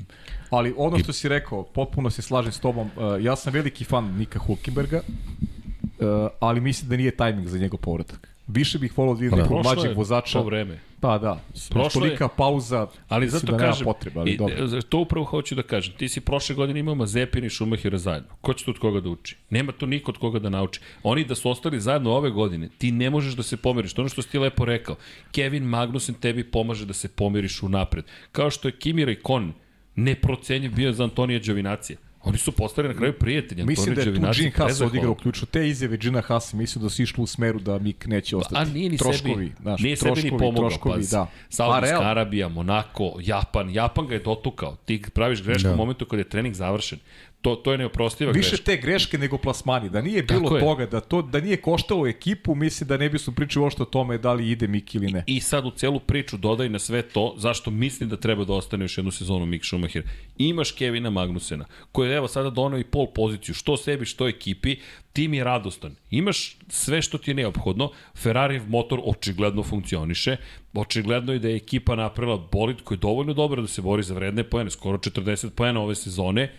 [0.49, 2.87] Ali ono što si rekao, potpuno se slažem s tobom.
[2.87, 7.79] Uh, ja sam veliki fan Nika Hulkenberga, uh, ali mislim da nije tajming za njegov
[7.79, 8.36] povratak.
[8.47, 9.43] Više bih volao da vidim da.
[9.43, 10.39] nekog Prošlo mlađeg je vozača.
[10.39, 10.79] to vreme.
[10.99, 14.55] Pa da, Prošlo je- tolika pauza, Ali zato da nema kažem, potrebe, ali i, dobro.
[14.77, 15.93] e, to upravo hoću da kažem.
[15.93, 18.29] Ti si prošle godine imao Mazepin i Schumachera zajedno.
[18.41, 19.35] Ko će tu od koga da uči?
[19.49, 20.79] Nema tu niko od koga da nauči.
[21.03, 23.93] Oni da su ostali zajedno ove godine, ti ne možeš da se pomeriš.
[23.93, 24.95] To je ono što si ti lepo rekao.
[25.31, 28.05] Kevin Magnussen tebi pomaže da se pomeriš u napred.
[28.31, 29.53] Kao što je Kimi Raikkonen
[29.95, 31.97] neprocenjiv bio za Antonija Đovinacija.
[32.27, 33.65] Oni su postali na kraju prijatelji.
[33.65, 35.47] Mislim da je tu Gene Haas odigrao ključno.
[35.51, 38.55] Te izjave Gina Haas mislim da su išli u smeru da Mik neće ostati.
[38.55, 41.11] A nije ni troškovi, sebi, znaš, nije troškovi, sebi ni pomogao, troškovi, pazi.
[41.11, 41.27] da.
[41.49, 42.09] Saudijska realno.
[42.09, 44.75] Arabija, Monako, Japan, Japan ga je dotukao.
[44.85, 45.73] Ti praviš grešku Da.
[45.73, 46.99] u momentu kada je trening završen.
[47.41, 48.65] To, to je neoprostiva Više greška.
[48.65, 49.89] te greške nego plasmani.
[49.89, 50.61] Da nije bilo Tako je.
[50.61, 53.85] toga, da to da nije koštalo ekipu, mislim da ne bi su pričali uopšte o
[53.85, 55.23] tome da li ide Mik ili ne.
[55.27, 58.83] I sad u celu priču dodaj na sve to zašto mislim da treba da ostane
[58.83, 60.03] još jednu sezonu Mick Schumacher.
[60.37, 64.75] Imaš Kevina Magnusena, koji je evo sada donao i pol poziciju, što sebi, što ekipi,
[65.13, 65.95] tim je radostan.
[66.11, 70.37] Imaš sve što ti je neophodno, Ferrarijev motor očigledno funkcioniše,
[70.73, 74.13] očigledno je da je ekipa napravila bolid koji je dovoljno dobro da se bori za
[74.13, 76.51] vredne poene, skoro 40 poena ove sezone,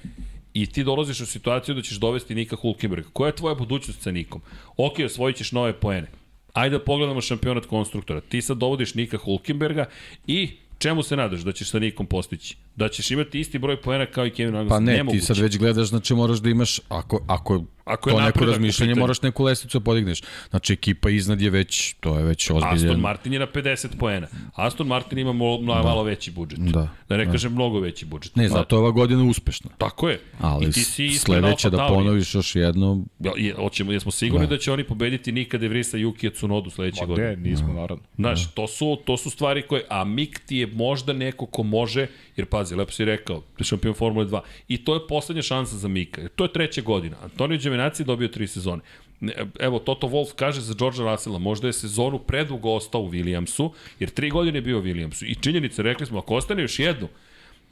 [0.62, 3.08] i ti dolaziš u situaciju da ćeš dovesti Nika Hulkenberga.
[3.12, 4.40] Koja je tvoja budućnost sa Nikom?
[4.76, 6.08] Ok, osvojit ćeš nove poene.
[6.52, 8.20] Ajde da pogledamo šampionat konstruktora.
[8.20, 9.84] Ti sad dovodiš Nika Hulkenberga
[10.26, 12.56] i čemu se nadaš da ćeš sa Nikom postići?
[12.78, 14.76] Da ćeš imati isti broj poena kao i Kevin Magnussen?
[14.76, 15.20] Pa ne, Nemoguće.
[15.20, 18.94] ti sad već gledaš, znači moraš da imaš, ako, ako, Ako je to neko razmišljanje,
[18.94, 20.22] moraš neku lesticu podigneš.
[20.50, 22.74] Znači ekipa iznad je već, to je već ozbiljen.
[22.74, 24.26] Aston Martin je na 50 poena.
[24.54, 26.58] Aston Martin ima malo, malo veći budžet.
[26.58, 28.36] Da, Da ne kažem mnogo veći budžet.
[28.36, 29.70] Ne, zato je ova godina uspešna.
[29.78, 30.20] Tako je.
[30.40, 34.50] Ali I ti si sledeće da ponoviš još jedno, Ja, je, hoćemo, jesmo sigurni da.
[34.50, 34.56] Da.
[34.56, 37.36] da će oni pobediti Nika De Vrisa, Yukija Tsunodu sledeće Ma godine?
[37.36, 38.04] ne, nismo naravno.
[38.16, 42.06] Znaš, to su, to su stvari koje, a Mik ti je možda neko ko može,
[42.36, 44.40] jer pazi, lepo si rekao, šampion Formule 2.
[44.68, 46.28] I to je poslednja šansa za Mika.
[46.36, 47.16] To je treća godina.
[47.22, 48.82] Antonio Giovinazzi je dobio tri sezone.
[49.20, 53.70] Ne, Evo, Toto Wolff kaže za Georgea Russella, možda je sezonu predugo ostao u Williamsu,
[53.98, 55.24] jer tri godine je bio u Williamsu.
[55.26, 57.08] I činjenice, rekli smo, ako ostane još jednu,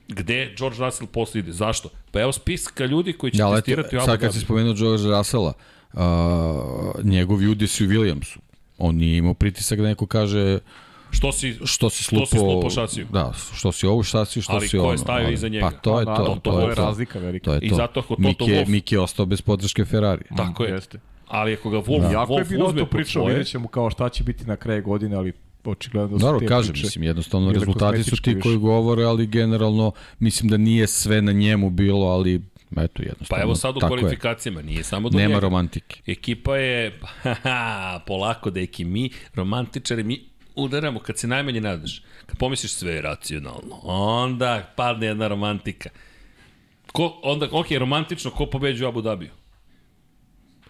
[0.08, 1.52] gde George Russell posle ide?
[1.52, 1.88] Zašto?
[2.10, 4.74] Pa evo spiska ljudi koji će Ja, ali testirati u Abu sad kad si spomenuo
[4.74, 5.52] George Russella,
[5.92, 6.00] uh,
[7.04, 8.38] njegovi udesi u Williamsu,
[8.78, 10.58] on nije imao pritisak da neko kaže
[11.10, 13.06] Što si, što si Što slupao, si slupao šasiju.
[13.12, 14.92] Da, što si ovo šasiju, što Ali si ko ono.
[14.92, 15.64] je stavio ali- iza njega?
[15.64, 16.82] Pa to je Pa, to, naravno, to, to je je to.
[16.82, 17.44] razlika velika.
[17.44, 17.74] To je I to.
[17.76, 20.24] zato ako Toto Miki je, Wolff- Miki je ostao bez podrške Ferrari.
[20.36, 20.72] Tako je.
[20.72, 20.98] Jeste.
[21.28, 23.90] Ali ako ga Wolf, Jako je Wolf bilo uzme to pričao, svoje, vidjet ćemo kao
[23.90, 25.32] šta će biti na kraju godine, ali
[25.64, 28.40] očigledno da su te kažem, priče mislim, jednostavno rezultati su ti više.
[28.40, 32.34] koji govore, ali generalno mislim da nije sve na njemu bilo, ali
[32.72, 33.26] eto jednostavno.
[33.30, 34.00] Pa evo sad u tako je.
[34.00, 35.40] kvalifikacijama, nije samo do Nema njega.
[35.40, 36.00] romantike.
[36.06, 40.24] Ekipa je, haha, polako deki, mi romantičari, mi
[40.56, 42.02] udaramo kad se najmanje nadaš.
[42.26, 45.90] Kad pomisliš sve je racionalno, onda padne jedna romantika.
[46.92, 49.30] Ko, onda, ok, romantično, ko pobeđuje Abu Dhabiju?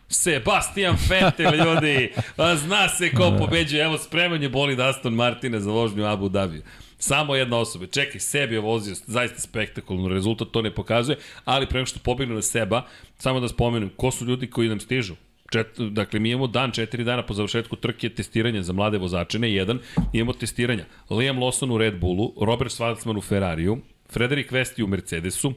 [0.09, 2.13] Sebastian Vettel, ljudi.
[2.57, 3.85] Zna se ko pobeđuje.
[3.85, 6.63] Evo, spremanje boli da Aston Martina za vožnju Abu Dhabiju.
[6.99, 7.87] Samo jedna osoba.
[7.87, 12.43] Čekaj, sebi je vozio zaista spektakularno rezultat, to ne pokazuje, ali prema što pobegnu na
[12.43, 12.87] seba,
[13.19, 15.15] samo da spomenem, ko su ljudi koji nam stižu?
[15.51, 19.53] Čet, dakle, mi imamo dan, četiri dana po završetku trke testiranja za mlade vozače, ne
[19.53, 19.79] jedan,
[20.13, 20.85] imamo testiranja.
[21.11, 23.79] Liam Lawson u Red Bullu, Robert Schwarzman u Ferrariju,
[24.11, 25.53] Frederik Vesti u Mercedesu,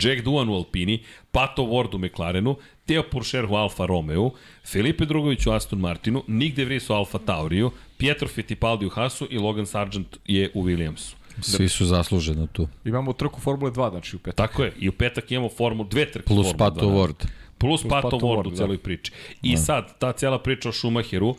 [0.00, 1.02] Jack Duan u Alpini,
[1.32, 2.56] Pato Ward u McLarenu,
[2.86, 4.30] Teo Pourchaire u Alfa Romeo,
[4.66, 9.28] Felipe Drugović u Aston Martinu, Nick De Vries u Alfa Tauriju, Pietro Fittipaldi u Hasu
[9.30, 11.14] i Logan Sargent je u Williamsu.
[11.40, 12.68] Svi su zasluženi tu.
[12.84, 14.36] Imamo trku Formule 2, znači u petak.
[14.36, 16.92] Tako je, i u petak imamo formu, dve trke Plus Formule Pato 2.
[16.94, 17.26] Ward.
[17.58, 18.56] Plus, Plus Pato Pato Ward u da.
[18.56, 19.12] celoj priči.
[19.42, 21.34] I sad, ta cijela priča o Schumacheru,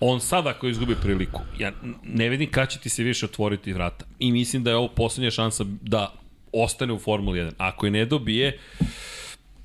[0.00, 1.72] on sad ako izgubi priliku, ja
[2.02, 4.04] ne vidim kada će ti se više otvoriti vrata.
[4.18, 6.12] I mislim da je ovo poslednja šansa da
[6.52, 7.52] ostane u Formuli 1.
[7.58, 8.58] Ako je ne dobije,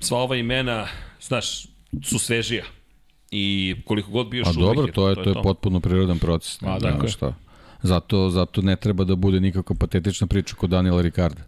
[0.00, 0.86] sva ova imena,
[1.20, 1.66] znaš,
[2.02, 2.64] su svežija.
[3.30, 6.58] I koliko god bio A Schumacher, dobro, to je, to je potpuno prirodan proces.
[6.58, 7.10] Tako nema je.
[7.10, 7.34] šta.
[7.82, 11.42] Zato, zato ne treba da bude nikako patetična priča kod Daniela Ricarda.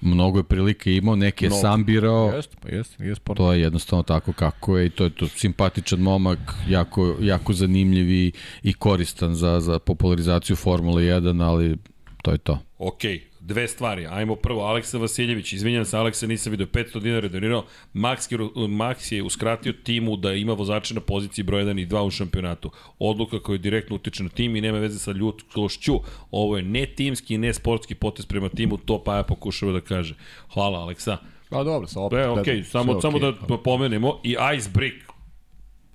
[0.00, 1.60] Mnogo je prilike imao, neke je Mnogo.
[1.60, 3.44] sam birao, Jeste, pa jeste, nije sporno.
[3.44, 6.38] to je jednostavno tako kako je i to je to simpatičan momak,
[6.68, 8.32] jako, jako zanimljiv i,
[8.62, 11.76] i koristan za, za popularizaciju Formule 1, ali
[12.22, 12.58] to je to.
[12.78, 13.00] Ok,
[13.46, 14.06] dve stvari.
[14.06, 17.64] Ajmo prvo, Aleksa Vasiljević, izvinjam se, Aleksa nisam vidio, 500 dinara je donirao.
[17.94, 22.02] Max, je- Max je uskratio timu da ima vozače na poziciji broj 1 i 2
[22.02, 22.70] u šampionatu.
[22.98, 25.94] Odluka koja direktno utiče na tim i nema veze sa ljudskošću.
[26.30, 30.14] Ovo je ne timski ne sportski potez prema timu, to pa ja pokušava da kaže.
[30.52, 31.16] Hvala, Aleksa.
[31.50, 32.18] Pa dobro, sa opet.
[32.18, 34.20] E, ok, gledam, samo, sve samo da pomenemo.
[34.24, 34.96] I Ice Brick,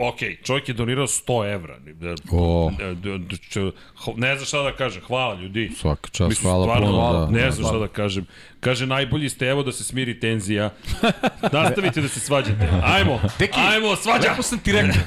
[0.02, 1.78] ok, čovjek je donirao 100 evra.
[2.32, 2.72] O.
[4.18, 5.72] Ne znam šta da kažem, hvala ljudi.
[5.78, 6.98] Svaka čast, Mislim, hvala stvarno, puno.
[7.00, 7.52] hvala, da, ne da.
[7.52, 8.26] znam šta da kažem.
[8.60, 10.70] Kaže, najbolji ste, evo da se smiri tenzija.
[11.54, 12.70] Nastavite da se svađate.
[12.84, 14.30] Ajmo, Deki, ajmo, svađa!
[14.30, 15.02] Lepo sam ti rekao,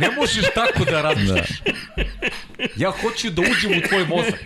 [0.00, 1.50] ne možeš tako da razmišljaš.
[2.76, 4.44] Ja hoću da uđem u tvoj mozak.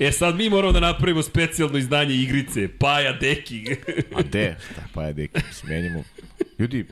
[0.00, 2.68] E sad mi moramo da napravimo specijalno izdanje igrice.
[2.78, 3.64] Paja, deki.
[4.14, 6.02] A de, šta pa je deki, smenjamo.
[6.58, 6.86] Ljudi,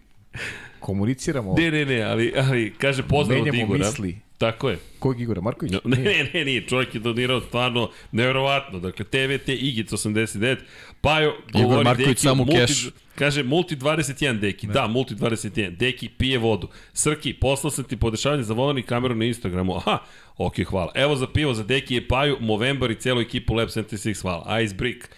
[0.81, 3.87] komuniciramo, ne, ne, ne, ali, ali kaže pozdrav od menjamo Igora.
[3.87, 4.19] misli.
[4.39, 4.79] Tako je.
[4.99, 5.73] Kojeg Igora Marković?
[5.73, 6.67] No, ne, ne, ne, nije.
[6.67, 8.79] Čovjek je donirao stvarno nevjerovatno.
[8.79, 10.57] Dakle, TVT Igic 89.
[11.01, 12.91] Pajo govori Marković Deki, samo multi, kešu.
[13.15, 14.67] Kaže, multi 21 Deki.
[14.67, 15.77] Da, multi 21.
[15.77, 16.69] Deki pije vodu.
[16.93, 19.77] Srki, poslao sam ti podešavanje za volani kameru na Instagramu.
[19.77, 19.99] Aha,
[20.37, 20.93] ok, hvala.
[20.95, 24.23] Evo za pivo za Deki je Paju, Movember i celu ekipu Lab 76.
[24.23, 24.61] Hvala.
[24.61, 25.09] Ice Brick.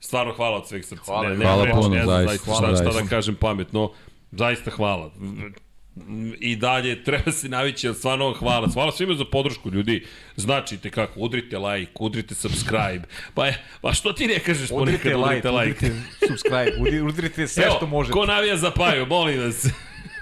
[0.00, 1.04] Stvarno hvala od sveg srca.
[1.04, 1.28] Hvala.
[1.28, 3.92] ne, ne, Hvala ne, puno, ne zaista, šta, šta da kažem pametno.
[4.32, 5.10] Zaista hvala
[6.40, 8.68] i dalje treba se navići, ali stvarno vam hvala.
[8.72, 10.06] Hvala svima za podršku, ljudi.
[10.36, 13.02] Značite kako, udrite like, udrite subscribe.
[13.34, 13.46] Pa,
[13.80, 15.86] pa što ti ne kažeš ponekad Udrite like, udrite like?
[15.86, 18.12] udrite subscribe, udrite, sve što možete.
[18.12, 19.66] ko navija za paju, molim vas.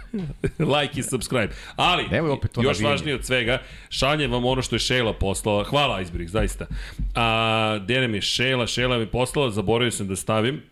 [0.81, 1.49] like i subscribe.
[1.77, 2.91] Ali, Nemoj opet to još navijanje.
[2.91, 5.65] važnije od svega, šaljem vam ono što je Šela poslala.
[5.65, 6.67] Hvala, Icebrick, zaista.
[7.15, 8.67] A, gde nam je Šela?
[8.67, 10.63] Šela mi poslala, zaboravio sam da stavim.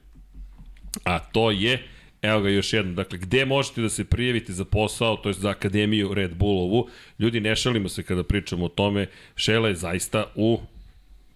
[1.05, 1.89] A to je,
[2.23, 5.51] evo ga još jednom, dakle, gde možete da se prijavite za posao, to je za
[5.51, 6.89] Akademiju Red Bullovu.
[7.19, 10.61] Ljudi, ne šalimo se kada pričamo o tome, Šela je zaista u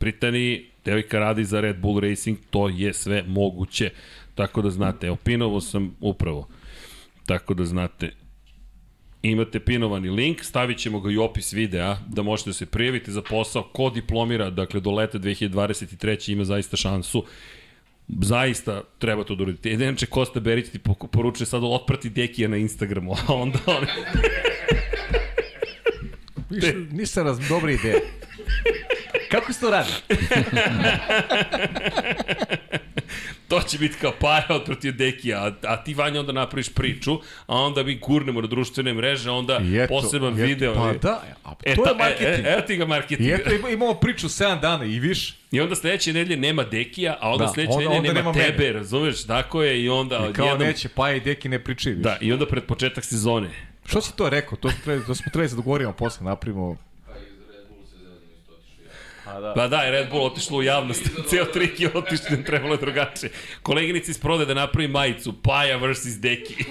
[0.00, 3.90] Britaniji, devojka radi za Red Bull Racing, to je sve moguće.
[4.34, 6.48] Tako da znate, evo, pinovo sam upravo.
[7.26, 8.12] Tako da znate,
[9.22, 13.22] imate pinovani link, stavit ćemo ga i opis videa, da možete da se prijavite za
[13.22, 13.62] posao.
[13.62, 16.32] Ko diplomira, dakle, do leta 2023.
[16.32, 17.24] ima zaista šansu
[18.08, 19.70] zaista treba to da uradite.
[19.70, 20.78] Inače, Kosta Berić ti
[21.12, 23.86] poručuje sad otprati Dekija na Instagramu, a onda on...
[26.50, 27.98] Više, nisam raz, dobra ideja.
[29.30, 29.90] Kako se to radi?
[33.48, 37.14] to će biti kao para otprati Dekija, a, a ti Vanja onda napraviš priču,
[37.46, 40.74] a onda mi gurnemo na društvene mreže, onda eto, poseban eto, video.
[40.74, 42.46] Pa da, a E, to ta, je marketing.
[42.46, 43.28] E, e, evo ti ga marketing.
[43.28, 45.34] I eto, ima- imamo priču 7 dana i više.
[45.50, 48.72] I onda sledeće nedelje nema Dekija, a onda Da, sledeće nedelje nema, nema tebe, mene.
[48.72, 49.24] razumeš?
[49.24, 50.68] Tako je i onda I kao jednom...
[50.68, 51.96] neće, pa i deki ne pričaju.
[51.96, 53.50] Da, i onda pred početak sezone.
[53.86, 54.58] Što si to rekao?
[54.58, 56.76] To, smo trebali, to smo trebali se dogovorimo posle, napravimo...
[59.54, 61.10] Pa da, je Red Bull otišlo u javnost.
[61.28, 63.30] Ceo trik je otišlo, trebalo je drugačije.
[63.62, 66.20] Koleginici iz prode da napravi majicu Paja vs.
[66.20, 66.54] Deki.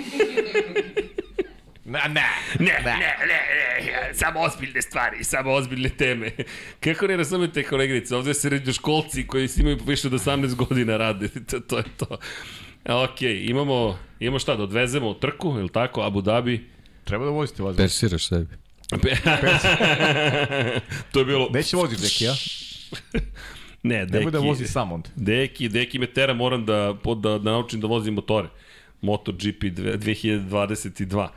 [1.86, 2.22] Na, ne.
[2.60, 6.32] Ne, ne, ne, ne, samo ozbiljne stvari, samo ozbiljne teme.
[6.84, 10.98] Kako ne razumete, koleginice, ovde se ređu školci koji si imaju više od 18 godina
[10.98, 12.18] rade, to, to je to.
[12.86, 16.70] Ok, imamo, imamo šta, da odvezemo u trku, ili tako, Abu Dhabi?
[17.04, 17.78] Treba da vozite vas.
[17.78, 18.65] Persiraš sebi.
[21.12, 21.50] To je bilo...
[21.54, 22.34] Neće vozi Deki, ja?
[23.84, 24.18] Ne, Deki...
[24.18, 25.10] Nemoj da vozi sam onda.
[25.16, 28.48] Deki, Deki me tera, moram da, da, da naučim da vozim motore.
[29.02, 31.28] MotoGP dve- 2022.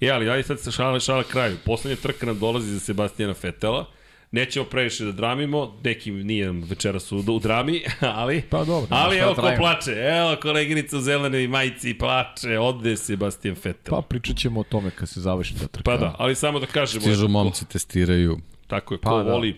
[0.00, 1.56] E, ali ajde sad se šala, šala kraju.
[1.64, 3.86] Poslednja trka nam dolazi za Sebastijana Fetela.
[4.34, 7.82] Nećemo previše da dramimo, Deki nije večeras u, u drami,
[8.20, 8.42] ali...
[8.50, 9.62] Pa dobro, Ali evo ko trajimo.
[9.62, 13.94] plače, evo koleginica u zelenoj majici plače, ode Sebastian Fetel.
[13.94, 15.84] Pa pričat ćemo o tome kad se završi ta trka.
[15.84, 17.00] Pa da, ali samo da kažemo...
[17.02, 18.38] Stižu ko- momci, testiraju.
[18.66, 19.32] Tako je, ko Pa pa, da.
[19.32, 19.56] voli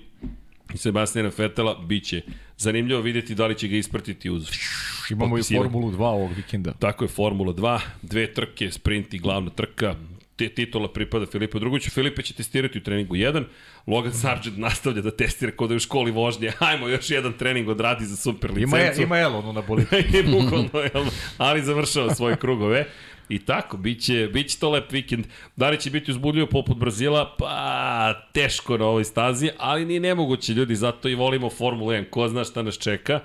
[0.75, 2.23] Sebastijana Fetela, bit će
[2.57, 4.51] zanimljivo vidjeti da li će ga ispratiti uz
[5.11, 5.43] Imamo i.
[5.43, 6.73] Formulu 2 ovog vikenda.
[6.73, 9.95] Tako je, Formula 2, dve trke, sprint i glavna trka,
[10.37, 11.91] te titula pripada Filipu Drugoviću.
[11.91, 13.45] Filipe će testirati u treningu 1,
[13.87, 16.51] Logan Sargent nastavlja da testira kod da je u školi vožnje.
[16.59, 19.03] Hajmo, još jedan trening odradi za super licencu.
[19.03, 19.89] Ima, ima Elon na bolidu.
[20.19, 21.05] I bukvalno, jel,
[21.39, 22.87] ali završava svoje krugove.
[23.29, 25.27] I tako, bit će, bit će to lep vikend.
[25.57, 27.35] Da li će biti uzbudljivo poput Brazila?
[27.39, 32.11] Pa, teško na ovoj stazi, ali ni nemoguće ljudi, zato i volimo Formulu 1.
[32.11, 33.21] Ko zna šta nas čeka.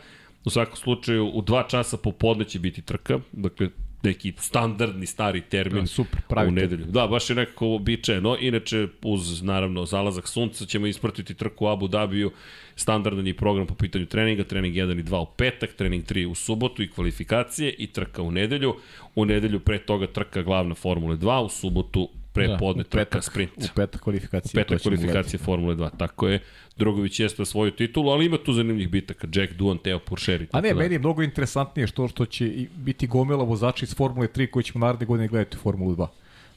[0.45, 3.69] U svakom slučaju, u dva časa popodne će biti trka, dakle,
[4.03, 6.85] neki standardni stari termin Da, super, pravi u nedelju.
[6.85, 8.37] Da, baš je nekako običajeno.
[8.39, 12.31] Inače, uz, naravno, zalazak sunca ćemo ispratiti trku u Abu Dhabiju.
[12.75, 16.35] Standardan je program po pitanju treninga, trening 1 i 2 u petak, trening 3 u
[16.35, 18.75] subotu i kvalifikacije i trka u nedelju.
[19.15, 23.05] U nedelju pre toga trka glavna Formule 2, u subotu pre da, podne u trka
[23.05, 23.51] petak, sprint.
[23.57, 24.63] U petak kvalifikacije.
[24.63, 26.39] Petak to ćemo kvalifikacije Formule 2, tako je.
[26.77, 29.27] Drogović jeste svoju titulu, ali ima tu zanimljivih bitaka.
[29.33, 30.47] Jack Duan, Teo Puršeri.
[30.51, 34.49] A ne, meni je mnogo interesantnije što što će biti gomila vozača iz Formule 3
[34.49, 36.07] koji ćemo naredne godine gledati u Formulu 2.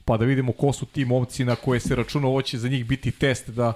[0.04, 2.86] Pa da vidimo ko su ti momci na koje se računa, ovo će za njih
[2.86, 3.72] biti test da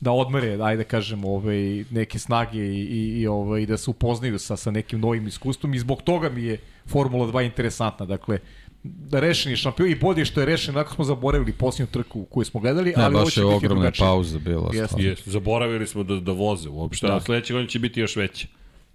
[0.00, 4.38] da odmere, ajde da kažemo, ovaj, neke snage i, i, i ovaj, da se upoznaju
[4.38, 8.06] sa, sa nekim novim iskustvom i zbog toga mi je Formula 2 interesantna.
[8.06, 8.67] Dakle, da
[9.12, 12.88] rešeni šampion i bolje što je rešen, nakon smo zaboravili posljednju trku koju smo gledali,
[12.88, 14.00] Ne, ali ovo baš je ogromna drugačije.
[14.00, 14.70] pauza bila.
[14.74, 14.98] Stvarno.
[15.00, 17.10] Jes, zaboravili smo da, da voze uopšte, Da.
[17.10, 17.16] da.
[17.16, 18.46] a sledeće godine će biti još veće.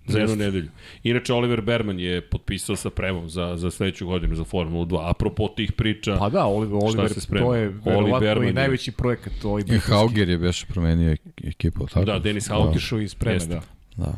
[0.05, 0.69] Za jednu nedelju.
[1.03, 4.99] Inače, Oliver Berman je potpisao sa Premom za, za sledeću godinu za Formulu 2.
[5.03, 7.45] Apropo tih priča, Pa da, Oliver, Oliver se sprema?
[7.45, 9.77] to je verovatno Berman i je- najveći projekat ovaj I.
[9.79, 12.05] Hauger je beše promenio ek- ekipu, tako?
[12.05, 13.61] da, Denis Hauger Otišao iz Preme, da.
[13.97, 14.13] Da.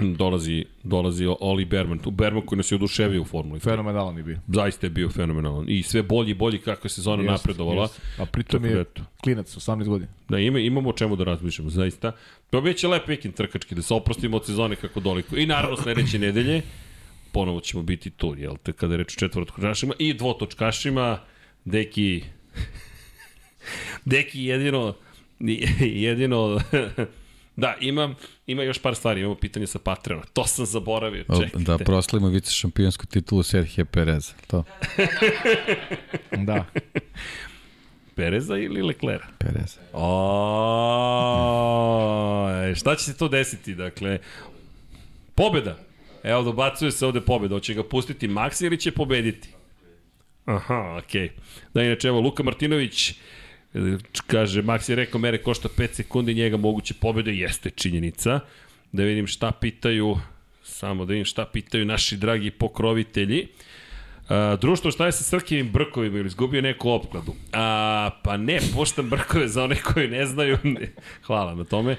[0.00, 1.98] Dolazi, dolazi Oli Berman.
[1.98, 3.64] Tu Berman koji nas je oduševio u Formuli 3.
[3.64, 4.38] Fenomenalan je bio.
[4.48, 5.64] Zaista je bio fenomenalan.
[5.68, 7.82] I sve bolji i bolji kako je sezona Jeste, napredovala.
[7.82, 8.00] jeste.
[8.18, 9.02] A pritom Tako da je eto.
[9.24, 10.10] klinac, 18 godina.
[10.28, 12.12] Da, ima, imamo o čemu da razmišljamo, zaista.
[12.50, 15.36] To biće lep vikend trkački, da se oprostimo od sezone kako doliko.
[15.36, 16.62] I naravno sledeće nedelje,
[17.32, 21.18] ponovo ćemo biti tu, jel te, kada je reč o četvorotočkašima i dvotočkašima,
[21.64, 22.22] Deki,
[24.04, 24.94] Deki jedino,
[25.80, 26.60] jedino,
[27.58, 28.14] da, imam,
[28.46, 31.58] ima još par stvari, imamo pitanje sa Patreona, to sam zaboravio, čekajte.
[31.58, 34.32] Da proslavimo vice šampionsku titulu Serhije Pereza.
[34.46, 34.64] To,
[36.46, 36.64] Da.
[38.16, 39.26] Pereza ili Leklera?
[39.38, 39.80] Pereza.
[39.92, 40.08] O,
[42.70, 43.74] e, šta će se to desiti?
[43.74, 44.18] Dakle,
[45.34, 45.78] pobeda.
[46.22, 47.54] Evo, dobacuje se ovde pobeda.
[47.54, 49.48] Hoće ga pustiti Max ili će pobediti?
[50.44, 51.28] Aha, okej.
[51.28, 51.30] Okay.
[51.74, 53.14] Da, inače, evo, Luka Martinović,
[54.26, 58.40] kaže, Max je rekao, mere košta 5 sekundi, njega moguće pobede, jeste činjenica.
[58.92, 60.16] Da vidim šta pitaju,
[60.62, 63.48] samo da vidim šta pitaju naši dragi pokrovitelji.
[64.28, 67.34] Uh, društvo, šta je sa Srkivim brkovima ili izgubio neku opkladu?
[67.52, 70.58] A, pa ne, poštam brkove za one koji ne znaju.
[71.26, 71.96] Hvala na tome.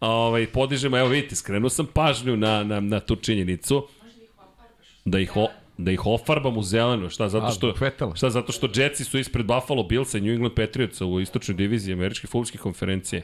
[0.00, 3.88] Ovaj, podižemo, evo vidite, skrenuo sam pažnju na, na, na tu činjenicu.
[5.04, 5.48] Da ih, o,
[5.84, 7.10] da ih ofarbam u zeleno.
[7.10, 8.16] Šta, zato A, što, Vetela.
[8.16, 11.92] šta, zato što Jetsi su ispred Buffalo Billsa i New England Patriotsa u istočnoj diviziji
[11.92, 13.22] američke futbolske konferencije.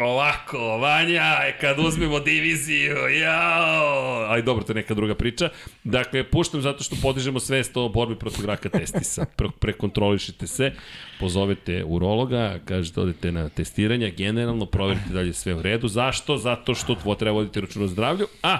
[0.00, 4.26] Ovako, Vanja, e, kad uzmemo diviziju, jao!
[4.30, 5.48] Aj, dobro, to je neka druga priča.
[5.84, 9.26] Dakle, puštam zato što podižemo svest o borbi protiv raka testisa.
[9.36, 10.72] Pre, prekontrolišite se,
[11.20, 15.88] pozovete urologa, kažete, odete na testiranje, generalno proverite da li je sve u redu.
[15.88, 16.36] Zašto?
[16.36, 18.58] Zato što treba voditi račun o zdravlju, a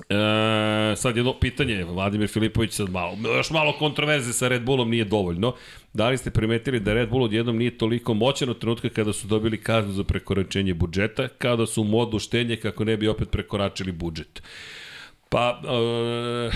[0.00, 0.14] E,
[0.96, 5.54] sad jedno pitanje, Vladimir Filipović sad malo, još malo kontroverze sa Red Bullom nije dovoljno.
[5.92, 9.26] Da li ste primetili da Red Bull odjednom nije toliko moćan od trenutka kada su
[9.26, 13.92] dobili kaznu za prekoračenje budžeta, kada su u modu štenje kako ne bi opet prekoračili
[13.92, 14.42] budžet?
[15.28, 16.50] Pa, e,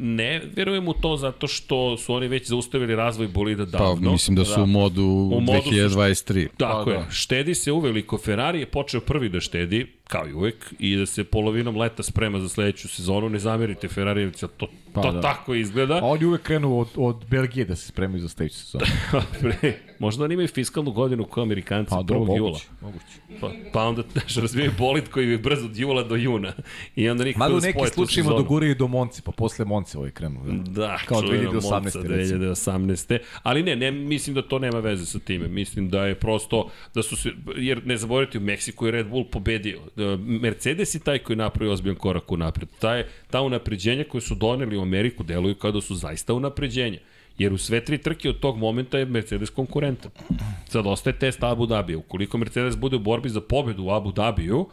[0.00, 4.12] ne verujem u to zato što su oni već zaustavili razvoj bolida Pa, davno.
[4.12, 6.48] mislim da su u modu, U modu su- 2023.
[6.48, 7.10] Tako Pa, je, da.
[7.10, 8.18] štedi se uveliko.
[8.18, 12.40] Ferrari je počeo prvi da štedi, kao i uvek, i da se polovinom leta sprema
[12.40, 13.28] za sledeću sezonu.
[13.28, 15.20] Ne zamerite Ferrarijevci, ali to Pa, to da.
[15.20, 15.94] tako izgleda.
[15.94, 18.84] A oni uvek krenu od, od Belgije da se spremaju za sledeću sezonu.
[19.40, 22.04] Pre, možda oni imaju fiskalnu godinu kao Amerikanci Pa, 1.
[22.04, 22.48] dobro, jula.
[22.48, 23.04] moguće, moguće.
[23.40, 26.52] Pa, pa onda znaš, razvijaju bolid koji je brzo od jula do juna.
[26.96, 30.10] I onda nikako Mada u da nekim slučajima doguraju do Monci, pa posle Monce ovaj
[30.10, 30.40] krenu.
[30.44, 30.80] Da.
[30.80, 31.70] Da, Kao čuveno 2018.
[31.70, 32.44] Monza recimo.
[32.44, 33.18] 2018.
[33.42, 35.48] Ali ne, ne, mislim da to nema veze sa time.
[35.48, 39.24] Mislim da je prosto, da su se, jer ne zaboravite, u Meksiku je Red Bull
[39.24, 39.80] pobedio.
[39.98, 42.68] E, Mercedes je taj koji je napravio ozbiljan korak u napred.
[42.78, 46.98] Ta, ta unapređenja koje su doneli u Ameriku deluju kao da su zaista unapređenja.
[47.38, 50.10] Jer u sve tri trke od tog momenta je Mercedes konkurentan.
[50.68, 51.98] Sad ostaje test Abu Dhabija.
[51.98, 54.66] Ukoliko Mercedes bude u borbi za pobedu u Abu Dhabiju,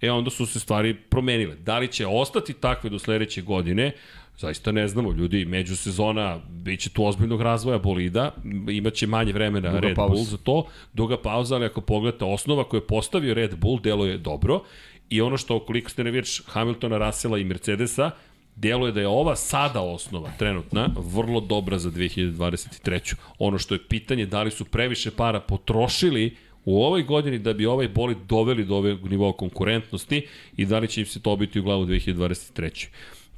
[0.00, 1.56] e onda su se stvari promenile.
[1.56, 3.92] Da li će ostati takve do sledeće godine,
[4.38, 5.12] zaista ne znamo.
[5.12, 8.34] Ljudi, međusezona, bit će tu ozbiljnog razvoja bolida,
[8.70, 10.14] imaće manje vremena Duga Red pauza.
[10.14, 14.18] Bull za to, duga pauza, ali ako pogledate osnova koju je postavio Red Bull, deluje
[14.18, 14.62] dobro.
[15.10, 18.10] I ono što, koliko ste ne vidiš Hamiltona, Russella i Mercedesa,
[18.56, 23.14] deluje da je ova sada osnova, trenutna, vrlo dobra za 2023.
[23.38, 27.66] Ono što je pitanje, da li su previše para potrošili u ovoj godini da bi
[27.66, 31.60] ovaj bolid doveli do ovog nivoa konkurentnosti i da li će im se to biti
[31.60, 32.86] u glavu 2023.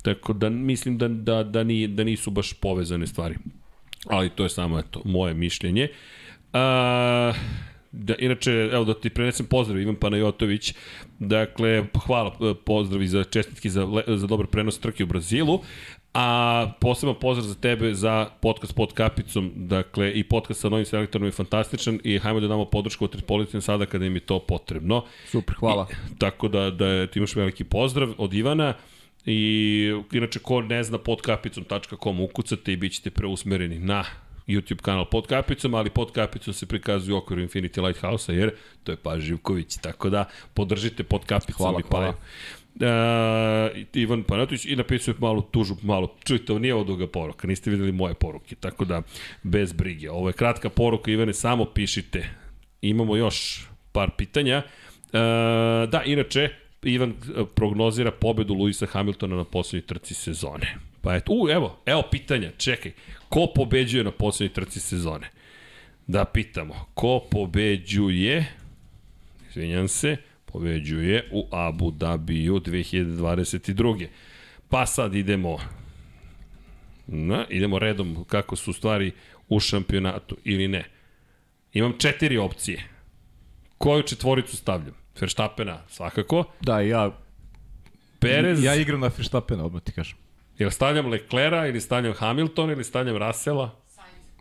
[0.06, 3.34] Tako da mislim da, da, da, ni, da nisu baš povezane stvari.
[4.06, 5.88] Ali to je samo eto, moje mišljenje.
[6.52, 7.32] A,
[7.92, 10.74] da, inače, evo da ti prenesem pozdrav, Ivan Panajotović.
[11.18, 15.60] Dakle, hvala, e, pozdravi za čestitki za, za dobar prenos trke u Brazilu.
[16.14, 21.26] A poseban pozdrav za tebe za podcast pod kapicom, dakle i podcast sa novim selektorom
[21.26, 25.04] je fantastičan i hajmo da damo podršku od Tripolitan sada kada im je to potrebno.
[25.26, 25.86] Super, hvala.
[25.90, 28.74] I, tako da, da ti imaš veliki pozdrav od Ivana
[29.26, 34.04] i inače ko ne zna podkapicom.com ukucate i bit ćete preusmereni na
[34.46, 38.50] YouTube kanal pod kapicom, ali pod kapicom se prikazuje u okviru Infinity Lighthouse-a, jer
[38.84, 40.24] to je Pa Živković, tako da
[40.54, 42.12] podržite pod kapicom Hvala, i Paju.
[42.76, 47.48] Uh, Ivan Panatović i napisao je malu tužu, malo, čujte, ovo nije ovo duga poruka,
[47.48, 49.02] niste videli moje poruke, tako da
[49.42, 50.10] bez brige.
[50.10, 52.28] Ovo je kratka poruka, Ivane, samo pišite.
[52.82, 54.62] Imamo još par pitanja.
[55.06, 55.12] Uh,
[55.90, 56.50] da, inače,
[56.86, 60.76] Ivan eh, prognozira pobedu Luisa Hamiltona na poslednjoj trci sezone.
[61.00, 62.92] Pa eto, u, evo, evo pitanja, čekaj.
[63.28, 65.30] Ko pobeđuje na poslednjoj trci sezone?
[66.06, 68.46] Da pitamo, ko pobeđuje,
[69.48, 74.06] izvinjam se, pobeđuje u Abu Dhabiju 2022.
[74.68, 75.58] Pa sad idemo
[77.06, 79.12] na, idemo redom kako su stvari
[79.48, 80.84] u šampionatu ili ne.
[81.72, 82.88] Imam četiri opcije.
[83.78, 85.05] Koju četvoricu stavljam?
[85.20, 86.44] Verstappena svakako.
[86.60, 87.10] Da, ja,
[88.18, 90.16] Perez, ja igram na Verstappena, odmah ti kažem.
[90.58, 93.70] Jel stavljam Leclera ili stavljam Hamiltona ili stavljam Russella?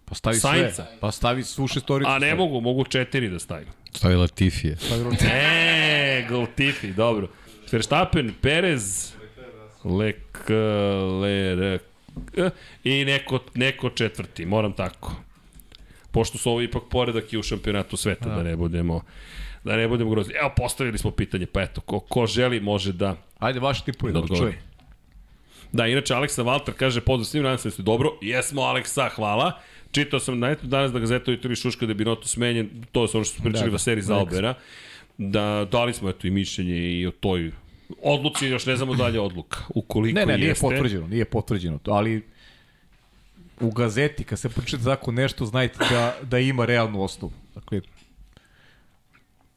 [0.05, 0.75] Pa stavi Sainca.
[0.75, 0.97] sve.
[0.99, 2.09] Pa stavi svu šestoricu.
[2.09, 2.37] A ne stavi.
[2.37, 3.67] mogu, mogu četiri da stavim.
[3.91, 4.77] Stavi Latifije.
[4.77, 5.25] Stavi Ronaldo.
[5.31, 7.27] E, Goltifi, dobro.
[7.71, 9.13] Verstappen, Perez,
[9.83, 11.81] Leclerc
[12.83, 15.15] i neko, neko četvrti, moram tako.
[16.11, 19.01] Pošto su ovo ipak poredak i u šampionatu sveta, da ne budemo
[19.65, 20.33] da ne budemo grozni.
[20.39, 24.21] Evo, postavili smo pitanje, pa eto, ko, ko želi može da Ajde, vaši tipovi, Da
[24.21, 24.51] da.
[25.71, 28.09] Da, inače Aleksa Valter kaže pozdrav svim, nadam se da ste dobro.
[28.21, 29.59] Jesmo Aleksa, hvala.
[29.91, 33.09] Čitao sam na netu danas da Gazeta jutri šuška da bi Noto smenjen, to je
[33.13, 34.53] ono što smo pričali Da, da, da, Zaubera.
[35.17, 37.51] Da, dali smo eto i mišljenje i o toj
[38.01, 39.57] odluci, još ne znamo dalje odluka.
[39.75, 42.21] Ukoliko Ne, ne, nije jeste, potvrđeno, nije potvrđeno to, ali
[43.59, 47.33] u gazeti, kad se pročita tako nešto, znajte da, da ima realnu osnovu.
[47.55, 47.81] Dakle,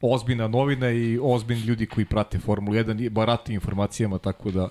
[0.01, 4.69] ozbiljna novina i ozbiljni ljudi koji prate Formulu 1 i informacijama, tako da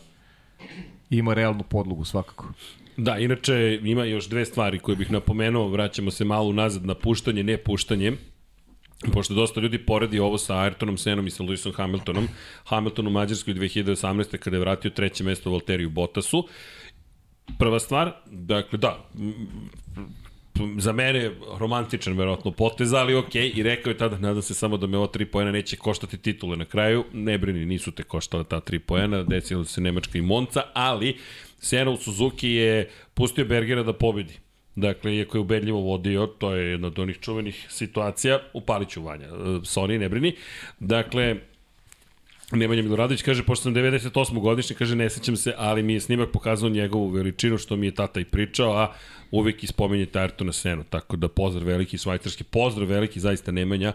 [1.11, 2.53] ima realnu podlogu svakako.
[2.97, 7.43] Da, inače ima još dve stvari koje bih napomenuo, vraćamo se malo nazad na puštanje,
[7.43, 8.13] ne puštanje.
[9.13, 12.29] Pošto dosta ljudi poredi ovo sa Ayrtonom Senom i sa Lewisom Hamiltonom.
[12.65, 14.37] Hamilton u Mađarskoj 2018.
[14.37, 16.49] kada je vratio treće mesto Valteriju Bottasu.
[17.59, 19.09] Prva stvar, dakle da,
[20.79, 24.87] za mene romantičan verovatno potez, ali ok, i rekao je tada, nadam se samo da
[24.87, 28.61] me ova tri pojena neće koštati titule na kraju, ne brini, nisu te koštala ta
[28.61, 31.17] tri pojena, desilo se Nemačka i Monca, ali
[31.61, 34.35] Sena u Suzuki je pustio Bergera da pobedi.
[34.77, 39.27] Dakle, iako je ubedljivo vodio, to je jedna od onih čuvenih situacija, upalit ću Vanja,
[39.27, 39.31] e,
[39.63, 40.35] Sony, ne brini.
[40.81, 41.37] Dakle,
[42.53, 44.41] Nemanja Miloradović kaže, pošto sam 98.
[44.41, 47.95] godišnji, kaže, ne sećam se, ali mi je snimak pokazao njegovu veličinu, što mi je
[47.95, 48.93] tata i pričao, a
[49.31, 53.93] uvek ispomenjete Ayrtona Senu, tako da pozdrav veliki, svajcarski pozdrav veliki, zaista Nemanja.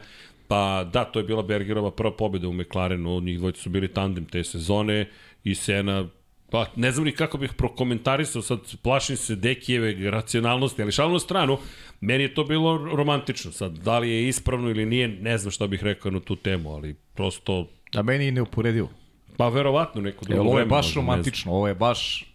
[0.48, 4.26] Pa da, to je bila Bergerova prva pobjeda u McLarenu, njih dvojci su bili tandem
[4.26, 5.10] te sezone
[5.44, 6.08] i Sena
[6.54, 11.58] Pa, ne znam ni kako bih prokomentarisao, sad plašim se Dekijeve racionalnosti, ali šalno stranu,
[12.02, 13.52] meni je to bilo romantično.
[13.52, 16.74] Sad, da li je ispravno ili nije, ne znam šta bih rekao na tu temu,
[16.74, 18.90] ali prosto, A meni je neuporedivo.
[19.38, 21.06] pa verovatno neko drugo ovo je baš znam.
[21.06, 22.26] romantično, ovo je baš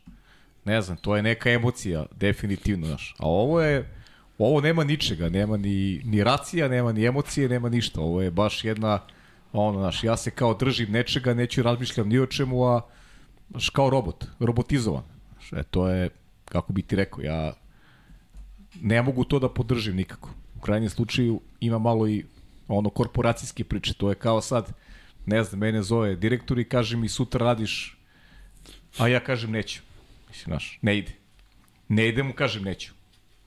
[0.64, 3.14] ne znam, to je neka emocija, definitivno, znaš.
[3.18, 3.94] A ovo je,
[4.38, 8.00] ovo nema ničega, nema ni, ni racija, nema ni emocije, nema ništa.
[8.00, 9.00] Ovo je baš jedna,
[9.52, 12.97] ono, znaš, ja se kao držim nečega, neću razmišljam ni o čemu, a
[13.72, 15.02] kao robot, robotizovan.
[15.52, 16.10] E, to je,
[16.44, 17.52] kako bi ti rekao, ja
[18.80, 20.30] ne mogu to da podržim nikako.
[20.56, 22.24] U krajnjem slučaju ima malo i
[22.68, 23.94] ono korporacijske priče.
[23.94, 24.72] To je kao sad,
[25.26, 27.98] ne znam, mene zove direktor i kaže mi sutra radiš,
[28.98, 29.80] a ja kažem neću.
[30.28, 31.12] Mislim, znaš, ne ide.
[31.88, 32.92] Ne ide mu, kažem neću.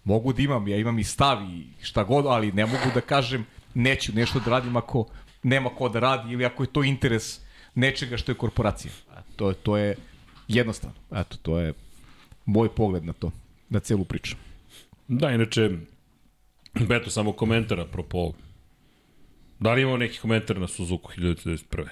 [0.03, 3.45] Mogu da imam, ja imam i stav i šta god, ali ne mogu da kažem
[3.73, 5.05] neću nešto da radim ako
[5.43, 7.39] nema ko da radi ili ako je to interes
[7.75, 8.91] nečega što je korporacija.
[9.41, 9.95] To, je, to je
[10.47, 10.95] jednostavno.
[11.11, 11.73] Eto, to je
[12.45, 13.31] moj pogled na to,
[13.69, 14.35] na celu priču.
[15.07, 15.69] Da, inače,
[16.75, 18.31] Beto, samo komentar apropo.
[19.59, 21.87] Da li imamo neki komentar na Suzuku 1991.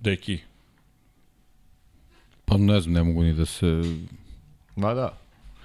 [0.00, 0.38] Deki?
[2.44, 3.66] Pa ne znam, ne mogu ni da se...
[4.76, 5.18] Ma da.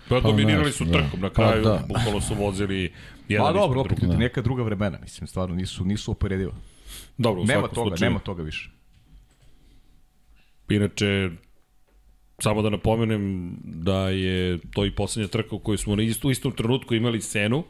[0.09, 0.91] Pa, Pa dominirali su da.
[0.93, 1.83] trkom, na Pa kraju da.
[1.87, 2.93] bukvalno su vozili
[3.27, 4.03] jedan Pa dobro, opet drugog.
[4.05, 6.53] ljudi, neka druga vremena, mislim, stvarno nisu, nisu uporediva.
[7.17, 8.09] Dobro, u Nema svakom toga, slučaju.
[8.09, 8.69] nema toga više.
[10.69, 11.29] Inače,
[12.39, 16.51] samo da napomenem da je to i poslednja trka u kojoj smo na istu, istom
[16.51, 17.63] trenutku imali scenu,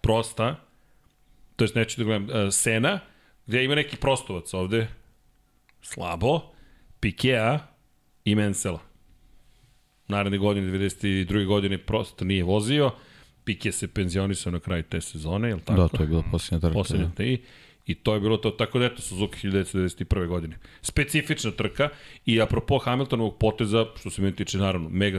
[0.00, 0.56] prosta,
[1.56, 3.00] to jest neću da gledam, uh, Sena,
[3.46, 4.88] gde ima neki prostovac ovde,
[5.82, 6.40] slabo,
[7.00, 7.58] Pikea
[8.24, 8.80] i Mensela.
[10.08, 11.46] Naredne godine, 92.
[11.46, 12.90] godine, prosto nije vozio,
[13.44, 15.80] Pike se penzionisao na kraju te sezone, je li tako?
[15.80, 16.72] Da, to je bila posljednja trka.
[16.72, 17.14] poslednja da.
[17.86, 20.26] I to je bilo to, tako da eto, Suzuki 1991.
[20.26, 20.58] godine.
[20.82, 21.88] Specifična trka
[22.26, 25.18] i apropo Hamiltonovog poteza, što se meni tiče naravno, mega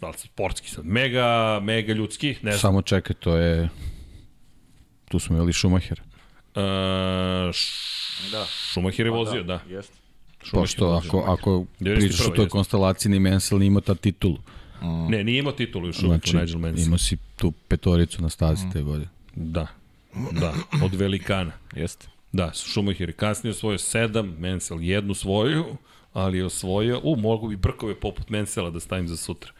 [0.00, 1.24] da li sportski sad, mega,
[1.62, 2.58] mega ljudski, ne znam.
[2.60, 3.68] Samo čekaj, to je...
[5.08, 6.00] Tu smo imali Schumacher.
[6.54, 6.62] Uh,
[8.32, 8.44] Da.
[8.70, 9.60] Schumacher je vozio, da.
[9.68, 9.94] Jeste.
[10.44, 11.08] Schumacher Pošto vozio.
[11.08, 12.48] ako, ako 91., pričaš o toj jeste.
[12.48, 14.38] konstelaciji, ni Mansell nije imao ta titulu.
[15.08, 16.86] Ne, nije imao titulu još uvijek Znači, Nigel Mansell.
[16.86, 19.08] imao si tu petoricu na stazi te godine.
[19.34, 19.66] Da,
[20.40, 21.52] da, od velikana.
[21.76, 22.06] Jeste.
[22.32, 25.64] Da, Schumacher je kasnije osvojio sedam, Mansell jednu svoju,
[26.12, 29.52] ali je osvojio, u, mogu bi brkove poput Mansella da stavim za sutra.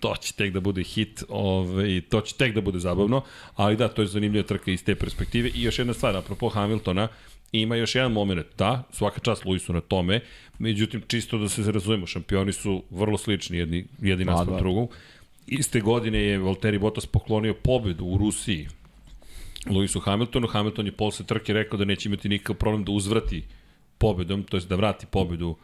[0.00, 3.22] To će tek da bude hit, ovaj, to će tek da bude zabavno,
[3.54, 5.50] ali da, to je zanimljiva trka iz te perspektive.
[5.54, 7.08] I još jedna stvar, apropo Hamiltona,
[7.52, 10.20] ima još jedan moment, da, svaka čast Luisu na tome,
[10.58, 14.60] međutim, čisto da se razumemo, šampioni su vrlo slični jedni, jedni naspram da.
[14.60, 14.88] drugom.
[15.46, 18.68] Iste godine je Valtteri Bottas poklonio pobedu u Rusiji
[19.66, 20.46] Lewisu Hamiltonu.
[20.46, 23.44] Hamilton je posle trke rekao da neće imati nikakav problem da uzvrati
[23.98, 25.56] pobedom, to jest da vrati pobedu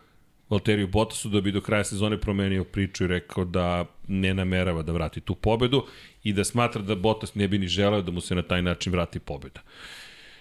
[0.50, 4.92] Valteriju Bottasu da bi do kraja sezone promenio priču i rekao da ne namerava da
[4.92, 5.84] vrati tu pobedu
[6.24, 8.92] i da smatra da Bottas ne bi ni želeo da mu se na taj način
[8.92, 9.60] vrati pobeda.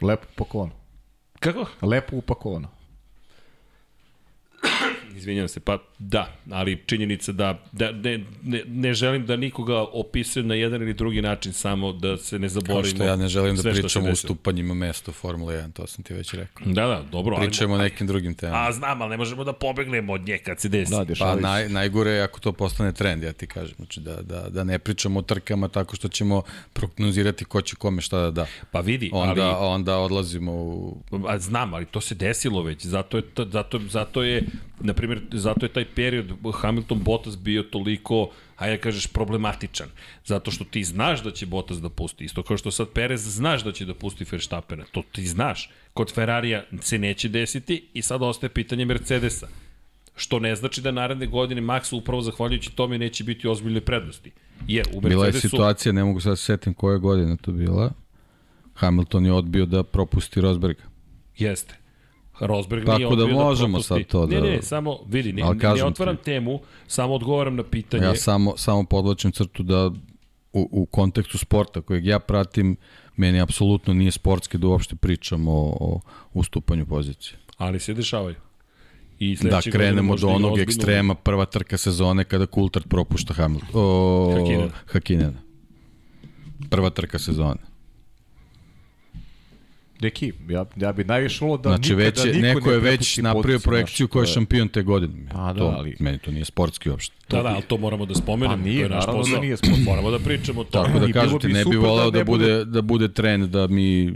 [0.01, 0.71] Lepo upakovano.
[1.39, 1.65] Kako?
[1.81, 2.78] Lepo upakovano.
[5.19, 10.47] Izvinjam se, pa da, ali činjenica da, da ne, ne, ne želim da nikoga opisujem
[10.47, 12.85] na jedan ili drugi način, samo da se ne Kao zaboravimo.
[12.85, 16.13] što ja ne želim da pričam o ustupanjima mesta u Formula 1, to sam ti
[16.13, 16.67] već rekao.
[16.67, 17.35] Da, da, dobro.
[17.35, 18.67] ali- Pričamo o nekim drugim temama.
[18.67, 20.91] A znam, ali ne možemo da pobegnemo od nje kad se desi.
[20.93, 23.75] Da, Pa naj, najgore je ako to postane trend, ja ti kažem.
[23.75, 26.41] Znači da, da, da ne pričamo o trkama tako što ćemo
[26.73, 28.45] prognozirati ko će kome šta da da.
[28.71, 29.65] Pa vidi, Onda, ali...
[29.67, 30.97] onda odlazimo u...
[31.27, 32.85] A, znam, ali to se desilo već.
[32.85, 34.43] Zato je, to, zato, zato je,
[34.79, 39.87] na primjer, zato je taj period Hamilton Bottas bio toliko, ajde da kažeš, problematičan.
[40.25, 42.25] Zato što ti znaš da će Bottas da pusti.
[42.25, 44.85] Isto kao što sad Perez znaš da će da pusti Verstappena.
[44.91, 45.69] To ti znaš.
[45.93, 49.47] Kod Ferrarija se neće desiti i sad ostaje pitanje Mercedesa.
[50.15, 54.31] Što ne znači da naredne godine Max upravo zahvaljujući tome neće biti ozbiljne prednosti.
[54.67, 55.49] Jer u Bila je Mercedesu...
[55.49, 57.91] situacija, ne mogu sad da se setim koje godine to bila.
[58.73, 60.83] Hamilton je odbio da propusti Rosberga.
[61.37, 61.75] Jeste.
[62.39, 63.87] Rosberg Tako nije da odbio možemo propusti.
[63.89, 65.41] sad to Ne, da- ne, samo vidi, ne,
[65.75, 68.03] ne otvaram ti- temu, samo odgovaram na pitanje.
[68.03, 69.87] Ja samo, samo podlačim crtu da
[70.53, 72.75] u, u kontekstu sporta kojeg ja pratim,
[73.15, 75.99] meni apsolutno nije sportski da uopšte pričam o, o
[76.33, 77.37] ustupanju pozicije.
[77.57, 78.35] Ali se dešavaju.
[79.19, 83.69] I Da krenemo do onog ozbiljnu- ekstrema prva trka sezone kada Coulthard propušta Hamilton.
[83.73, 84.71] O, Hakinena.
[84.85, 85.41] Hakinena.
[86.69, 87.68] Prva trka sezone.
[89.99, 92.97] Deki, ja, ja bi najviše volao da Znači nikada već niko neko ne je već
[92.97, 95.29] prepusti napravio projekciju znaš, ko je to šampion te godine.
[95.31, 97.15] A, da, to, ali- Meni to nije sportski uopšte.
[97.29, 98.57] Da, da, ali to moramo da spomenemo.
[98.57, 99.41] Pa nije, to je naš naravno da posao.
[99.41, 99.83] nije sportski.
[99.89, 100.87] Moramo da pričamo o tome.
[100.87, 103.67] Tako da ti, bi ne bi da voleo da, ne bude, da bude trend da
[103.67, 104.13] mi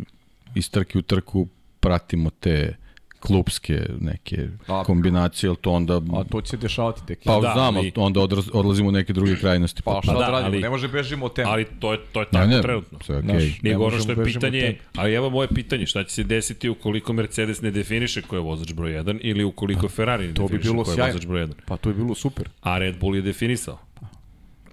[0.56, 1.48] iz trke u trku
[1.80, 2.76] pratimo te
[3.24, 5.95] klubske neke A- kombinacije, ali to onda...
[6.14, 7.26] A to će se dešavati, Deki.
[7.26, 9.82] Pa Da, znam, ali- onda odraz, odlazimo u neke druge krajnosti.
[9.82, 11.50] Pa šta da, da, radimo, ali- ne može bežimo od teme.
[11.50, 13.00] Ali to je, to je tako ne, trenutno.
[13.02, 13.30] sve okej.
[13.30, 16.24] Znaš, Nije Ne ono možemo što je pitanje, ali evo moje pitanje, šta će se
[16.24, 20.42] desiti ukoliko Mercedes ne definiše ko je vozač broj 1 ili ukoliko Ferrari ne to
[20.42, 21.14] bi definiše bilo ko je sjajno.
[21.14, 21.53] vozač broj 1.
[21.66, 22.50] Pa to je bilo super.
[22.61, 23.77] A Red Bull je definisao.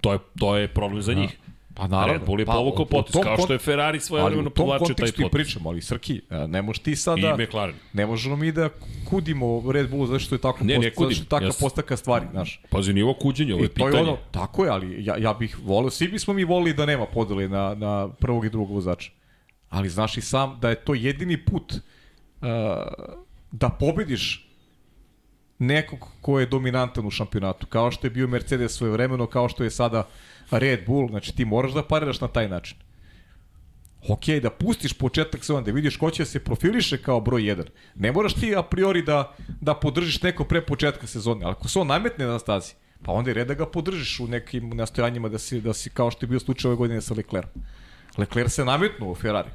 [0.01, 1.37] To je, to je problem za njih.
[1.73, 2.13] Pa naravno.
[2.13, 4.27] Red Bull je pa, povukao u- u potis, tom kao što je Ferrari svoje Ali
[4.27, 5.33] u vremeno tom povlačio taj kontekstu i potis.
[5.33, 7.35] pričamo, ali Srki, a, ne možeš ti I sada...
[7.37, 7.75] McLaren.
[7.93, 8.69] Ne možemo mi da
[9.05, 11.47] kudimo Red Bull zato što je tako Ne, ne post, zato kudim, što je takav
[11.47, 12.61] ja sam- postaka stvari, znaš.
[12.69, 14.09] Pazi, nivo kuđenja, ovo I je to je pitanje.
[14.09, 17.47] ono, tako je, ali ja, ja bih volio, svi bismo mi volili da nema podele
[17.47, 19.11] na, na prvog i drugog vozača.
[19.69, 22.47] Ali znaš i sam da je to jedini put uh,
[23.51, 24.47] da pobediš
[25.59, 29.63] nekog ko je dominantan u šampionatu, kao što je bio Mercedes svoje vremeno, kao što
[29.63, 30.07] je sada
[30.51, 32.77] Red Bull, znači ti moraš da pariraš na taj način.
[34.07, 37.65] Ok, da pustiš početak sezona, da vidiš ko će se profiliše kao broj 1.
[37.95, 41.79] Ne moraš ti a priori da, da podržiš neko pre početka sezone, ali ako se
[41.79, 42.73] on nametne na stazi,
[43.03, 46.11] pa onda je red da ga podržiš u nekim nastojanjima da si, da si kao
[46.11, 47.49] što je bio slučaj ove godine sa Leclerom.
[48.17, 49.49] Lecler se nametnuo u Ferrari.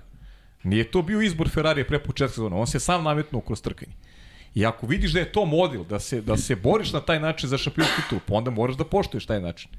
[0.63, 3.93] Nije to bio izbor Ferrari pre početka sezona, on se sam nametnuo kroz trkanje.
[4.55, 7.49] I ako vidiš da je to model, da se, da se boriš na taj način
[7.49, 9.71] za šampionsku titulu, pa onda moraš da poštuješ taj način.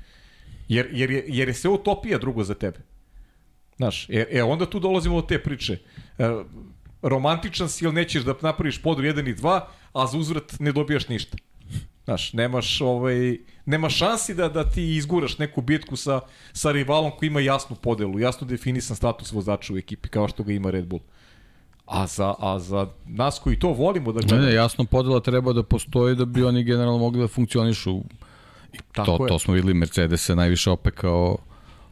[0.67, 2.79] Jer, jer, je, jer je sve utopija drugo za tebe.
[3.77, 5.77] Znaš, e, e onda tu dolazimo do te priče.
[6.17, 6.29] E,
[7.01, 9.61] romantičan si ili nećeš da napraviš podru 1 i 2,
[9.93, 11.37] a za uzvrat ne dobijaš ništa.
[12.05, 16.19] Znaš, nemaš, ovaj, nema šansi da, da ti izguraš neku bitku sa,
[16.53, 20.53] sa rivalom koji ima jasnu podelu, jasno definisan status vozača u ekipi, kao što ga
[20.53, 21.01] ima Red Bull.
[21.85, 25.53] A za, a za nas koji to volimo da Ne, gledamo, ne, jasno podela treba
[25.53, 28.01] da postoji da bi oni generalno mogli da funkcionišu.
[28.73, 29.27] I Tako to, je.
[29.27, 31.37] to smo videli, Mercedes se najviše opekao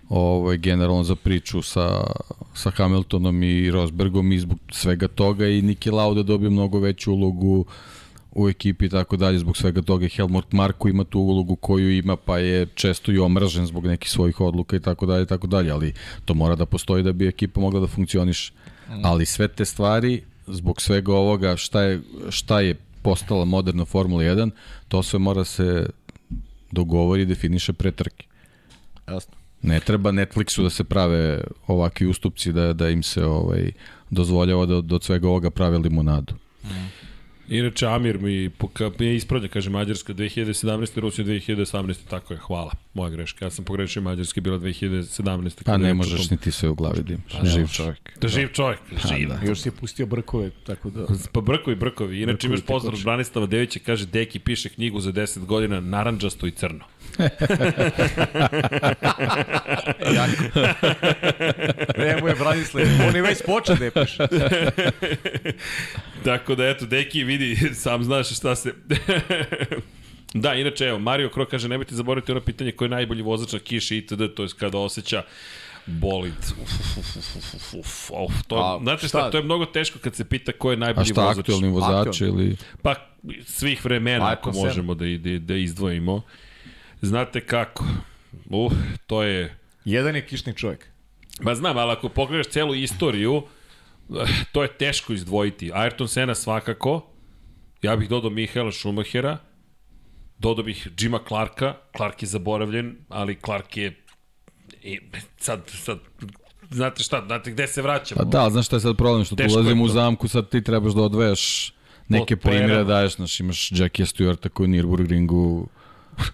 [0.10, 2.04] ovaj, generalno za priču sa,
[2.54, 7.66] sa Hamiltonom i Rosbergom i zbog svega toga i Niki Lauda dobio mnogo veću ulogu
[8.32, 12.16] u ekipi i tako dalje, zbog svega toga Helmut Marko ima tu ulogu koju ima,
[12.16, 15.72] pa je često i omražen zbog nekih svojih odluka i tako dalje i tako dalje,
[15.72, 15.94] ali
[16.26, 18.54] to mora da postoji da bi ekipa mogla da funkcioniše.
[19.04, 24.50] Ali sve te stvari, zbog svega ovoga, šta je, šta je postala moderna Formula 1,
[24.88, 25.90] to sve mora se
[26.76, 28.28] dogovori i definiše pre trke.
[29.08, 29.34] Jasno.
[29.62, 33.72] Ne treba Netflixu da se prave ovakvi ustupci da, da im se ovaj
[34.10, 36.36] dozvoljava da, da od svega ovoga prave limunadu.
[37.50, 41.00] Inače, Amir mi, poka, mi ispravlja, kaže Mađarska 2017.
[41.00, 41.98] Rusija 2018.
[42.10, 42.85] Tako je, hvala.
[42.96, 43.46] Moja greška.
[43.46, 45.64] Ja sam pogrešio Mađarska je bila 2017.
[45.64, 47.54] Pa ne možeš ni ti sve u glavi da imaš.
[47.54, 48.20] Živ čovjek.
[48.22, 49.30] Da živ čovjek, živ.
[49.30, 49.40] da.
[49.44, 51.06] Još si je pustio brkove, tako da...
[51.32, 52.22] Pa brkovi, brkovi.
[52.22, 53.00] Inače Brkovi imaš pozdrav.
[53.04, 56.86] Branislava Devića, kaže Deki piše knjigu za 10 godina, naranđasto i crno.
[61.96, 64.28] Evo je Branislav, on je već počeo da je piše.
[66.26, 68.74] Tako da eto, Deki vidi, sam znaš šta se...
[70.36, 73.60] da, inače, evo, Mario Kro kaže, nemojte zaboraviti ono pitanje ko je najbolji vozač na
[73.60, 75.24] kiši itd., to je kada osjeća
[75.86, 76.34] bolid.
[76.64, 78.34] Uf, uf, uf, uf, uf, uf, uf.
[78.48, 79.32] To, A, znate šta, šta?
[79.32, 81.40] to je mnogo teško kad se pita ko je A najbolji šta vozač.
[81.40, 82.58] aktualni vozač ili...
[82.82, 82.96] Pa,
[83.46, 84.68] svih vremena, ako Ayrton Senna.
[84.68, 86.22] možemo da, da, da izdvojimo.
[87.02, 87.86] Znate kako?
[88.50, 88.74] Uh,
[89.08, 89.58] to je...
[89.86, 90.88] Jedan je kišni čovjek.
[91.42, 93.44] Ma znam, ali ako pogledaš celu istoriju,
[94.10, 95.72] eh, to je teško izdvojiti.
[95.72, 97.06] Ayrton Senna svakako,
[97.82, 99.38] ja bih dodao Mihaela Schumachera,
[100.40, 103.96] dodao bih Jima Clarka, Clark je zaboravljen, ali Clark je
[104.84, 105.00] i
[105.38, 106.00] sad, sad,
[106.72, 108.18] znate šta, znate gde se vraćamo?
[108.20, 110.94] Pa da, znaš šta je sad problem, što tu ulazimo u zamku, sad ti trebaš
[110.94, 111.74] da odvejaš
[112.08, 115.66] neke primjere, daješ, znaš, imaš Jackie Stewarta koji u Nürburgringu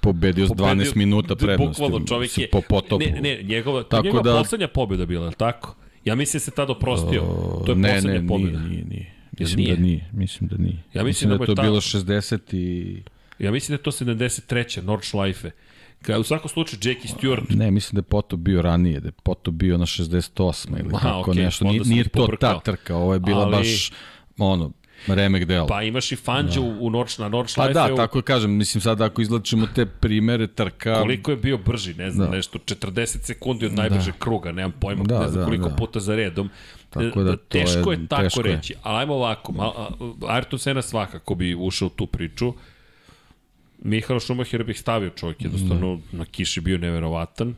[0.01, 1.81] pobedio s 12 minuta prednosti.
[1.81, 2.49] Bukvalno čovjek je...
[2.49, 3.05] Po potopu.
[3.05, 5.75] Ne, ne, njegova, Tako je njegova da- poslednja pobjeda bila, je tako?
[6.05, 7.21] Ja mislim da se tad oprostio.
[7.65, 8.59] To je ne, poslednja ne, pobjeda.
[8.59, 9.13] nije, nije, nije.
[9.39, 9.75] Mislim nije?
[9.75, 10.77] da nije, mislim da nije.
[10.93, 13.03] Ja mislim mislim da da, je je to ta- bilo 60 i...
[13.41, 14.81] Ja mislim da je to 73.
[14.81, 15.51] Nordschleife.
[16.01, 19.11] Ka, u svakom slučaju, Jackie Stewart Ne, mislim da je Poto bio ranije, da je
[19.13, 21.65] Poto bio na 68 ili Aha, tako okej, nešto.
[21.65, 22.53] Nije, nije to pobrkao.
[22.53, 23.91] ta trka, ovo je bila Ali- baš
[24.37, 24.71] ono,
[25.07, 25.67] remek delo.
[25.67, 27.73] Pa imaš i Fanđa u, u Nord, na Pa Nordschleife.
[27.73, 32.11] da, tako kažem, mislim sad ako izlačimo te primere trka, Koliko je bio brži, ne
[32.11, 32.35] znam, Da.
[32.35, 35.75] nešto, 40 sekundi od najbržeg kruga, nemam pojma, Da, ne znam da, koliko da.
[35.75, 36.49] puta za redom.
[36.89, 38.55] Tako da teško je, je- tako teško je.
[38.55, 38.75] reći.
[38.83, 39.53] Ali ajmo ovako,
[40.21, 42.53] Ayrton Senna svakako bi ušao u tu priču.
[43.81, 47.55] Mihael Schumacher bih stavio čovjek, jednostavno na kiši bio neverovatan.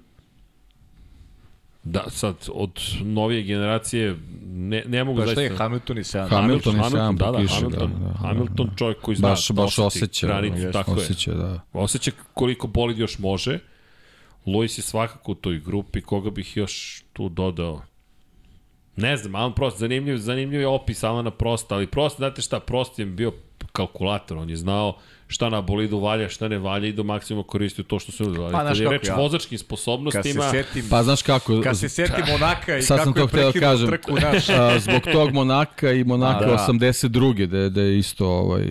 [1.84, 5.64] Da, sad, od novije generacije ne, ne mogu Pa šta je zaista...
[5.64, 6.30] Hamilton i Sean?
[6.30, 8.76] Hamilton je sam da, po da, kiši, Hamilton, da, da, da, Hamilton da.
[8.76, 10.28] čovjek koji zna baš, baš da osjeća.
[10.28, 10.98] granicu, ono, tako je.
[10.98, 11.62] osjeća, da.
[11.74, 13.60] Osjeća koliko bolid još može.
[14.46, 17.82] Luis je svakako u toj grupi, koga bih još tu dodao.
[18.96, 23.00] Ne znam, Alan Prost, zanimljiv, zanimljiv je opis Alana Prosta, ali Prost, znate šta, Prost
[23.00, 23.32] je bio
[23.74, 27.84] kalkulator, on je znao šta na bolidu valja, šta ne valja i do maksimuma koristio
[27.84, 28.46] to što su nudili.
[28.46, 31.62] Pa, Pa, znaš Kad je reč ja- vozačkim Kad se sposobnostima, setim, Pa znaš kako,
[31.62, 34.12] kad se setim Monaka i sad sam kako to je htio da prekinuo kažem, trku
[34.14, 34.50] naš.
[34.52, 36.66] a, zbog tog Monaka i Monaka A, da.
[36.68, 37.48] 82.
[37.48, 38.66] Da, da je isto ovaj,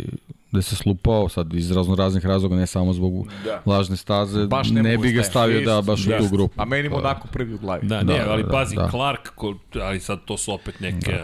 [0.53, 3.13] da se slupao sad iz razno raznih razloga, ne samo zbog
[3.45, 3.63] Da.
[3.67, 6.17] lažne staze, Baš ne ne, bi ga stavio da baš da.
[6.17, 6.55] u tu grupu.
[6.57, 7.87] A meni onako prvi u glavi.
[7.87, 8.89] Da, Da, ne, da, ali da, pazi, da.
[8.91, 11.19] Clark, ko, ali sad to su opet neke,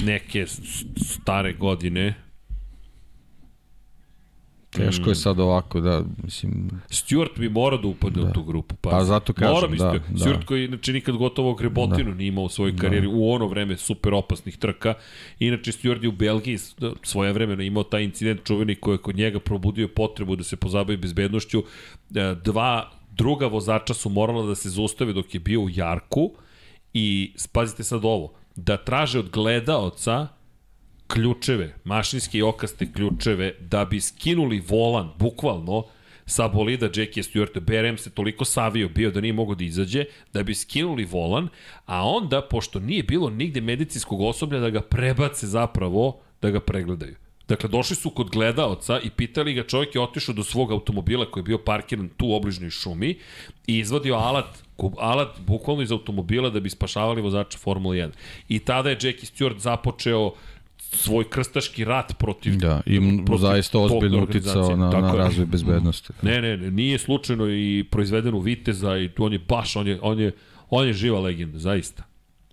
[0.00, 0.60] neke s-
[0.96, 2.14] stare godine.
[4.70, 8.74] Teško je sad ovako, da, mislim, Stewart bi morao da upadne u tu grupu.
[8.76, 10.24] Pa, Pa zato kažem, Mora da, Stewart, da.
[10.24, 14.14] Stewart koji inače nikad gotovo grebotinu nije imao u svojoj karijeri u ono vreme super
[14.14, 14.94] opasnih trka.
[15.38, 19.16] Inače Stewart je u Belgiji s- svoje vremena imao taj incident čuveni koji je kod
[19.16, 21.62] njega probudio potrebu da se pozabavi bezbednošću.
[22.10, 26.30] E, Dva druga vozača su morala da se zaustave dok je bio u Jarku
[26.94, 30.28] i pazite sad ovo, da traže od gledaoca
[31.08, 35.84] ključeve, mašinske i okaste ključeve, da bi skinuli volan, bukvalno,
[36.28, 37.60] sa bolida Jackie Stewarta.
[37.60, 41.48] BRM se toliko savio bio da nije mogo da izađe, da bi skinuli volan,
[41.86, 47.16] a onda, pošto nije bilo nigde medicinskog osoblja, da ga prebace zapravo, da ga pregledaju.
[47.48, 51.40] Dakle, došli su kod gledaoca i pitali ga, čovjek je otišao do svog automobila koji
[51.40, 53.18] je bio parkiran tu u obližnjoj šumi
[53.66, 54.64] i izvadio alat,
[54.98, 58.10] alat bukvalno iz automobila da bi spašavali vozača Formula 1.
[58.48, 60.32] I tada je Jackie Stewart započeo
[60.92, 66.12] svoj krstaški rat protiv da, i protiv zaista ozbiljno uticao na, Tako na razvoj bezbednosti.
[66.22, 69.98] Ne, ne, ne, nije slučajno i proizveden u Viteza i on je baš, on je,
[70.02, 70.32] on je,
[70.70, 72.02] on je živa legenda, zaista.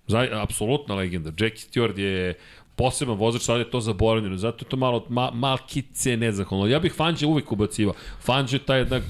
[0.08, 1.30] Zaj, apsolutna legenda.
[1.30, 2.34] Jackie Stewart je
[2.76, 6.68] poseban vozač, sad je to zaboravljeno, zato je to malo ma, malkice nezahvalno.
[6.68, 7.94] Ja bih Fanđe uvijek ubacivao.
[8.20, 9.04] Fanđe je taj jednak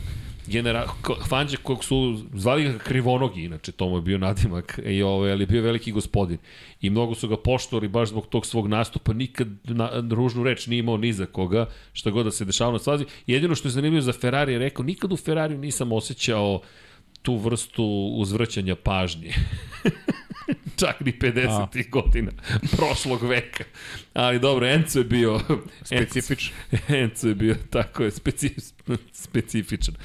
[0.48, 0.88] genera,
[1.30, 5.44] Fanđe kog su zvali ga krivonogi, inače to mu je bio nadimak, i ovaj, ali
[5.44, 6.38] je bio veliki gospodin.
[6.82, 10.80] I mnogo su ga poštovali baš zbog tog svog nastupa, nikad na, ružnu reč nije
[10.80, 13.06] imao ni za koga, šta god da se dešava na stazi.
[13.28, 16.62] Jedino što je zanimljivo za Ferrari je rekao, nikad u Ferrariju nisam osjećao
[17.22, 19.34] tu vrstu uzvrćanja pažnje.
[20.80, 21.90] Čak ni 50.
[21.90, 22.32] godina
[22.72, 23.64] prošlog veka.
[24.14, 25.40] Ali dobro, Enzo je bio...
[25.84, 26.54] Specifičan.
[27.02, 28.56] Enzo je bio, tako je, speci,
[29.12, 29.96] specifičan.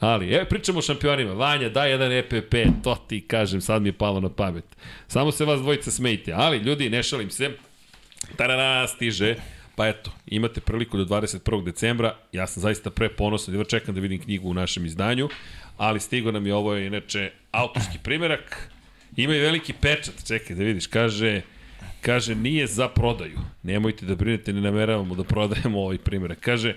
[0.00, 1.32] Ali, evo, pričamo o šampionima.
[1.32, 4.64] Vanja, daj jedan EPP, to ti kažem, sad mi je palo na pamet.
[5.08, 6.32] Samo se vas dvojica smejte.
[6.32, 7.50] Ali, ljudi, ne šalim se.
[8.36, 9.34] Tarara, stiže.
[9.76, 11.64] Pa eto, imate priliku do 21.
[11.64, 12.16] decembra.
[12.32, 15.28] Ja sam zaista pre ponosan, jedva čekam da vidim knjigu u našem izdanju.
[15.76, 18.70] Ali stigo nam je ovo, inače, autorski primerak.
[19.16, 21.42] Ima i veliki pečat, čekaj da vidiš, kaže...
[22.00, 23.38] Kaže, nije za prodaju.
[23.62, 26.38] Nemojte da brinete, ne nameravamo da prodajemo ovaj primjerak.
[26.40, 26.76] Kaže,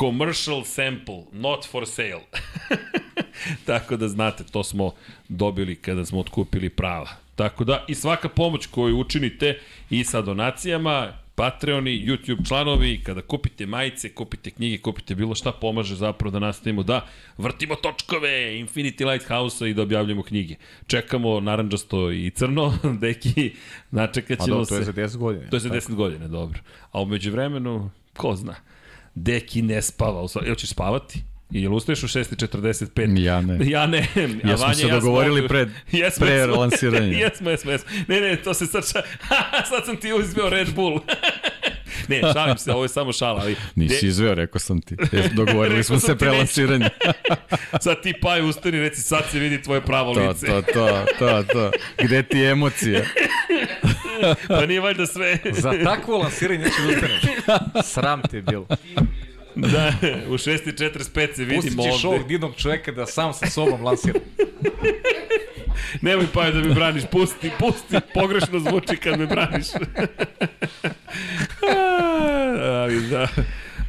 [0.00, 2.24] commercial sample, not for sale.
[3.66, 4.92] Tako da znate, to smo
[5.28, 7.08] dobili kada smo otkupili prava.
[7.34, 9.58] Tako da, i svaka pomoć koju učinite
[9.90, 15.94] i sa donacijama, Patreoni, YouTube članovi, kada kupite majice, kupite knjige, kupite bilo šta, pomaže
[15.94, 17.06] zapravo da nastavimo da
[17.38, 20.54] vrtimo točkove Infinity Lighthouse-a i da objavljamo knjige.
[20.86, 23.52] Čekamo naranđasto i crno, deki,
[23.90, 24.92] načekat ćemo dobro, to je se.
[24.92, 25.50] za 10 godina.
[25.50, 26.60] To je za 10 godina, dobro.
[26.92, 28.54] A umeđu vremenu, ko zna,
[29.14, 30.26] Deki ne spava.
[30.46, 31.22] Jel ćeš spavati?
[31.52, 33.18] I jel ustaješ u 6.45?
[33.24, 33.58] Ja ne.
[33.70, 34.06] Ja ne.
[34.16, 36.54] A Jesmo Vanja se ja dogovorili pred- jesmo, pre jesmo.
[36.56, 37.18] lansiranja.
[37.24, 37.90] jesmo, jesmo, jesmo.
[38.08, 38.80] Ne, ne, to se ša...
[39.70, 41.00] sad sam ti uzmeo Red Bull.
[42.08, 43.40] Ne, šalim se, ovo je samo šala.
[43.40, 44.96] Ali Nisi izveo, rekao sam ti.
[45.12, 46.38] Jes, Dogovorili smo se ti pre neću.
[46.38, 46.90] lansiranja.
[47.80, 50.46] sad ti paj ustani i reci sad se vidi tvoje pravo To, lice.
[50.46, 50.88] to, to,
[51.18, 51.70] to, to.
[51.98, 53.02] Gde ti je emocija?
[54.48, 55.38] Pa nije valjda sve.
[55.52, 57.22] Za takvo lansiranje neću da ustaneš.
[57.84, 58.66] Sram te je bilo.
[59.56, 59.92] da,
[60.28, 62.06] u 6.45 se Pustit vidimo ćeš ovde.
[62.08, 64.20] ovog divnog čoveka da sam sa sobom lansira.
[66.02, 69.66] Nemoj pa da mi braniš, pusti, pusti, pogrešno zvuči kad me braniš.
[72.82, 73.26] Ali da,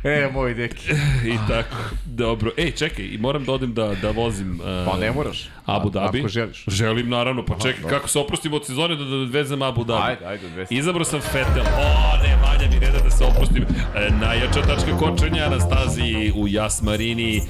[0.04, 0.92] E, moj deki.
[1.26, 1.76] i tako.
[2.06, 2.52] Dobro.
[2.58, 5.50] Ej, čekaj, i moram da odem da, da vozim uh, Pa ne moraš.
[5.66, 6.20] Abu Dhabi.
[6.20, 6.64] Ako želiš.
[6.68, 10.04] Želim, naravno, pa čekaj, kako se oprostimo od sezone da, da odvezem Abu Dhabi.
[10.04, 10.76] Ajde, ajde, odvesti.
[10.76, 11.64] Izabrao sam Fetel.
[11.64, 13.66] O, ne, Vanja mi ne da da se oprostim.
[13.96, 17.42] E, najjača tačka kočenja na stazi u Jasmarini e,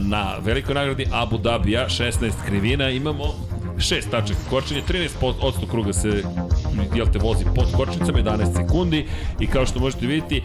[0.00, 2.90] na velikoj nagradi Abu Dhabija, 16 krivina.
[2.90, 3.24] Imamo
[3.78, 6.22] šest tačaka kočenja, 13% kruga se
[6.94, 9.06] jel te vozi pod kočnicama, 11 sekundi
[9.40, 10.42] i kao što možete vidjeti,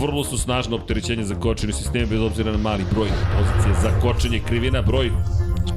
[0.00, 4.40] vrlo su snažno opterećenje za kočenje sisteme bez obzira na mali broj pozicije za kočenje
[4.46, 5.10] krivina, broj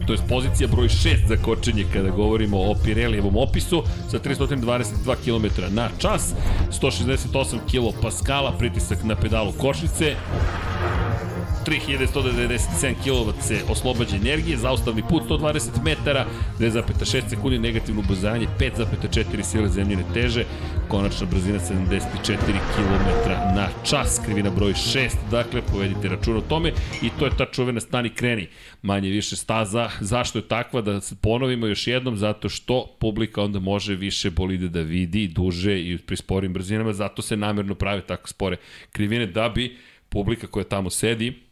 [0.07, 5.75] to je pozicija broj 6 za kočenje kada govorimo o Pirelijevom opisu sa 322 km
[5.75, 6.33] na čas,
[6.81, 10.15] 168 kg paskala, pritisak na pedalu kočnice,
[11.65, 16.25] 3197 kW se oslobađa energije, zaustavni put 120 metara,
[16.59, 20.45] 2,6 sekundi, negativno ubrzanje, 5,4 sile zemljene teže,
[20.87, 21.99] konačna brzina 74
[22.75, 26.71] km na čas, krivina broj 6, dakle povedite račun o tome
[27.01, 28.47] i to je ta čuvena stani kreni,
[28.81, 33.59] manje više staza, zašto je takva da se ponovimo još jednom, zato što publika onda
[33.59, 38.27] može više bolide da vidi duže i pri sporim brzinama, zato se namerno prave tako
[38.27, 38.57] spore
[38.91, 39.77] krivine da bi
[40.09, 41.44] publika koja tamo sedi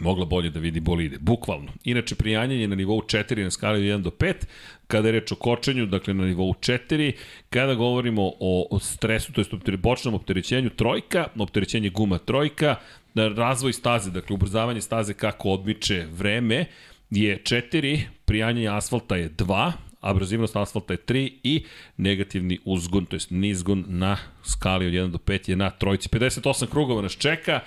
[0.00, 1.72] mogla bolje da vidi bolide, bukvalno.
[1.84, 4.34] Inače, prijanjanje na nivou 4 na skali od 1 do 5,
[4.86, 7.12] kada je reč o kočenju, dakle na nivou 4,
[7.50, 9.40] kada govorimo o, o stresu, to
[9.70, 12.76] je bočnom opterećenju trojka, opterećenje guma trojka,
[13.14, 16.64] razvoj staze, dakle ubrzavanje staze kako odmiče vreme,
[17.10, 21.64] je 4, prijanjanje asfalta je 2, abrazivnost asfalta je 3 i
[21.96, 26.08] negativni uzgon, to je nizgon na skali od 1 do 5 je na trojci.
[26.08, 27.60] 58 krugova nas čeka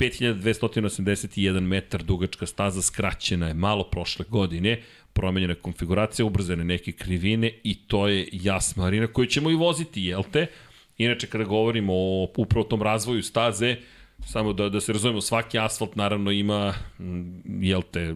[0.00, 7.74] 5281 metar dugačka staza skraćena je malo prošle godine, promenjena konfiguracija, ubrzane neke krivine i
[7.74, 10.46] to je jasna marina koju ćemo i voziti, jel te?
[10.98, 13.76] Inače, kada govorimo o upravo tom razvoju staze,
[14.26, 18.14] samo da, da se razumemo, svaki asfalt naravno ima, mm, jel te,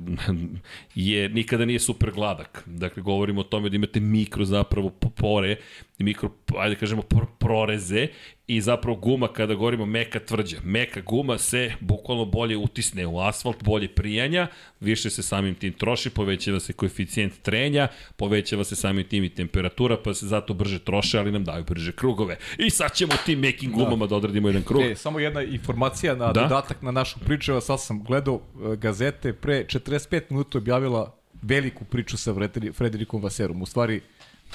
[0.95, 2.63] je, nikada nije super gladak.
[2.67, 5.57] Dakle, govorimo o tome da imate mikro zapravo pore,
[5.99, 7.03] mikro, ajde kažemo,
[7.39, 8.09] proreze
[8.47, 10.57] i zapravo guma kada govorimo meka tvrđa.
[10.65, 14.47] Meka guma se bukvalno bolje utisne u asfalt, bolje prijanja,
[14.81, 19.97] više se samim tim troši, povećava se koeficijent trenja, povećava se samim tim i temperatura,
[20.05, 22.37] pa se zato brže troše, ali nam daju brže krugove.
[22.59, 23.77] I sad ćemo tim mekim da.
[23.77, 24.83] gumama da, da odradimo jedan krug.
[24.83, 26.41] E, samo jedna informacija na da?
[26.41, 28.41] dodatak na našu priču, sad sam gledao
[28.73, 32.35] e, gazete, pre 45 minuta objavila veliku priču sa
[32.73, 33.63] Frederikom Vaserom.
[33.63, 34.01] U stvari,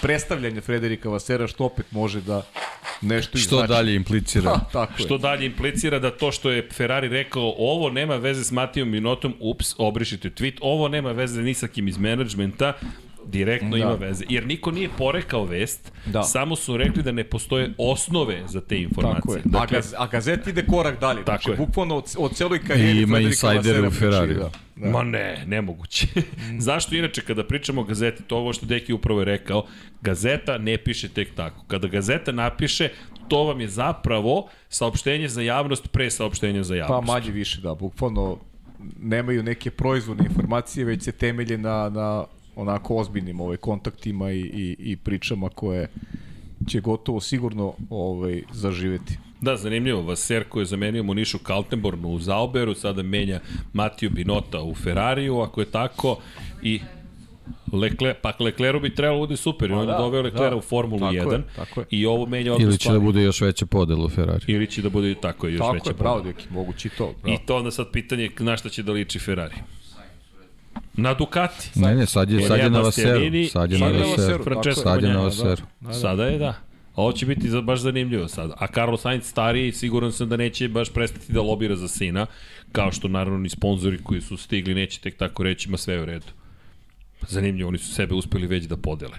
[0.02, 2.42] predstavljanje Frederika Vasera, što opet može da
[3.02, 3.70] nešto Što znači.
[3.70, 4.50] dalje implicira?
[4.56, 5.06] Ha, tako je.
[5.06, 9.34] Što dalje implicira da to što je Ferrari rekao, ovo nema veze s Matijom Minotom,
[9.40, 12.74] ups, obrišite tweet, ovo nema veze ni sa kim iz menadžmenta,
[13.30, 13.78] direktno da.
[13.78, 14.26] ima veze.
[14.30, 16.24] Jer niko nije porekao vest, da.
[16.24, 19.22] samo su rekli da ne postoje osnove za te informacije.
[19.22, 19.42] Tako je.
[19.46, 21.26] Dakle, a, gaz, a gazet ide korak dalje.
[21.26, 21.66] Tako znači, je.
[21.66, 24.34] bukvalno od, od celoj karijeri I ima insider u Ferrari.
[24.34, 24.50] Da.
[24.76, 24.90] Da.
[24.90, 26.08] Ma ne, nemoguće.
[26.40, 26.60] Mm.
[26.60, 29.66] Zašto inače kada pričamo o gazeti, to ovo što Deki upravo je rekao,
[30.02, 31.64] gazeta ne piše tek tako.
[31.68, 32.90] Kada gazeta napiše,
[33.28, 37.08] to vam je zapravo saopštenje za javnost pre saopštenja za javnost.
[37.08, 38.38] Pa manje više, da, bukvalno
[39.00, 42.26] nemaju neke proizvodne informacije, već se temelje na, na
[42.62, 45.88] onako ozbiljnim ovaj, kontaktima i, i, i pričama koje
[46.68, 49.18] će gotovo sigurno ovaj, zaživeti.
[49.42, 50.02] Da, zanimljivo.
[50.02, 53.40] Vaser koji je zamenio Monišu Kaltenbornu u Zauberu, sada menja
[53.74, 56.18] Matiju Binota u Ferrariju, ako je tako,
[56.64, 56.80] i
[57.74, 60.62] Lekle, pa Lecleru bi trebalo da bude super, on je da, doveo Leclera da, u
[60.62, 61.86] Formulu tako 1 je, tako je.
[61.90, 63.00] i ovo menja odnos Ili će stvari.
[63.00, 64.46] da bude još veća podela u Ferrari.
[64.48, 67.14] Ili će da bude tako je, još tako veća je, bravo, deki, mogući i to.
[67.24, 67.36] Bravo.
[67.36, 69.56] I to onda sad pitanje na šta će da liči Ferrari.
[71.02, 71.70] Na Ducati.
[71.76, 73.48] Ne, ne, sad je, sad je na Vaseru.
[73.52, 74.74] Sad je na Vaseru.
[74.76, 75.62] Sad je na Vaseru.
[75.92, 76.54] Sada je, da.
[76.96, 78.52] Ovo će biti baš zanimljivo sad.
[78.58, 82.26] A Carlos Sainz stariji, siguran sam da neće baš prestati da lobira za sina,
[82.72, 86.06] kao što naravno ni sponzori koji su stigli neće tek tako reći, ma sve u
[86.06, 86.26] redu.
[87.28, 89.18] Zanimljivo, oni su sebe uspeli već da podele.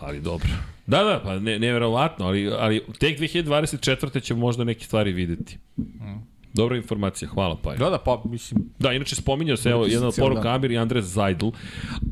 [0.00, 0.48] Ali dobro.
[0.86, 4.22] Da, da, pa ne, neverovatno, ali, ali tek 2024.
[4.22, 5.58] ćemo možda neke stvari videti.
[5.78, 6.31] Mm.
[6.54, 7.74] Dobra informacija, hvala pa.
[7.74, 8.64] Da, da, pa mislim...
[8.78, 11.48] Da, inače spominjao se, evo, jedna od poruka Amir i Andres Zajdl,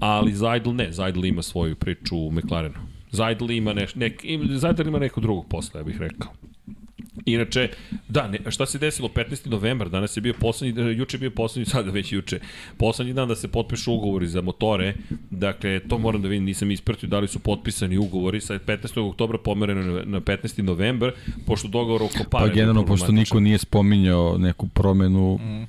[0.01, 2.79] ali Zajdl ne, Zajdl ima svoju priču u McLarenu.
[3.11, 6.33] Zajdl ima, neš, nek, im, Zajdl ima nekog drugog posla, ja bih rekao.
[7.25, 7.69] Inače,
[8.09, 9.51] da, ne, šta se desilo 15.
[9.51, 12.41] novembar, danas je bio poslednji, juče je bio poslednji, sada već juče,
[12.77, 14.95] poslednji dan da se potpišu ugovori za motore,
[15.31, 19.09] dakle, to moram da vidim, nisam ispratio da li su potpisani ugovori, sa 15.
[19.09, 20.63] oktobra pomereno na 15.
[20.63, 21.13] novembar,
[21.47, 22.47] pošto dogovor oko para...
[22.47, 25.67] Pa generalno, pošto niko nije spominjao neku promenu, mm.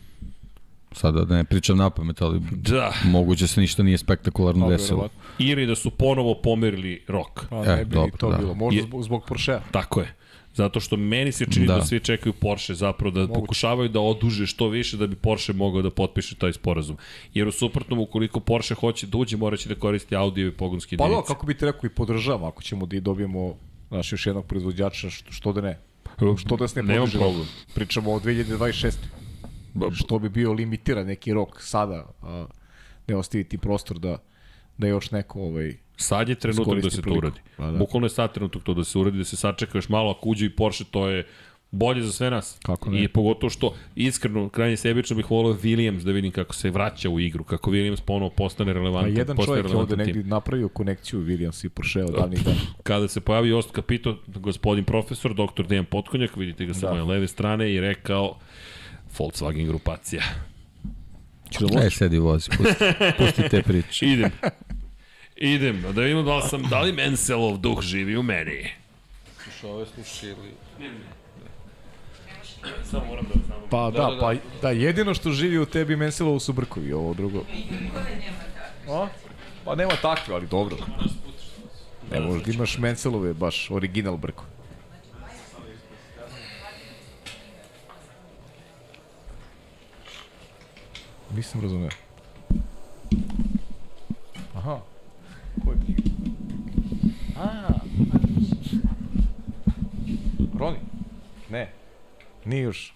[0.92, 2.94] sada da ne pričam na pamet, ali da.
[3.06, 5.10] moguće se ništa nije spektakularno desilo.
[5.40, 7.46] Ili da su ponovo pomerili rok.
[7.50, 8.38] Pa, ne e, bi dobro, to da.
[8.38, 9.60] bilo, možda zbog, zbog Porsche.
[9.72, 10.21] Tako je.
[10.54, 13.40] Zato što meni se čini da, da svi čekaju Porsche zapravo da Moguće.
[13.40, 16.98] pokušavaju da oduže što više da bi Porsche mogao da potpiše taj sporazum.
[17.34, 21.16] Jer u suprotnom, ukoliko Porsche hoće da uđe, moraće da koristi Audi i pogonski jedinice.
[21.16, 23.56] Pa da, kako bi te rekao i podržavam, ako ćemo da i dobijemo
[23.90, 25.80] znaš, još jednog proizvođača, što, što da ne.
[26.38, 27.18] Što da se ne podrži.
[27.18, 27.48] problem.
[27.76, 28.94] Pričamo o 2026.
[29.94, 32.46] Što bi bio limitiran neki rok sada, a
[33.08, 34.18] ne ostaviti prostor da,
[34.78, 37.40] da još neko ovaj, Sad je trenutak da se to uradi.
[37.58, 37.78] Pa, da.
[37.78, 40.46] Bukvalno je sad trenutak to da se uradi, da se sačeka još malo, ako uđe
[40.46, 41.28] i Porsche, to je
[41.72, 42.60] bolje za sve nas.
[42.64, 43.04] Kako ne?
[43.04, 47.20] I pogotovo što, iskreno, krajnje sebično bih volio Williams da vidim kako se vraća u
[47.20, 49.16] igru, kako Williams ponovo postane relevantan.
[49.16, 52.58] A jedan čovjek je ovde negdje napravio konekciju Williams i Porsche od davnih dana.
[52.84, 56.92] Kada se pojavi Ost Kapito, gospodin profesor, doktor Dejan Potkonjak, vidite ga sa da.
[56.92, 58.38] moje leve strane, i rekao
[59.18, 60.22] Volkswagen grupacija.
[61.52, 62.86] Ču da e, sedi vozi, pusti,
[63.18, 64.06] pusti te priče.
[64.14, 64.32] Idem.
[65.44, 68.72] Idem, da vidimo da li, sam, da li Menselov duh živi u meni.
[69.44, 70.54] Slušaj, ove sluši ili...
[72.84, 73.60] Samo moram da znam.
[73.70, 77.14] Pa da, da, da, pa da, jedino što živi u tebi Menselovo su brkovi, ovo
[77.14, 77.44] drugo.
[78.88, 79.08] O?
[79.66, 80.78] Pa nema takve, ali dobro.
[82.12, 84.44] Ne, možda imaš Menselove, baš original brko.
[91.36, 91.90] Nisam razumeo.
[95.66, 95.78] Ko je?
[97.38, 97.70] A.
[100.60, 100.78] Roni?
[101.50, 101.72] Ne.
[102.46, 102.94] Nije još.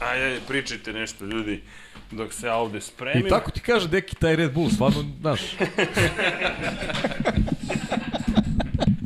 [0.00, 1.62] Ajde, ajde, pričajte nešto, ljudi,
[2.10, 3.26] dok se ja ovde spremim.
[3.26, 5.40] I tako ti kaže deki taj Red Bull, stvarno, znaš.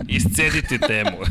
[0.09, 1.19] Iscedite temu.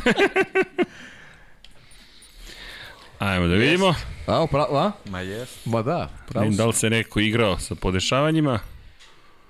[3.23, 3.93] Ajmo da vidimo.
[4.27, 4.91] A, pravo, a?
[5.09, 5.65] Ma jest.
[5.65, 8.59] Ma da, pravo da li se neko igrao sa podešavanjima.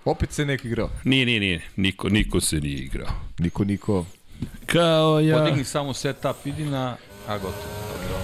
[0.06, 0.90] Opet se neko igrao.
[1.04, 1.62] Nije, nije, nije.
[1.76, 3.08] Niko, niko se nije igrao.
[3.40, 4.06] Niko, niko.
[4.66, 5.38] Kao ja...
[5.38, 6.98] Podigni samo setup, idi na...
[7.28, 7.54] A, gotovo.
[7.92, 8.18] Dobro.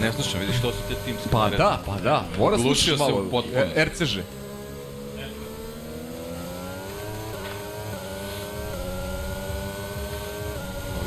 [0.00, 2.24] Ne slušam, vidiš, to su te timske Pa da, pa da.
[2.38, 3.22] Mora slušati se malo.
[3.26, 3.80] u potpunosti.
[3.80, 4.16] E, RCŽ.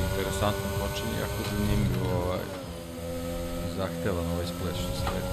[0.09, 0.72] Interesantno
[3.83, 5.31] zahtevan ovaj splet što sledi.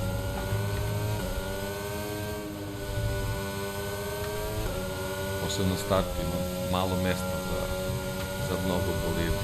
[5.42, 6.38] Posebno start ima
[6.72, 7.60] malo mesta za,
[8.48, 9.42] za mnogo bolida.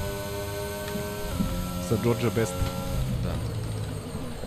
[1.89, 2.65] Sa Georgia Besta.
[3.25, 3.35] Da.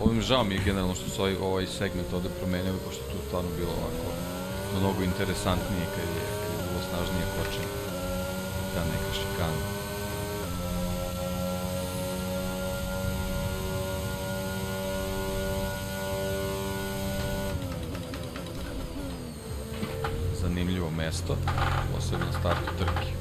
[0.04, 3.50] Ovim žao mi je generalno što su ovaj, ovaj segment ovde promenili, pošto tu stvarno
[3.58, 4.06] bilo ovako
[4.80, 7.72] mnogo interesantnije kad je, kad je bilo snažnije počinje.
[8.74, 9.79] Ta neka šikana.
[21.10, 21.36] Zanimljivo mesto,
[21.94, 23.19] posebno na startu trke.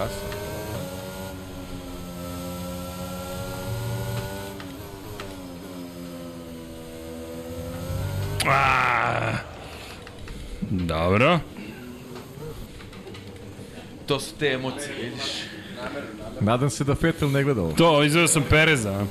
[0.00, 0.06] A,
[10.70, 11.40] Dobro.
[14.06, 15.22] To su te emocije, vidiš?
[16.40, 17.72] Nadam se da Fetel ne gleda ovo.
[17.72, 19.06] To, izveo sam Pereza.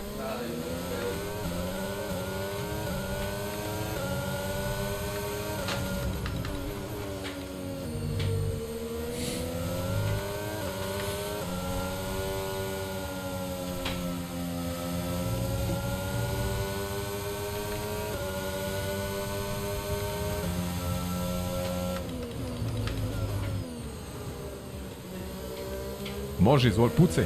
[26.49, 27.25] Može, izvoli, pucaj.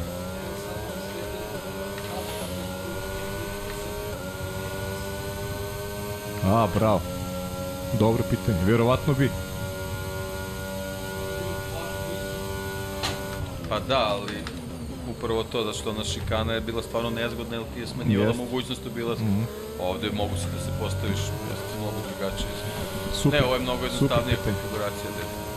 [6.45, 7.01] A, bravo.
[7.99, 9.29] Dobro pitanje, vjerovatno bi.
[13.69, 14.33] Pa da, ali
[15.09, 18.39] upravo to da što ona šikana je bila stvarno nezgodna, jer ti je smanjivala Jest.
[18.39, 19.15] mogućnost bila...
[19.81, 21.19] Ovde mogu se da se postaviš
[21.49, 22.49] jeste mnogo drugačije.
[23.21, 23.39] Super.
[23.39, 25.09] Ne, ovo je mnogo jednostavnija konfiguracija.
[25.17, 25.52] definitivno.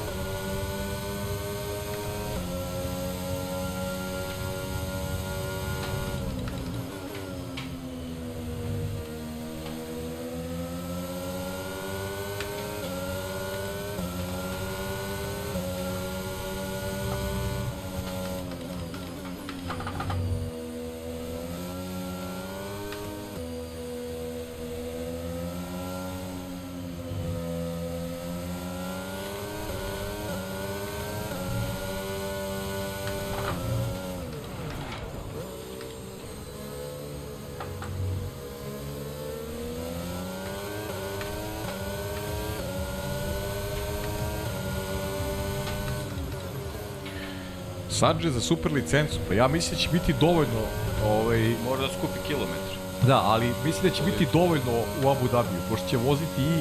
[47.99, 50.62] Sadže za super licencu, pa ja mislim da će biti dovoljno
[51.07, 52.76] ovaj, Mora da skupi kilometre.
[53.07, 54.73] Da, ali mislim da će biti dovoljno
[55.05, 56.60] u Abu Dhabiju, pošto će voziti i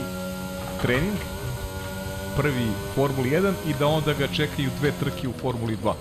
[0.82, 1.18] trening,
[2.38, 5.94] prvi Formuli 1 i da onda ga čekaju dve trke u Formuli 2.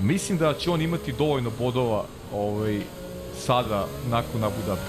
[0.00, 2.80] Mislim da će on imati dovoljno bodova ovaj,
[3.46, 4.88] sada nakon Abu Dhabi.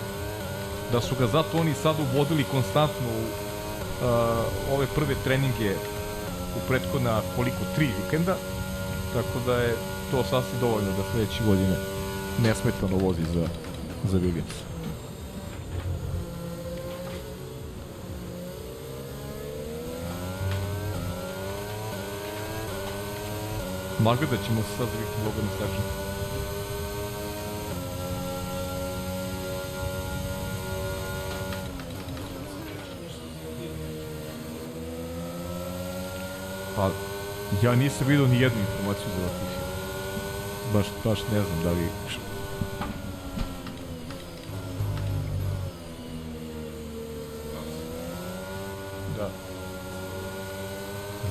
[0.92, 5.74] Da su ga zato oni sad uvodili konstantno u uh, ove prve treninge
[6.58, 8.35] u prethodna koliko, tri vikenda,
[9.14, 9.75] tako da je
[10.11, 11.75] to sasvim dovoljno da sledeće godine
[12.43, 13.48] nesmetano vozi za,
[14.11, 14.74] za Williams.
[24.03, 26.03] Da ćemo sad vidjeti Logan Sargent.
[36.75, 37.12] Pa,
[37.62, 39.64] ja nisam vidio ni jednu informaciju za Latifi.
[40.74, 41.88] Baš, baš ne znam da li...
[49.18, 49.30] Da.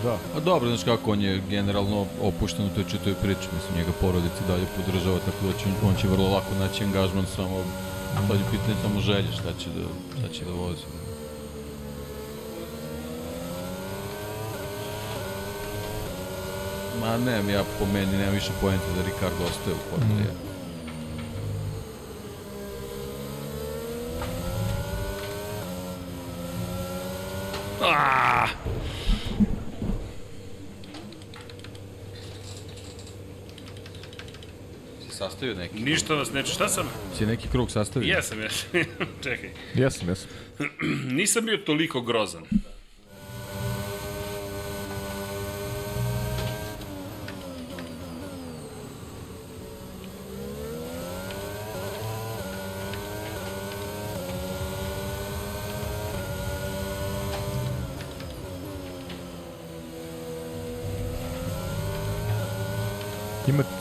[0.05, 0.19] Da.
[0.37, 4.43] A dobro, znaš kako, on je generalno opušten u toj čitoj priči, mislim, njega porodica
[4.49, 7.65] dalje podržava, tako da će, on će vrlo lako naći angažman, samo,
[8.29, 11.02] sad je pitanje samo želje, šta će da, šta će da vozi.
[17.03, 20.27] Ma ne, ja po meni nemam više pojenta da Ricardo ostaje u Formuli 1.
[27.81, 28.49] Ah!
[35.01, 35.81] Si sastavio neki?
[35.81, 36.53] Ništa vas neče.
[36.53, 36.87] Šta sam?
[37.19, 38.15] Si neki krug sastavio?
[38.15, 38.69] Jesam, jesam.
[39.25, 39.51] Čekaj.
[39.75, 40.29] Jesam, jesam.
[41.19, 42.43] Nisam bio toliko grozan.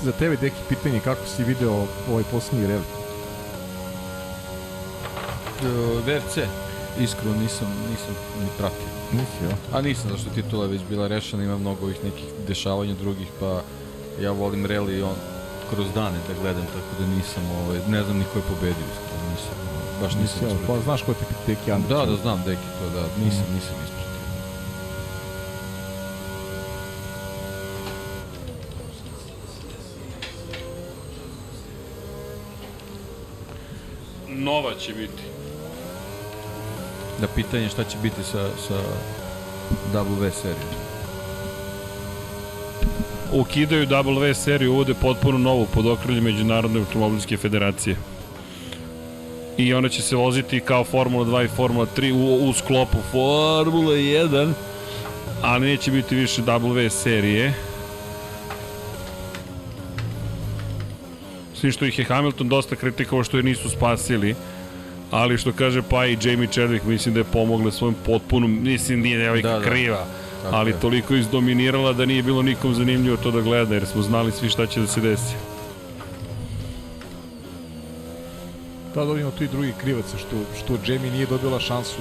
[0.03, 2.83] Za tebe deki pitanje kako si video ovaj posljednji reli.
[5.61, 6.37] Uh, VRC.
[6.99, 8.91] Iskreno nisam, nisam ni pratio.
[9.11, 9.77] Nisi, ja?
[9.77, 13.61] A nisam, zašto je titula već bila rešena, ima mnogo ovih nekih dešavanja drugih, pa
[14.21, 15.15] ja volim rally on
[15.69, 19.23] kroz dane da gledam, tako da nisam, ovaj, ne znam ni ko je pobedio, iskreno,
[19.31, 21.89] nisam, ovaj, baš nisam Nisi, ja, pa znaš ko ti deki Andrić?
[21.89, 24.00] Da, da znam, deki to, da, nisam, nisam ispratio.
[34.91, 35.23] Će biti.
[37.21, 38.81] Da pitanje šta će biti sa, sa
[39.93, 40.71] W serijom.
[43.33, 47.95] Ukidaju W seriju, uvode potpuno novu pod okriljem Međunarodne automobilske federacije.
[49.57, 53.95] I ona će se voziti kao Formula 2 i Formula 3 u, u sklopu Formula
[53.95, 54.53] 1,
[55.41, 57.53] ali neće biti više W serije.
[61.53, 64.35] Svi što ih je Hamilton dosta kritikovao što je nisu spasili,
[65.11, 69.17] ali što kaže pa i Jamie Chadwick mislim da je pomogla svojom potpunom, mislim nije
[69.17, 69.65] devojka Da, da, da.
[69.65, 69.71] da.
[69.71, 70.05] kriva,
[70.43, 70.79] Tako ali je.
[70.79, 74.65] toliko izdominirala da nije bilo nikom zanimljivo to da gleda, jer smo znali svi šta
[74.65, 75.33] će da se desi.
[78.95, 81.97] Da, ima tu i drugi krivaca, što, što Jamie nije dobila šansu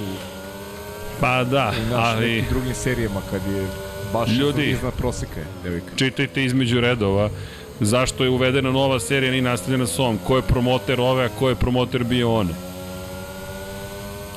[1.19, 3.67] Pa da, u naš ali nekim drugim serijama kad je
[4.13, 4.69] baš Ljudi.
[4.69, 5.95] iznad proseka je devojka.
[5.95, 7.29] čitajte između redova
[7.79, 11.49] zašto je uvedena nova serija ni nastavljena s ovom, ko je promoter ove, a ko
[11.49, 12.49] je promoter bio one.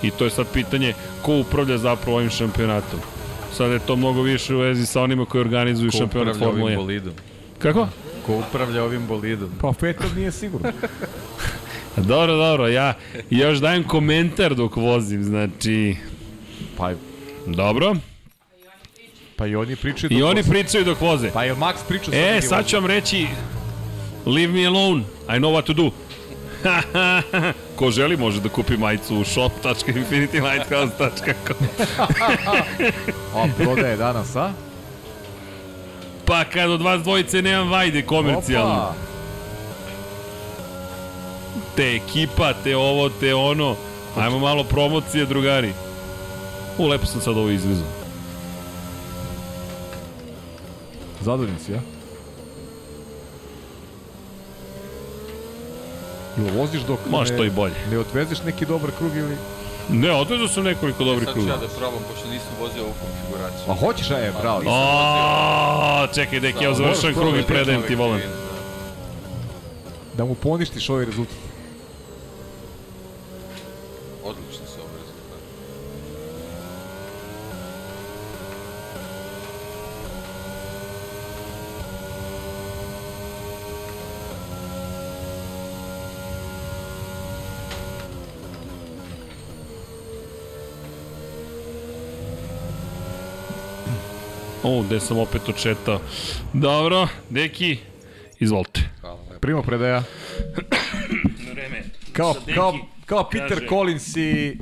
[0.07, 3.01] I to je sad pitanje ko upravlja zapravo ovim šampionatom.
[3.57, 6.65] Sad je to mnogo više u vezi sa onima koji organizuju Ko šampionat upravlja Formule
[6.65, 6.83] ovim 1.
[6.83, 7.13] bolidom?
[7.59, 7.89] Kako?
[8.27, 9.51] Ko upravlja ovim bolidom?
[9.61, 10.73] Pa Vettel nije sigurno.
[11.97, 12.95] Dobro, dobro, ja
[13.31, 15.97] još dajem komentar dok vozim, znači...
[16.77, 16.91] Pa,
[17.47, 17.95] Dobro.
[19.37, 20.51] pa i oni pričaju I dok oni voze.
[20.51, 21.31] pričaju dok voze.
[21.33, 23.27] Pa je Max pričao E, sad ću vam reći
[24.27, 25.91] Leave me alone, I know what to do.
[27.79, 31.57] Ko želi može da kupi majicu u shop.infinitylighthouse.com
[33.37, 34.53] A, prodaje danas, a?
[36.25, 38.75] Pa kad od vas dvojice nemam vajde komercijalno.
[38.75, 38.95] Opa!
[41.77, 43.77] Te ekipa, te ovo, te ono.
[44.17, 45.73] Ajmo malo promocije, drugari.
[46.79, 47.87] U, lepo sam sad ovo izvezao.
[51.21, 51.81] Zadovoljan si, ja?
[56.39, 57.75] Ili voziš dok Može ne, to i bolje.
[57.91, 59.37] ne odvezeš neki dobar krug ili...
[59.89, 61.67] Ne, odvezao sam nekoliko dobrih Sad ću ja kruga.
[61.67, 63.65] da probam, pošto nisam vozio ovu konfiguraciju.
[63.73, 64.59] A hoćeš, a je, bravo.
[64.59, 64.75] Nisam
[66.03, 68.21] O, čekaj, dek, ja završam krug i predajem ti volan.
[70.15, 71.37] Da mu poništiš ovaj rezultat.
[94.65, 96.01] O, gde sam opet očetao.
[96.53, 97.79] Dobro, deki,
[98.41, 98.81] izvolite.
[99.01, 99.19] Hvala.
[99.41, 100.03] Primo predaja.
[101.47, 101.85] Na vreme.
[102.13, 103.67] Kao, kao, kao Peter Kaže.
[103.69, 104.59] Collins i...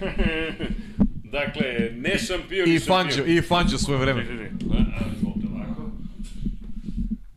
[1.38, 2.78] dakle, ne šampion i, i.
[2.78, 4.24] Fanđo, I Fanđo svoje vreme.
[4.24, 4.50] Ne, ne, ne.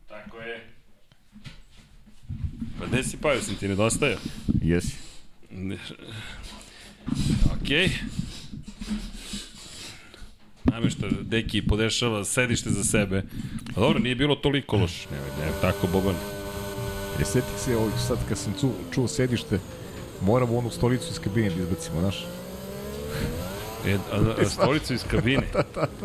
[0.08, 0.66] Tako je.
[2.78, 4.18] Pa gde si pavio sam ti, nedostajao?
[4.62, 4.96] Jesi.
[7.54, 7.88] Okej.
[7.88, 7.90] Okay.
[10.64, 13.22] Namešta, deki, podešava sedište za sebe.
[13.76, 15.06] A dobro, nije bilo toliko loš.
[15.10, 16.14] Ne, ne, tako, Boban.
[17.20, 19.58] E, setih se ovih sad kad sam čuo, čuo sedište,
[20.20, 22.24] moramo onu stolicu iz kabine da izbacimo, znaš?
[23.86, 25.42] E, a, a, stolicu iz kabine.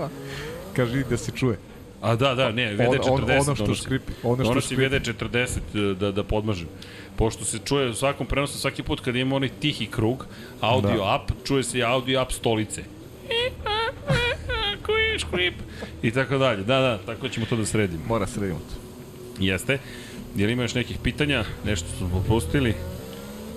[0.75, 1.57] Kaži da se čuje.
[2.01, 3.81] A da, da, ne, VD40 On- on- ono što donosi.
[3.81, 4.95] škripi, ono što donosi škripi.
[4.95, 6.67] VD40 da, da podmažem.
[7.15, 10.25] Pošto se čuje u svakom prenosu svaki put kad ima onaj tihi krug,
[10.61, 11.15] audio Da.
[11.15, 12.83] up, čuje se i audio up stolice.
[13.27, 13.76] Koji
[15.19, 15.53] škrip?
[16.01, 16.63] I tako dalje.
[16.63, 18.03] Da, da, tako ćemo to da sredimo.
[18.07, 18.75] Mora sredimo to.
[19.39, 19.79] Jeste.
[20.35, 21.45] Jel ima još nekih pitanja?
[21.65, 22.75] Nešto smo propustili?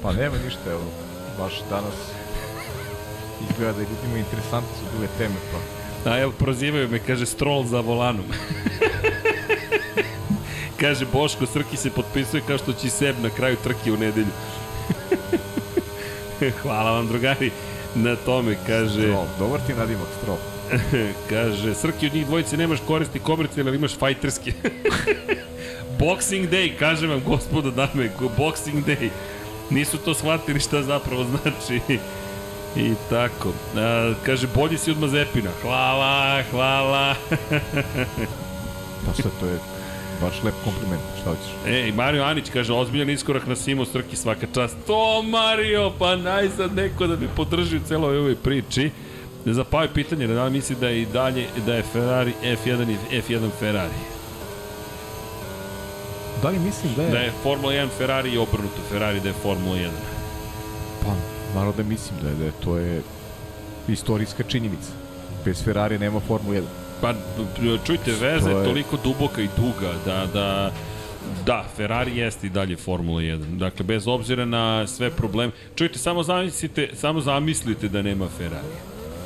[0.02, 0.84] Pa nema ništa, evo,
[1.38, 1.94] baš danas
[3.50, 7.80] izgleda da ljudima interesantne su bile teme, pa A evo, prozivaju me, kaže, strol za
[7.80, 8.24] volanom.
[10.80, 14.32] kaže, Boško Srki se potpisuje kao što će i Seb na kraju trke u nedelju.
[16.62, 17.50] Hvala vam, drugari,
[17.94, 19.02] na tome, kaže...
[19.02, 20.38] Strol, dobar ti nadimak, strol.
[21.30, 24.52] Kaže, Srki od njih dvojice nemaš koristi komercijalne, ali imaš fajterske.
[26.00, 29.08] Boxing Day, kaže vam, gospodo dame, Boxing Day.
[29.70, 31.80] Nisu to shvatili šta zapravo znači.
[32.76, 33.52] I tako.
[33.76, 35.50] A, kaže, bolji si od Mazepina.
[35.62, 37.14] Hvala, hvala.
[39.06, 39.58] Pa sve, to je
[40.20, 41.52] baš lep kompliment, šta hoćeš?
[41.66, 44.76] Ej, Mario Anić kaže, ozbiljan iskorak na Simo Srki svaka čast.
[44.86, 48.90] To, Mario, pa najzad neko da me podrži u celoj ovoj priči.
[49.46, 52.90] Za Pao je pitanje, da li misli da je i dalje, da je Ferrari F1
[53.10, 54.00] i F1 Ferrari?
[56.42, 57.10] Da li mislim da je...
[57.10, 59.88] Da je Formula 1 Ferrari i obrnuto Ferrari da je Formula 1.
[61.02, 61.14] Pa,
[61.50, 63.02] naravno da mislim da je, da je to je
[63.88, 64.92] istorijska činjenica.
[65.44, 66.62] Bez Ferrari nema Formula 1.
[67.00, 67.14] Pa,
[67.84, 70.72] čujte, veza To je je- toliko duboka i duga da, da
[71.46, 73.58] Da, Ferrari jeste i dalje Formula 1.
[73.58, 75.52] Dakle, bez obzira na sve probleme.
[75.74, 78.76] Čujte, samo zamislite, samo zamislite da nema Ferrari.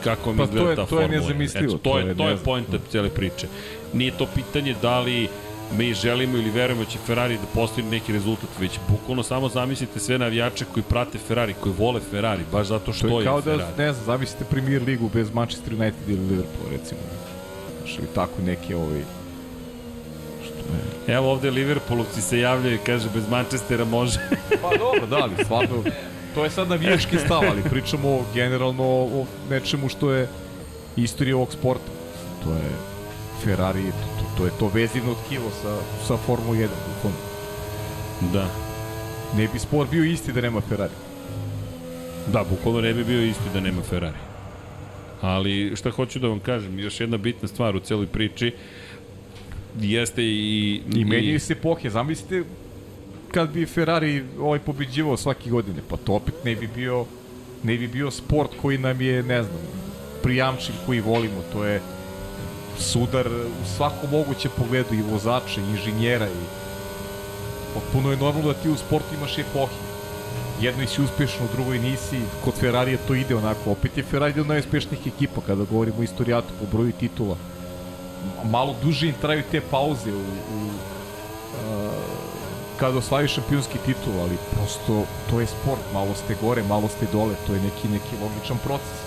[0.04, 1.22] Kako mi Pa izgleda je- ta to je Formula 1.
[1.22, 3.46] nezamislivo, Eto, to, to je, je to je pojenta cele priče.
[3.92, 5.28] Nije to pitanje da li
[5.72, 10.00] mi želimo ili verujemo da će Ferrari da postigne neki rezultat, već bukvalno samo zamislite
[10.00, 13.50] sve navijače koji prate Ferrari, koji vole Ferrari, baš zato što To je kao da,
[13.50, 13.72] Ferrari.
[13.78, 17.00] ne znam, zamislite Premier ligu bez Manchester United ili Liverpool, recimo.
[17.78, 19.02] Znaš, ili tako neke ovaj...
[20.44, 20.54] Što
[21.08, 21.16] je...
[21.16, 24.18] Evo ovde Liverpoolovci se javljaju i kaže bez Manchestera može.
[24.62, 25.82] Pa dobro, da, ali stvarno,
[26.34, 30.28] to je sad navijački stav, ali pričamo generalno o nečemu što je
[30.96, 31.90] istorija ovog sporta.
[32.44, 32.70] To je
[33.44, 37.18] Ferrari, to, to, to je to vezivno tkivo sa, sa Formula 1, bukvalno.
[38.32, 38.48] da.
[39.36, 40.92] Ne bi sport bio isti da nema Ferrari.
[42.32, 44.16] Da, bukvalno ne bi bio isti da nema Ferrari.
[45.20, 48.52] Ali šta hoću da vam kažem, još jedna bitna stvar u celoj priči
[49.80, 50.80] jeste i...
[50.94, 52.44] I menjaju se epohe, zamislite
[53.32, 57.06] kad bi Ferrari ovaj pobeđivao svake godine, pa to opet ne bi bio
[57.64, 59.60] ne bi bio sport koji nam je, ne znam,
[60.22, 61.80] prijamčiv koji volimo, to je
[62.78, 66.44] sudar u svakom mogućem pogledu i vozača, i inženjera i
[67.74, 69.72] potpuno je normalno da ti u sportu imaš epohe.
[70.60, 72.20] Jednoj si uspešno, drugoj nisi.
[72.44, 73.70] Kod Ferrarija to ide onako.
[73.70, 77.36] Opet je Ferrari jedna od najuspešnijih ekipa kada govorimo o istorijatu po broju titula.
[78.44, 80.70] Malo duže im traju te pauze u, u
[82.84, 87.34] kada osvajaju šampionski titul, ali prosto to je sport, malo ste gore, malo ste dole,
[87.46, 88.98] to je neki neki logičan proces.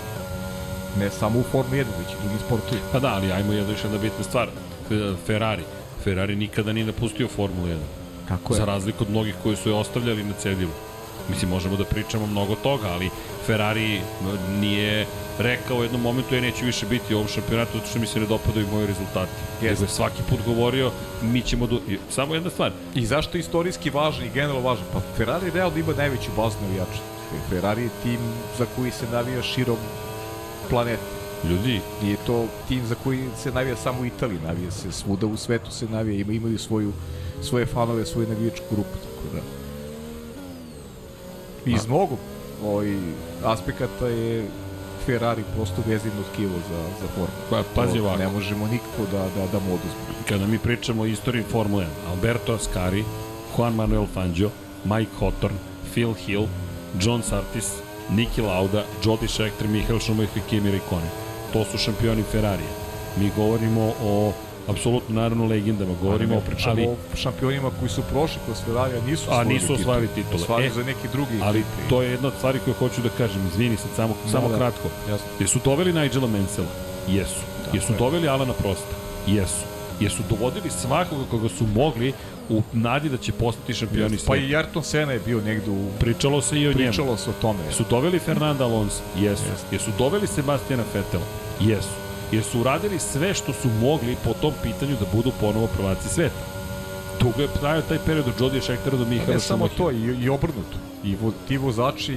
[0.98, 2.86] Ne samo u Formuli 1, već i drugim sportovima.
[2.92, 4.48] Pa da, ali ajmo jedna još jedna bitna stvar.
[4.90, 5.62] Fe- Ferrari.
[6.04, 7.76] Ferrari nikada nije napustio Formulu 1.
[8.28, 8.58] Kako je?
[8.58, 10.70] Za razliku od mnogih koji su je ostavljali na cedilu.
[11.30, 13.10] Mislim, možemo da pričamo mnogo toga, ali
[13.46, 14.00] Ferrari
[14.60, 15.06] nije
[15.38, 18.20] rekao u jednom momentu ja neću više biti u ovom šampionatu zato što mi se
[18.20, 19.32] ne dopadaju moji rezultati.
[19.62, 19.68] Jeste.
[19.68, 20.90] Nego je svaki put govorio
[21.22, 21.80] mi ćemo do...
[22.10, 24.84] Samo jedna stvar, I zašto je istorijski važan i generalno važan?
[24.92, 27.02] Pa Ferrari realno ima najveću bazu navijača.
[27.50, 28.18] Ferrari je tim
[28.58, 29.76] za koji se navija širom
[30.70, 31.02] planete.
[31.50, 35.36] ljudi, Nije to tim za koji se navija samo u Italiji, navija se svuda u
[35.36, 36.92] svetu se navija, ima, imaju svoju,
[37.42, 39.40] svoje fanove, svoju navijačku grupu, tako da.
[41.70, 42.16] Iz mnogo
[42.64, 42.96] ovaj,
[43.44, 44.44] aspekata je
[45.08, 47.36] Ferrari prosto vezivno tkivo za, za formu.
[47.50, 48.18] Pa, pazi ovako.
[48.18, 50.24] Ne možemo nikako da, da, da mu oduzmemo.
[50.28, 53.04] kada mi pričamo o istoriji Formule 1, Alberto Ascari,
[53.56, 54.50] Juan Manuel Fangio,
[54.84, 55.58] Mike Hawthorne,
[55.92, 56.46] Phil Hill,
[57.00, 57.72] John Surtees,
[58.10, 61.10] Niki Lauda, Jody Scheckter, Michael Schumacher i Kimi Raikkonen.
[61.52, 62.70] To su šampioni Ferrarija.
[63.16, 64.32] Mi govorimo o
[64.68, 69.10] apsolutno naravno legendama, govorimo o pričamo ali, o šampionima koji su prošli kroz Ferrari, a
[69.10, 70.34] nisu A nisu osvojili titule.
[70.42, 71.88] Osvojili E, za neki drugi ali ekipe.
[71.88, 73.46] to je jedna od stvari koju hoću da kažem.
[73.46, 74.56] Izvini sad, samo, samo da.
[74.56, 74.88] kratko.
[75.08, 75.26] Jasno.
[75.40, 76.68] Jesu doveli Nigela Mansella?
[77.08, 77.40] Jesu.
[77.64, 77.98] Tako Jesu je.
[77.98, 78.94] doveli Alana Prosta?
[79.26, 79.64] Jesu.
[80.00, 82.12] jer su dovodili svakoga koga su mogli
[82.48, 84.36] u nadi da će postati šampioni Pa sveta.
[84.36, 85.86] i Ayrton Senna je bio negde u...
[86.00, 86.78] Pričalo se i o njemu.
[86.78, 87.58] Pričalo se o tome.
[87.66, 89.02] Jesu doveli Fernanda Alonso?
[89.16, 89.42] Jesu.
[89.72, 91.20] Jesu doveli Sebastiana Vettel?
[91.60, 91.88] Jesu.
[92.32, 96.58] Jer su uradili sve što su mogli po tom pitanju da budu ponovo prvaci sveta.
[97.20, 100.28] Dugo je trajao taj period od Jodija Šektera do Mihaela Ne samo to, i, i
[100.28, 100.76] obrnuto.
[101.04, 102.12] I vo, ti vozači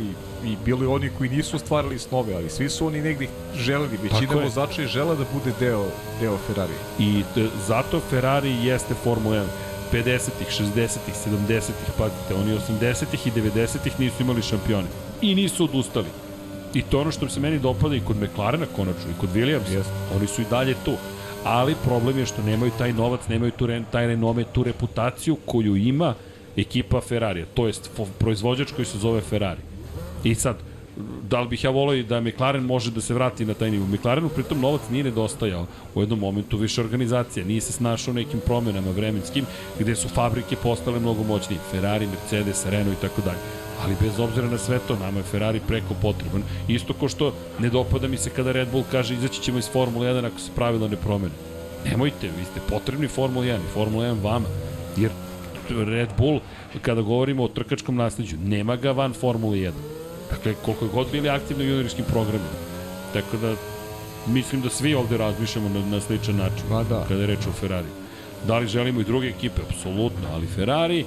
[0.45, 3.99] i, bili oni koji nisu ostvarili snove, ali svi su oni negdje želeli.
[4.03, 5.85] Većina vozača je žela da bude deo,
[6.19, 6.73] deo Ferrari.
[6.99, 9.45] I t- zato Ferrari jeste Formula 1.
[9.91, 14.87] 50-ih, 60-ih, 70-ih, pazite, oni 80-ih i 90-ih nisu imali šampione.
[15.21, 16.07] I nisu odustali.
[16.73, 19.73] I to ono što se meni dopada i kod McLarena konačno, i kod Williamsa.
[19.73, 19.93] Jeste.
[20.15, 20.93] Oni su i dalje tu.
[21.43, 26.13] Ali problem je što nemaju taj novac, nemaju tu, taj renome, tu reputaciju koju ima
[26.57, 27.45] ekipa Ferrarija.
[27.53, 29.61] To jest proizvođač koji se zove Ferrari.
[30.23, 30.55] I sad,
[31.29, 33.85] da li bih ja volao i da McLaren može da se vrati na taj nivo.
[33.85, 38.91] McLarenu pritom novac nije nedostajao u jednom momentu više organizacija, nije se snašao nekim promenama
[38.91, 39.45] vremenskim
[39.79, 43.39] gde su fabrike postale mnogo moćnije, Ferrari, Mercedes, Renault i tako dalje.
[43.83, 46.43] Ali bez obzira na sve to, nama je Ferrari preko potreban.
[46.67, 50.07] Isto ko što ne dopada mi se kada Red Bull kaže izaći ćemo iz Formule
[50.07, 51.33] 1 ako se pravila ne promene.
[51.85, 54.47] Nemojte, vi ste potrebni Formula 1 i Formula 1 vama.
[54.97, 55.11] Jer
[55.69, 56.39] Red Bull,
[56.81, 59.71] kada govorimo o trkačkom nasledđu, nema ga van Formule 1.
[60.31, 62.59] Dakle, koliko god bili aktivni u juniorskim programima.
[63.13, 63.55] Tako da,
[64.27, 66.63] mislim da svi ovde razmišljamo na, na sličan način.
[66.69, 67.05] Ma da.
[67.07, 67.87] Kada je reč o Ferrari.
[68.47, 69.61] Da li želimo i druge ekipe?
[69.69, 71.05] Apsolutno, ali Ferrari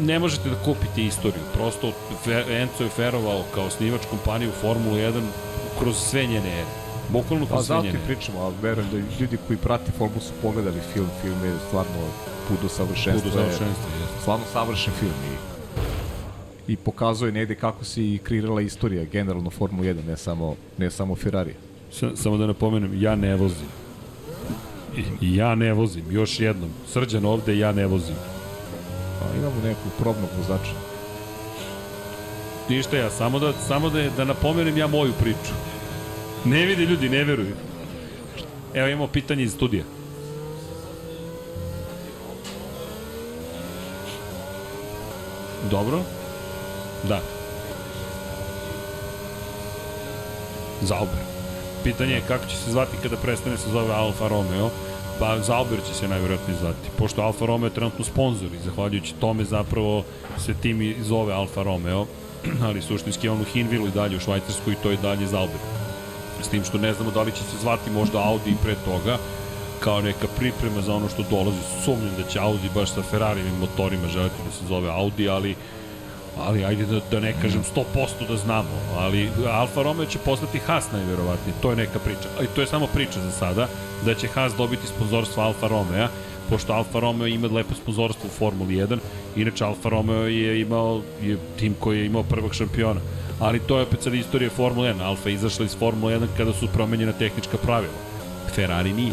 [0.00, 1.42] ne možete da kupite istoriju.
[1.54, 1.92] Prosto
[2.50, 5.22] Enzo je ferovao kao snivač kompaniju Formulu 1
[5.78, 6.70] kroz sve njene ere.
[7.08, 8.14] Bukvalno Pa kroz sve zato njene ti ere.
[8.14, 12.08] pričamo, ali verujem da ljudi koji prate Formu su pogledali film, film je stvarno
[12.48, 13.30] put do savršenstva.
[13.30, 14.20] Budu je završenstva, jeste.
[14.20, 15.56] Stvarno savršen film i
[16.68, 21.14] i pokazuje negde kako se i kreirala istorija generalno Formu 1, ne samo, ne samo
[21.14, 21.54] Ferrari.
[21.92, 23.66] Sa, samo da napomenem, ja ne vozim.
[25.20, 26.70] I ja ne vozim, još jednom.
[26.92, 28.14] Srđan ovde, ja ne vozim.
[29.20, 30.72] Pa imamo nekog probnog vozača.
[32.68, 35.52] Ništa ja, samo da, samo da, da napomenem ja moju priču.
[36.44, 37.54] Ne vide ljudi, ne veruju.
[38.74, 39.84] Evo imamo pitanje iz studija.
[45.70, 46.00] Dobro.
[47.08, 47.20] Da.
[50.82, 51.18] Zauber.
[51.84, 54.70] Pitanje je kako će se zvati kada prestane se zove Alfa Romeo.
[55.18, 56.90] Pa Zauber će se najvjerojatnije zvati.
[56.98, 60.04] Pošto Alfa Romeo je trenutno sponsor i zahvaljujući tome zapravo
[60.38, 62.06] se tim i zove Alfa Romeo.
[62.66, 65.60] Ali suštinski on u Hinvilu i dalje u Švajcarskoj i to je dalje Zauber.
[66.42, 69.18] S tim što ne znamo da li će se zvati možda Audi i pre toga
[69.80, 71.58] kao neka priprema za ono što dolazi.
[71.84, 75.56] Sumnjam da će Audi baš sa Ferrarijevim motorima želiti da se zove Audi, ali
[76.38, 80.92] ali ajde da, da ne kažem 100% da znamo, ali Alfa Romeo će postati Haas
[80.92, 83.68] najverovatnije, to je neka priča, ali to je samo priča za sada,
[84.04, 86.08] da će Haas dobiti sponzorstvo Alfa Romeo,
[86.50, 88.98] pošto Alfa Romeo ima lepo sponzorstvo u Formuli 1,
[89.36, 93.00] inače Alfa Romeo je imao, je tim koji je imao prvog šampiona,
[93.40, 96.52] ali to je opet sad istorija Formule 1, Alfa je izašla iz Formule 1 kada
[96.52, 97.94] su promenjena tehnička pravila,
[98.54, 99.12] Ferrari nije.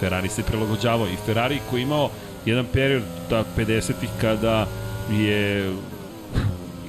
[0.00, 1.06] Ferrari se prilagođavao.
[1.06, 2.10] I Ferrari koji je imao
[2.44, 4.66] jedan period da 50-ih kada
[5.10, 5.72] je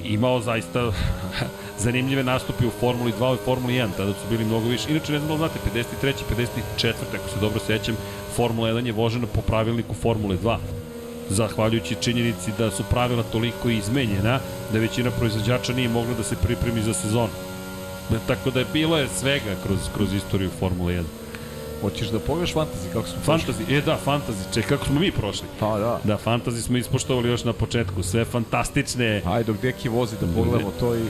[0.04, 0.92] imao zaista
[1.84, 4.90] zanimljive nastupe u Formuli 2 i Formuli 1, tada su bili mnogo više.
[4.90, 5.58] Inače, ne znam da znate,
[6.02, 6.12] 53.
[6.76, 6.92] 54.
[7.14, 7.96] ako se dobro sećam,
[8.36, 10.56] Formula 1 je vožena po pravilniku Formule 2
[11.30, 14.40] zahvaljujući činjenici da su pravila toliko izmenjena
[14.72, 17.32] da većina proizvođača nije mogla da se pripremi za sezonu.
[18.26, 21.02] Tako da je bilo je svega kroz, kroz istoriju Formule 1.
[21.80, 25.46] Hoćeš da pogledaš fantasy kako smo Fantazi, e da, fantazi, ček, kako smo mi prošli?
[25.60, 26.00] Pa da.
[26.04, 30.72] Da, fantazi smo ispoštovali još na početku, sve fantastične, Ajde, dok deki vozi da pogledamo
[30.80, 31.02] to i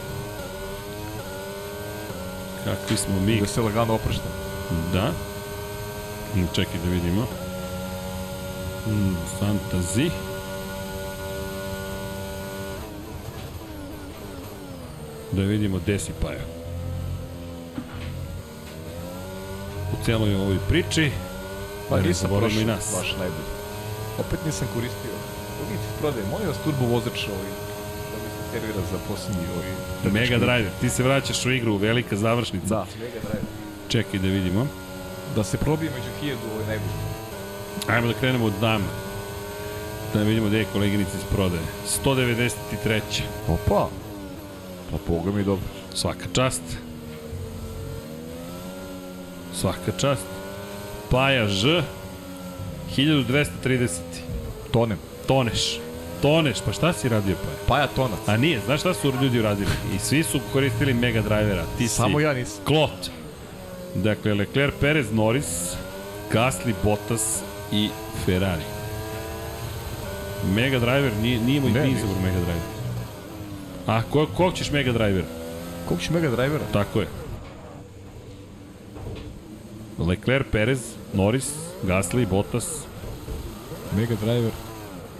[2.65, 4.31] kakvi smo mi, da se lagano opraštamo.
[4.93, 5.11] da.
[6.37, 7.27] Mm, Čekaj da vidimo.
[8.87, 10.11] Mm, fantazi.
[15.33, 16.58] Da vidimo gde si Paja.
[19.92, 21.10] U celoj ovoj priči,
[21.89, 22.94] Pa ne nisam prošao i nas.
[22.99, 23.49] baš najbolje.
[24.18, 25.10] Opet nisam koristio.
[25.65, 27.50] Uvijek ti prodaje, molim vas turbo vozač ovaj,
[28.10, 30.12] da mi se servira za posljednji ovaj...
[30.12, 32.68] Mega Driver, ti se vraćaš u igru, velika završnica.
[32.68, 33.44] Da, Mega Drive.
[33.89, 34.67] Čekaj da vidimo.
[35.36, 36.92] Da se probije među hiljadu ovaj najbolji.
[37.86, 38.84] Ajmo da krenemo od dama.
[40.15, 41.62] Da vidimo gde je koleginica iz prodaje.
[42.05, 43.00] 193.
[43.49, 43.89] Opa!
[44.91, 45.65] Pa boga mi dobro.
[45.94, 46.62] Svaka čast.
[49.61, 50.27] Svaka čast.
[51.11, 51.83] Paja Ž.
[52.97, 53.89] 1230.
[54.70, 54.99] Tonem.
[55.27, 55.81] Toneš.
[56.23, 57.57] Toneš, pa šta si radio Paja?
[57.69, 58.19] Paja tonac.
[58.27, 59.70] A nije, znaš šta su ljudi uradili?
[59.95, 61.65] I svi su koristili Mega Drivera.
[61.78, 62.65] Ti si Samo ja nisam.
[62.65, 63.11] Klot.
[63.95, 65.47] Dakle, Leclerc, Perez, Norris,
[66.33, 67.89] Gasly, Bottas, i
[68.25, 68.62] Ferrari.
[70.55, 72.62] Mega Driver nije, nije moj nije izabor Mega Driver.
[73.87, 75.25] A ko, kog ćeš Mega Driver?
[75.89, 76.65] Koliko će Mega Drivera?
[76.73, 77.07] Tako je.
[79.99, 81.52] Leclerc, Perez, Norris,
[81.83, 82.86] Gasly, Bottas,
[83.97, 84.52] Mega Driver.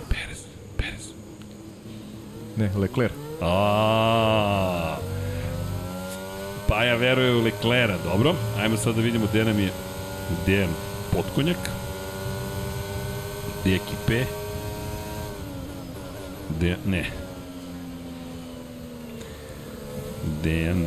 [0.09, 0.45] Perez,
[0.77, 1.13] Perez.
[2.57, 3.13] Ne, Leclerc.
[3.41, 4.97] A.
[6.69, 8.35] Pa ja verujem u Leclerca, dobro.
[8.59, 9.71] Ajmo sad da vidimo gde nam je
[10.31, 10.69] gde je
[11.13, 11.71] potkonjak.
[13.61, 14.25] Gde je ekipe.
[16.51, 17.05] Gde, ne.
[20.43, 20.87] Dejan.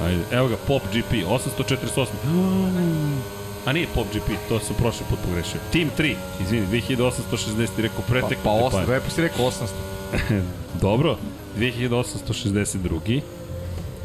[0.00, 2.06] Ajde, evo ga, Pop GP, 848.
[3.66, 5.60] A nije Pop GP, to sam prošli put pogrešio.
[5.72, 8.86] Team 3, izvini, 2860, rekao Pa, preteknu pa te 8, pare.
[8.86, 10.42] lepo si rekao 800.
[10.80, 11.16] Dobro,
[11.58, 13.20] 2862.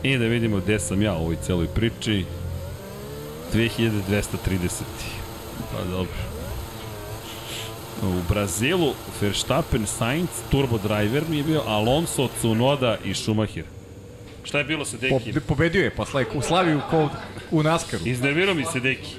[0.03, 2.25] I da vidimo gde sam ja u ovoj celoj priči.
[3.53, 4.69] 2230.
[5.71, 6.13] Pa dobro.
[8.03, 13.63] U Brazilu Verstappen, Sainz, Turbo Driver mi je bio, Alonso, Tsunoda i Schumacher.
[14.47, 15.33] Šta je bilo sa Deki?
[15.33, 17.09] Po, pobedio je, pa slavi, u Slaviju ko
[17.51, 18.03] u Naskaru.
[18.07, 19.15] Iznervirao mi se Deki.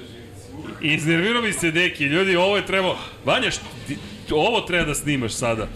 [0.81, 2.03] Iznervirao mi se Deki.
[2.05, 2.97] Ljudi, ovo je trebao...
[3.25, 3.97] Vanja, št, ti-
[4.31, 5.67] ovo treba da snimaš sada.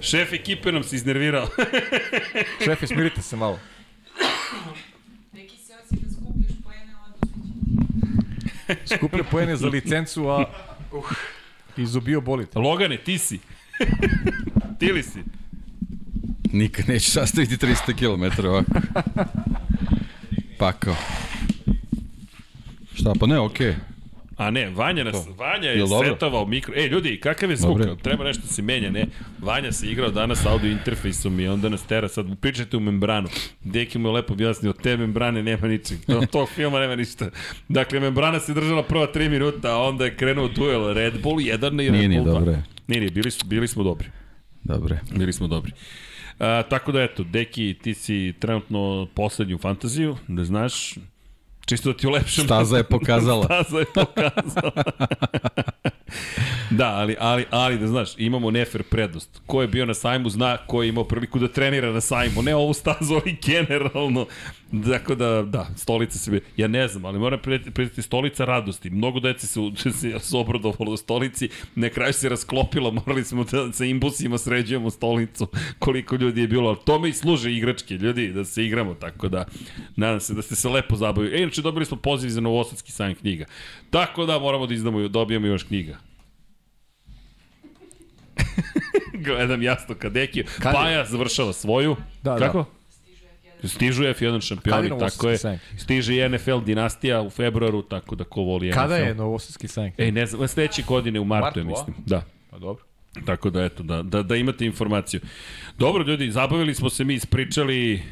[0.00, 1.48] Šef ekipe nam se iznervirao.
[2.64, 3.58] Šefe, smirite se malo.
[5.32, 6.92] Neki se osi da skupljaš pojene.
[8.96, 10.44] Skuplja poene za licencu, a
[10.92, 11.04] uh,
[11.76, 12.58] izubio bolite.
[12.58, 13.38] Logane, ti si.
[14.78, 15.22] ti li si?
[16.52, 18.70] Nikad neću sastaviti 300 km ovako.
[20.58, 20.96] Pakao.
[22.94, 23.66] Šta, pa ne, okej.
[23.66, 23.74] Okay.
[24.36, 26.08] A ne, Vanja nas, Vanja je dobro?
[26.08, 26.74] setovao mikro.
[26.76, 27.78] E, ljudi, kakav je zvuk?
[27.78, 27.94] Dobro.
[27.94, 29.06] Treba nešto da se menja, ne?
[29.38, 32.08] Vanja se igrao danas audio interfejsom i onda nas tera.
[32.08, 33.28] Sad pričajte u membranu.
[33.64, 35.98] Deki mu je lepo objasnio, od te membrane nema ničeg.
[36.08, 37.30] Od tog filma nema ništa.
[37.68, 41.44] Dakle, membrana se držala prva 3 minuta, a onda je krenuo duel Red Bull 1
[41.46, 42.38] i Red Nije, nije, Bull 2.
[42.38, 42.64] dobro je.
[42.86, 44.08] Nije, nije, bili, su, bili smo dobri.
[44.64, 45.00] Dobre.
[45.16, 45.72] Bili smo dobri.
[46.42, 50.94] A, tako da eto, Deki, ti si trenutno poslednju fantaziju, da znaš,
[51.66, 52.44] čisto da ti ulepšam.
[52.44, 53.44] Staza je pokazala.
[53.62, 54.82] Staza je pokazala.
[56.70, 59.40] da, ali, ali, ali da znaš, imamo nefer prednost.
[59.46, 62.42] Ko je bio na sajmu zna ko je imao priliku da trenira na sajmu.
[62.42, 64.26] Ne ovu stazu, ali generalno.
[64.72, 66.40] Dakle da, da, stolica se...
[66.56, 67.40] Ja ne znam, ali moram
[67.74, 68.90] predati stolica radosti.
[68.90, 69.60] Mnogo dece se,
[69.92, 71.48] se, se obradovalo u stolici.
[71.74, 75.46] Na kraju se rasklopila, morali smo da sa imbusima sređujemo stolicu.
[75.78, 76.68] Koliko ljudi je bilo.
[76.68, 78.94] Ali tome i služe igračke, ljudi, da se igramo.
[78.94, 79.44] Tako da,
[79.96, 81.42] nadam se da ste se lepo zabavili.
[81.42, 83.44] E, inače, dobili smo poziv za novosadski sajam knjiga.
[83.90, 85.96] Tako da moramo da izdamo, dobijemo još knjiga.
[89.26, 89.94] Gledam jasno.
[89.98, 90.44] Kad je?
[90.62, 91.96] Paja završava svoju.
[92.22, 92.38] Da, da.
[92.38, 92.64] Kako?
[93.64, 95.38] Stižu F1 Kad je šampioni, tako je.
[95.38, 95.60] sajam?
[95.78, 98.74] Stiže i NFL dinastija u februaru, tako da ko voli NFL.
[98.74, 99.92] Kada je Novosadski sajam?
[99.98, 101.96] Ej, ne znam, sledeće godine u martu, Martu, je, mislim.
[102.06, 102.24] Da.
[102.50, 102.84] Pa dobro.
[103.26, 105.20] Tako da, eto, da, da, da imate informaciju.
[105.78, 108.02] Dobro, ljudi, zabavili smo se mi, ispričali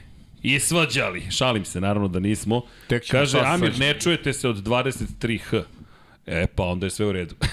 [0.43, 1.31] i svađali.
[1.31, 2.62] Šalim se, naravno da nismo.
[2.86, 5.62] Tek Kaže, Amir, ne čujete se od 23H.
[6.27, 7.35] E, pa onda je sve u redu.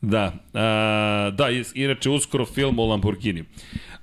[0.00, 3.44] da, a, da, inače uskoro film o Lamborghini.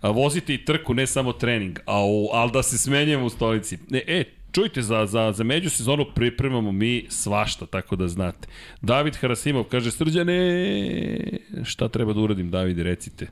[0.02, 3.78] A, vozite i trku, ne samo trening, a u, ali da se smenjujemo u stolici.
[3.90, 8.48] Ne, e, čujte, za, za, za međusezonu pripremamo mi svašta, tako da znate.
[8.82, 13.28] David Harasimov kaže, srđane, šta treba da uradim, Davide, recite.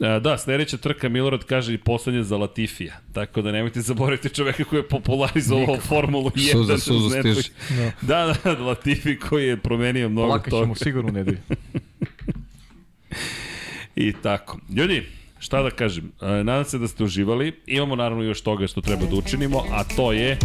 [0.00, 3.00] A, Da, sledeća trka Milorad kaže i poslednja za Latifija.
[3.12, 6.52] Tako da nemojte zaboraviti čoveka koji je popularizovao Formulu 1.
[6.52, 7.50] Suza, suza uz Netflix.
[7.64, 7.92] stiže.
[8.00, 10.64] Da, da, Latifi koji je promenio mnogo Plakat toga.
[10.64, 11.38] ćemo sigurno u nedelju.
[13.96, 14.58] I tako.
[14.76, 15.06] Ljudi,
[15.40, 17.60] šta da kažem, e, nadam se da ste uživali.
[17.66, 20.38] Imamo naravno još toga što treba da učinimo, a to je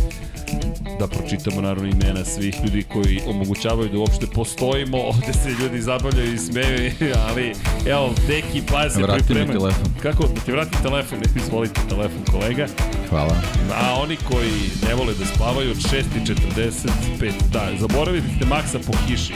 [0.99, 4.98] da pročitamo naravno imena svih ljudi koji omogućavaju da uopšte postojimo.
[4.98, 6.91] Ovde se ljudi zabavljaju i smeju,
[7.27, 7.53] ali
[7.88, 9.59] evo, deki, pa se Vrati mi pripremaju.
[9.59, 9.85] telefon.
[10.01, 10.27] Kako?
[10.27, 11.19] Da ti vratim telefon?
[11.35, 12.67] Izvolite telefon, kolega.
[13.09, 13.35] Hvala.
[13.74, 14.51] A oni koji
[14.88, 19.33] ne vole da spavaju od 6.45, da, zaboravili ste Maksa po kiši.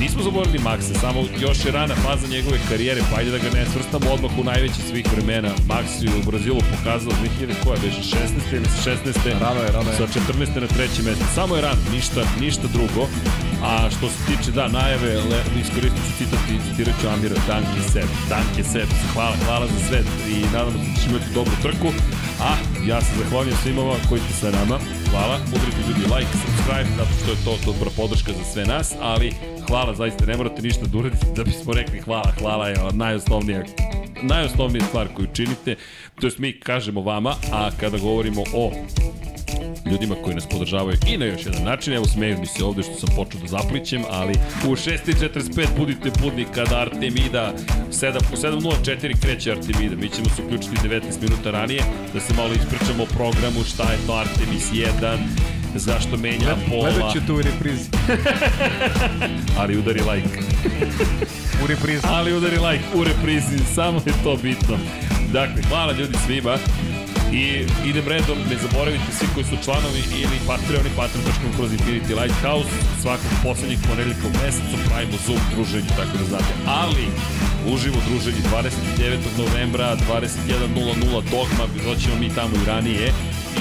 [0.00, 3.66] Nismo zaboravili Maksa, samo još je rana faza njegove karijere, pa ajde da ga ne
[3.72, 5.50] svrstamo odmah u najveći svih vremena.
[5.68, 8.56] Max je u Brazilu pokazao 2000 koja beže 16.
[8.56, 9.40] ili 16.
[9.40, 9.96] Rano je, rano je.
[9.96, 10.60] Sa 14.
[10.60, 11.24] na trećem mestu.
[11.34, 13.08] Samo je rano, ništa, ništa drugo.
[13.64, 17.80] A što se tiče, da, najave, le, iskoristit ću citat i citirat ću Amira, danke
[17.92, 21.88] seb, danke seb, hvala, hvala za sve i nadamo se da ćemo imati dobru trku.
[22.48, 22.52] A
[22.86, 24.78] ja se zahvaljujem svima vama koji ste sa nama.
[25.10, 29.32] Hvala, udrite ljudi like, subscribe, zato što je to dobra podrška za sve nas, ali
[29.68, 33.62] hvala, zaista ne morate ništa da uradite da bismo rekli hvala, hvala je najosnovnija
[34.22, 35.76] najosnovnija stvar koju činite,
[36.20, 38.72] to jest mi kažemo vama, a kada govorimo o
[39.90, 41.92] ljudima koji nas podržavaju i na još jedan način.
[41.92, 44.34] Evo smeju mi se ovde što sam počeo da zaplićem, ali
[44.66, 47.52] u 6.45 budite budni kada Artemida
[47.90, 49.96] 7, u 7.04 kreće Artemida.
[49.96, 51.82] Mi ćemo se uključiti 19 minuta ranije
[52.14, 55.18] da se malo ispričamo o programu, šta je to Artemis 1,
[55.74, 57.90] zašto menja pola, Gledat ću to u reprizi.
[59.58, 60.38] ali udari like.
[61.64, 62.06] U reprizi.
[62.06, 64.78] ali udari like u reprizi, samo je to bitno.
[65.32, 66.56] Dakle, hvala ljudi svima.
[67.32, 67.44] I
[67.90, 72.72] idem redom, ne zaboravite svi koji su članovi ili Patreoni, patreon.com kroz Infinity Lighthouse,
[73.02, 76.52] svakog poslednjeg ponedeljka u mesecu pravimo Zoom druženje, tako da znate.
[76.66, 77.06] Ali,
[77.72, 79.42] uživo druženje 29.
[79.42, 83.12] novembra, 21.00 dogma, doćemo mi tamo i ranije.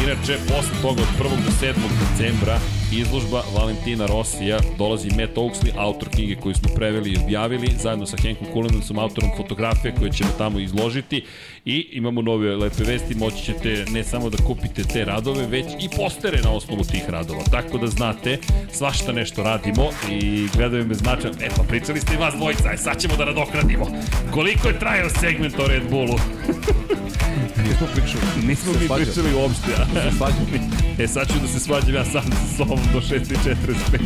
[0.04, 1.46] Inače, posle toga od 1.
[1.46, 1.74] do 7.
[2.00, 2.60] decembra
[2.92, 8.18] izložba Valentina Rosija dolazi Matt Oaksley, autor knjige koju smo preveli i objavili, zajedno sa
[8.18, 11.26] Henkom Kulenovicom, autorom fotografije koje ćemo tamo izložiti
[11.66, 15.90] i imamo nove lepe vesti, moći ćete ne samo da kupite te radove, već i
[15.98, 17.44] postere na osnovu tih radova.
[17.52, 18.38] Tako da znate,
[18.72, 21.38] svašta nešto radimo i gledaju me značajno.
[21.42, 23.88] E pa pričali ste i vas dvojica, aj sad ćemo da nadokradimo.
[24.32, 26.18] Koliko je trajao segment o Red Bullu?
[27.64, 28.24] Nismo pričali.
[28.48, 29.72] Nismo mi pričali uopšte.
[29.78, 30.12] a?
[30.18, 30.60] Svađali.
[31.00, 34.00] E sad ću da se svađam ja sam sa sobom do 6.45.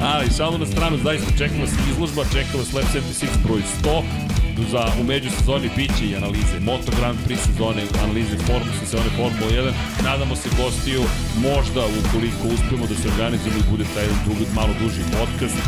[0.00, 4.47] Ali šalu na stranu, zaista čekamo se izložba, čekamo se Lab 76 broj 100.
[4.66, 6.56] Za u međusezoni biće i analize.
[6.60, 9.72] Moto Grand Prix sezone, analize Formula sezone Formula 1.
[10.04, 11.02] Nadamo se gostiju,
[11.48, 15.58] možda ukoliko uspemo da se organizujemo i bude taj drugi, malo duži podcast,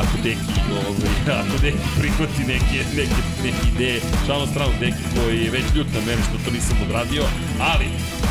[0.00, 5.36] ako Deki, ovaj, ako Deki prihvati neke, neke, neke ideje, šalu na stranu Deki koji
[5.44, 7.24] je već ljut na mene što to nisam odradio,
[7.70, 7.86] ali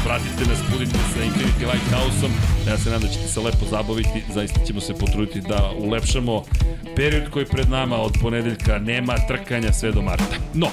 [0.06, 2.32] pratite nas, budite sa Infinity Lighthouse-om,
[2.68, 6.44] ja se nadam da ćete se lepo zabaviti, zaista ćemo se potruditi da ulepšamo
[6.96, 10.36] period koji je pred nama od ponedeljka nema trkanja sve do marta.
[10.54, 10.70] No,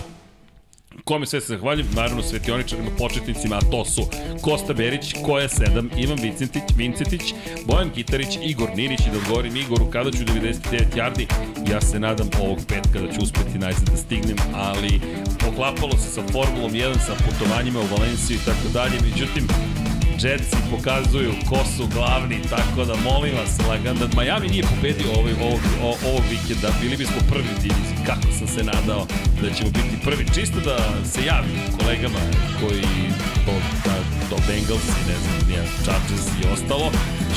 [1.04, 1.88] Kome sve se zahvaljujem?
[1.94, 4.02] Naravno svetioničarima, početnicima, a to su
[4.42, 7.22] Kosta Berić, Koja 7, Ivan Vincentić, Vincetić,
[7.66, 11.26] Bojan Gitarić, Igor Ninić i da odgovorim Igoru kada ću 99 yardi.
[11.70, 15.00] Ja se nadam ovog petka da ću uspeti najzad da stignem, ali
[15.40, 19.00] poklapalo se sa Formulom 1, sa putovanjima u Valenciju i tako dalje.
[19.10, 19.46] Međutim,
[20.22, 25.34] Jetsi pokazuju ko su glavni, tako da molim vas, lagan, da Miami nije pobedio ovaj,
[25.46, 25.60] ovog,
[26.08, 29.06] ovog vikenda, bili bismo prvi u diviziji, kako sam se nadao
[29.42, 30.76] da ćemo biti prvi, čisto da
[31.12, 32.22] se javim kolegama
[32.60, 32.88] koji
[33.46, 33.94] to, da,
[34.30, 36.86] to Bengals i ne znam, nije Chargers i ostalo,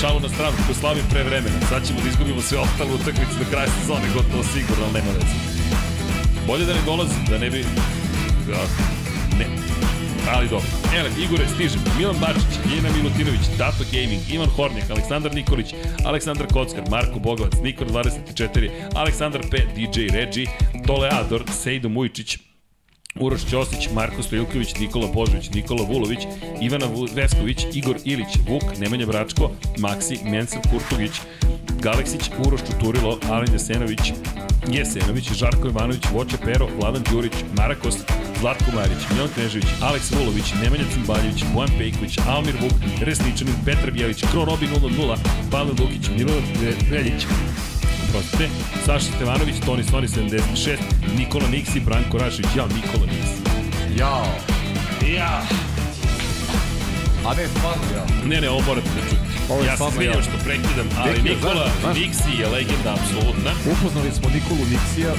[0.01, 3.45] šalu na stranu, ko slavim pre vremena, sad ćemo da izgubimo sve ostale utakmice do
[3.51, 5.35] kraja sezone, gotovo sigurno, ali nema veze.
[6.47, 7.59] Bolje da ne dolazim, da ne bi...
[8.53, 9.15] Ja, ne,
[10.34, 10.68] Ali dobro.
[10.95, 11.82] Ele, Igore, stižem.
[11.98, 15.74] Milan Bačić, Ljena Milutinović, Tato Gaming, Ivan Hornjak, Aleksandar Nikolić,
[16.06, 20.48] Aleksandar Kockar, Marko Bogovac, Nikor 24, Aleksandar P, DJ Regi,
[20.88, 22.38] Tole Ador, Sejdo Mujičić,
[23.20, 26.20] Uroš Ćosić, Marko Stojilković, Nikola Božović, Nikola Vulović,
[26.62, 31.12] Ivana Vesković, Igor Ilić, Vuk, Nemanja Bračko, Maksi, Mensa Kurtović,
[31.82, 34.14] Galeksić, Uroš Čuturilo, Alen Jesenović,
[34.68, 37.95] Jesenović, Žarko Ivanović, Voča Pero, Vladan Đurić, Marakos,
[38.39, 44.23] Zlatko Marić, Milan Knežević, Aleks Vulović, Nemanja Cimbaljević, Bojan Pejković, Almir Vuk, Resničanin, Petar Bjelić,
[44.31, 45.17] Krorobi 00,
[45.51, 46.43] Pavel Lukić, Milorad
[46.91, 47.25] Veljić,
[48.11, 48.49] Prostite,
[48.85, 50.77] Saša Stevanović, Toni Soni 76,
[51.17, 53.41] Nikola Niksi, Branko Rašić, ja, Nikola Niksi.
[53.99, 54.25] Jao.
[55.15, 55.41] Ja!
[57.27, 58.27] A ne, stvarno ja.
[58.30, 59.25] Ne, ne, ovo morate da čuti.
[59.49, 60.23] Ovo je ja stvarno svinjam ja.
[60.23, 61.97] što prekidam, ali Deki, Nikola znaš.
[61.97, 63.51] Niksi je legenda, apsolutna.
[63.72, 65.14] Upoznali smo Nikolu Niksija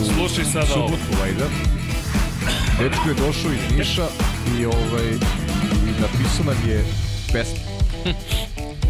[0.00, 0.88] u Slušaj sada ovo.
[0.88, 1.77] subotu, vajda.
[2.78, 4.06] Dečko je došao iz Niša
[4.58, 5.08] i, ovaj,
[5.88, 6.84] i napisao nam je
[7.32, 7.58] pesmu.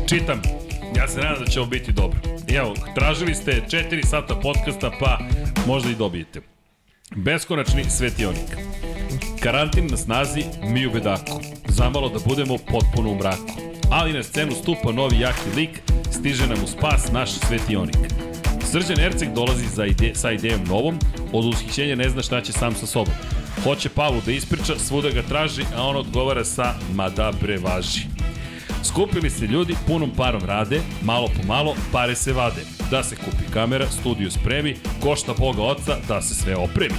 [0.08, 0.42] Čitam.
[0.96, 2.20] Ja se nadam da će ovo biti dobro.
[2.48, 5.18] Evo, tražili ste 4 sata podcasta, pa
[5.66, 6.40] možda i dobijete.
[7.16, 8.56] Beskonačni svetionik.
[9.40, 11.40] Karantin na snazi, mi u bedaku.
[11.68, 13.52] Zamalo da budemo potpuno u mraku.
[13.90, 17.96] Ali na scenu stupa novi jaki lik, stiže nam u spas naš svetionik.
[18.70, 20.98] Srđan Erceg dolazi za ide, sa idejom novom,
[21.32, 23.14] od ushićenja ne zna šta će sam sa sobom.
[23.64, 28.00] Hoće Pavlu da ispriča, svuda ga traži, a on odgovara sa ma da bre važi.
[28.84, 32.60] Skupili se ljudi, punom parom rade, malo po malo, pare se vade.
[32.90, 36.98] Da se kupi kamera, studio spremi, košta Boga oca, da se sve opremi.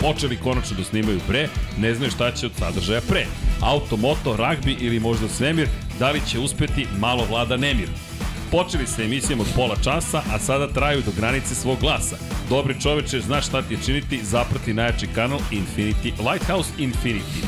[0.00, 1.48] Počeli konačno da snimaju pre,
[1.78, 3.26] ne znaju šta će od sadržaja pre.
[3.60, 7.88] Auto, moto, ragbi ili možda svemir, da li će uspeti, malo vlada nemir.
[8.50, 12.16] Počeli sa emisijom od pola časa, a sada traju do granice svog glasa.
[12.48, 17.42] Dobri čoveče, znaš šta ti je činiti, zaprati najjači kanal Infinity, Lighthouse Infinity.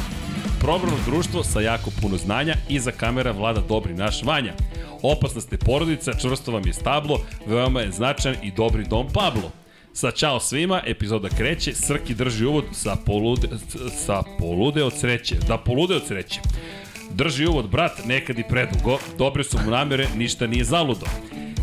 [0.61, 4.55] Programno društvo sa jako puno znanja, iza kamera vlada dobri naš Vanja.
[5.03, 9.51] Opasna ste porodica, čvrsto vam je stablo, veoma je značajan i dobri dom Pablo.
[9.93, 13.49] Sa čao svima, epizoda kreće, Srki drži uvod sa polude,
[14.07, 16.41] sa polude od sreće, da polude od sreće.
[17.15, 21.07] Drži uvod brat, nekad i predugo, dobre su mu namere, ništa nije zaludo.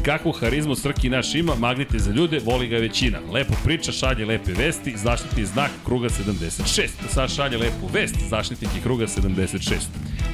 [0.06, 3.19] Kakvu harizmu Srki naš ima, magnite za ljude, voli ga većina.
[3.32, 6.88] Lepo priča, šalje lepe vesti, zaštiti znak kruga 76.
[7.09, 9.74] Sad šalje lepu vest, zaštitnik je kruga 76.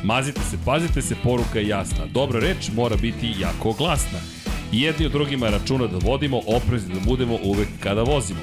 [0.03, 2.05] Mazite se, pazite se, poruka je jasna.
[2.05, 4.19] Dobra reč mora biti jako glasna.
[4.71, 8.39] Jedni od drugima računa da vodimo, oprezni da budemo uvek kada vozimo.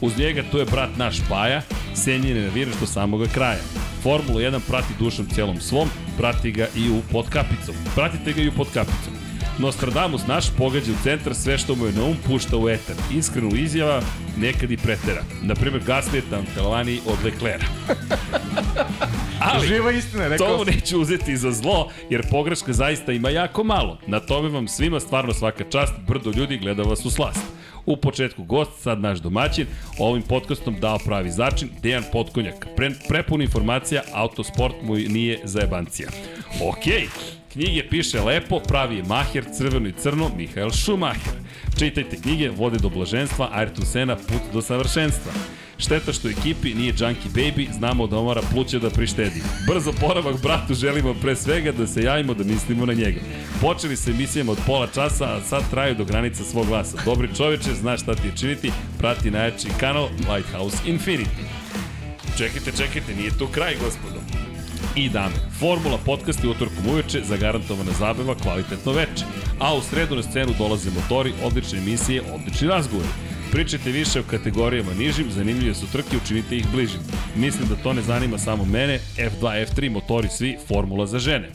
[0.00, 1.62] Uz njega tu je brat naš Paja,
[1.94, 3.60] senjine naviraš do samoga kraja.
[4.02, 5.88] Formulu 1 prati dušom celom svom,
[6.18, 7.74] prati ga i u podkapicom.
[7.94, 9.12] Pratite ga i u podkapicom.
[9.58, 12.96] Nostradamus naš pogađa u centar sve što mu je na um pušta u etar.
[13.12, 14.02] Iskreno izjava
[14.36, 15.22] nekad i pretera.
[15.42, 16.22] Naprimer, Gasly je
[16.54, 17.66] Talavani od Leclerca.
[19.40, 23.64] Ali, Živa istina, rekao to mu neću uzeti za zlo, jer pogreška zaista ima jako
[23.64, 23.98] malo.
[24.06, 27.59] Na tome vam svima stvarno svaka čast, brdo ljudi gleda vas u slast.
[27.86, 29.66] U početku gost, sad naš domaćin,
[29.98, 32.66] ovim podcastom dao pravi začin, Dejan Potkonjak.
[32.76, 36.08] Pre, prepun informacija, autosport mu nije zajebancija.
[36.62, 37.06] Okej,
[37.52, 41.34] knjige piše lepo, pravi je maher, crveno i crno, Mihael Schumacher.
[41.78, 45.32] Čitajte knjige, vode do blaženstva, Ayrton Sena, put do savršenstva.
[45.80, 49.42] Šteta što ekipi nije Junkie Baby, znamo da mora pluće da prištedi.
[49.68, 53.20] Brzo poravak bratu želimo pre svega da se javimo da mislimo na njega.
[53.60, 56.96] Počeli se emisijama od pola časa, a sad traju do granica svog glasa.
[57.04, 61.44] Dobri čoveče, znaš šta ti je činiti, prati najjači kanal Lighthouse Infinity.
[62.38, 64.20] Čekajte, čekajte, nije to kraj, gospodo.
[64.96, 69.24] I dame, Formula podcast je utorkom uveče, zagarantovana zabava, kvalitetno veče.
[69.58, 73.29] A u sredu na scenu dolaze motori, odlične emisije, odlični razgovori.
[73.52, 77.00] Pričajte više o kategorijama nižim, zanimljive su trke, učinite ih bližim.
[77.36, 81.48] Mislim da to ne zanima samo mene, F2, F3, motori svi, formula za žene.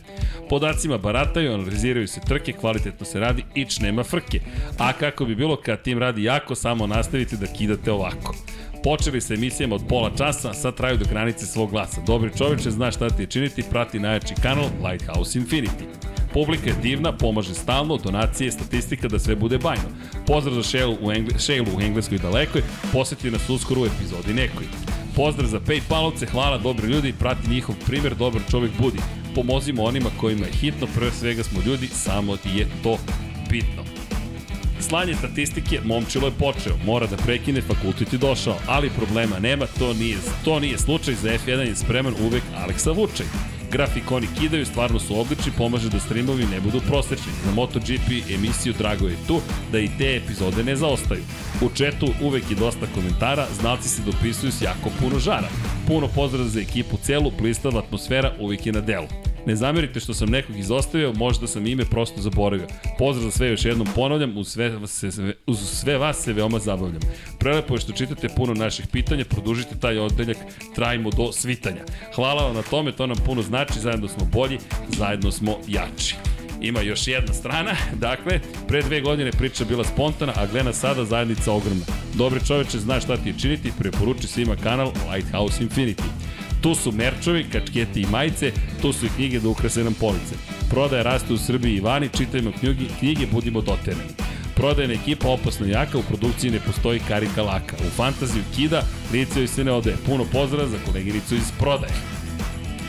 [0.50, 4.40] Podacima barataju, analiziraju se trke, kvalitetno se radi, ič nema frke.
[4.78, 8.36] A kako bi bilo kad tim radi jako, samo nastavite da kidate ovako.
[8.86, 12.02] Počeli sa emisijama od pola časa, sad traju do granice svog glasa.
[12.08, 15.86] Dobri čoveče, zna šta ti je činiti, prati najjači kanal Lighthouse Infinity.
[16.34, 19.90] Publika je divna, pomaže stalno, donacije, statistika da sve bude bajno.
[20.28, 22.62] Pozdrav za Shale u, Engle, Shale u Engleskoj dalekoj,
[22.94, 24.66] poseti nas uskoro u epizodi nekoj.
[25.16, 29.00] Pozdrav za Paypalovce, hvala dobri ljudi, prati njihov primer, dobar čovjek budi.
[29.36, 32.98] Pomozimo onima kojima je hitno, pre svega smo ljudi, samo ti je to
[33.50, 33.95] bitno.
[34.80, 39.94] Slanje statistike, momčilo je počeo, mora da prekine, fakultet je došao, ali problema nema, to
[39.94, 43.26] nije, to nije slučaj, za F1 je spreman uvek Aleksa Vučaj.
[43.72, 47.32] Grafikoni kidaju, stvarno su odlični, pomaže da streamovi ne budu prosečni.
[47.46, 51.22] Za MotoGP emisiju Drago je tu, da i te epizode ne zaostaju.
[51.62, 55.50] U četu uvek je dosta komentara, znalci se dopisuju s jako puno žara.
[55.88, 59.08] Puno pozdrava za ekipu celu, blistava atmosfera uvek je na delu.
[59.46, 62.68] Ne zamerite što sam nekog izostavio, možda sam ime prosto zaboravio.
[63.00, 65.10] Pozdrav za sve još jednom ponavljam, uz sve, se,
[65.48, 67.02] uz sve vas se veoma zabavljam.
[67.40, 70.38] Prelepo je što čitate puno naših pitanja, produžite taj odeljak,
[70.76, 71.82] trajimo do svitanja.
[72.16, 74.60] Hvala vam na tome, to nam puno znači, zajedno smo bolji,
[74.98, 76.16] zajedno smo jači.
[76.62, 77.72] Ima još jedna strana,
[78.08, 81.86] dakle, pre dve godine priča bila spontana, a gleda sada zajednica ogromna.
[82.14, 86.25] Dobri čoveče, znaš šta ti je činiti, preporuči svima kanal Lighthouse Infinity.
[86.66, 90.36] Tu su merčovi, kačketi i majice, tu su i knjige da ukrase nam police.
[90.70, 94.10] Prodaje raste u Srbiji i vani, čitajmo knjige, knjige budimo doterani.
[94.56, 97.76] Prodajna ekipa opasno jaka, u produkciji ne postoji karika laka.
[97.88, 98.82] U fantaziju kida,
[99.14, 99.96] lice joj se ne ode.
[100.06, 101.94] Puno pozdrava za koleginicu iz prodaje.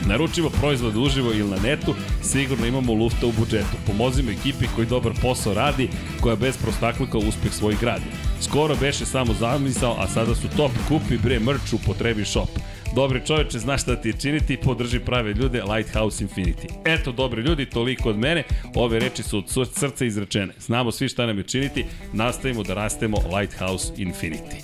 [0.07, 3.77] Naručimo proizvode uživo ili na netu, sigurno imamo lufta u budžetu.
[3.87, 5.89] Pomozimo ekipi koji dobar posao radi,
[6.21, 8.05] koja bez prostaklika uspeh svoj gradi.
[8.41, 10.71] Skoro beše samo zamisao, a sada su top.
[10.87, 11.39] Kupi bre
[11.73, 12.49] u potrebi shop.
[12.97, 16.67] Dobri čoveče, znaš šta ti je činiti, podrži prave ljude, Lighthouse Infinity.
[16.85, 18.43] Eto, dobri ljudi, toliko od mene,
[18.75, 20.53] ove reči su od srca izrečene.
[20.59, 24.57] Znamo svi šta nam je činiti, nastavimo da rastemo Lighthouse Infinity.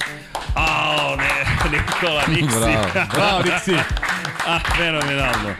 [0.55, 1.29] Ao, ne,
[1.73, 2.59] Nikola Niksi.
[2.59, 3.07] Bravo.
[3.15, 3.77] Bravo, Dixi.
[4.47, 5.53] A, fenomenalno.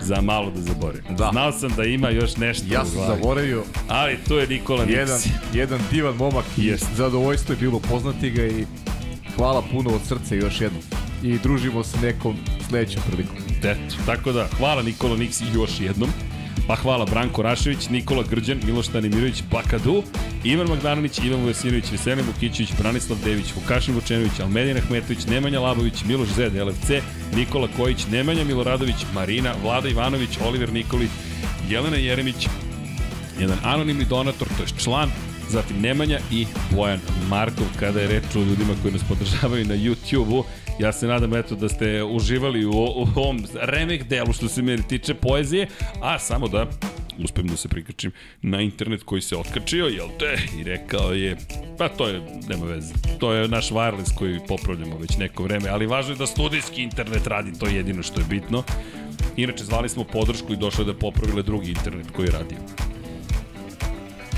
[0.00, 1.16] Za malo da zaboravim.
[1.16, 1.28] Da.
[1.32, 3.16] Znao sam da ima još nešto Ja u sam glavi.
[3.16, 5.30] zaboravio, Ali to je Nikola jedan, Niksi.
[5.52, 6.86] jedan divan momak Jest.
[6.94, 8.66] zadovoljstvo je bilo poznati ga i
[9.36, 10.82] hvala puno od srca još jednom.
[11.22, 12.36] I družimo se nekom
[12.68, 13.36] sledećom prilikom.
[13.58, 16.10] Eto, tako da, hvala Nikola Niksi još jednom.
[16.66, 20.02] Pa hvala Branko Rašević, Nikola Grđan, Miloš Tanimirović, Bakadu,
[20.44, 26.28] Ivan Magdanović, Ivan Vujasinović, Veselin Vukićević, Branislav Dević, Vukašin Vučenović, Almedin Ahmetović, Nemanja Labović, Miloš
[26.28, 26.90] Zed, LFC,
[27.34, 31.10] Nikola Kojić, Nemanja Miloradović, Marina, Vlada Ivanović, Oliver Nikolić,
[31.70, 32.48] Jelena Jeremić,
[33.40, 35.10] jedan anonimni donator, to je član,
[35.50, 40.44] zatim Nemanja i Bojan Markov kada je reč o ljudima koji nas podržavaju na YouTube-u.
[40.80, 44.82] Ja se nadam eto da ste uživali u, u ovom remek delu što se meni
[44.88, 45.68] tiče poezije,
[46.02, 46.66] a samo da
[47.24, 50.38] uspem da se prikačim na internet koji se otkačio, jel te?
[50.60, 51.36] I rekao je,
[51.78, 55.86] pa to je, nema veze, to je naš wireless koji popravljamo već neko vreme, ali
[55.86, 58.62] važno je da studijski internet radi, to je jedino što je bitno.
[59.36, 62.58] Inače, zvali smo podršku i došlo je da popravile drugi internet koji je radio.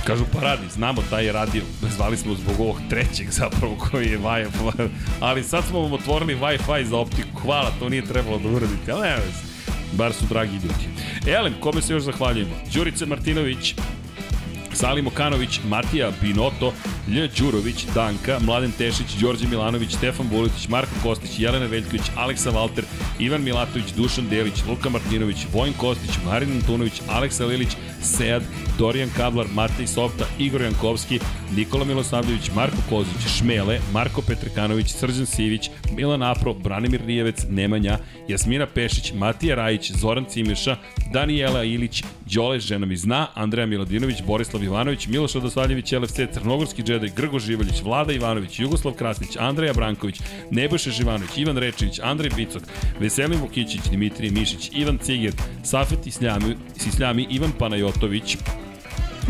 [0.08, 1.62] Kažu pa radi, znamo taj je radio,
[1.96, 4.88] zvali smo zbog ovog trećeg zapravo koji je Wi-Fi,
[5.20, 9.02] ali sad smo vam otvorili Wi-Fi za optiku, hvala, to nije trebalo da uradite, ali
[9.02, 9.38] nema veze.
[9.92, 10.88] Bar su dragi ljudi.
[11.26, 12.54] Elem, kome se još zahvaljujemo?
[12.74, 13.74] Đurica Martinović,
[14.72, 16.72] Salim Okanović, Matija Binoto,
[17.08, 17.28] Lj.
[17.38, 22.84] Đurović, Danka, Mladen Tešić, Đorđe Milanović, Stefan Vuletić, Marko Kostić, Jelena Veljković, Aleksa Valter,
[23.18, 28.42] Ivan Milatović, Dušan Delić, Luka Martinović, Vojn Kostić, Marin Antunović, Aleksa Lilić, Sead,
[28.78, 31.18] Dorijan Kablar, Matej Softa, Igor Jankovski,
[31.56, 37.98] Nikola Milosavljević, Marko Kozić, Šmele, Marko Petrekanović, Srđan Sivić, Milan Apro, Branimir Rijevec, Nemanja,
[38.28, 40.76] Jasmina Pešić, Matija Rajić, Zoran Cimeša,
[41.12, 47.10] Danijela Ilić, Đole žena mi zna, Andreja Miladinović, Borislav Ivanović, Miloš Odosvaljević, LFC, Crnogorski džedaj,
[47.16, 52.62] Grgo Živaljić, Vlada Ivanović, Jugoslav Krasnić, Andreja Branković, Nebojša Živanović, Ivan Rečević, Andrej Bicok,
[53.00, 55.32] Veselin Vukićić, Dimitrije Mišić, Ivan Ciger,
[55.64, 58.36] Safet Isljami, Isljami Ivan Panajotović,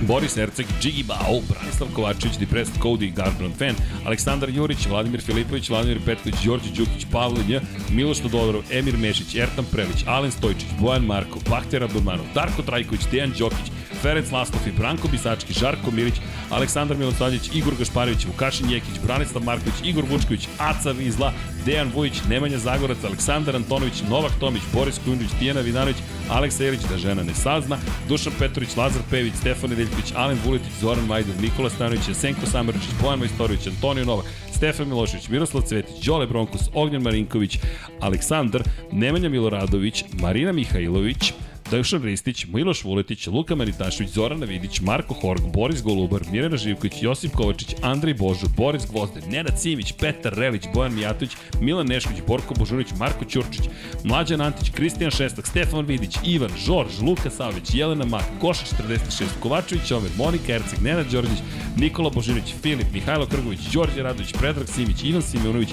[0.06, 3.74] Boris Erceg, Džigi Bao, Branislav Kovačević, Depressed Cody, Garbrandt Fan,
[4.06, 7.60] Aleksandar Jurić, Vladimir Filipović, Vladimir Petković, Đorđe Đukić, Pavle
[7.90, 13.32] Miloš Todorov, Emir Mešić, Ertan Prelić, Alen Stojčić, Bojan Marko, Bahtera Abdulmanov, Darko Trajković, Dejan
[13.38, 16.14] Đokić, Ferenc Laslov i Branko Bisački, Žarko Milić,
[16.50, 21.32] Aleksandar Milosavljević, Igor Gašparević, Vukašin Jekić, Branislav Marković, Igor Vučković, Aca Vizla,
[21.64, 25.96] Dejan Vujić, Nemanja Zagorac, Aleksandar Antonović, Novak Tomić, Boris Kujundžić, Tijena Vidanović,
[26.30, 31.06] Aleksa Jelić, da žena ne sazna, Dušan Petrović, Lazar Pević, Stefan Nedeljković, Alen Vuletić, Zoran
[31.06, 34.26] Majdov, Nikola Stanović, Senko Samrčić, Bojan Majstorović, Antonio Novak,
[34.56, 37.58] Stefan Milošević, Miroslav Cvetić, Đole Bronkos, Ognjan Marinković,
[38.00, 41.32] Aleksandar, Nemanja Miloradović, Marina Mihajlović,
[41.70, 47.32] Dušan Ristić, Miloš Vuletić, Luka Manitašević, Zorana Vidić, Marko Horg, Boris Golubar, Mirjana Živković, Josip
[47.32, 51.30] Kovačić, Andrej Božo, Boris Gvozden, Nenad Simić, Petar Relić, Bojan Mijatović,
[51.60, 53.64] Milan Nešković, Borko Božunić, Marko Ćurčić,
[54.04, 59.92] Mlađan Antić, Kristijan Šestak, Stefan Vidić, Ivan, Žorž, Luka Savić, Jelena Mak, Goša 46, Kovačević,
[59.92, 61.38] Omer, Monika Erceg, Nenad Đorđić,
[61.76, 65.68] Nikola Božinović, Filip, Mihajlo Krgović, Đorđe Radović, Predrag Simić, Ivan Simeunović,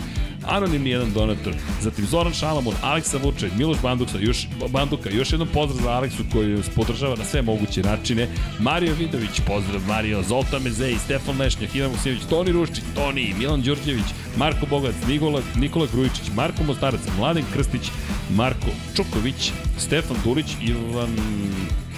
[0.48, 5.85] anonimni jedan donator, zatim Zoran Šalamon, Aleksa Vučaj, Miloš Banduka, još, Banduka, još jedan pozdrav
[5.90, 8.28] Aleksu koji nas podržava na sve moguće načine,
[8.60, 14.06] Mario Vidović, pozdrav Mario, Zoltan Mezej, Stefan Lešnjak, Ivan Vusijević, Toni Ruščić, Toni, Milan Đurđević,
[14.38, 17.92] Marko Bogac, Nikola, Nikola Grujičić, Marko Mostarac, Mladen Krstić,
[18.30, 21.16] Marko Čuković, Stefan Durić, Ivan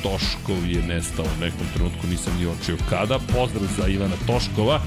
[0.04, 3.20] Toškov je nestao u nekom trenutku, nisam ni očio kada.
[3.20, 4.82] Pozdrav za Ivana Toškova.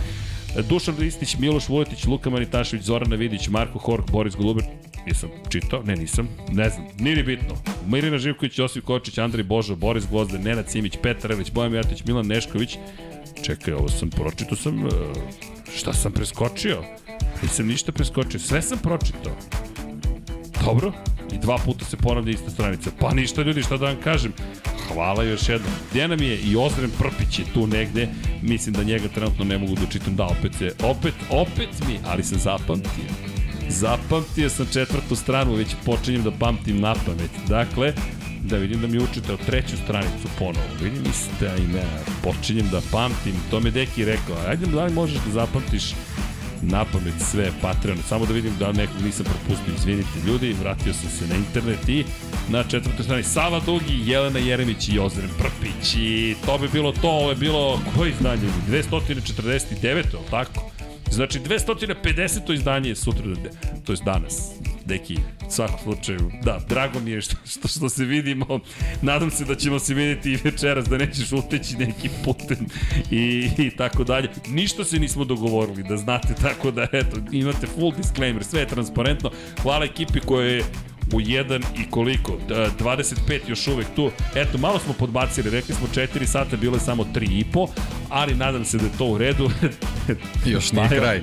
[0.69, 4.65] Dušan Ristić, Miloš Vujetić, Luka Manitašević, Zorana Vidić, Marko Hork, Boris Goluber,
[5.07, 7.57] nisam čitao, ne nisam, ne znam, nije ni bitno.
[7.87, 12.27] Mirina Živković, Josip Kočić, Andrej Božo, Boris Gvozden, Nenad Simić, Petar Ević, Bojan Mijatović, Milan
[12.27, 12.77] Nešković.
[13.43, 14.91] Čekaj, ovo sam pročitao sam, e,
[15.77, 16.83] šta sam preskočio?
[17.43, 19.37] Nisam ništa preskočio, sve sam pročitao.
[20.65, 20.93] Dobro,
[21.33, 22.91] i dva puta se ponavlja ista stranica.
[23.01, 24.33] Pa ništa ljudi, šta da vam kažem.
[24.89, 25.73] Hvala još jednom.
[25.91, 28.09] Gdje nam je i Ozren Prpić je tu negde.
[28.43, 30.17] Mislim da njega trenutno ne mogu da čitam.
[30.17, 33.31] Da, opet se, opet, opet mi, ali sam zapamtio.
[33.71, 37.31] Zapamtio sam četvrtu stranu, već počinjem da pamtim na pamet.
[37.49, 37.93] Dakle,
[38.45, 40.67] da vidim da mi učite od treću stranicu ponovo.
[40.83, 43.35] Vidim ista imena, počinjem da pamtim.
[43.51, 45.95] To me Deki rekao, ajde da li možeš da zapamtiš
[46.63, 47.99] na pamet sve Patreon.
[48.09, 49.75] Samo da vidim da nekog nisam propustio.
[49.75, 52.05] Izvinite ljudi, vratio sam se na internet i
[52.49, 55.95] na četvrtoj strani Sava Dugi, Jelena Jeremić i Ozren Prpić.
[55.95, 58.49] I to bi bilo to, ovo je bilo, koje izdanje?
[58.69, 60.71] 249, je tako?
[61.11, 62.55] Znači 250.
[62.55, 63.25] izdanje je sutra,
[63.85, 64.51] to je danas.
[64.85, 65.17] Deki,
[65.49, 68.61] u svakom slučaju, da, drago mi je što, što, što se vidimo.
[69.03, 72.67] Nadam se da ćemo se vidjeti i večeras, da nećeš uteći neki putem
[73.11, 74.29] i, i tako dalje.
[74.49, 79.31] Ništa se nismo dogovorili, da znate, tako da, eto, imate full disclaimer, sve je transparentno.
[79.63, 80.65] Hvala ekipi koja je
[81.13, 82.39] u 1 i koliko?
[82.49, 84.11] 25 još uvek tu.
[84.35, 87.67] Eto, malo smo podbacili, rekli smo 4 sata, bilo je samo 3 i po,
[88.09, 89.51] ali nadam se da je to u redu.
[90.47, 91.23] još nije kraj.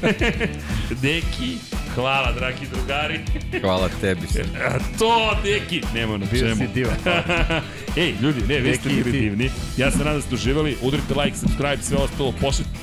[1.02, 1.56] Deki,
[1.94, 3.20] hvala dragi drugari.
[3.60, 4.26] hvala tebi
[4.98, 6.42] to, Deki, nema na čemu.
[6.42, 6.96] Bio si divan.
[7.96, 9.50] Ej, ljudi, ne, vi ste bili divni.
[9.76, 10.76] Ja se nadam da ste uživali.
[10.82, 12.34] Udrite like, subscribe, sve ostalo.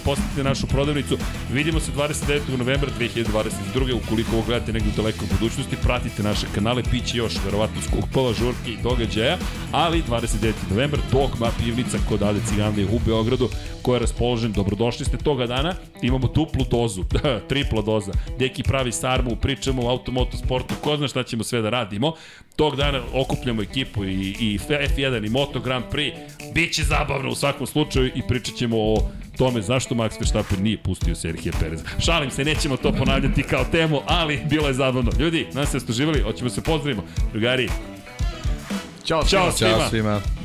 [0.03, 1.17] Posetite našu prodavnicu.
[1.53, 2.57] Vidimo se 29.
[2.57, 3.93] novembra 2022.
[3.93, 6.83] Ukoliko ovo gledate negdje u dalekoj budućnosti, pratite naše kanale.
[6.91, 9.37] Piće još, verovatno, skupova, žurke i događaja.
[9.71, 10.53] Ali 29.
[10.69, 13.49] novembar, Dogma pivnica kod Ade Ciganlije u Beogradu,
[13.81, 14.51] koja je raspoložen.
[14.51, 15.73] Dobrodošli ste toga dana.
[16.01, 17.03] Imamo duplu dozu,
[17.49, 18.11] tripla doza.
[18.39, 22.13] Deki pravi Sarmu, pričamo o automoto sportu, ko zna šta ćemo sve da radimo.
[22.55, 26.13] Tog dana okupljamo ekipu i, i F1 i Moto Grand Prix.
[26.53, 31.15] Biće zabavno u svakom slučaju i pričat ćemo o tome zašto Max Verstappen nije pustio
[31.15, 31.83] Serhije Pereza.
[31.99, 35.11] Šalim se, nećemo to ponavljati kao temu, ali bilo je zabavno.
[35.19, 37.03] Ljudi, nas ste uživali, hoćemo se pozdravimo.
[37.31, 37.69] Drugari,
[39.05, 39.77] Ćao, Ćao svima.
[39.77, 40.36] Ćao svima.